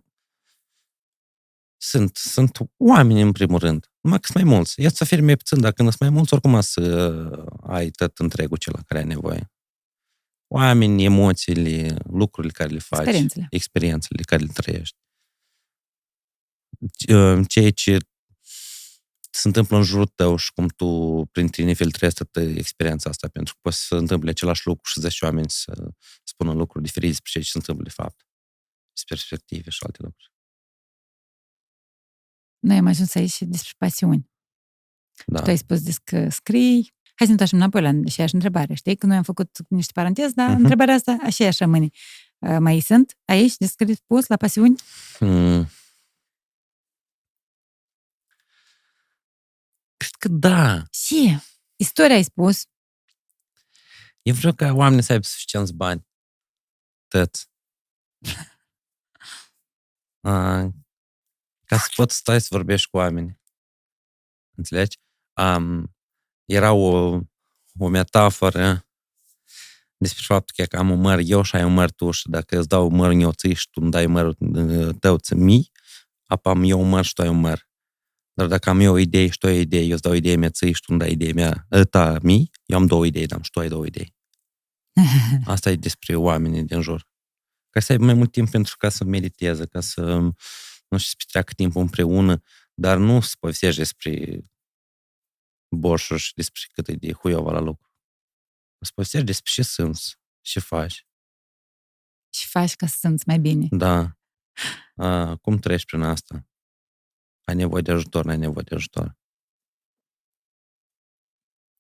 sunt, 1.77 2.15
sunt 2.15 2.57
oameni, 2.77 3.21
în 3.21 3.31
primul 3.31 3.59
rând. 3.59 3.91
Numai 4.01 4.19
că 4.19 4.27
sunt 4.31 4.43
mai 4.43 4.53
mulți. 4.53 4.81
Ia 4.81 4.89
să 4.89 5.05
fie 5.05 5.21
mai 5.21 5.37
puțin, 5.37 5.61
dacă 5.61 5.83
nu 5.83 5.89
sunt 5.89 6.01
mai 6.01 6.09
mulți, 6.09 6.33
oricum 6.33 6.61
să 6.61 6.81
ai 7.61 7.89
tot 7.89 8.19
întregul 8.19 8.57
cel 8.57 8.73
care 8.85 8.99
ai 9.01 9.07
nevoie. 9.07 9.51
Oameni, 10.47 11.03
emoțiile, 11.03 11.95
lucrurile 12.09 12.53
care 12.53 12.69
le 12.69 12.79
faci. 12.79 12.99
Experiențele. 12.99 13.47
Experiențele 13.49 14.23
care 14.23 14.43
le 14.43 14.51
trăiești. 14.53 14.97
Uh, 17.13 17.45
Ceea 17.47 17.71
ce 17.71 17.97
se 19.33 19.47
întâmplă 19.47 19.77
în 19.77 19.83
jurul 19.83 20.05
tău 20.15 20.35
și 20.35 20.51
cum 20.53 20.67
tu, 20.67 21.25
prin 21.31 21.47
tine, 21.47 21.73
filtrezi 21.73 22.15
toată 22.15 22.39
experiența 22.41 23.09
asta, 23.09 23.27
pentru 23.27 23.53
că 23.53 23.59
poți 23.63 23.77
să 23.77 23.83
se 23.87 23.95
întâmple 23.95 24.29
același 24.29 24.67
lucru 24.67 24.89
și 24.89 24.99
10 24.99 25.25
oameni 25.25 25.49
să 25.49 25.91
spună 26.23 26.51
lucruri 26.53 26.83
diferite 26.83 27.11
despre 27.11 27.31
ceea 27.31 27.43
ce 27.43 27.49
se 27.49 27.57
întâmplă 27.57 27.83
de 27.83 27.89
fapt. 27.89 28.25
Despre 28.93 29.15
perspective 29.15 29.69
și 29.69 29.79
alte 29.83 29.97
lucruri. 30.01 30.33
Noi 32.59 32.77
am 32.77 32.85
ajuns 32.85 33.15
aici 33.15 33.31
și 33.31 33.45
despre 33.45 33.73
pasiuni. 33.77 34.29
Da. 35.25 35.41
Tu 35.41 35.49
ai 35.49 35.57
spus 35.57 35.97
că 36.03 36.29
scrii. 36.29 36.93
Hai 37.03 37.27
să 37.27 37.33
ne 37.35 37.41
întoarcem 37.41 37.57
înapoi 37.57 37.81
la 37.81 37.89
aceeași 38.05 38.33
întrebare. 38.33 38.73
Știi 38.73 38.95
că 38.95 39.05
noi 39.05 39.15
am 39.17 39.23
făcut 39.23 39.57
niște 39.69 39.91
paranteze, 39.91 40.31
dar 40.35 40.47
Mhm. 40.47 40.55
uh-huh. 40.55 40.61
întrebarea 40.61 40.93
asta 40.93 41.17
aceeași 41.23 41.57
rămâne. 41.63 41.87
Uh, 42.39 42.57
Mai 42.59 42.79
sunt 42.79 43.17
aici 43.25 43.55
de 43.57 43.65
scris 43.65 43.99
pus 43.99 44.27
la 44.27 44.37
pasiuni? 44.37 44.75
Hmm. 45.17 45.67
Că 50.21 50.27
da. 50.27 50.85
Și 50.91 51.37
istoria 51.75 52.15
ai 52.15 52.23
spus. 52.23 52.65
Eu 54.21 54.33
vreau 54.33 54.53
ca 54.53 54.73
oamenii 54.73 55.03
să 55.03 55.11
aibă 55.11 55.23
suficienți 55.23 55.73
bani. 55.73 56.07
Tăți. 57.07 57.49
A, 60.23 60.69
ca 61.65 61.77
să 61.77 61.89
poți 61.95 62.15
stai 62.15 62.41
să 62.41 62.47
vorbești 62.51 62.89
cu 62.89 62.97
oamenii. 62.97 63.41
Înțelegi? 64.57 64.97
Um, 65.41 65.95
era 66.45 66.71
o, 66.71 67.19
o 67.79 67.87
metaforă 67.87 68.85
despre 69.97 70.23
faptul 70.25 70.65
că 70.65 70.77
am 70.77 70.89
un 70.89 70.99
măr 70.99 71.19
eu 71.23 71.41
și 71.41 71.55
ai 71.55 71.63
un 71.63 71.73
măr 71.73 71.91
tu 71.91 72.11
și 72.11 72.29
dacă 72.29 72.57
îți 72.57 72.67
dau 72.67 72.89
măr 72.89 73.11
eu 73.11 73.31
ții 73.31 73.53
și 73.53 73.69
tu 73.69 73.81
îmi 73.81 73.91
dai 73.91 74.05
mărul 74.05 74.35
uh, 74.39 74.95
tău 74.99 75.17
ți 75.17 75.33
mii, 75.33 75.71
apă 76.25 76.49
am 76.49 76.63
eu 76.63 76.81
un 76.81 76.89
măr 76.89 77.05
și 77.05 77.13
tu 77.13 77.21
ai 77.21 77.27
un 77.27 77.39
măr. 77.39 77.70
Dar 78.41 78.49
dacă 78.49 78.69
am 78.69 78.79
eu 78.79 78.93
o 78.93 78.97
idee 78.97 79.29
și 79.29 79.37
tu 79.37 79.47
ai 79.47 79.57
o 79.57 79.59
idee, 79.59 79.83
eu 79.83 79.91
îți 79.91 80.01
dau 80.01 80.13
ideea 80.13 80.37
mea 80.37 80.49
ții 80.49 80.73
și 80.73 80.81
tu 80.81 80.85
îmi 80.87 80.99
dai 80.99 81.11
ideea 81.11 81.33
mea 81.33 81.67
ă, 81.71 81.83
ta 81.83 82.17
mii, 82.21 82.51
eu 82.65 82.77
am 82.77 82.85
două 82.85 83.05
idei, 83.05 83.25
dar 83.25 83.43
și 83.43 83.51
tu 83.51 83.59
ai 83.59 83.67
două 83.67 83.85
idei. 83.85 84.15
Asta 85.45 85.69
e 85.69 85.75
despre 85.75 86.15
oamenii 86.15 86.63
din 86.63 86.81
jur. 86.81 87.07
Ca 87.69 87.79
să 87.79 87.91
aibă 87.91 88.03
mai 88.03 88.13
mult 88.13 88.31
timp 88.31 88.49
pentru 88.49 88.75
ca 88.77 88.89
să 88.89 89.03
mediteze, 89.03 89.65
ca 89.65 89.79
să 89.79 90.01
nu 90.01 90.97
știu, 90.97 90.97
să 90.97 91.13
petreacă 91.17 91.53
timpul 91.53 91.81
împreună, 91.81 92.41
dar 92.73 92.97
nu 92.97 93.19
să 93.19 93.35
povestești 93.39 93.77
despre 93.77 94.41
borșuri 95.75 96.21
și 96.21 96.33
despre 96.33 96.61
cât 96.73 96.87
e 96.87 96.93
de 96.93 97.11
huiova 97.11 97.51
la 97.51 97.59
lucru. 97.59 97.91
Îți 98.77 98.93
povestești 98.93 99.25
despre 99.25 99.51
ce 99.53 99.61
simți, 99.61 100.17
ce 100.41 100.59
faci. 100.59 101.07
Și 102.33 102.47
faci 102.47 102.75
ca 102.75 102.87
să 102.87 102.97
simți 102.99 103.23
mai 103.27 103.39
bine. 103.39 103.67
Da. 103.69 104.17
A, 104.95 105.35
cum 105.35 105.57
treci 105.57 105.85
prin 105.85 106.01
asta? 106.01 106.45
Ai 107.43 107.55
nevoie 107.55 107.81
de 107.81 107.91
ajutor, 107.91 108.25
n-ai 108.25 108.37
nevoie 108.37 108.63
de 108.67 108.75
ajutor. 108.75 109.17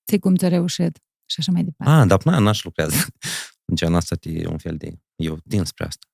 Ți 0.07 0.19
cum 0.19 0.35
ți-a 0.35 0.47
reușit 0.47 1.03
și 1.25 1.35
așa 1.39 1.51
mai 1.51 1.63
departe. 1.63 1.93
Ah, 1.93 2.07
dar 2.07 2.17
până 2.17 2.39
n-aș 2.39 2.63
lucrează. 2.63 2.95
În 3.69 3.75
genul 3.75 3.95
ăsta 3.95 4.15
e 4.21 4.47
un 4.47 4.57
fel 4.57 4.77
de... 4.77 4.99
Eu 5.15 5.37
tin 5.37 5.65
spre 5.65 5.85
asta. 5.85 6.07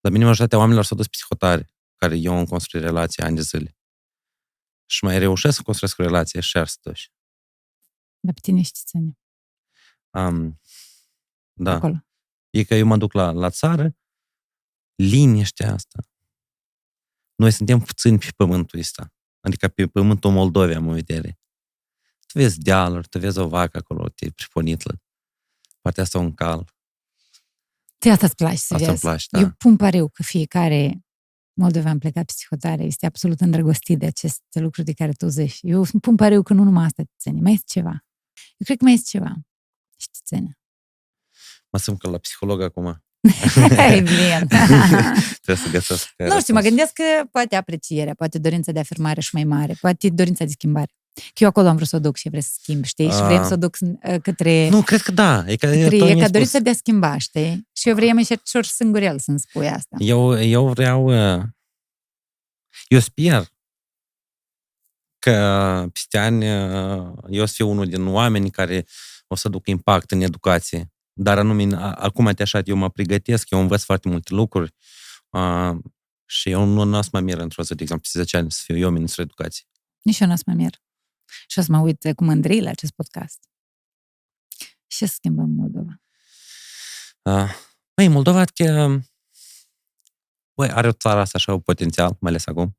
Dar 0.00 0.12
bine, 0.12 0.24
majoritatea 0.24 0.58
oamenilor 0.58 0.84
s-au 0.84 0.96
dus 0.96 1.06
psihotare, 1.06 1.70
care 1.96 2.16
eu 2.16 2.36
am 2.36 2.44
construit 2.44 2.84
relații 2.84 3.22
ani 3.22 3.36
de 3.36 3.42
zile. 3.42 3.76
Și 4.86 5.04
mai 5.04 5.18
reușesc 5.18 5.56
să 5.56 5.62
construiesc 5.62 5.98
o 5.98 6.02
relație 6.02 6.40
și 6.40 6.56
ar 6.56 6.66
stăși. 6.66 7.12
Dar 8.20 8.34
pe 8.34 8.40
tine 8.40 8.62
și 8.62 8.72
ce 8.72 8.82
ține 8.84 9.18
Um, 10.16 10.60
da. 11.52 11.72
acolo. 11.74 12.06
E 12.50 12.64
că 12.64 12.74
eu 12.74 12.86
mă 12.86 12.96
duc 12.96 13.12
la, 13.12 13.30
la 13.30 13.50
țară, 13.50 13.96
liniștea 14.94 15.72
asta. 15.72 15.98
Noi 17.36 17.50
suntem 17.50 17.80
puțini 17.80 18.18
pe 18.18 18.28
pământul 18.36 18.78
ăsta. 18.78 19.12
Adică 19.40 19.68
pe 19.68 19.86
pământul 19.86 20.30
Moldovei 20.30 20.74
am 20.74 20.88
în 20.88 20.94
vedere. 20.94 21.38
Tu 22.26 22.38
vezi 22.38 22.58
dealuri, 22.60 23.08
tu 23.08 23.18
vezi 23.18 23.38
o 23.38 23.48
vacă 23.48 23.76
acolo, 23.78 24.08
te 24.08 24.30
priponitlă. 24.30 25.02
Partea 25.80 26.02
asta 26.02 26.18
un 26.18 26.34
cal. 26.34 26.74
Ți 28.00 28.08
asta 28.08 28.26
îți 28.26 28.34
place 28.34 28.56
să 28.56 28.74
Asta 28.74 28.86
îmi 28.86 28.86
vezi. 28.86 29.00
place, 29.00 29.26
da. 29.30 29.40
Eu 29.40 29.50
pun 29.58 29.76
pariu 29.76 30.08
că 30.08 30.22
fiecare 30.22 31.04
moldovean 31.52 31.98
plecat 31.98 32.24
psihotare 32.24 32.82
este 32.82 33.06
absolut 33.06 33.40
îndrăgostit 33.40 33.98
de 33.98 34.06
aceste 34.06 34.60
lucruri 34.60 34.86
de 34.86 34.92
care 34.92 35.12
tu 35.12 35.28
zici. 35.28 35.58
Eu 35.60 35.86
pun 36.00 36.16
pariu 36.16 36.42
că 36.42 36.52
nu 36.54 36.62
numai 36.62 36.84
asta 36.84 37.02
te 37.02 37.12
ține, 37.18 37.40
mai 37.40 37.52
este 37.52 37.66
ceva. 37.66 38.04
Eu 38.56 38.64
cred 38.64 38.78
că 38.78 38.84
mai 38.84 38.92
este 38.92 39.08
ceva. 39.10 39.34
Și 39.96 40.08
te 40.10 40.18
ține. 40.24 40.58
Mă 41.70 41.78
simt 41.78 41.98
că 41.98 42.08
la 42.08 42.18
psiholog 42.18 42.60
acum. 42.60 43.04
Evident. 43.92 44.48
Trebuie 45.42 45.64
să 45.64 45.70
găsesc 45.70 46.14
nu 46.16 46.40
știu, 46.40 46.54
mă 46.54 46.60
răspuns. 46.60 46.64
gândesc 46.64 46.92
că 46.92 47.02
poate 47.30 47.56
aprecierea, 47.56 48.14
poate 48.14 48.38
dorința 48.38 48.72
de 48.72 48.78
afirmare 48.78 49.20
și 49.20 49.30
mai 49.32 49.44
mare, 49.44 49.74
poate 49.80 50.08
dorința 50.10 50.44
de 50.44 50.50
schimbare. 50.50 50.90
Că 51.14 51.22
eu 51.42 51.48
acolo 51.48 51.68
am 51.68 51.76
vrut 51.76 51.88
să 51.88 51.96
o 51.96 51.98
duc 51.98 52.16
și 52.16 52.28
vreau 52.28 52.42
să 52.42 52.50
schimb, 52.60 52.84
știi? 52.84 53.10
Și 53.10 53.22
vrem 53.22 53.40
Ah. 53.40 53.46
să 53.46 53.52
o 53.52 53.56
duc 53.56 53.76
uh, 53.80 54.16
către... 54.22 54.68
Nu, 54.68 54.82
cred 54.82 55.00
că 55.00 55.12
da. 55.12 55.44
E 55.46 55.56
că, 55.56 55.66
către 55.66 55.82
tot 55.82 55.92
e 55.92 55.96
mi-ai 55.96 56.08
ca 56.14 56.18
spus. 56.20 56.30
dorința 56.30 56.58
de 56.58 56.70
a 56.70 56.74
schimba, 56.74 57.18
știi? 57.18 57.68
Și 57.72 57.88
eu 57.88 57.94
vreau 57.94 58.18
și 58.18 58.38
și 58.62 58.70
singurel 58.70 59.18
să-mi 59.18 59.38
spui 59.40 59.68
asta. 59.68 59.96
Eu, 59.98 60.40
eu 60.42 60.68
vreau... 60.68 61.34
uh, 61.36 61.42
Eu 62.88 62.98
sper 63.00 63.46
că 65.18 65.86
peste 65.92 66.18
ani 66.18 66.44
uh, 66.44 67.12
eu 67.28 67.42
o 67.42 67.46
să 67.46 67.52
fiu 67.54 67.68
unul 67.70 67.86
din 67.86 68.06
oameni 68.06 68.50
care 68.50 68.86
o 69.26 69.34
să 69.34 69.48
duc 69.48 69.66
impact 69.66 70.10
în 70.10 70.20
educație. 70.20 70.90
Dar 71.18 71.38
anume, 71.38 71.76
a- 71.76 71.92
acum 71.92 72.32
te 72.32 72.42
așa, 72.42 72.60
eu 72.64 72.76
mă 72.76 72.90
pregătesc, 72.90 73.50
eu 73.50 73.60
învăț 73.60 73.82
foarte 73.82 74.08
multe 74.08 74.34
lucruri 74.34 74.74
uh, 75.30 75.76
și 76.24 76.50
eu 76.50 76.64
nu, 76.64 76.82
nu 76.84 76.98
o 76.98 77.02
să 77.02 77.08
mă 77.12 77.20
mir 77.20 77.38
într-o 77.38 77.62
zi, 77.62 77.74
de 77.74 77.82
exemplu, 77.82 78.02
peste 78.02 78.18
10 78.18 78.36
ani 78.36 78.50
să 78.52 78.60
fiu 78.64 78.76
eu 78.76 78.90
ministrul 78.90 79.24
educației. 79.24 79.68
Nici 80.02 80.18
eu 80.18 80.26
nu 80.26 80.32
o 80.32 80.36
să 80.36 80.42
mă 80.46 80.52
mir. 80.52 80.82
Și 81.46 81.58
o 81.58 81.62
să 81.62 81.70
mă 81.70 81.78
uit 81.78 82.12
cu 82.16 82.24
mândrie 82.24 82.62
la 82.62 82.70
acest 82.70 82.92
podcast. 82.92 83.48
Și 84.86 85.06
să 85.06 85.06
schimbăm 85.06 85.50
Moldova. 85.50 86.00
Uh, 87.22 87.50
Băi, 87.94 88.08
Moldova, 88.08 88.44
că, 88.44 88.98
băi, 90.56 90.70
are 90.70 90.88
o 90.88 90.92
țară 90.92 91.20
asta 91.20 91.38
așa, 91.38 91.52
un 91.52 91.60
potențial, 91.60 92.16
mai 92.20 92.30
ales 92.30 92.46
acum. 92.46 92.78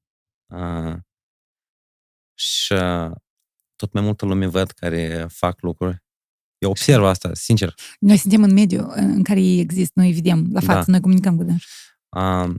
Uh, 0.54 0.98
și 2.34 2.74
uh, 2.74 3.12
tot 3.76 3.92
mai 3.94 4.04
multă 4.04 4.26
lume 4.26 4.46
văd 4.48 4.72
care 4.72 5.28
fac 5.30 5.62
lucruri. 5.62 6.06
Eu 6.58 6.70
observ 6.70 7.04
asta, 7.04 7.34
sincer. 7.34 7.76
Noi 8.00 8.18
suntem 8.18 8.44
în 8.44 8.54
mediu 8.54 8.88
în 8.90 9.24
care 9.24 9.42
ei 9.42 9.60
există, 9.60 9.92
noi 9.96 10.08
îi 10.08 10.14
vedem 10.14 10.50
la 10.52 10.60
față, 10.60 10.80
Da. 10.80 10.92
noi 10.92 11.00
comunicăm 11.00 11.38
cu 11.38 11.44
dânsi. 11.44 11.66
Uh, 12.10 12.56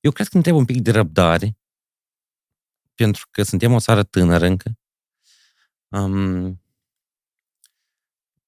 eu 0.00 0.10
cred 0.10 0.28
că 0.28 0.36
ne 0.36 0.40
trebuie 0.42 0.62
un 0.62 0.64
pic 0.64 0.80
de 0.82 0.90
răbdare, 0.90 1.58
pentru 2.94 3.28
că 3.30 3.42
suntem 3.42 3.72
o 3.72 3.80
țară 3.80 4.02
tânără 4.02 4.46
încă. 4.46 4.78
Um, 5.88 6.62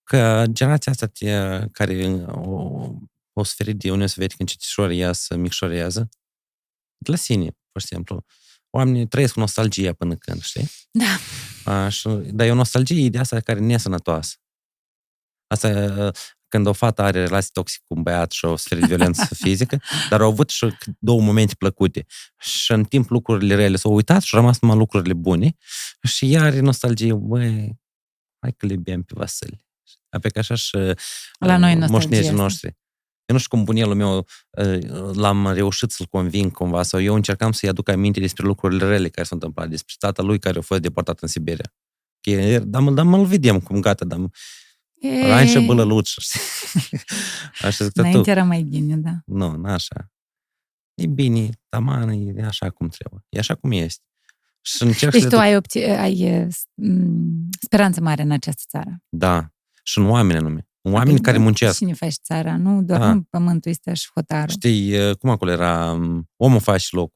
că 0.04 0.44
generația 0.48 0.92
asta 0.92 1.06
te, 1.06 1.66
care 1.72 2.24
o, 2.26 2.92
o 3.32 3.42
suferit 3.42 3.78
de 3.78 3.86
Uniunea 3.86 4.06
Sovietică 4.06 4.40
încetișorează, 4.40 5.36
micșorează, 5.36 6.08
de 6.96 7.10
la 7.10 7.16
sine, 7.16 7.56
pur 7.72 7.80
și 7.80 7.86
simplu. 7.86 8.24
Oamenii 8.70 9.06
trăiesc 9.06 9.32
cu 9.32 9.40
nostalgia 9.40 9.92
până 9.92 10.16
când, 10.16 10.42
știi? 10.42 10.70
Da. 10.90 11.16
A, 11.72 11.88
și, 11.88 12.08
dar 12.08 12.46
e 12.46 12.50
o 12.50 12.54
nostalgie 12.54 13.08
de 13.08 13.18
asta 13.18 13.40
care 13.40 13.58
e 13.58 13.62
nesănătoasă. 13.62 14.36
Asta 15.50 15.68
e, 15.68 16.10
când 16.48 16.66
o 16.66 16.72
fată 16.72 17.02
are 17.02 17.24
relații 17.24 17.50
toxice 17.52 17.82
cu 17.86 17.94
un 17.94 18.02
băiat 18.02 18.30
și 18.30 18.44
o 18.44 18.56
suferit 18.56 18.84
violență 18.84 19.34
fizică, 19.44 19.80
dar 20.08 20.20
au 20.20 20.30
avut 20.30 20.48
și 20.50 20.74
două 20.98 21.20
momente 21.20 21.54
plăcute. 21.58 22.06
Și 22.38 22.72
în 22.72 22.84
timp 22.84 23.10
lucrurile 23.10 23.54
rele 23.54 23.76
s-au 23.76 23.94
uitat 23.94 24.22
și 24.22 24.34
au 24.34 24.40
rămas 24.40 24.60
numai 24.60 24.76
lucrurile 24.76 25.14
bune. 25.14 25.56
Și 26.02 26.32
ea 26.32 26.42
are 26.42 26.60
nostalgie, 26.60 27.14
băi, 27.14 27.78
hai 28.40 28.52
că 28.56 28.66
le 28.66 28.72
iubim 28.72 29.02
pe 29.02 29.12
Vasile. 29.16 29.60
Apoi 30.08 30.30
că 30.30 30.38
așa 30.38 30.54
și 30.54 30.76
La 31.38 31.56
noi 31.56 31.72
uh, 31.72 31.78
nostalgia 31.78 31.92
moștenii 31.92 32.28
asta. 32.28 32.42
noștri. 32.42 32.78
Eu 33.24 33.36
nu 33.36 33.38
știu 33.38 33.56
cum 33.56 33.64
bunelul 33.64 33.94
meu 33.94 34.26
uh, 34.50 35.14
l-am 35.14 35.52
reușit 35.52 35.90
să-l 35.90 36.06
conving 36.06 36.52
cumva 36.52 36.82
sau 36.82 37.00
eu 37.00 37.14
încercam 37.14 37.52
să-i 37.52 37.68
aduc 37.68 37.88
aminte 37.88 38.20
despre 38.20 38.46
lucrurile 38.46 38.86
rele 38.86 39.08
care 39.08 39.26
s-au 39.26 39.36
întâmplat, 39.36 39.68
despre 39.68 39.94
tata 39.98 40.22
lui 40.22 40.38
care 40.38 40.58
a 40.58 40.62
fost 40.62 40.80
deportat 40.80 41.20
în 41.20 41.28
Siberia. 41.28 41.74
Că 42.20 42.30
e- 42.30 42.58
Dar 42.58 42.82
mă, 42.82 42.90
dar 42.90 43.04
mă-l 43.04 43.24
vedem 43.24 43.60
cum 43.60 43.80
gata, 43.80 44.04
dar 44.04 44.18
E, 45.00 45.26
ranșă 45.26 45.60
bălăluță, 45.60 46.20
știi? 46.20 46.40
Așa 47.66 47.84
zic, 47.84 47.92
dar 47.92 48.04
tu, 48.04 48.08
Înainte 48.08 48.30
era 48.30 48.44
mai 48.44 48.62
bine, 48.62 48.96
da. 48.96 49.10
nu, 49.26 49.56
nu 49.56 49.68
așa. 49.68 50.10
E 50.94 51.06
bine, 51.06 51.48
tamană, 51.68 52.14
e 52.14 52.42
așa 52.44 52.70
cum 52.70 52.88
trebuie. 52.88 53.24
E 53.28 53.38
așa 53.38 53.54
cum 53.54 53.70
este. 53.72 54.04
Și 54.60 54.82
încerc 54.82 55.12
Deci 55.12 55.20
să 55.22 55.28
tu 55.28 55.34
le 55.34 55.40
duc, 55.40 55.50
ai, 55.50 55.56
opti- 55.56 55.98
ai 55.98 56.18
e, 56.20 56.48
s- 56.50 56.64
m, 56.74 57.48
speranță 57.60 58.00
mare 58.00 58.22
în 58.22 58.30
această 58.30 58.62
țară. 58.68 59.02
da, 59.08 59.52
și 59.82 59.98
în 59.98 60.06
oameni 60.06 60.38
anume. 60.38 60.68
În 60.80 60.92
oameni 60.92 61.14
Păi, 61.14 61.22
care 61.24 61.36
da, 61.36 61.42
muncesc. 61.42 61.76
Cine 61.76 61.92
faci 61.92 62.12
țara, 62.12 62.56
nu 62.56 62.82
doar 62.82 63.00
Da. 63.00 63.12
nu 63.12 63.22
pământul 63.22 63.70
este 63.70 63.94
și 63.94 64.08
hotarul. 64.14 64.48
Știi, 64.48 64.90
e, 64.92 65.12
cum 65.14 65.30
acolo 65.30 65.50
era, 65.50 65.92
m, 65.92 66.28
omul 66.36 66.60
face 66.60 66.86
loc. 66.90 67.12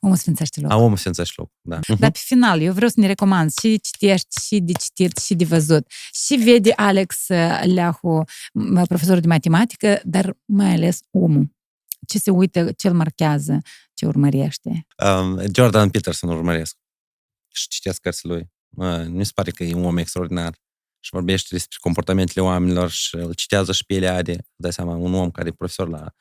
Omul 0.00 0.16
sfințește 0.16 0.60
loc. 0.60 0.70
A, 0.70 0.76
omul 0.76 0.96
se 0.96 1.24
și 1.24 1.32
loc, 1.36 1.50
da. 1.60 1.78
Dar 1.98 2.10
pe 2.10 2.18
final, 2.22 2.60
eu 2.60 2.72
vreau 2.72 2.88
să 2.90 3.00
ne 3.00 3.06
recomand 3.06 3.52
și 3.60 3.80
citești, 3.80 4.46
și 4.46 4.60
de 4.60 4.72
citit, 4.72 5.16
și 5.16 5.34
de 5.34 5.44
văzut. 5.44 5.86
Și 6.26 6.34
vede 6.34 6.72
Alex 6.76 7.28
uh, 7.28 7.60
Leahu, 7.64 8.24
m, 8.52 8.84
profesorul 8.84 9.20
de 9.20 9.26
matematică, 9.26 10.00
dar 10.04 10.36
mai 10.44 10.72
ales 10.72 10.98
omul. 11.10 11.54
Ce 12.06 12.18
se 12.18 12.30
uită, 12.30 12.72
ce 12.72 12.88
îl 12.88 12.94
marchează, 12.94 13.58
ce 13.94 14.06
urmărește. 14.06 14.86
Um, 15.04 15.40
Jordan 15.54 15.90
Peterson 15.90 16.30
urmăresc 16.30 16.76
și 17.52 17.68
citesc 17.68 18.00
cărțile 18.00 18.32
lui. 18.32 18.50
Uh, 18.76 19.06
mi 19.08 19.24
se 19.24 19.30
pare 19.34 19.50
că 19.50 19.64
e 19.64 19.74
un 19.74 19.84
om 19.84 19.96
extraordinar 19.96 20.54
și 21.00 21.10
vorbește 21.12 21.48
despre 21.50 21.76
comportamentele 21.80 22.44
oamenilor 22.44 22.90
și 22.90 23.16
îl 23.16 23.34
citează 23.34 23.72
și 23.72 23.84
pe 23.84 23.94
Eliade. 23.94 24.32
Îți 24.32 24.44
dai 24.56 24.72
seama, 24.72 24.96
un 24.96 25.14
om 25.14 25.30
care 25.30 25.48
e 25.48 25.52
profesor 25.52 25.88
la, 25.88 26.14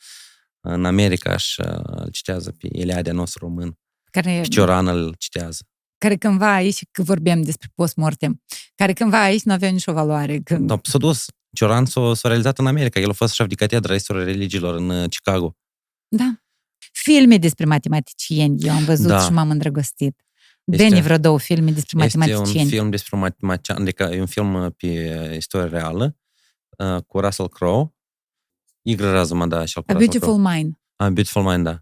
în 0.66 0.86
America 0.86 1.38
și 1.38 1.62
uh, 1.62 1.68
îl 1.86 2.10
citează 2.12 2.52
pe 2.52 2.68
Eliade 2.72 3.12
nostru 3.12 3.46
român. 3.46 3.78
Care, 4.12 4.40
Pe 4.42 4.48
Cioran 4.48 4.88
îl 4.88 5.16
citează. 5.18 5.64
care 5.98 6.16
cândva 6.16 6.54
aici, 6.54 6.80
că 6.92 7.04
vorbim 7.04 7.42
despre 7.42 7.68
post-mortem, 7.76 8.42
care 8.76 8.94
cândva 8.94 9.22
aici 9.24 9.42
nu 9.44 9.54
avea 9.54 9.70
nicio 9.70 9.94
valoare. 9.94 10.40
Că, 10.40 10.56
Dar 10.56 10.80
s-a 10.84 10.98
dus. 10.98 11.26
Cioran 11.54 11.86
s-a, 11.86 12.12
s-a 12.14 12.28
realizat 12.28 12.58
în 12.60 12.68
America. 12.68 13.00
El 13.00 13.10
a 13.10 13.14
fost 13.14 13.34
șef 13.34 13.48
de 13.48 13.56
catedră 13.56 13.92
a 13.92 13.96
istoriei 13.96 14.26
religiilor 14.26 14.76
în 14.76 14.90
uh, 14.90 15.10
Chicago. 15.10 15.56
Da. 16.08 16.36
Filme 16.92 17.38
despre 17.38 17.66
matematicieni, 17.66 18.64
eu 18.66 18.74
am 18.74 18.84
văzut 18.84 19.08
Da. 19.08 19.20
și 19.20 19.32
m-am 19.32 19.50
îndrăgostit. 19.50 20.20
Este- 20.66 20.88
Dă-ne 20.90 21.02
vreo 21.02 21.18
două 21.18 21.40
filme 21.40 21.72
despre 21.72 22.04
Este 22.04 22.18
un 22.18 22.24
matematicieni. 22.24 22.70
film 22.70 22.90
despre 22.90 23.18
matematician, 23.18 23.82
adică 23.82 24.04
e 24.04 24.20
un 24.20 24.26
film 24.26 24.54
uh, 24.54 24.72
pe 24.78 25.34
istorie 25.38 25.70
reală 25.70 26.18
uh, 26.78 26.98
cu 27.08 27.20
Russell 27.20 27.50
Crowe. 27.50 27.95
Igor 28.88 29.12
Razuma, 29.12 29.48
da, 29.48 29.66
și 29.66 29.78
A 29.78 29.82
cu 29.82 29.92
Russell 29.92 30.10
Crowe. 30.10 30.34
Beautiful 30.36 30.54
Mind. 30.54 30.80
A, 30.96 31.10
Beautiful 31.10 31.44
Mind, 31.44 31.64
da. 31.64 31.82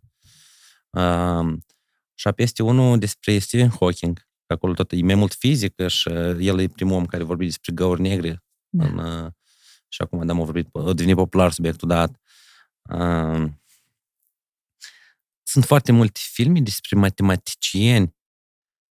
Um, 1.01 1.65
și 2.13 2.27
apoi 2.27 2.45
este 2.45 2.63
unul 2.63 2.99
despre 2.99 3.38
Stephen 3.38 3.69
Hawking. 3.69 4.17
că 4.45 4.53
Acolo 4.53 4.73
tot 4.73 4.91
e 4.91 5.01
mai 5.01 5.15
mult 5.15 5.34
fizică 5.34 5.88
și 5.88 6.07
uh, 6.07 6.38
el 6.39 6.59
e 6.59 6.67
primul 6.67 6.95
om 6.95 7.05
care 7.05 7.23
vorbi 7.23 7.45
despre 7.45 7.73
găuri 7.73 8.01
negre. 8.01 8.43
Da. 8.69 8.85
În, 8.85 8.97
uh, 8.97 9.31
și 9.88 10.01
acum, 10.01 10.25
da, 10.25 10.34
am 10.34 10.43
vorbit, 10.43 10.67
a 10.75 10.93
devenit 10.93 11.15
popular 11.15 11.51
subiectul 11.51 11.88
dat. 11.88 12.19
Um, 12.89 13.61
sunt 15.43 15.65
foarte 15.65 15.91
multe 15.91 16.19
filme 16.23 16.59
despre 16.59 16.99
matematicieni 16.99 18.15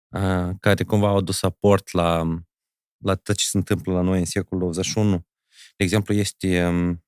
uh, 0.08 0.50
care 0.60 0.84
cumva 0.84 1.08
au 1.08 1.20
dus 1.20 1.42
aport 1.42 1.92
la, 1.92 2.38
la 3.04 3.14
tot 3.14 3.36
ce 3.36 3.46
se 3.46 3.56
întâmplă 3.56 3.92
la 3.92 4.00
noi 4.00 4.18
în 4.18 4.24
secolul 4.24 4.62
21. 4.62 5.10
De 5.76 5.84
exemplu, 5.84 6.14
este 6.14 6.66
um, 6.66 7.04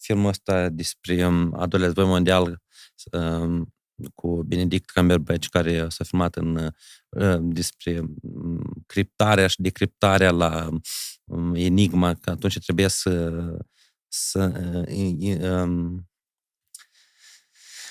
filmul 0.00 0.28
ăsta 0.28 0.68
despre 0.68 1.26
um, 1.26 1.54
al 1.54 1.68
doilea 1.68 1.88
război 1.88 2.04
mondial 2.06 2.62
um, 3.12 3.74
cu 4.14 4.42
Benedict 4.42 4.90
Cumberbatch, 4.90 5.48
care 5.48 5.86
s-a 5.88 6.04
filmat 6.04 6.36
în, 6.36 6.72
uh, 7.08 7.36
despre 7.40 8.00
um, 8.22 8.82
criptarea 8.86 9.46
și 9.46 9.60
decriptarea 9.60 10.30
la 10.30 10.68
um, 11.24 11.54
enigma, 11.54 12.14
că 12.14 12.30
atunci 12.30 12.58
trebuie 12.58 12.88
să, 12.88 13.32
să 14.08 14.52
uh, 14.88 15.40
um, 15.40 16.08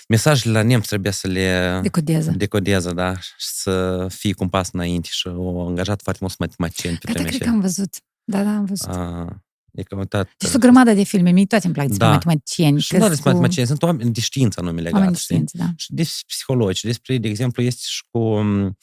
mesajele 0.07 0.53
la 0.53 0.63
nemți 0.63 0.87
trebuie 0.87 1.11
să 1.11 1.27
le 1.27 1.79
Decodeză. 1.83 2.31
decodeze, 2.31 2.93
da, 2.93 3.19
și 3.19 3.33
să 3.37 4.07
fie 4.09 4.33
cu 4.33 4.43
un 4.43 4.49
pas 4.49 4.69
înainte 4.71 5.07
și 5.11 5.27
au 5.27 5.67
angajat 5.67 6.01
foarte 6.01 6.19
mulți 6.21 6.35
matematicieni 6.39 6.97
pe 6.97 7.05
Gata, 7.05 7.19
vremea 7.19 7.29
cred 7.29 7.41
că 7.41 7.47
aceea. 7.47 7.55
am 7.55 7.61
văzut. 7.61 7.95
Da, 8.23 8.43
da, 8.43 8.49
am 8.49 8.65
văzut. 8.65 8.87
A, 8.89 9.43
E 9.73 9.83
că 9.83 9.93
am 9.93 9.99
uitat... 9.99 10.29
Deci 10.37 10.53
o 10.53 10.57
grămadă 10.57 10.93
de 10.93 11.03
filme. 11.03 11.31
Mie 11.31 11.45
toate 11.45 11.65
îmi 11.65 11.73
plac 11.75 11.87
despre 11.87 12.05
Da. 12.05 12.11
matematicieni. 12.13 12.79
Și 12.79 12.93
nu 12.93 12.99
doar 12.99 13.09
despre 13.11 13.29
matematicieni, 13.29 13.67
sunt 13.67 13.83
oameni 13.83 14.11
de 14.11 14.19
știință 14.19 14.59
anume 14.59 14.81
legat, 14.81 14.93
Oameni 14.93 15.11
de 15.13 15.19
știi? 15.19 15.35
știință, 15.35 15.57
da. 15.57 15.73
și 15.75 15.93
despre 15.93 16.23
psihologi, 16.27 16.85
despre, 16.85 17.17
de 17.17 17.27
exemplu, 17.27 17.63
este 17.63 17.81
și 17.85 18.03
cu 18.11 18.19
um, 18.19 18.77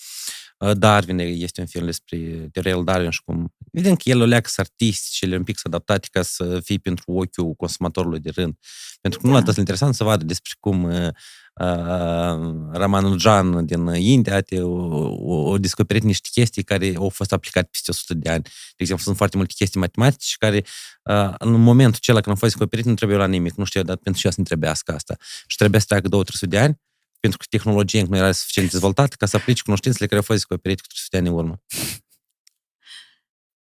Darwin, 0.75 1.19
este 1.19 1.61
un 1.61 1.67
film 1.67 1.85
despre 1.85 2.19
teoria 2.53 2.75
lui 2.75 2.85
Darwin 2.85 3.11
și 3.11 3.23
cum, 3.25 3.55
evident 3.73 4.03
că 4.03 4.09
el 4.09 4.21
o 4.21 4.25
leacă 4.25 4.49
să 4.49 4.61
artistice, 4.61 5.37
un 5.37 5.45
pic 5.45 5.57
să 5.57 5.63
adaptate 5.67 6.09
ca 6.11 6.23
să 6.23 6.61
fie 6.65 6.79
pentru 6.79 7.13
ochiul 7.13 7.55
consumatorului 7.55 8.21
de 8.21 8.31
rând. 8.35 8.55
Pentru 9.01 9.21
că 9.21 9.27
nu 9.27 9.33
Da. 9.33 9.39
la 9.39 9.45
toți 9.45 9.59
interesant 9.59 9.95
să 9.95 10.05
vadă 10.05 10.25
despre 10.25 10.53
cum 10.61 10.83
uh, 10.83 11.09
uh, 11.55 12.71
Ramanujan 12.73 13.67
din 13.67 13.87
India 13.95 14.41
te, 14.41 14.61
o, 14.61 14.73
o, 15.09 15.51
o 15.51 15.59
descoperit 15.59 16.03
niște 16.03 16.29
chestii 16.33 16.63
care 16.63 16.93
au 16.97 17.09
fost 17.09 17.33
aplicate 17.33 17.69
peste 17.71 17.91
100 17.91 18.15
de 18.15 18.31
ani. 18.31 18.43
De 18.43 18.51
exemplu, 18.77 19.05
sunt 19.05 19.17
foarte 19.17 19.37
multe 19.37 19.53
chestii 19.57 19.81
matematice 19.81 20.35
care 20.39 20.65
uh, 21.03 21.35
în 21.39 21.53
momentul 21.53 21.97
acela 21.97 22.21
când 22.21 22.35
au 22.35 22.41
fost 22.41 22.53
descoperit 22.53 22.85
nu 22.85 22.95
trebuiau 22.95 23.21
la 23.21 23.27
nimic, 23.27 23.55
nu 23.55 23.65
știu, 23.65 23.83
dar 23.83 23.97
pentru 23.97 24.21
ce 24.23 24.29
să 24.31 24.35
ne 24.39 24.45
trebuiască 24.45 24.93
asta. 24.93 25.17
Și 25.47 25.57
trebuie 25.57 25.81
să 25.81 25.87
treacă 25.89 26.09
2-300 26.09 26.49
de 26.49 26.59
ani 26.59 26.81
pentru 27.27 27.39
că 27.39 27.57
tehnologia 27.57 27.99
încă 27.99 28.11
nu 28.11 28.17
era 28.17 28.33
suficient 28.33 28.71
dezvoltată 28.71 29.17
ca 29.17 29.27
să 29.27 29.37
aplici 29.37 29.63
cunoștințele 29.63 30.07
care 30.07 30.17
au 30.17 30.27
fost 30.27 30.39
descoperite 30.39 30.81
cu 30.81 30.87
300 30.87 31.09
de 31.11 31.17
ani 31.17 31.29
în 31.29 31.35
urmă. 31.35 31.63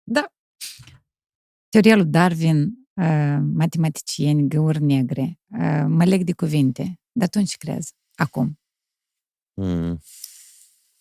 Da. 0.03 0.33
Teoria 1.69 1.95
lui 1.95 2.05
Darwin, 2.05 2.59
uh, 2.93 3.37
matematicieni, 3.53 4.47
găuri 4.47 4.81
negre, 4.81 5.39
uh, 5.47 5.85
mă 5.87 6.03
leg 6.05 6.23
de 6.23 6.33
cuvinte. 6.33 6.99
Dar 7.11 7.27
tu 7.27 7.39
în 7.39 7.45
ce 7.45 7.57
crezi? 7.57 7.93
Acum. 8.15 8.59
Mm. 9.53 9.99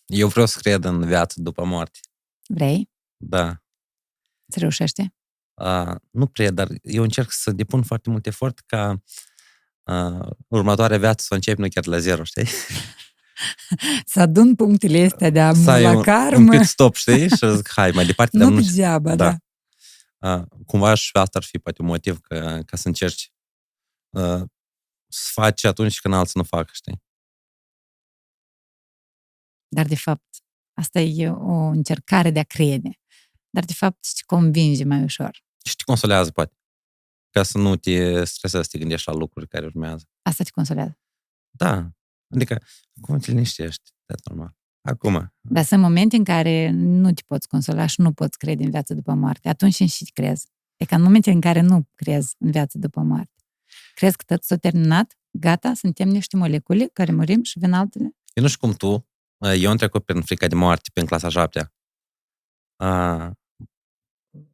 Eu 0.05 0.27
vreau 0.27 0.45
să 0.45 0.59
cred 0.59 0.83
în 0.83 1.05
viață 1.05 1.41
după 1.41 1.65
moarte. 1.65 1.99
Vrei? 2.47 2.89
Da. 3.17 3.63
Să 4.47 4.59
reușește? 4.59 5.13
Uh, 5.53 5.95
nu 6.11 6.27
prea, 6.27 6.51
dar 6.51 6.67
eu 6.81 7.03
încerc 7.03 7.31
să 7.31 7.51
depun 7.51 7.83
foarte 7.83 8.09
mult 8.09 8.25
efort 8.25 8.59
ca 8.59 9.01
uh, 9.83 10.27
următoarea 10.47 10.97
viață 10.97 11.23
să 11.23 11.27
o 11.31 11.35
încep 11.35 11.57
nu 11.57 11.67
chiar 11.67 11.83
de 11.83 11.89
la 11.89 11.97
zero, 11.97 12.23
știi? 12.23 12.47
Să 14.05 14.19
adun 14.19 14.55
punctele 14.55 15.05
astea 15.05 15.29
de 15.29 15.61
Să 15.63 15.71
ai 15.71 15.81
la 15.81 15.89
un, 15.89 15.95
un 15.95 16.01
karmă. 16.01 16.57
pit 16.57 16.67
stop, 16.67 16.95
știi? 16.95 17.29
Și 17.29 17.55
zic, 17.55 17.69
hai, 17.69 17.91
mai 17.91 18.05
departe, 18.05 18.37
dar 18.37 18.47
Nu 18.47 18.53
nu 18.53 18.61
degeaba, 18.61 19.15
da. 19.15 19.37
da. 20.17 20.37
Uh, 20.37 20.45
cumva 20.65 20.93
și 20.93 21.09
asta 21.13 21.37
ar 21.37 21.43
fi 21.43 21.57
poate 21.57 21.81
un 21.81 21.87
motiv 21.87 22.19
ca, 22.19 22.61
ca 22.65 22.77
să 22.77 22.87
încerci 22.87 23.31
uh, 24.09 24.41
să 25.07 25.29
faci 25.33 25.63
atunci 25.63 25.99
când 25.99 26.13
alții 26.13 26.33
nu 26.35 26.43
fac, 26.43 26.71
știi? 26.73 27.01
Dar, 29.67 29.85
de 29.85 29.95
fapt, 29.95 30.43
asta 30.73 30.99
e 30.99 31.29
o 31.29 31.53
încercare 31.53 32.31
de 32.31 32.39
a 32.39 32.43
crede. 32.43 32.99
Dar, 33.49 33.65
de 33.65 33.73
fapt, 33.73 34.13
te 34.13 34.21
convinge 34.25 34.83
mai 34.83 35.03
ușor. 35.03 35.43
Și 35.65 35.75
te 35.75 35.83
consolează, 35.83 36.31
poate. 36.31 36.53
Ca 37.29 37.43
să 37.43 37.57
nu 37.57 37.75
te 37.75 38.23
stresezi 38.23 38.63
să 38.63 38.69
te 38.71 38.77
gândești 38.77 39.09
la 39.09 39.15
lucruri 39.15 39.47
care 39.47 39.65
urmează. 39.65 40.05
Asta 40.21 40.43
te 40.43 40.49
consolează. 40.49 40.99
Da. 41.49 41.89
Adică, 42.35 42.61
cum 43.01 43.19
te 43.19 43.31
liniștești, 43.31 43.91
de 44.05 44.15
normal. 44.23 44.57
Acum. 44.81 45.33
Dar 45.41 45.63
sunt 45.63 45.81
momente 45.81 46.15
în 46.15 46.23
care 46.23 46.69
nu 46.69 47.13
te 47.13 47.21
poți 47.27 47.47
consola 47.47 47.85
și 47.85 48.01
nu 48.01 48.13
poți 48.13 48.37
crede 48.37 48.63
în 48.63 48.69
viața 48.69 48.93
după 48.93 49.13
moarte. 49.13 49.49
Atunci 49.49 49.73
și 49.73 50.11
crezi. 50.13 50.47
E 50.77 50.85
ca 50.85 50.95
în 50.95 51.01
momente 51.01 51.31
în 51.31 51.41
care 51.41 51.61
nu 51.61 51.87
crezi 51.95 52.35
în 52.37 52.51
viața 52.51 52.79
după 52.79 53.01
moarte. 53.01 53.33
Crezi 53.93 54.17
că 54.17 54.23
tot 54.27 54.43
s-a 54.43 54.55
terminat, 54.55 55.17
gata, 55.31 55.73
suntem 55.73 56.07
niște 56.07 56.37
molecule 56.37 56.89
care 56.93 57.11
murim 57.11 57.43
și 57.43 57.59
vin 57.59 57.73
altele. 57.73 58.15
Eu 58.33 58.43
nu 58.43 58.49
știu 58.49 58.67
cum 58.67 58.75
tu, 58.75 59.07
eu 59.57 59.69
am 59.69 59.77
trecut 59.77 60.05
prin 60.05 60.21
frica 60.21 60.47
de 60.47 60.55
moarte 60.55 60.89
prin 60.93 61.05
clasa 61.05 61.29
7 61.29 61.73
uh, 62.83 63.31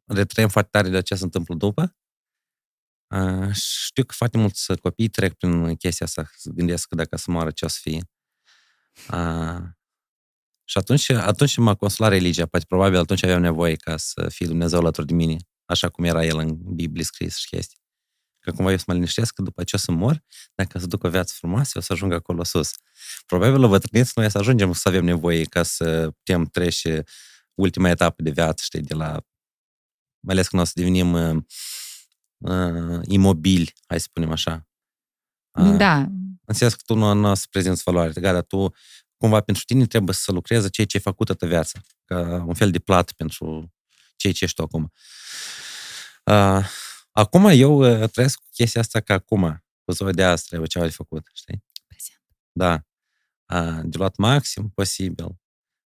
retrăim 0.04 0.48
foarte 0.48 0.70
tare 0.70 0.88
de 0.88 1.02
ce 1.02 1.14
se 1.14 1.24
întâmplă 1.24 1.54
după. 1.54 1.96
Uh, 3.08 3.52
știu 3.52 4.04
că 4.04 4.14
foarte 4.16 4.38
mulți 4.38 4.76
copii 4.76 5.08
trec 5.08 5.34
prin 5.34 5.76
chestia 5.76 6.06
asta, 6.06 6.30
să 6.36 6.50
gândesc 6.50 6.88
că 6.88 6.94
dacă 6.94 7.16
să 7.16 7.30
moară, 7.30 7.50
ce 7.50 7.64
o 7.64 7.68
să 7.68 7.78
fie. 7.80 8.00
Uh, 9.10 9.62
și 10.64 10.78
atunci, 10.78 11.08
atunci 11.08 11.56
m-a 11.56 11.74
consolat 11.74 12.10
religia, 12.10 12.46
poate 12.46 12.64
probabil 12.68 12.98
atunci 12.98 13.22
aveam 13.22 13.40
nevoie 13.40 13.74
ca 13.74 13.96
să 13.96 14.28
fie 14.28 14.46
Dumnezeu 14.46 14.78
alături 14.78 15.06
de 15.06 15.14
mine, 15.14 15.36
așa 15.64 15.88
cum 15.88 16.04
era 16.04 16.24
el 16.24 16.38
în 16.38 16.74
Biblie 16.74 17.04
scris 17.04 17.36
și 17.36 17.48
chestii. 17.48 17.78
Că 18.38 18.52
cumva 18.52 18.70
eu 18.70 18.76
să 18.76 18.84
mă 18.86 18.94
liniștesc 18.94 19.34
că 19.34 19.42
după 19.42 19.64
ce 19.64 19.76
o 19.76 19.78
să 19.78 19.92
mor, 19.92 20.22
dacă 20.54 20.78
să 20.78 20.86
duc 20.86 21.04
o 21.04 21.08
viață 21.08 21.34
frumoasă, 21.36 21.78
o 21.78 21.80
să 21.80 21.92
ajung 21.92 22.12
acolo 22.12 22.44
sus. 22.44 22.70
Probabil 23.26 23.60
la 23.60 23.66
bătrânețe 23.66 24.12
noi 24.14 24.30
să 24.30 24.38
ajungem 24.38 24.72
să 24.72 24.88
avem 24.88 25.04
nevoie 25.04 25.44
ca 25.44 25.62
să 25.62 26.10
putem 26.10 26.44
trece 26.44 27.02
ultima 27.54 27.88
etapă 27.88 28.22
de 28.22 28.30
viață, 28.30 28.62
știi, 28.64 28.80
de 28.80 28.94
la 28.94 29.10
mai 30.20 30.34
ales 30.34 30.48
când 30.48 30.62
o 30.62 30.64
să 30.64 30.72
devenim 30.74 31.12
uh, 31.12 31.42
uh, 32.46 33.00
imobili, 33.04 33.72
hai 33.86 33.98
să 33.98 34.06
spunem 34.08 34.30
așa. 34.30 34.66
Uh, 35.58 35.76
Da, 35.76 35.96
În 36.44 36.54
sens 36.54 36.74
că 36.74 36.80
tu 36.86 36.94
nu, 36.94 37.12
nu 37.12 37.30
o 37.30 37.34
să 37.34 37.46
prezinți 37.50 37.82
valoare, 37.82 38.20
gata, 38.20 38.40
tu 38.40 38.74
cumva 39.16 39.40
pentru 39.40 39.64
tine 39.64 39.86
trebuie 39.86 40.14
să 40.14 40.32
lucreze 40.32 40.68
ceea 40.68 40.86
ce 40.86 40.96
ai 40.96 41.02
făcut 41.02 41.26
toată 41.26 41.46
viața, 41.46 41.80
ca 42.04 42.44
un 42.46 42.54
fel 42.54 42.70
de 42.70 42.78
plată 42.78 43.12
pentru 43.16 43.72
ceea 44.16 44.32
ce 44.32 44.44
ești 44.44 44.56
tu 44.56 44.62
acum. 44.62 44.92
Uh, 46.24 46.66
acum 47.10 47.44
eu 47.44 48.00
uh, 48.02 48.10
trăiesc 48.10 48.38
cu 48.38 48.46
chestia 48.52 48.80
asta 48.80 49.00
ca 49.00 49.14
acum, 49.14 49.64
cu 49.84 49.92
ziua 49.92 50.12
de 50.12 50.24
azi 50.24 50.46
trebuie 50.46 50.68
ceva 50.68 50.84
de 50.84 50.90
făcut, 50.90 51.30
știi? 51.32 51.64
prezent. 51.86 52.20
Da. 52.52 52.84
Uh, 53.52 53.80
de 53.84 53.96
luat 53.96 54.16
maxim 54.16 54.68
posibil, 54.68 55.38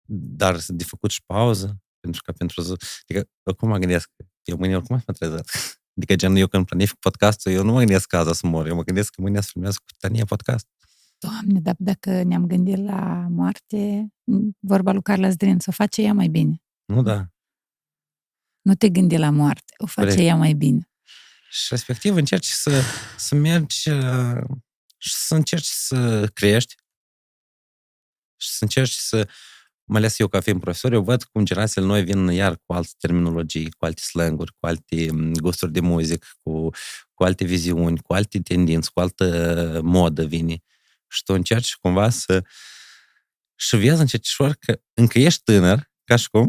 dar 0.10 0.60
de 0.68 0.84
făcut 0.84 1.12
și 1.12 1.24
pauză, 1.26 1.82
pentru 2.00 2.22
că 2.22 2.32
pentru 2.32 2.62
zi... 2.62 2.74
Adică, 3.02 3.30
acum 3.44 3.70
mă 3.70 3.78
gândesc, 3.78 4.10
eu 4.44 4.58
mâine 4.58 4.76
oricum 4.76 5.04
mă 5.08 5.14
trezesc. 5.14 5.50
Adică, 5.98 6.16
gen, 6.16 6.36
eu 6.36 6.48
când 6.48 6.66
planific 6.66 7.00
podcastul, 7.00 7.52
eu 7.52 7.64
nu 7.64 7.72
mă 7.72 7.78
gândesc 7.78 8.08
că 8.08 8.18
azi 8.18 8.30
o 8.30 8.34
să 8.34 8.48
mor, 8.48 8.68
eu 8.68 8.76
mă 8.76 8.84
gândesc 8.84 9.12
că 9.12 9.22
mâine 9.22 9.42
să 9.42 9.50
filmez 9.52 9.76
cu 9.76 9.86
Tania 9.98 10.26
podcast. 10.26 10.68
Doamne, 11.18 11.60
dar 11.60 11.76
dacă 11.78 12.24
ne-am 12.24 12.48
gândit 12.48 12.78
la 12.78 13.28
moarte, 13.30 14.08
vorba 14.60 14.92
lui 14.92 15.02
Carla 15.02 15.30
Zdrin, 15.30 15.60
să 15.60 15.66
o 15.70 15.72
face 15.72 16.02
ea 16.02 16.14
mai 16.14 16.28
bine. 16.28 16.62
Nu, 16.86 17.02
da. 17.02 17.28
Nu 18.62 18.76
te 18.76 18.90
gândi 18.90 19.18
la 19.18 19.30
moarte, 19.30 19.74
o 19.78 19.86
face 19.86 20.08
Corect. 20.08 20.28
ea 20.28 20.36
mai 20.36 20.54
bine. 20.54 20.90
Și 21.50 21.68
respectiv 21.70 22.16
încerci 22.16 22.48
să, 22.48 22.82
să 23.18 23.36
mergi 23.36 23.90
uh, 23.90 24.44
și 24.98 25.14
să 25.14 25.36
încerci 25.36 25.68
să 25.68 26.28
crești 26.34 26.76
și 28.38 28.50
să 28.50 28.64
încerci 28.64 28.94
să, 28.94 29.30
mai 29.88 30.00
ales 30.00 30.20
eu 30.20 30.28
ca 30.28 30.40
fiind 30.40 30.60
profesor, 30.60 30.94
eu 30.94 31.04
văd 31.04 31.24
cum 31.24 31.46
generațiile 31.46 31.88
noi 31.88 32.04
vin 32.04 32.28
iar 32.28 32.58
cu 32.66 32.74
alte 32.74 32.92
terminologii, 32.98 33.72
cu 33.72 33.86
alte 33.86 34.02
slanguri, 34.02 34.52
cu 34.60 34.66
alte 34.66 35.12
mm, 35.12 35.34
gusturi 35.34 35.72
de 35.72 35.80
muzică, 35.80 36.28
cu, 36.42 36.70
cu 37.14 37.24
alte 37.24 37.46
viziuni, 37.46 38.02
cu 38.02 38.14
alte 38.14 38.40
tendințe, 38.40 38.90
cu 38.94 39.00
altă 39.00 39.80
modă 39.84 40.26
vine. 40.26 40.64
Și 41.08 41.24
tu 41.24 41.34
încerci 41.34 41.76
cumva 41.76 42.10
să 42.10 42.44
și 43.56 43.76
vezi 43.78 44.00
încetișor 44.00 44.54
că 44.54 44.82
încă 44.94 45.20
ești 45.20 45.44
tânăr, 45.44 45.92
ca 46.04 46.16
și 46.16 46.30
cum, 46.30 46.48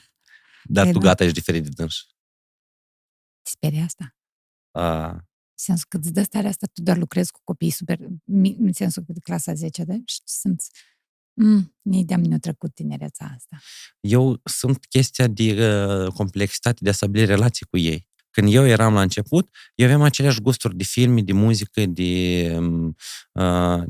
dar 0.76 0.84
Păi 0.84 0.92
tu 0.92 0.98
da. 0.98 1.06
gata 1.06 1.24
ești 1.24 1.38
diferit 1.38 1.62
de 1.62 1.68
dânsi. 1.68 2.06
Te 3.42 3.50
sperie 3.50 3.82
asta? 3.82 4.16
Uh, 4.70 5.12
În 5.12 5.18
sensul 5.54 5.86
că 5.88 5.96
îți 5.96 6.12
dă 6.12 6.22
starea 6.22 6.48
asta, 6.50 6.66
tu 6.72 6.82
doar 6.82 6.96
lucrezi 6.96 7.32
cu 7.32 7.40
copii 7.44 7.70
super, 7.70 7.98
mi- 8.24 8.56
în 8.58 8.72
sensul 8.72 9.02
că 9.06 9.12
de 9.12 9.20
clasa 9.20 9.54
10, 9.54 9.84
da? 9.84 9.94
Și 10.04 10.20
simți, 10.24 10.70
mm, 11.34 11.74
nici 11.82 12.06
de-am 12.06 12.20
ne 12.20 12.38
trecut 12.38 12.74
tinereța 12.74 13.32
asta. 13.36 13.60
eu 14.00 14.40
sunt 14.44 14.86
chestia 14.86 15.26
de 15.26 15.66
uh, 15.66 16.12
complexitate, 16.12 16.78
de 16.80 16.88
a 16.88 16.92
stabili 16.92 17.24
relații 17.24 17.66
cu 17.70 17.78
ei. 17.78 18.10
Când 18.30 18.52
eu 18.54 18.66
eram 18.66 18.94
la 18.94 19.00
început, 19.00 19.48
eu 19.74 19.86
aveam 19.86 20.02
aceleași 20.02 20.40
gusturi 20.40 20.76
de 20.76 20.84
filme, 20.84 21.20
de 21.20 21.32
muzică, 21.32 21.86
de, 21.86 22.52
um, 22.56 22.96
uh, 23.32 23.82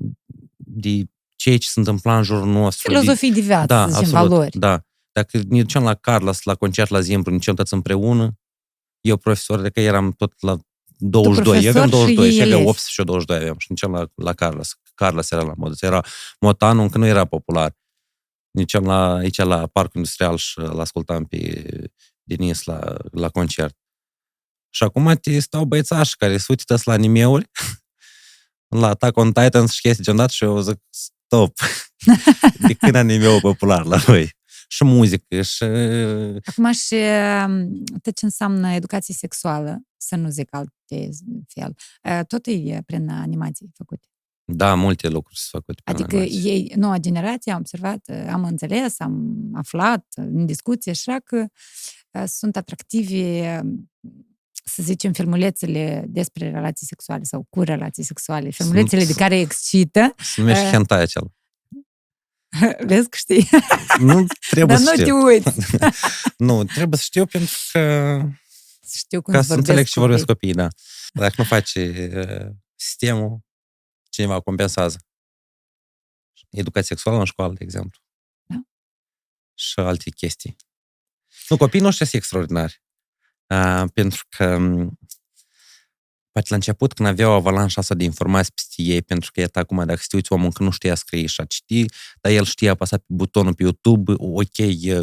de 0.57 1.05
ceea 1.37 1.59
ce 1.59 1.69
se 1.69 1.79
întâmpla 1.79 2.17
în 2.17 2.23
jurul 2.23 2.49
nostru. 2.49 2.91
Filozofii 2.91 3.33
de 3.33 3.41
viață, 3.41 3.67
de, 3.67 3.75
da, 3.75 3.87
zicem, 3.89 3.99
absolut, 3.99 4.29
valori. 4.29 4.59
Da. 4.59 4.85
Dacă 5.13 5.39
ne 5.49 5.61
duceam 5.61 5.85
la 5.85 5.95
Carlos, 5.95 6.43
la 6.43 6.55
concert 6.55 6.91
la 6.91 7.01
Zimbru, 7.01 7.31
ne 7.31 7.37
duceam 7.37 7.57
toți 7.57 7.75
împreună, 7.75 8.39
eu 9.01 9.17
profesor, 9.17 9.61
de 9.61 9.71
că 9.71 9.81
eram 9.81 10.13
tot 10.13 10.33
la 10.41 10.59
22, 11.05 11.63
eu 11.63 11.71
aveam 11.71 11.89
profesor 11.89 12.09
și 12.09 12.15
22, 12.15 12.27
ei 12.27 12.33
și 12.33 12.41
aveam 12.41 12.59
elevi. 12.59 12.69
18 12.69 12.93
și 12.93 12.99
eu 13.01 13.05
22 13.05 13.37
aveam 13.37 13.59
și 13.59 13.67
ne 13.69 13.75
duceam 13.75 13.93
la, 13.93 14.25
la 14.25 14.33
Carlos. 14.33 14.79
Carlos 14.95 15.31
era 15.31 15.43
la 15.43 15.53
modă, 15.57 15.75
era 15.81 16.05
motanul 16.41 16.83
încă 16.83 16.99
nu 16.99 17.07
era 17.07 17.25
popular. 17.25 17.77
Ne 18.51 18.61
duceam 18.61 18.85
la, 18.85 19.15
aici 19.15 19.37
la 19.37 19.67
Parcul 19.67 19.93
Industrial 19.95 20.37
și 20.37 20.59
îl 20.59 20.81
ascultam 20.81 21.25
pe 21.25 21.65
Denis 22.23 22.63
la, 22.63 22.97
la 23.11 23.29
concert. 23.29 23.77
Și 24.75 24.83
acum 24.83 25.15
te 25.21 25.39
stau 25.39 25.65
băiețași 25.65 26.17
care 26.17 26.37
se 26.37 26.47
uită 26.49 26.77
la 26.85 26.93
anime-uri, 26.93 27.51
la 28.81 28.89
Attack 28.89 29.17
on 29.17 29.33
Titan 29.33 29.67
și 29.67 29.81
chestii 29.81 30.05
genul 30.05 30.21
dat 30.21 30.31
și 30.31 30.45
eu 30.45 30.61
zic, 30.61 30.79
stop. 30.91 31.59
De 32.67 32.75
când 32.75 32.95
anime-ul 32.95 33.41
popular 33.41 33.85
la 33.85 33.97
voi? 33.97 34.41
Și 34.73 34.85
muzică, 34.85 35.43
și... 35.43 35.65
Acum 36.45 36.73
și 36.73 36.95
um, 37.47 37.85
tot 38.03 38.17
ce 38.17 38.25
înseamnă 38.25 38.69
educație 38.73 39.15
sexuală, 39.15 39.83
să 39.97 40.17
nu 40.17 40.29
zic 40.29 40.55
alte 40.55 41.09
fel, 41.47 41.75
uh, 42.03 42.21
tot 42.27 42.47
e 42.47 42.83
prin 42.87 43.09
animații 43.09 43.71
făcute. 43.75 44.07
Da, 44.45 44.75
multe 44.75 45.09
lucruri 45.09 45.39
sunt 45.39 45.63
făcute. 45.65 45.83
prin 45.85 45.97
Adică 45.97 46.17
animație. 46.17 46.51
ei, 46.51 46.73
noua 46.77 46.99
generație, 46.99 47.53
am 47.53 47.59
observat, 47.59 48.01
uh, 48.07 48.27
am 48.31 48.45
înțeles, 48.45 49.01
am 49.01 49.51
aflat 49.55 50.07
în 50.15 50.47
discuție 50.47 50.91
așa 50.91 51.19
că 51.25 51.47
uh, 52.11 52.25
sunt 52.27 52.57
atractive, 52.57 53.61
um, 53.63 53.91
să 54.65 54.83
zicem, 54.83 55.13
filmulețele 55.13 56.05
despre 56.09 56.51
relații 56.51 56.87
sexuale 56.87 57.23
sau 57.23 57.47
cu 57.51 57.63
relații 57.63 58.03
sexuale, 58.03 58.51
filmulețele 58.51 59.05
de 59.05 59.13
care 59.13 59.39
excită. 59.39 60.15
Se 60.17 60.41
numește 60.41 60.65
Uh, 60.65 60.71
hentai 60.71 61.01
acela. 61.01 61.27
Vezi 62.87 63.09
că 63.09 63.17
știi? 63.17 63.49
Nu 63.99 64.27
trebuie 64.51 64.77
Dar 64.77 64.85
să 64.85 64.91
nu 64.91 64.97
te 64.97 65.03
știu. 65.03 65.23
uiți. 65.25 65.77
Nu, 66.37 66.65
trebuie 66.65 66.99
să 66.99 67.05
știu 67.05 67.27
pentru 67.27 67.55
că 67.73 68.21
Să 68.81 68.97
știu 68.99 69.23
cum 69.23 69.35
ca 69.35 69.41
să 69.41 69.47
să 69.47 69.55
înțeleg 69.55 69.87
ce 69.87 70.01
vorbesc 70.01 70.25
copiii. 70.27 70.53
copiii, 70.55 70.69
da. 71.13 71.21
Dacă 71.21 71.35
nu 71.39 71.45
faci 71.45 71.75
uh, 71.75 72.47
sistemul, 72.77 73.41
cineva 74.11 74.41
compensează. 74.41 74.99
Educație 76.51 76.87
sexuală 76.97 77.19
în 77.19 77.25
școală, 77.25 77.53
de 77.53 77.65
exemplu. 77.65 78.01
Da. 78.43 78.57
Și 79.55 79.81
alte 79.81 80.11
chestii. 80.11 80.57
Nu, 81.49 81.57
copiii 81.57 81.83
noștri 81.83 82.05
sunt 82.07 82.21
extraordinari. 82.21 82.83
Uh, 83.47 83.85
pentru 83.95 84.27
că 84.29 84.59
m, 84.59 84.99
poate 86.33 86.49
la 86.51 86.57
început, 86.57 86.93
când 86.93 87.09
aveau 87.09 87.33
avalanșa 87.33 87.81
asta 87.81 87.95
de 87.95 88.05
informații 88.05 88.53
peste 88.55 88.83
ei, 88.83 89.03
pentru 89.03 89.31
că, 89.33 89.41
iată, 89.41 89.59
acum, 89.59 89.85
dacă 89.87 90.01
te 90.09 90.17
uiți 90.17 90.33
omul 90.33 90.53
că 90.53 90.63
nu 90.63 90.71
știa 90.71 90.95
scrie 90.95 91.27
și 91.27 91.41
a 91.41 91.45
citi, 91.45 91.85
dar 92.21 92.33
el 92.33 92.45
știa 92.45 92.71
apăsa 92.71 92.97
pe 92.97 93.05
butonul 93.07 93.55
pe 93.55 93.63
YouTube, 93.63 94.13
ok 94.17 94.57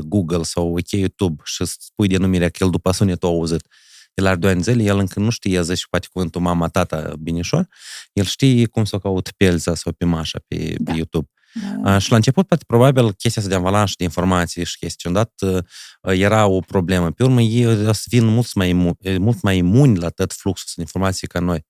Google 0.04 0.44
sau 0.44 0.72
ok 0.78 0.92
YouTube 0.92 1.42
și 1.46 1.66
spui 1.66 2.08
denumirea 2.08 2.50
că 2.50 2.64
el 2.64 2.70
după 2.70 2.92
sunetul 2.92 3.30
a 3.30 3.32
auzit. 3.32 3.68
El 4.14 4.26
are 4.26 4.36
2 4.36 4.52
ani 4.52 4.62
zile, 4.64 4.84
el 4.84 4.98
încă 4.98 5.20
nu 5.20 5.30
știe, 5.30 5.62
zici 5.64 5.88
poate 5.90 6.08
cuvântul 6.12 6.42
mama, 6.42 6.68
tata, 6.68 7.14
binișor, 7.20 7.68
el 8.14 8.24
știe 8.26 8.66
cum 8.66 8.86
să 8.86 8.96
o 8.96 9.00
caut 9.00 9.32
pe 9.38 9.46
Elza 9.46 9.76
sau 9.76 9.92
pe 9.92 10.06
Mașa 10.06 10.40
pe, 10.48 10.76
Da. 10.78 10.92
pe 10.92 10.98
YouTube. 10.98 11.28
Da. 11.54 11.96
Uh, 11.96 12.02
și 12.02 12.10
la 12.10 12.16
început, 12.16 12.48
poate, 12.48 12.64
probabil, 12.68 13.14
chestia 13.14 13.42
asta 13.42 13.54
de 13.54 13.60
avalanșă 13.60 13.94
de 13.98 14.04
informații 14.04 14.66
și 14.66 14.78
chestii, 14.78 15.12
dat 15.12 15.34
uh, 15.42 15.64
era 16.02 16.46
o 16.46 16.60
problemă. 16.60 17.12
Pe 17.12 17.24
urmă, 17.24 17.42
ei 17.42 17.88
o 17.88 17.92
să 17.92 18.04
vin 18.10 18.26
mult 18.26 18.54
mai, 18.54 18.70
imu- 18.70 18.98
mult 19.18 19.42
mai 19.42 19.58
imuni 19.58 19.98
la 19.98 20.10
tot 20.10 20.34
fluxul 20.34 20.68
de 20.76 20.82
informații 20.82 21.28
ca 21.28 21.40
noi. 21.40 21.66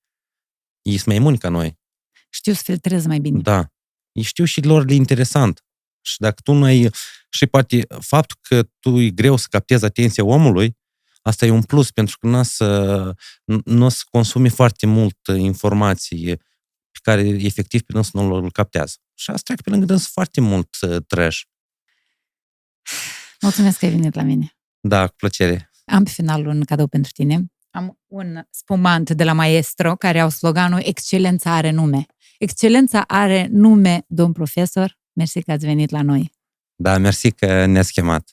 Ei 0.81 0.95
sunt 0.95 1.07
mai 1.07 1.15
imuni 1.15 1.37
ca 1.37 1.49
noi. 1.49 1.79
Știu 2.29 2.53
să 2.53 2.61
filtrez 2.63 3.05
mai 3.05 3.19
bine. 3.19 3.39
Da. 3.41 3.71
Ei 4.11 4.23
știu 4.23 4.43
și 4.43 4.61
lor 4.61 4.85
le 4.85 4.93
interesant. 4.93 5.63
Și 6.01 6.15
dacă 6.19 6.41
tu 6.43 6.51
nu 6.51 6.63
ai... 6.63 6.89
Și 7.29 7.45
poate 7.45 7.87
faptul 7.99 8.37
că 8.41 8.63
tu 8.79 8.99
e 8.99 9.09
greu 9.09 9.35
să 9.35 9.47
captezi 9.49 9.85
atenția 9.85 10.23
omului, 10.23 10.77
asta 11.21 11.45
e 11.45 11.49
un 11.49 11.61
plus, 11.61 11.91
pentru 11.91 12.17
că 12.17 12.27
nu 12.27 12.39
o 12.39 12.43
să, 12.43 13.13
nu 13.63 13.85
o 13.85 13.89
să 13.89 14.01
consumi 14.09 14.49
foarte 14.49 14.85
mult 14.85 15.17
informații 15.37 16.35
pe 16.91 16.99
care 17.01 17.21
efectiv 17.21 17.81
pe 17.81 17.93
dânsul 17.93 18.21
nu 18.21 18.33
îl 18.33 18.51
captează. 18.51 18.95
Și 19.19 19.31
asta 19.31 19.41
trec 19.43 19.61
pe 19.61 19.69
lângă 19.69 19.85
dânsul 19.85 20.09
foarte 20.11 20.41
mult 20.41 20.77
uh, 20.81 20.97
trash. 21.07 21.39
Mulțumesc 23.41 23.79
că 23.79 23.85
ai 23.85 23.91
venit 23.91 24.13
la 24.15 24.21
mine. 24.21 24.57
Da, 24.79 25.07
cu 25.07 25.15
plăcere. 25.15 25.71
Am 25.85 26.03
pe 26.03 26.09
final 26.09 26.45
un 26.45 26.63
cadou 26.63 26.87
pentru 26.87 27.11
tine. 27.11 27.51
Am 27.69 27.99
un 28.07 28.43
spumant 28.49 29.09
de 29.09 29.23
la 29.23 29.33
Maestro 29.33 29.95
care 29.95 30.19
au 30.19 30.29
sloganul 30.29 30.81
Excelența 30.83 31.55
are 31.55 31.71
nume. 31.71 32.05
Excelența 32.37 33.01
are 33.01 33.47
nume, 33.51 34.05
domn 34.07 34.31
profesor. 34.31 34.97
Mersi 35.13 35.43
că 35.43 35.51
ați 35.51 35.65
venit 35.65 35.89
la 35.89 36.01
noi. 36.01 36.31
Da, 36.75 36.97
mersi 36.97 37.31
că 37.31 37.65
ne-ați 37.65 37.91
chemat. 37.91 38.29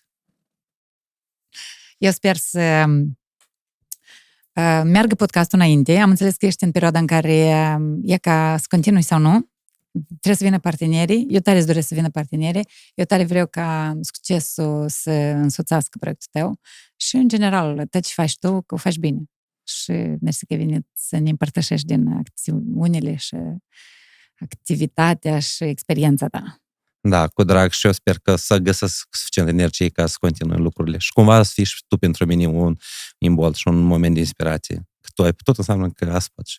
Eu 1.99 2.11
sper 2.11 2.37
să 2.37 2.85
uh, 2.89 4.83
meargă 4.85 5.15
podcastul 5.15 5.59
înainte. 5.59 5.97
Am 5.99 6.11
înțeles 6.11 6.37
că 6.37 6.47
ești 6.47 6.65
în 6.65 6.71
perioada 6.71 6.99
în 6.99 7.07
care 7.07 7.77
uh, 7.79 7.99
e 8.03 8.17
ca 8.17 8.57
să 8.59 8.65
continui 8.69 9.03
sau 9.03 9.19
nu. 9.19 9.51
Trebuie 10.07 10.35
să 10.35 10.45
vină 10.45 10.59
partenerii. 10.59 11.27
Eu 11.31 11.41
tare 11.41 11.59
îți 11.59 11.67
doresc 11.67 11.89
să 11.89 11.95
vină 11.95 12.11
partenerii. 12.11 12.69
Eu 12.95 13.05
tare 13.05 13.25
vreau 13.25 13.47
ca 13.47 13.99
succesul 14.01 14.89
să 14.89 15.11
însoțească 15.11 15.99
proiectul 15.99 16.29
tău. 16.41 16.61
Și, 16.97 17.17
în 17.17 17.29
general, 17.29 17.87
tot 17.91 18.05
ce 18.07 18.13
faci 18.15 18.39
tu, 18.39 18.63
că 18.63 18.75
o 18.75 18.77
faci 18.77 18.99
bine. 18.99 19.23
Și 19.65 19.93
mersi 20.21 20.47
că 20.47 20.53
ai 20.53 20.59
venit 20.59 20.87
să 20.95 21.19
ne 21.19 21.31
împărtășești 21.31 21.87
din 21.87 22.07
acțiunile 22.09 23.17
și 23.17 23.37
activitatea 24.39 25.39
și 25.39 25.65
experiența 25.65 26.29
ta. 26.29 26.61
Da, 27.01 27.27
cu 27.27 27.43
drag 27.43 27.71
și 27.71 27.87
eu 27.87 27.93
sper 27.93 28.19
că 28.19 28.37
să 28.37 28.57
găsesc 28.57 29.07
suficient 29.11 29.49
energie 29.49 29.89
ca 29.89 30.07
să 30.07 30.17
continui 30.21 30.59
lucrurile. 30.59 30.99
Și 30.99 31.13
cumva 31.13 31.43
să 31.43 31.51
fii 31.55 31.65
și 31.65 31.85
tu 31.89 31.97
pentru 31.97 32.27
mine 32.27 32.47
un 32.47 32.77
imbol 33.19 33.55
și 33.55 33.69
un 33.69 33.81
moment 33.81 34.15
de 34.15 34.21
inspirație. 34.21 34.89
Că 35.01 35.09
tu 35.15 35.23
ai 35.23 35.33
tot 35.45 35.59
înseamnă 35.59 35.91
că 35.91 36.13
asta 36.13 36.33
faci. 36.35 36.59